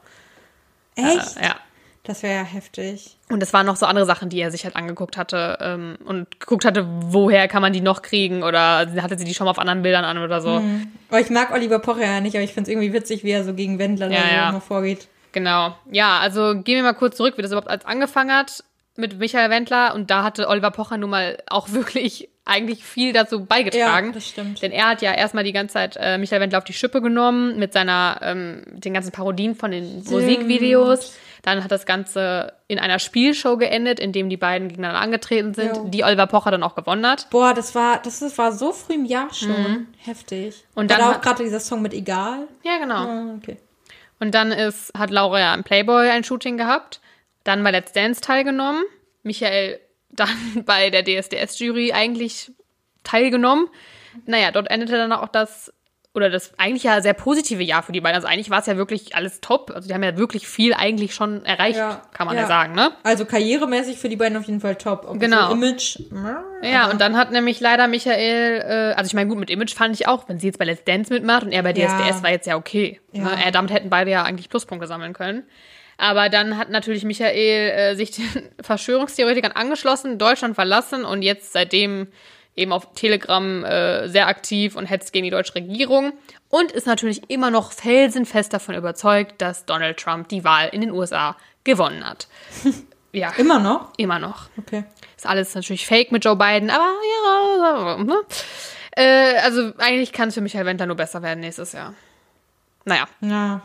Echt? 0.96 1.38
Äh, 1.38 1.46
ja. 1.46 1.56
Das 2.04 2.22
wäre 2.22 2.34
ja 2.34 2.42
heftig. 2.42 3.16
Und 3.30 3.40
das 3.40 3.52
waren 3.52 3.64
noch 3.64 3.76
so 3.76 3.86
andere 3.86 4.04
Sachen, 4.04 4.28
die 4.28 4.40
er 4.40 4.50
sich 4.50 4.64
halt 4.64 4.74
angeguckt 4.74 5.16
hatte 5.16 5.56
ähm, 5.60 5.96
und 6.04 6.40
geguckt 6.40 6.64
hatte, 6.64 6.84
woher 6.86 7.46
kann 7.46 7.62
man 7.62 7.72
die 7.72 7.80
noch 7.80 8.02
kriegen 8.02 8.42
oder 8.42 8.86
hatte 9.00 9.16
sie 9.16 9.24
die 9.24 9.34
schon 9.34 9.44
mal 9.44 9.52
auf 9.52 9.58
anderen 9.60 9.82
Bildern 9.82 10.04
an 10.04 10.18
oder 10.18 10.40
so. 10.40 10.60
Aber 11.08 11.20
ich 11.20 11.30
mag 11.30 11.52
Oliver 11.52 11.78
Pocher 11.78 12.04
ja 12.04 12.20
nicht, 12.20 12.34
aber 12.34 12.42
ich 12.42 12.52
finde 12.52 12.68
es 12.68 12.72
irgendwie 12.72 12.92
witzig, 12.92 13.22
wie 13.22 13.30
er 13.30 13.44
so 13.44 13.54
gegen 13.54 13.78
Wendler 13.78 14.10
Ja, 14.10 14.20
da 14.20 14.34
ja. 14.34 14.48
immer 14.50 14.60
vorgeht. 14.60 15.06
Genau. 15.30 15.76
Ja, 15.90 16.18
also 16.18 16.54
gehen 16.56 16.76
wir 16.76 16.82
mal 16.82 16.92
kurz 16.92 17.16
zurück, 17.16 17.38
wie 17.38 17.42
das 17.42 17.52
überhaupt 17.52 17.68
alles 17.68 17.86
angefangen 17.86 18.32
hat 18.32 18.64
mit 18.96 19.18
Michael 19.18 19.50
Wendler. 19.50 19.94
Und 19.94 20.10
da 20.10 20.22
hatte 20.22 20.48
Oliver 20.48 20.70
Pocher 20.70 20.96
nun 20.96 21.10
mal 21.10 21.38
auch 21.48 21.70
wirklich 21.72 22.28
eigentlich 22.44 22.84
viel 22.84 23.12
dazu 23.12 23.44
beigetragen. 23.44 24.08
Ja, 24.08 24.12
das 24.12 24.28
stimmt. 24.28 24.62
Denn 24.62 24.72
er 24.72 24.88
hat 24.88 25.02
ja 25.02 25.12
erstmal 25.12 25.44
die 25.44 25.52
ganze 25.52 25.74
Zeit 25.74 25.96
äh, 26.00 26.18
Michael 26.18 26.40
Wendler 26.40 26.58
auf 26.58 26.64
die 26.64 26.72
Schippe 26.72 27.00
genommen 27.00 27.58
mit 27.58 27.72
seiner, 27.72 28.18
ähm, 28.22 28.64
den 28.66 28.94
ganzen 28.94 29.12
Parodien 29.12 29.54
von 29.54 29.70
den 29.70 30.02
Musikvideos. 30.04 31.14
Dann 31.42 31.64
hat 31.64 31.72
das 31.72 31.86
Ganze 31.86 32.52
in 32.68 32.78
einer 32.78 33.00
Spielshow 33.00 33.56
geendet, 33.56 33.98
in 33.98 34.12
dem 34.12 34.28
die 34.28 34.36
beiden 34.36 34.68
gegeneinander 34.68 35.00
angetreten 35.00 35.54
sind, 35.54 35.76
Jo. 35.76 35.88
die 35.88 36.04
Oliver 36.04 36.28
Pocher 36.28 36.52
dann 36.52 36.62
auch 36.62 36.76
gewonnen 36.76 37.04
hat. 37.04 37.28
Boah, 37.30 37.52
das 37.52 37.74
war, 37.74 38.00
das 38.00 38.38
war 38.38 38.52
so 38.52 38.72
früh 38.72 38.94
im 38.94 39.04
Jahr 39.04 39.32
schon. 39.34 39.88
Heftig. 39.98 40.64
Und 40.74 40.88
War 40.88 40.98
dann 40.98 41.10
da 41.10 41.16
auch 41.16 41.20
gerade 41.20 41.42
dieser 41.42 41.58
Song 41.58 41.82
mit 41.82 41.94
Egal. 41.94 42.46
Ja, 42.62 42.78
genau. 42.78 42.94
Ah, 42.94 43.34
okay. 43.36 43.56
Und 44.20 44.36
dann 44.36 44.52
ist, 44.52 44.92
hat 44.96 45.10
Laura 45.10 45.40
ja 45.40 45.54
im 45.54 45.64
Playboy 45.64 46.08
ein 46.10 46.22
Shooting 46.22 46.56
gehabt, 46.56 47.00
dann 47.44 47.62
bei 47.62 47.70
Let's 47.70 47.92
Dance 47.92 48.20
teilgenommen, 48.20 48.82
Michael 49.22 49.80
dann 50.10 50.28
bei 50.66 50.90
der 50.90 51.04
DSDS-Jury 51.04 51.92
eigentlich 51.92 52.52
teilgenommen. 53.04 53.68
Naja, 54.26 54.50
dort 54.50 54.70
endete 54.70 54.96
dann 54.96 55.12
auch 55.12 55.28
das, 55.28 55.72
oder 56.14 56.28
das 56.28 56.52
eigentlich 56.58 56.82
ja 56.82 57.00
sehr 57.00 57.14
positive 57.14 57.62
Jahr 57.62 57.82
für 57.82 57.92
die 57.92 58.02
beiden. 58.02 58.16
Also 58.16 58.28
eigentlich 58.28 58.50
war 58.50 58.60
es 58.60 58.66
ja 58.66 58.76
wirklich 58.76 59.16
alles 59.16 59.40
top. 59.40 59.72
Also 59.74 59.88
die 59.88 59.94
haben 59.94 60.02
ja 60.02 60.18
wirklich 60.18 60.46
viel 60.46 60.74
eigentlich 60.74 61.14
schon 61.14 61.44
erreicht, 61.46 61.78
Ja, 61.78 62.02
kann 62.12 62.26
man 62.26 62.36
ja. 62.36 62.42
ja. 62.42 62.48
sagen, 62.48 62.74
ne? 62.74 62.92
Also 63.02 63.24
karrieremäßig 63.24 63.96
für 63.96 64.10
die 64.10 64.16
beiden 64.16 64.36
auf 64.36 64.44
jeden 64.44 64.60
Fall 64.60 64.76
top. 64.76 65.06
Ob 65.08 65.18
Genau. 65.18 65.48
So 65.48 65.54
Image. 65.54 65.98
Ja, 66.62 66.90
und 66.90 67.00
dann 67.00 67.16
hat 67.16 67.32
nämlich 67.32 67.58
leider 67.60 67.88
Michael, 67.88 68.60
äh, 68.60 68.94
also 68.94 69.06
ich 69.06 69.14
meine, 69.14 69.30
gut, 69.30 69.38
mit 69.38 69.48
Image 69.48 69.74
fand 69.74 69.98
ich 69.98 70.06
auch, 70.06 70.28
wenn 70.28 70.38
sie 70.38 70.48
jetzt 70.48 70.58
bei 70.58 70.66
Let's 70.66 70.84
Dance 70.84 71.10
mitmacht 71.10 71.44
und 71.44 71.52
er 71.52 71.62
bei 71.62 71.72
Ja. 71.72 71.86
DSDS 71.86 72.22
war 72.22 72.30
jetzt 72.30 72.46
ja 72.46 72.56
okay. 72.56 73.00
Ja. 73.12 73.24
Ne? 73.24 73.30
Er, 73.46 73.50
damit 73.50 73.72
hätten 73.72 73.88
beide 73.88 74.10
ja 74.10 74.22
eigentlich 74.22 74.50
Pluspunkte 74.50 74.86
sammeln 74.86 75.14
können. 75.14 75.44
Aber 75.96 76.28
dann 76.28 76.58
hat 76.58 76.70
natürlich 76.70 77.04
Michael 77.04 77.70
äh, 77.70 77.94
sich 77.94 78.12
den 78.12 78.50
Verschwörungstheoretikern 78.60 79.52
angeschlossen, 79.52 80.18
Deutschland 80.18 80.54
verlassen 80.54 81.04
und 81.04 81.22
jetzt 81.22 81.52
seitdem 81.52 82.08
eben 82.54 82.72
auf 82.72 82.92
Telegram 82.94 83.64
äh, 83.64 84.08
sehr 84.08 84.26
aktiv 84.26 84.76
und 84.76 84.86
hetzt 84.86 85.12
gegen 85.12 85.24
die 85.24 85.30
deutsche 85.30 85.54
Regierung 85.54 86.12
und 86.48 86.72
ist 86.72 86.86
natürlich 86.86 87.30
immer 87.30 87.50
noch 87.50 87.72
felsenfest 87.72 88.52
davon 88.52 88.74
überzeugt, 88.74 89.40
dass 89.40 89.64
Donald 89.64 89.98
Trump 89.98 90.28
die 90.28 90.44
Wahl 90.44 90.68
in 90.70 90.82
den 90.82 90.90
USA 90.90 91.36
gewonnen 91.64 92.04
hat. 92.04 92.28
ja, 93.12 93.32
Immer 93.38 93.58
noch? 93.58 93.92
immer 93.96 94.18
noch. 94.18 94.48
Okay. 94.58 94.84
Ist 95.16 95.26
alles 95.26 95.54
natürlich 95.54 95.86
fake 95.86 96.12
mit 96.12 96.24
Joe 96.24 96.36
Biden, 96.36 96.68
aber 96.68 96.92
ja. 97.24 98.04
Ne? 98.04 98.20
Äh, 98.96 99.38
also 99.38 99.72
eigentlich 99.78 100.12
kann 100.12 100.28
es 100.28 100.34
für 100.34 100.40
Michael 100.42 100.66
Wendler 100.66 100.86
nur 100.86 100.96
besser 100.96 101.22
werden 101.22 101.40
nächstes 101.40 101.72
Jahr. 101.72 101.94
Naja, 102.84 103.06
Ja. 103.20 103.62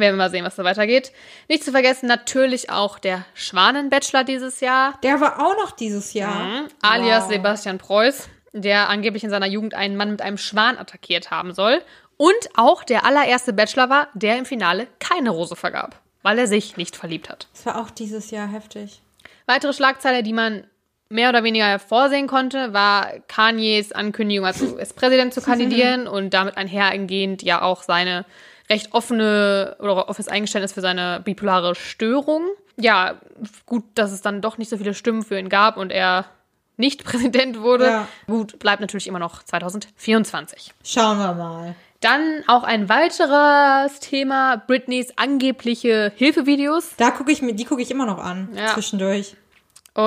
Werden 0.00 0.14
wir 0.14 0.24
mal 0.24 0.30
sehen, 0.30 0.44
was 0.44 0.56
da 0.56 0.64
weitergeht. 0.64 1.12
Nicht 1.48 1.64
zu 1.64 1.72
vergessen 1.72 2.06
natürlich 2.06 2.70
auch 2.70 2.98
der 2.98 3.24
Schwanen-Bachelor 3.34 4.24
dieses 4.24 4.60
Jahr, 4.60 4.98
Der 5.02 5.20
war 5.20 5.38
auch 5.38 5.56
noch 5.56 5.72
dieses 5.72 6.12
Jahr. 6.12 6.44
Mhm. 6.44 6.68
alias 6.82 7.24
Wow. 7.24 7.32
Sebastian 7.32 7.78
Preuß, 7.78 8.28
der 8.52 8.88
angeblich 8.88 9.24
in 9.24 9.30
seiner 9.30 9.46
Jugend 9.46 9.74
einen 9.74 9.96
Mann 9.96 10.10
mit 10.10 10.22
einem 10.22 10.38
Schwan 10.38 10.78
attackiert 10.78 11.30
haben 11.30 11.54
soll. 11.54 11.82
Und 12.16 12.50
auch 12.56 12.84
der 12.84 13.06
allererste 13.06 13.52
Bachelor 13.52 13.88
war, 13.88 14.08
der 14.14 14.36
im 14.36 14.44
Finale 14.44 14.88
keine 14.98 15.30
Rose 15.30 15.56
vergab, 15.56 16.00
weil 16.22 16.38
er 16.38 16.46
sich 16.46 16.76
nicht 16.76 16.96
verliebt 16.96 17.30
hat. 17.30 17.48
Das 17.54 17.66
war 17.66 17.80
auch 17.80 17.90
dieses 17.90 18.30
Jahr 18.30 18.46
heftig. 18.46 19.00
Weitere 19.46 19.72
Schlagzeile, 19.72 20.22
die 20.22 20.32
man 20.34 20.64
mehr 21.08 21.28
oder 21.30 21.42
weniger 21.44 21.78
vorsehen 21.78 22.26
konnte, 22.26 22.72
war 22.72 23.08
Kanyes 23.26 23.92
Ankündigung, 23.92 24.46
als 24.46 24.62
US-Präsident 24.62 25.34
zu 25.34 25.40
kandidieren 25.42 26.06
und 26.06 26.34
damit 26.34 26.56
einhergehend 26.56 27.42
ja 27.42 27.62
auch 27.62 27.82
seine 27.82 28.24
recht 28.70 28.92
offene 28.92 29.76
oder 29.80 30.08
offenes 30.08 30.28
Eingeständnis 30.28 30.72
für 30.72 30.80
seine 30.80 31.20
bipolare 31.22 31.74
Störung. 31.74 32.44
Ja, 32.76 33.16
gut, 33.66 33.84
dass 33.94 34.12
es 34.12 34.22
dann 34.22 34.40
doch 34.40 34.56
nicht 34.56 34.70
so 34.70 34.76
viele 34.78 34.94
Stimmen 34.94 35.22
für 35.22 35.38
ihn 35.38 35.48
gab 35.48 35.76
und 35.76 35.90
er 35.90 36.24
nicht 36.76 37.04
Präsident 37.04 37.60
wurde. 37.60 37.86
Ja. 37.86 38.08
Gut, 38.26 38.58
bleibt 38.58 38.80
natürlich 38.80 39.08
immer 39.08 39.18
noch 39.18 39.42
2024. 39.42 40.72
Schauen 40.84 41.18
wir 41.18 41.34
mal. 41.34 41.74
Dann 42.00 42.42
auch 42.46 42.62
ein 42.62 42.88
weiteres 42.88 44.00
Thema, 44.00 44.56
Britneys 44.56 45.12
angebliche 45.16 46.12
Hilfevideos. 46.16 46.96
Da 46.96 47.10
gucke 47.10 47.30
ich 47.30 47.42
mir, 47.42 47.52
die 47.54 47.66
gucke 47.66 47.82
ich 47.82 47.90
immer 47.90 48.06
noch 48.06 48.18
an. 48.18 48.48
Ja. 48.54 48.68
Zwischendurch. 48.68 49.36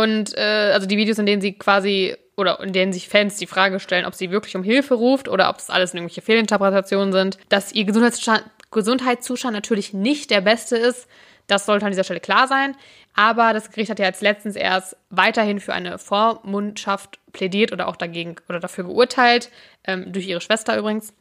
Und 0.02 0.36
äh, 0.38 0.72
also 0.74 0.88
die 0.88 0.98
Videos, 0.98 1.20
in 1.20 1.26
denen 1.26 1.41
sie 1.41 1.54
quasi 1.54 2.16
oder 2.36 2.60
in 2.62 2.74
denen 2.74 2.94
sich 2.94 3.10
Fans 3.10 3.38
die 3.38 3.46
Frage 3.46 3.80
stellen, 3.80 4.06
ob 4.06 4.16
sie 4.16 4.32
wirklich 4.32 4.56
um 4.56 4.64
Hilfe 4.64 4.96
ruft 4.96 5.28
oder 5.28 5.50
ob 5.50 5.58
es 5.58 5.70
alles 5.70 5.94
irgendwelche 5.94 6.22
Fehlinterpretationen 6.22 7.12
sind, 7.12 7.38
dass 7.50 7.72
ihr 7.74 7.84
Gesundheitszustand, 7.86 8.44
Gesundheitszustand 8.72 9.54
natürlich 9.54 9.94
nicht 9.94 10.32
der 10.32 10.41
beste 10.41 10.78
ist. 10.78 11.08
Das 11.46 11.66
sollte 11.66 11.86
an 11.86 11.91
dieser 11.91 12.04
Stelle 12.04 12.22
klar 12.22 12.48
sein. 12.48 12.76
Aber 13.16 13.54
das 13.54 13.70
Gericht 13.70 13.91
hat 13.91 14.00
ja 14.00 14.06
jetzt 14.06 14.24
letztens 14.24 14.56
erst 14.56 14.98
weiterhin 15.12 15.60
für 15.60 15.74
eine 15.74 16.00
Vormundschaft 16.00 17.20
plädiert 17.32 17.72
oder 17.72 17.88
auch 17.88 17.96
dagegen 17.96 18.38
oder 18.50 18.60
dafür 18.60 18.86
geurteilt, 18.86 19.50
ähm, 19.86 20.12
durch 20.12 20.28
ihre 20.28 20.41
Schwester 20.41 20.76
übrigens. 20.78 21.14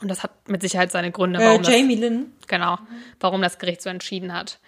Und 0.00 0.08
das 0.08 0.22
hat 0.22 0.30
mit 0.48 0.62
Sicherheit 0.62 0.92
seine 0.92 1.10
Gründe, 1.10 1.40
Äh, 1.40 1.46
warum 1.46 1.62
das 1.62 1.74
Jamie 1.74 1.96
Lynn. 1.96 2.32
Genau, 2.46 2.78
warum 3.18 3.42
das 3.42 3.58
Gericht 3.58 3.82
so 3.82 3.90
entschieden 3.90 4.32
hat. 4.32 4.60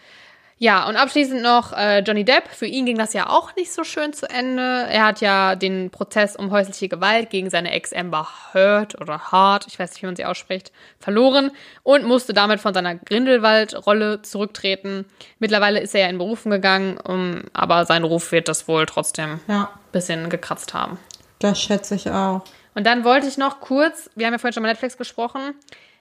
Ja, 0.59 0.87
und 0.89 0.95
abschließend 0.95 1.43
noch 1.43 1.73
äh, 1.73 2.01
Johnny 2.01 2.25
Depp. 2.25 2.47
Für 2.49 2.67
ihn 2.67 2.87
ging 2.87 2.97
das 2.97 3.15
ja 3.15 3.29
auch 3.29 3.57
nicht 3.57 3.73
so 3.73 3.83
schön 3.83 4.13
zu 4.13 4.31
Ende. 4.31 4.63
Er 4.63 5.07
hat 5.07 5.21
ja 5.21 5.57
den 5.57 5.91
Prozess 5.91 6.37
um 6.37 6.53
häusliche 6.53 6.89
Gewalt 6.89 7.31
gegen 7.31 7.51
seine 7.51 7.73
Ex 7.73 7.93
Amber 7.93 8.29
Heard 8.53 9.01
oder 9.01 9.33
Hart, 9.33 9.67
ich 9.67 9.79
weiß 9.79 9.91
nicht, 9.93 10.03
wie 10.03 10.07
man 10.07 10.15
sie 10.15 10.25
ausspricht, 10.25 10.71
verloren 11.01 11.51
und 11.83 12.05
musste 12.05 12.33
damit 12.33 12.61
von 12.61 12.75
seiner 12.75 12.95
Grindelwald-Rolle 12.95 14.23
zurücktreten. 14.23 15.05
Mittlerweile 15.41 15.81
ist 15.81 15.95
er 15.97 16.03
ja 16.03 16.09
in 16.09 16.19
Berufen 16.19 16.51
gegangen, 16.53 16.97
um, 16.97 17.43
aber 17.53 17.85
sein 17.85 18.05
Ruf 18.05 18.31
wird 18.31 18.47
das 18.49 18.69
wohl 18.69 18.87
trotzdem 18.87 19.31
ein 19.33 19.41
Ja, 19.49 19.71
bisschen 19.91 20.31
gekratzt 20.31 20.75
haben. 20.75 20.99
das 21.41 21.61
schätze 21.61 21.97
ich 21.97 22.09
auch. 22.09 22.43
Und 22.77 22.87
dann 22.87 23.03
wollte 23.05 23.27
ich 23.27 23.37
noch 23.37 23.59
kurz, 23.61 24.09
wir 24.15 24.27
haben 24.27 24.33
ja 24.35 24.39
vorhin 24.39 24.53
schon 24.55 24.63
mal 24.63 24.69
Netflix 24.71 24.97
gesprochen, 24.97 25.55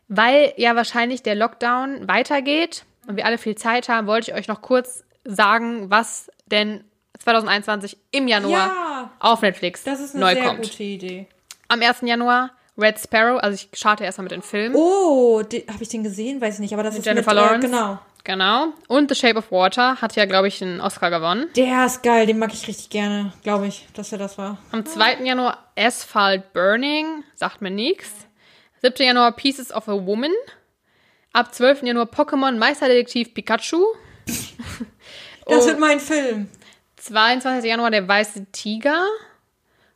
weil 0.08 0.54
ja 0.58 0.76
wahrscheinlich 0.76 1.24
der 1.24 1.34
Lockdown 1.36 2.08
weitergeht 2.08 2.84
und 3.08 3.16
wir 3.18 3.26
alle 3.26 3.38
viel 3.38 3.56
Zeit 3.56 3.90
haben, 3.90 4.08
wollte 4.08 4.32
ich 4.32 4.38
euch 4.38 4.48
noch 4.48 4.62
kurz 4.62 5.04
sagen, 5.26 5.90
was 5.90 6.30
denn 6.48 6.84
2021 7.20 7.98
im 8.12 8.28
Januar 8.28 8.68
Ja. 8.68 9.12
auf 9.20 9.42
Netflix 9.42 9.84
Das 9.84 10.00
ist 10.00 10.16
eine 10.16 10.24
neu 10.26 10.36
kommt. 10.42 10.62
gute 10.64 10.84
Idee. 10.84 11.28
Am 11.68 11.82
1. 11.82 12.02
Januar 12.04 12.52
Red 12.78 13.00
Sparrow, 13.00 13.38
also 13.40 13.54
ich 13.56 13.70
starte 13.78 14.04
erstmal 14.04 14.24
mit 14.24 14.32
den 14.32 14.42
Filmen. 14.42 14.76
Oh, 14.76 15.40
habe 15.42 15.84
ich 15.84 15.90
den 15.90 16.04
gesehen? 16.04 16.42
Weiß 16.42 16.56
ich 16.56 16.60
nicht, 16.62 16.74
aber 16.74 16.84
das 16.84 16.98
ist 16.98 17.06
Jennifer 17.06 17.34
mit, 17.34 17.42
Lawrence. 17.44 17.68
Äh, 17.68 17.70
genau. 17.70 18.00
Genau. 18.24 18.68
Und 18.88 19.10
The 19.10 19.16
Shape 19.16 19.38
of 19.38 19.52
Water 19.52 20.00
hat 20.00 20.16
ja, 20.16 20.26
glaube 20.26 20.48
ich, 20.48 20.62
einen 20.62 20.80
Oscar 20.80 21.10
gewonnen. 21.10 21.48
Der 21.56 21.86
ist 21.86 22.04
geil, 22.04 22.28
den 22.28 22.38
mag 22.40 22.54
ich 22.54 22.68
richtig 22.68 22.90
gerne, 22.92 23.34
glaube 23.44 23.68
ich, 23.68 23.88
dass 23.96 24.12
er 24.12 24.20
das 24.20 24.38
war. 24.38 24.58
Am 24.72 24.86
2. 24.86 25.24
Januar 25.24 25.58
Asphalt 25.76 26.54
Burning, 26.54 27.24
sagt 27.36 27.62
mir 27.62 27.72
nichts. 27.72 28.12
7. 28.84 29.06
Januar 29.06 29.32
Pieces 29.34 29.72
of 29.74 29.88
a 29.90 29.94
Woman. 30.06 30.32
Ab 31.34 31.54
12. 31.54 31.84
Januar 31.84 32.08
Pokémon 32.08 32.58
Meisterdetektiv 32.58 33.34
Pikachu. 33.34 33.86
Das 35.48 35.66
wird 35.66 35.80
mein 35.80 36.00
Film. 36.00 36.50
22. 36.98 37.70
Januar 37.70 37.92
Der 37.92 38.08
Weiße 38.08 38.48
Tiger. 38.52 39.06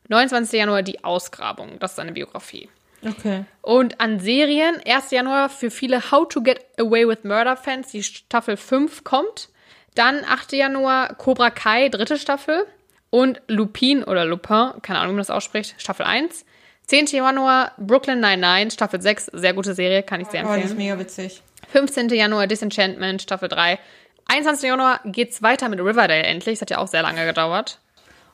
29. 0.07 0.57
Januar 0.59 0.81
Die 0.81 1.03
Ausgrabung. 1.03 1.77
Das 1.79 1.93
ist 1.93 1.99
eine 1.99 2.13
Biografie. 2.13 2.69
Okay. 3.05 3.45
Und 3.61 3.99
an 3.99 4.19
Serien, 4.19 4.81
1. 4.85 5.11
Januar 5.11 5.49
für 5.49 5.69
viele 5.69 6.11
How 6.11 6.27
to 6.27 6.41
Get 6.41 6.65
Away 6.79 7.07
with 7.07 7.23
Murder 7.23 7.55
Fans, 7.55 7.91
die 7.91 8.03
Staffel 8.03 8.57
5 8.57 9.03
kommt. 9.03 9.49
Dann 9.93 10.23
8. 10.25 10.53
Januar 10.53 11.15
Cobra 11.15 11.49
Kai, 11.49 11.89
dritte 11.89 12.17
Staffel. 12.17 12.65
Und 13.09 13.41
Lupin 13.47 14.03
oder 14.03 14.25
Lupin, 14.25 14.73
keine 14.81 14.99
Ahnung, 14.99 15.11
wie 15.11 15.17
man 15.17 15.17
das 15.19 15.29
ausspricht, 15.29 15.75
Staffel 15.77 16.05
1. 16.05 16.45
10. 16.87 17.07
Januar 17.07 17.71
Brooklyn 17.77 18.19
99, 18.19 18.73
Staffel 18.73 19.01
6, 19.01 19.27
sehr 19.33 19.53
gute 19.53 19.73
Serie, 19.73 20.03
kann 20.03 20.21
ich 20.21 20.27
sehr 20.27 20.43
Oh, 20.47 20.53
die 20.53 20.61
ist 20.61 20.71
empfehlen. 20.71 20.77
mega 20.77 20.99
witzig. 20.99 21.41
15. 21.71 22.09
Januar 22.09 22.47
Disenchantment, 22.47 23.21
Staffel 23.21 23.49
3. 23.49 23.79
21. 24.27 24.69
Januar 24.69 24.99
geht's 25.05 25.41
weiter 25.41 25.69
mit 25.69 25.79
Riverdale 25.79 26.23
endlich. 26.23 26.55
Das 26.59 26.61
hat 26.61 26.69
ja 26.71 26.77
auch 26.79 26.87
sehr 26.87 27.01
lange 27.01 27.25
gedauert. 27.25 27.79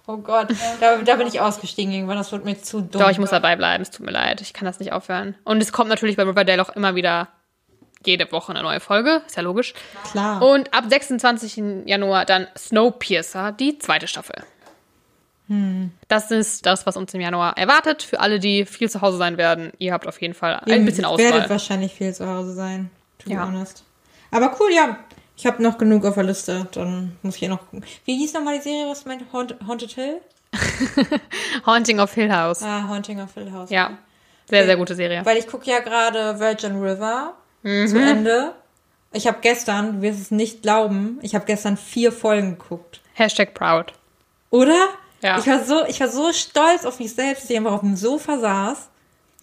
Oh 0.08 0.18
Gott, 0.18 0.47
da, 0.80 0.97
da 0.97 1.16
bin 1.16 1.28
ich 1.28 1.39
ausgestiegen 1.39 1.93
irgendwann, 1.93 2.18
das 2.18 2.32
wird 2.32 2.43
mir 2.43 2.60
zu 2.62 2.82
dumm. 2.82 3.02
Doch, 3.02 3.10
ich 3.12 3.20
muss 3.20 3.30
dabei 3.30 3.56
bleiben. 3.56 3.84
Es 3.84 3.91
tut 3.91 4.06
mir 4.06 4.12
leid. 4.12 4.41
Ich 4.41 4.52
kann 4.52 4.66
das 4.66 4.80
nicht 4.80 4.91
aufhören. 4.93 5.36
Und 5.43 5.62
es 5.62 5.72
kommt 5.72 5.89
natürlich 5.89 6.18
bei 6.18 6.24
Riverdale 6.24 6.62
auch 6.62 6.70
immer 6.76 6.95
wieder 6.95 7.30
jede 8.04 8.30
Woche 8.32 8.52
eine 8.52 8.64
neue 8.64 8.80
Folge. 8.80 9.22
Ist 9.28 9.36
ja 9.38 9.43
logisch. 9.43 9.74
Klar. 10.12 10.41
Und 10.41 10.74
ab 10.74 10.86
26. 10.89 11.86
Januar 11.86 12.26
dann 12.26 12.47
Snowpiercer, 12.58 13.52
die 13.52 13.78
zweite 13.78 14.08
Staffel. 14.08 14.43
Das 16.08 16.32
ist 16.32 16.66
das, 16.66 16.86
was 16.86 16.95
uns 16.97 17.14
im 17.14 17.22
Januar 17.22 17.58
erwartet. 17.58 18.04
Für 18.04 18.20
alle, 18.22 18.39
die 18.39 18.66
viel 18.66 18.89
zu 18.89 19.02
Hause 19.02 19.18
sein 19.18 19.38
werden, 19.38 19.72
ihr 19.80 19.91
habt 19.93 20.08
auf 20.08 20.22
jeden 20.22 20.34
Fall 20.34 20.56
ein 20.66 20.86
bisschen 20.86 21.04
Ihr 21.06 21.18
werdet 21.18 21.34
Auswahl. 21.34 21.49
wahrscheinlich 21.49 21.93
viel 21.93 22.14
zu 22.14 22.26
Hause 22.28 22.54
sein, 22.54 22.89
to 23.20 23.30
be 23.30 23.36
Ja. 23.36 23.45
honest. 23.47 23.84
Aber 24.32 24.56
cool, 24.60 24.70
ja. 24.74 24.97
Ich 25.36 25.45
habe 25.45 25.62
noch 25.64 25.78
genug 25.78 26.06
auf 26.06 26.14
der 26.16 26.24
Liste, 26.24 26.68
dann 26.74 27.18
muss 27.24 27.34
ich 27.36 27.39
hier 27.39 27.49
noch 27.49 27.62
gucken. 27.62 27.84
Wie 28.06 28.16
hieß 28.18 28.34
nochmal 28.34 28.58
die 28.58 28.62
Serie, 28.64 28.88
was 28.89 29.06
meint? 29.06 29.24
Haunt, 29.34 29.56
Haunted 29.68 29.91
Hill? 29.91 30.22
Haunting 31.66 31.99
of 31.99 32.14
Hill 32.14 32.32
House. 32.32 32.62
Ah, 32.64 32.88
Haunting 32.88 33.20
of 33.22 33.34
Hill 33.34 33.52
House. 33.52 33.70
Ja, 33.70 33.97
sehr, 34.49 34.66
sehr 34.66 34.78
gute 34.78 34.95
Serie. 34.95 35.26
Weil 35.26 35.38
ich 35.38 35.47
gucke 35.47 35.70
ja 35.70 35.80
gerade 35.80 36.39
Virgin 36.39 36.82
River 36.82 37.34
Mhm. 37.64 37.88
zu 37.88 37.99
Ende. 37.99 38.54
Ich 39.14 39.28
habe 39.28 39.38
gestern, 39.41 39.97
du 39.97 40.02
wirst 40.02 40.20
es 40.22 40.32
nicht 40.32 40.62
glauben, 40.62 41.20
ich 41.22 41.36
habe 41.36 41.45
gestern 41.45 41.76
vier 41.78 42.12
Folgen 42.12 42.58
geguckt. 42.58 43.02
Hashtag 43.14 43.54
proud. 43.54 43.93
Oder? 44.49 44.88
Ja. 45.22 45.38
Ich 45.39 45.47
war 45.47 45.63
so, 45.63 45.86
ich 45.86 45.99
war 45.99 46.07
so 46.07 46.32
stolz 46.34 46.86
auf 46.86 46.99
mich 46.99 47.13
selbst, 47.13 47.43
dass 47.43 47.49
ich 47.49 47.57
einfach 47.57 47.74
auf 47.74 47.82
dem 47.82 47.95
Sofa 47.95 48.38
saß. 48.39 48.89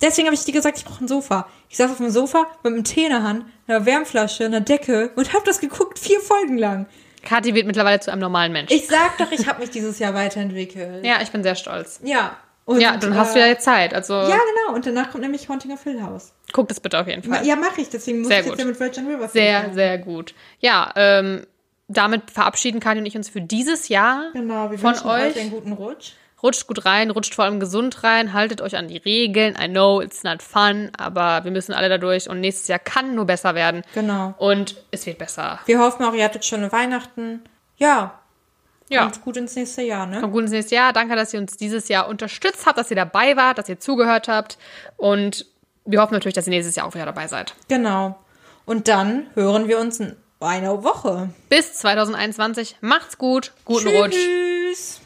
Deswegen 0.00 0.26
habe 0.28 0.34
ich 0.34 0.44
dir 0.44 0.52
gesagt, 0.52 0.78
ich 0.78 0.84
brauche 0.84 1.04
ein 1.04 1.08
Sofa. 1.08 1.48
Ich 1.68 1.76
saß 1.76 1.90
auf 1.90 1.96
dem 1.96 2.10
Sofa 2.10 2.46
mit 2.62 2.72
einem 2.72 2.84
Tee 2.84 3.04
in 3.04 3.10
der 3.10 3.22
Hand, 3.22 3.44
einer 3.66 3.84
Wärmflasche, 3.84 4.44
einer 4.44 4.60
Decke 4.60 5.10
und 5.16 5.32
habe 5.32 5.44
das 5.44 5.60
geguckt, 5.60 5.98
vier 5.98 6.20
Folgen 6.20 6.56
lang. 6.58 6.86
Kathi 7.24 7.54
wird 7.54 7.66
mittlerweile 7.66 7.98
zu 8.00 8.12
einem 8.12 8.20
normalen 8.20 8.52
Mensch. 8.52 8.70
Ich 8.70 8.86
sag 8.86 9.18
doch, 9.18 9.30
ich 9.32 9.46
habe 9.48 9.60
mich 9.60 9.70
dieses 9.70 9.98
Jahr 9.98 10.14
weiterentwickelt. 10.14 11.04
ja, 11.04 11.20
ich 11.20 11.30
bin 11.30 11.42
sehr 11.42 11.56
stolz. 11.56 12.00
Ja. 12.04 12.36
Und, 12.64 12.80
ja, 12.80 12.96
dann 12.98 13.16
hast 13.16 13.34
du 13.34 13.40
ja 13.40 13.46
jetzt 13.46 13.64
Zeit. 13.64 13.94
Also 13.94 14.12
Ja, 14.14 14.36
genau. 14.36 14.74
Und 14.74 14.84
danach 14.86 15.10
kommt 15.10 15.22
nämlich 15.22 15.48
Haunting 15.48 15.72
of 15.72 15.82
Hill 15.84 16.02
House. 16.02 16.32
guck 16.52 16.68
das 16.68 16.80
bitte 16.80 17.00
auf 17.00 17.06
jeden 17.08 17.22
Fall. 17.22 17.44
Ja, 17.46 17.56
mache 17.56 17.80
ich. 17.80 17.88
Deswegen 17.88 18.18
muss 18.20 18.28
Sehr 18.28 18.40
ich 18.40 18.46
jetzt 18.46 18.52
gut. 18.52 18.60
ja 18.60 18.66
mit 18.66 18.78
Virgin 18.78 19.06
River 19.06 19.26
Sehr, 19.28 19.72
sehr 19.72 19.98
gut. 19.98 20.34
Ja, 20.60 20.92
ähm, 20.94 21.46
damit 21.89 22.30
verabschieden 22.30 22.80
Kathi 22.80 22.99
und 23.01 23.07
ich 23.07 23.16
uns 23.16 23.28
für 23.28 23.41
dieses 23.41 23.89
Jahr 23.89 24.24
Genau, 24.32 24.70
wir 24.70 24.78
von 24.78 24.95
euch. 24.95 25.05
euch 25.05 25.41
einen 25.41 25.51
guten 25.51 25.72
Rutsch. 25.72 26.12
Rutscht 26.41 26.68
gut 26.68 26.84
rein, 26.84 27.11
rutscht 27.11 27.34
vor 27.34 27.47
allem 27.47 27.59
gesund 27.59 28.05
rein, 28.05 28.32
haltet 28.32 28.61
euch 28.61 28.76
an 28.76 28.86
die 28.86 28.99
Regeln. 28.99 29.57
I 29.61 29.66
know 29.66 30.01
it's 30.01 30.22
not 30.22 30.41
fun, 30.41 30.91
aber 30.97 31.43
wir 31.43 31.51
müssen 31.51 31.72
alle 31.72 31.89
da 31.89 31.99
durch 31.99 32.30
und 32.30 32.41
nächstes 32.41 32.68
Jahr 32.68 32.78
kann 32.78 33.16
nur 33.16 33.24
besser 33.24 33.57
werden. 33.57 33.82
Genau. 33.95 34.34
Und 34.39 34.76
es 34.93 35.05
wird 35.07 35.18
besser. 35.18 35.59
Wir 35.66 35.80
hoffen 35.80 36.05
auch, 36.05 36.14
ihr 36.14 36.24
hattet 36.24 36.45
schöne 36.45 36.70
Weihnachten. 36.70 37.43
Ja, 37.76 38.20
Ja. 38.89 39.03
kommt 39.03 39.22
gut 39.22 39.36
ins 39.36 39.57
nächste 39.57 39.82
Jahr, 39.82 40.07
ne? 40.07 40.20
Kommt 40.20 40.32
gut 40.32 40.43
ins 40.43 40.53
nächste 40.53 40.76
Jahr. 40.76 40.93
Danke, 40.93 41.16
dass 41.16 41.34
ihr 41.34 41.41
uns 41.41 41.57
dieses 41.57 41.89
Jahr 41.89 42.07
unterstützt 42.09 42.66
habt, 42.66 42.78
dass 42.78 42.91
ihr 42.91 42.97
dabei 42.97 43.36
wart, 43.36 43.59
dass 43.59 43.68
ihr 43.68 43.80
zugehört 43.80 44.28
habt. 44.28 44.59
Und 44.97 45.45
wir 45.86 46.01
hoffen 46.01 46.14
natürlich, 46.14 46.34
dass 46.34 46.47
ihr 46.47 46.53
nächstes 46.53 46.76
Jahr 46.76 46.86
auch 46.86 46.95
wieder 46.95 47.07
dabei 47.07 47.26
seid. 47.26 47.55
Genau. 47.68 48.16
Und 48.64 48.86
dann 48.86 49.26
hören 49.34 49.66
wir 49.66 49.78
uns 49.80 50.01
einer 50.41 50.84
Woche. 50.84 51.30
Bis 51.49 51.74
2021. 51.74 52.76
Macht's 52.80 53.18
gut. 53.18 53.53
Guten 53.64 53.89
Rutsch. 53.89 54.14
Tschüss. 54.14 55.01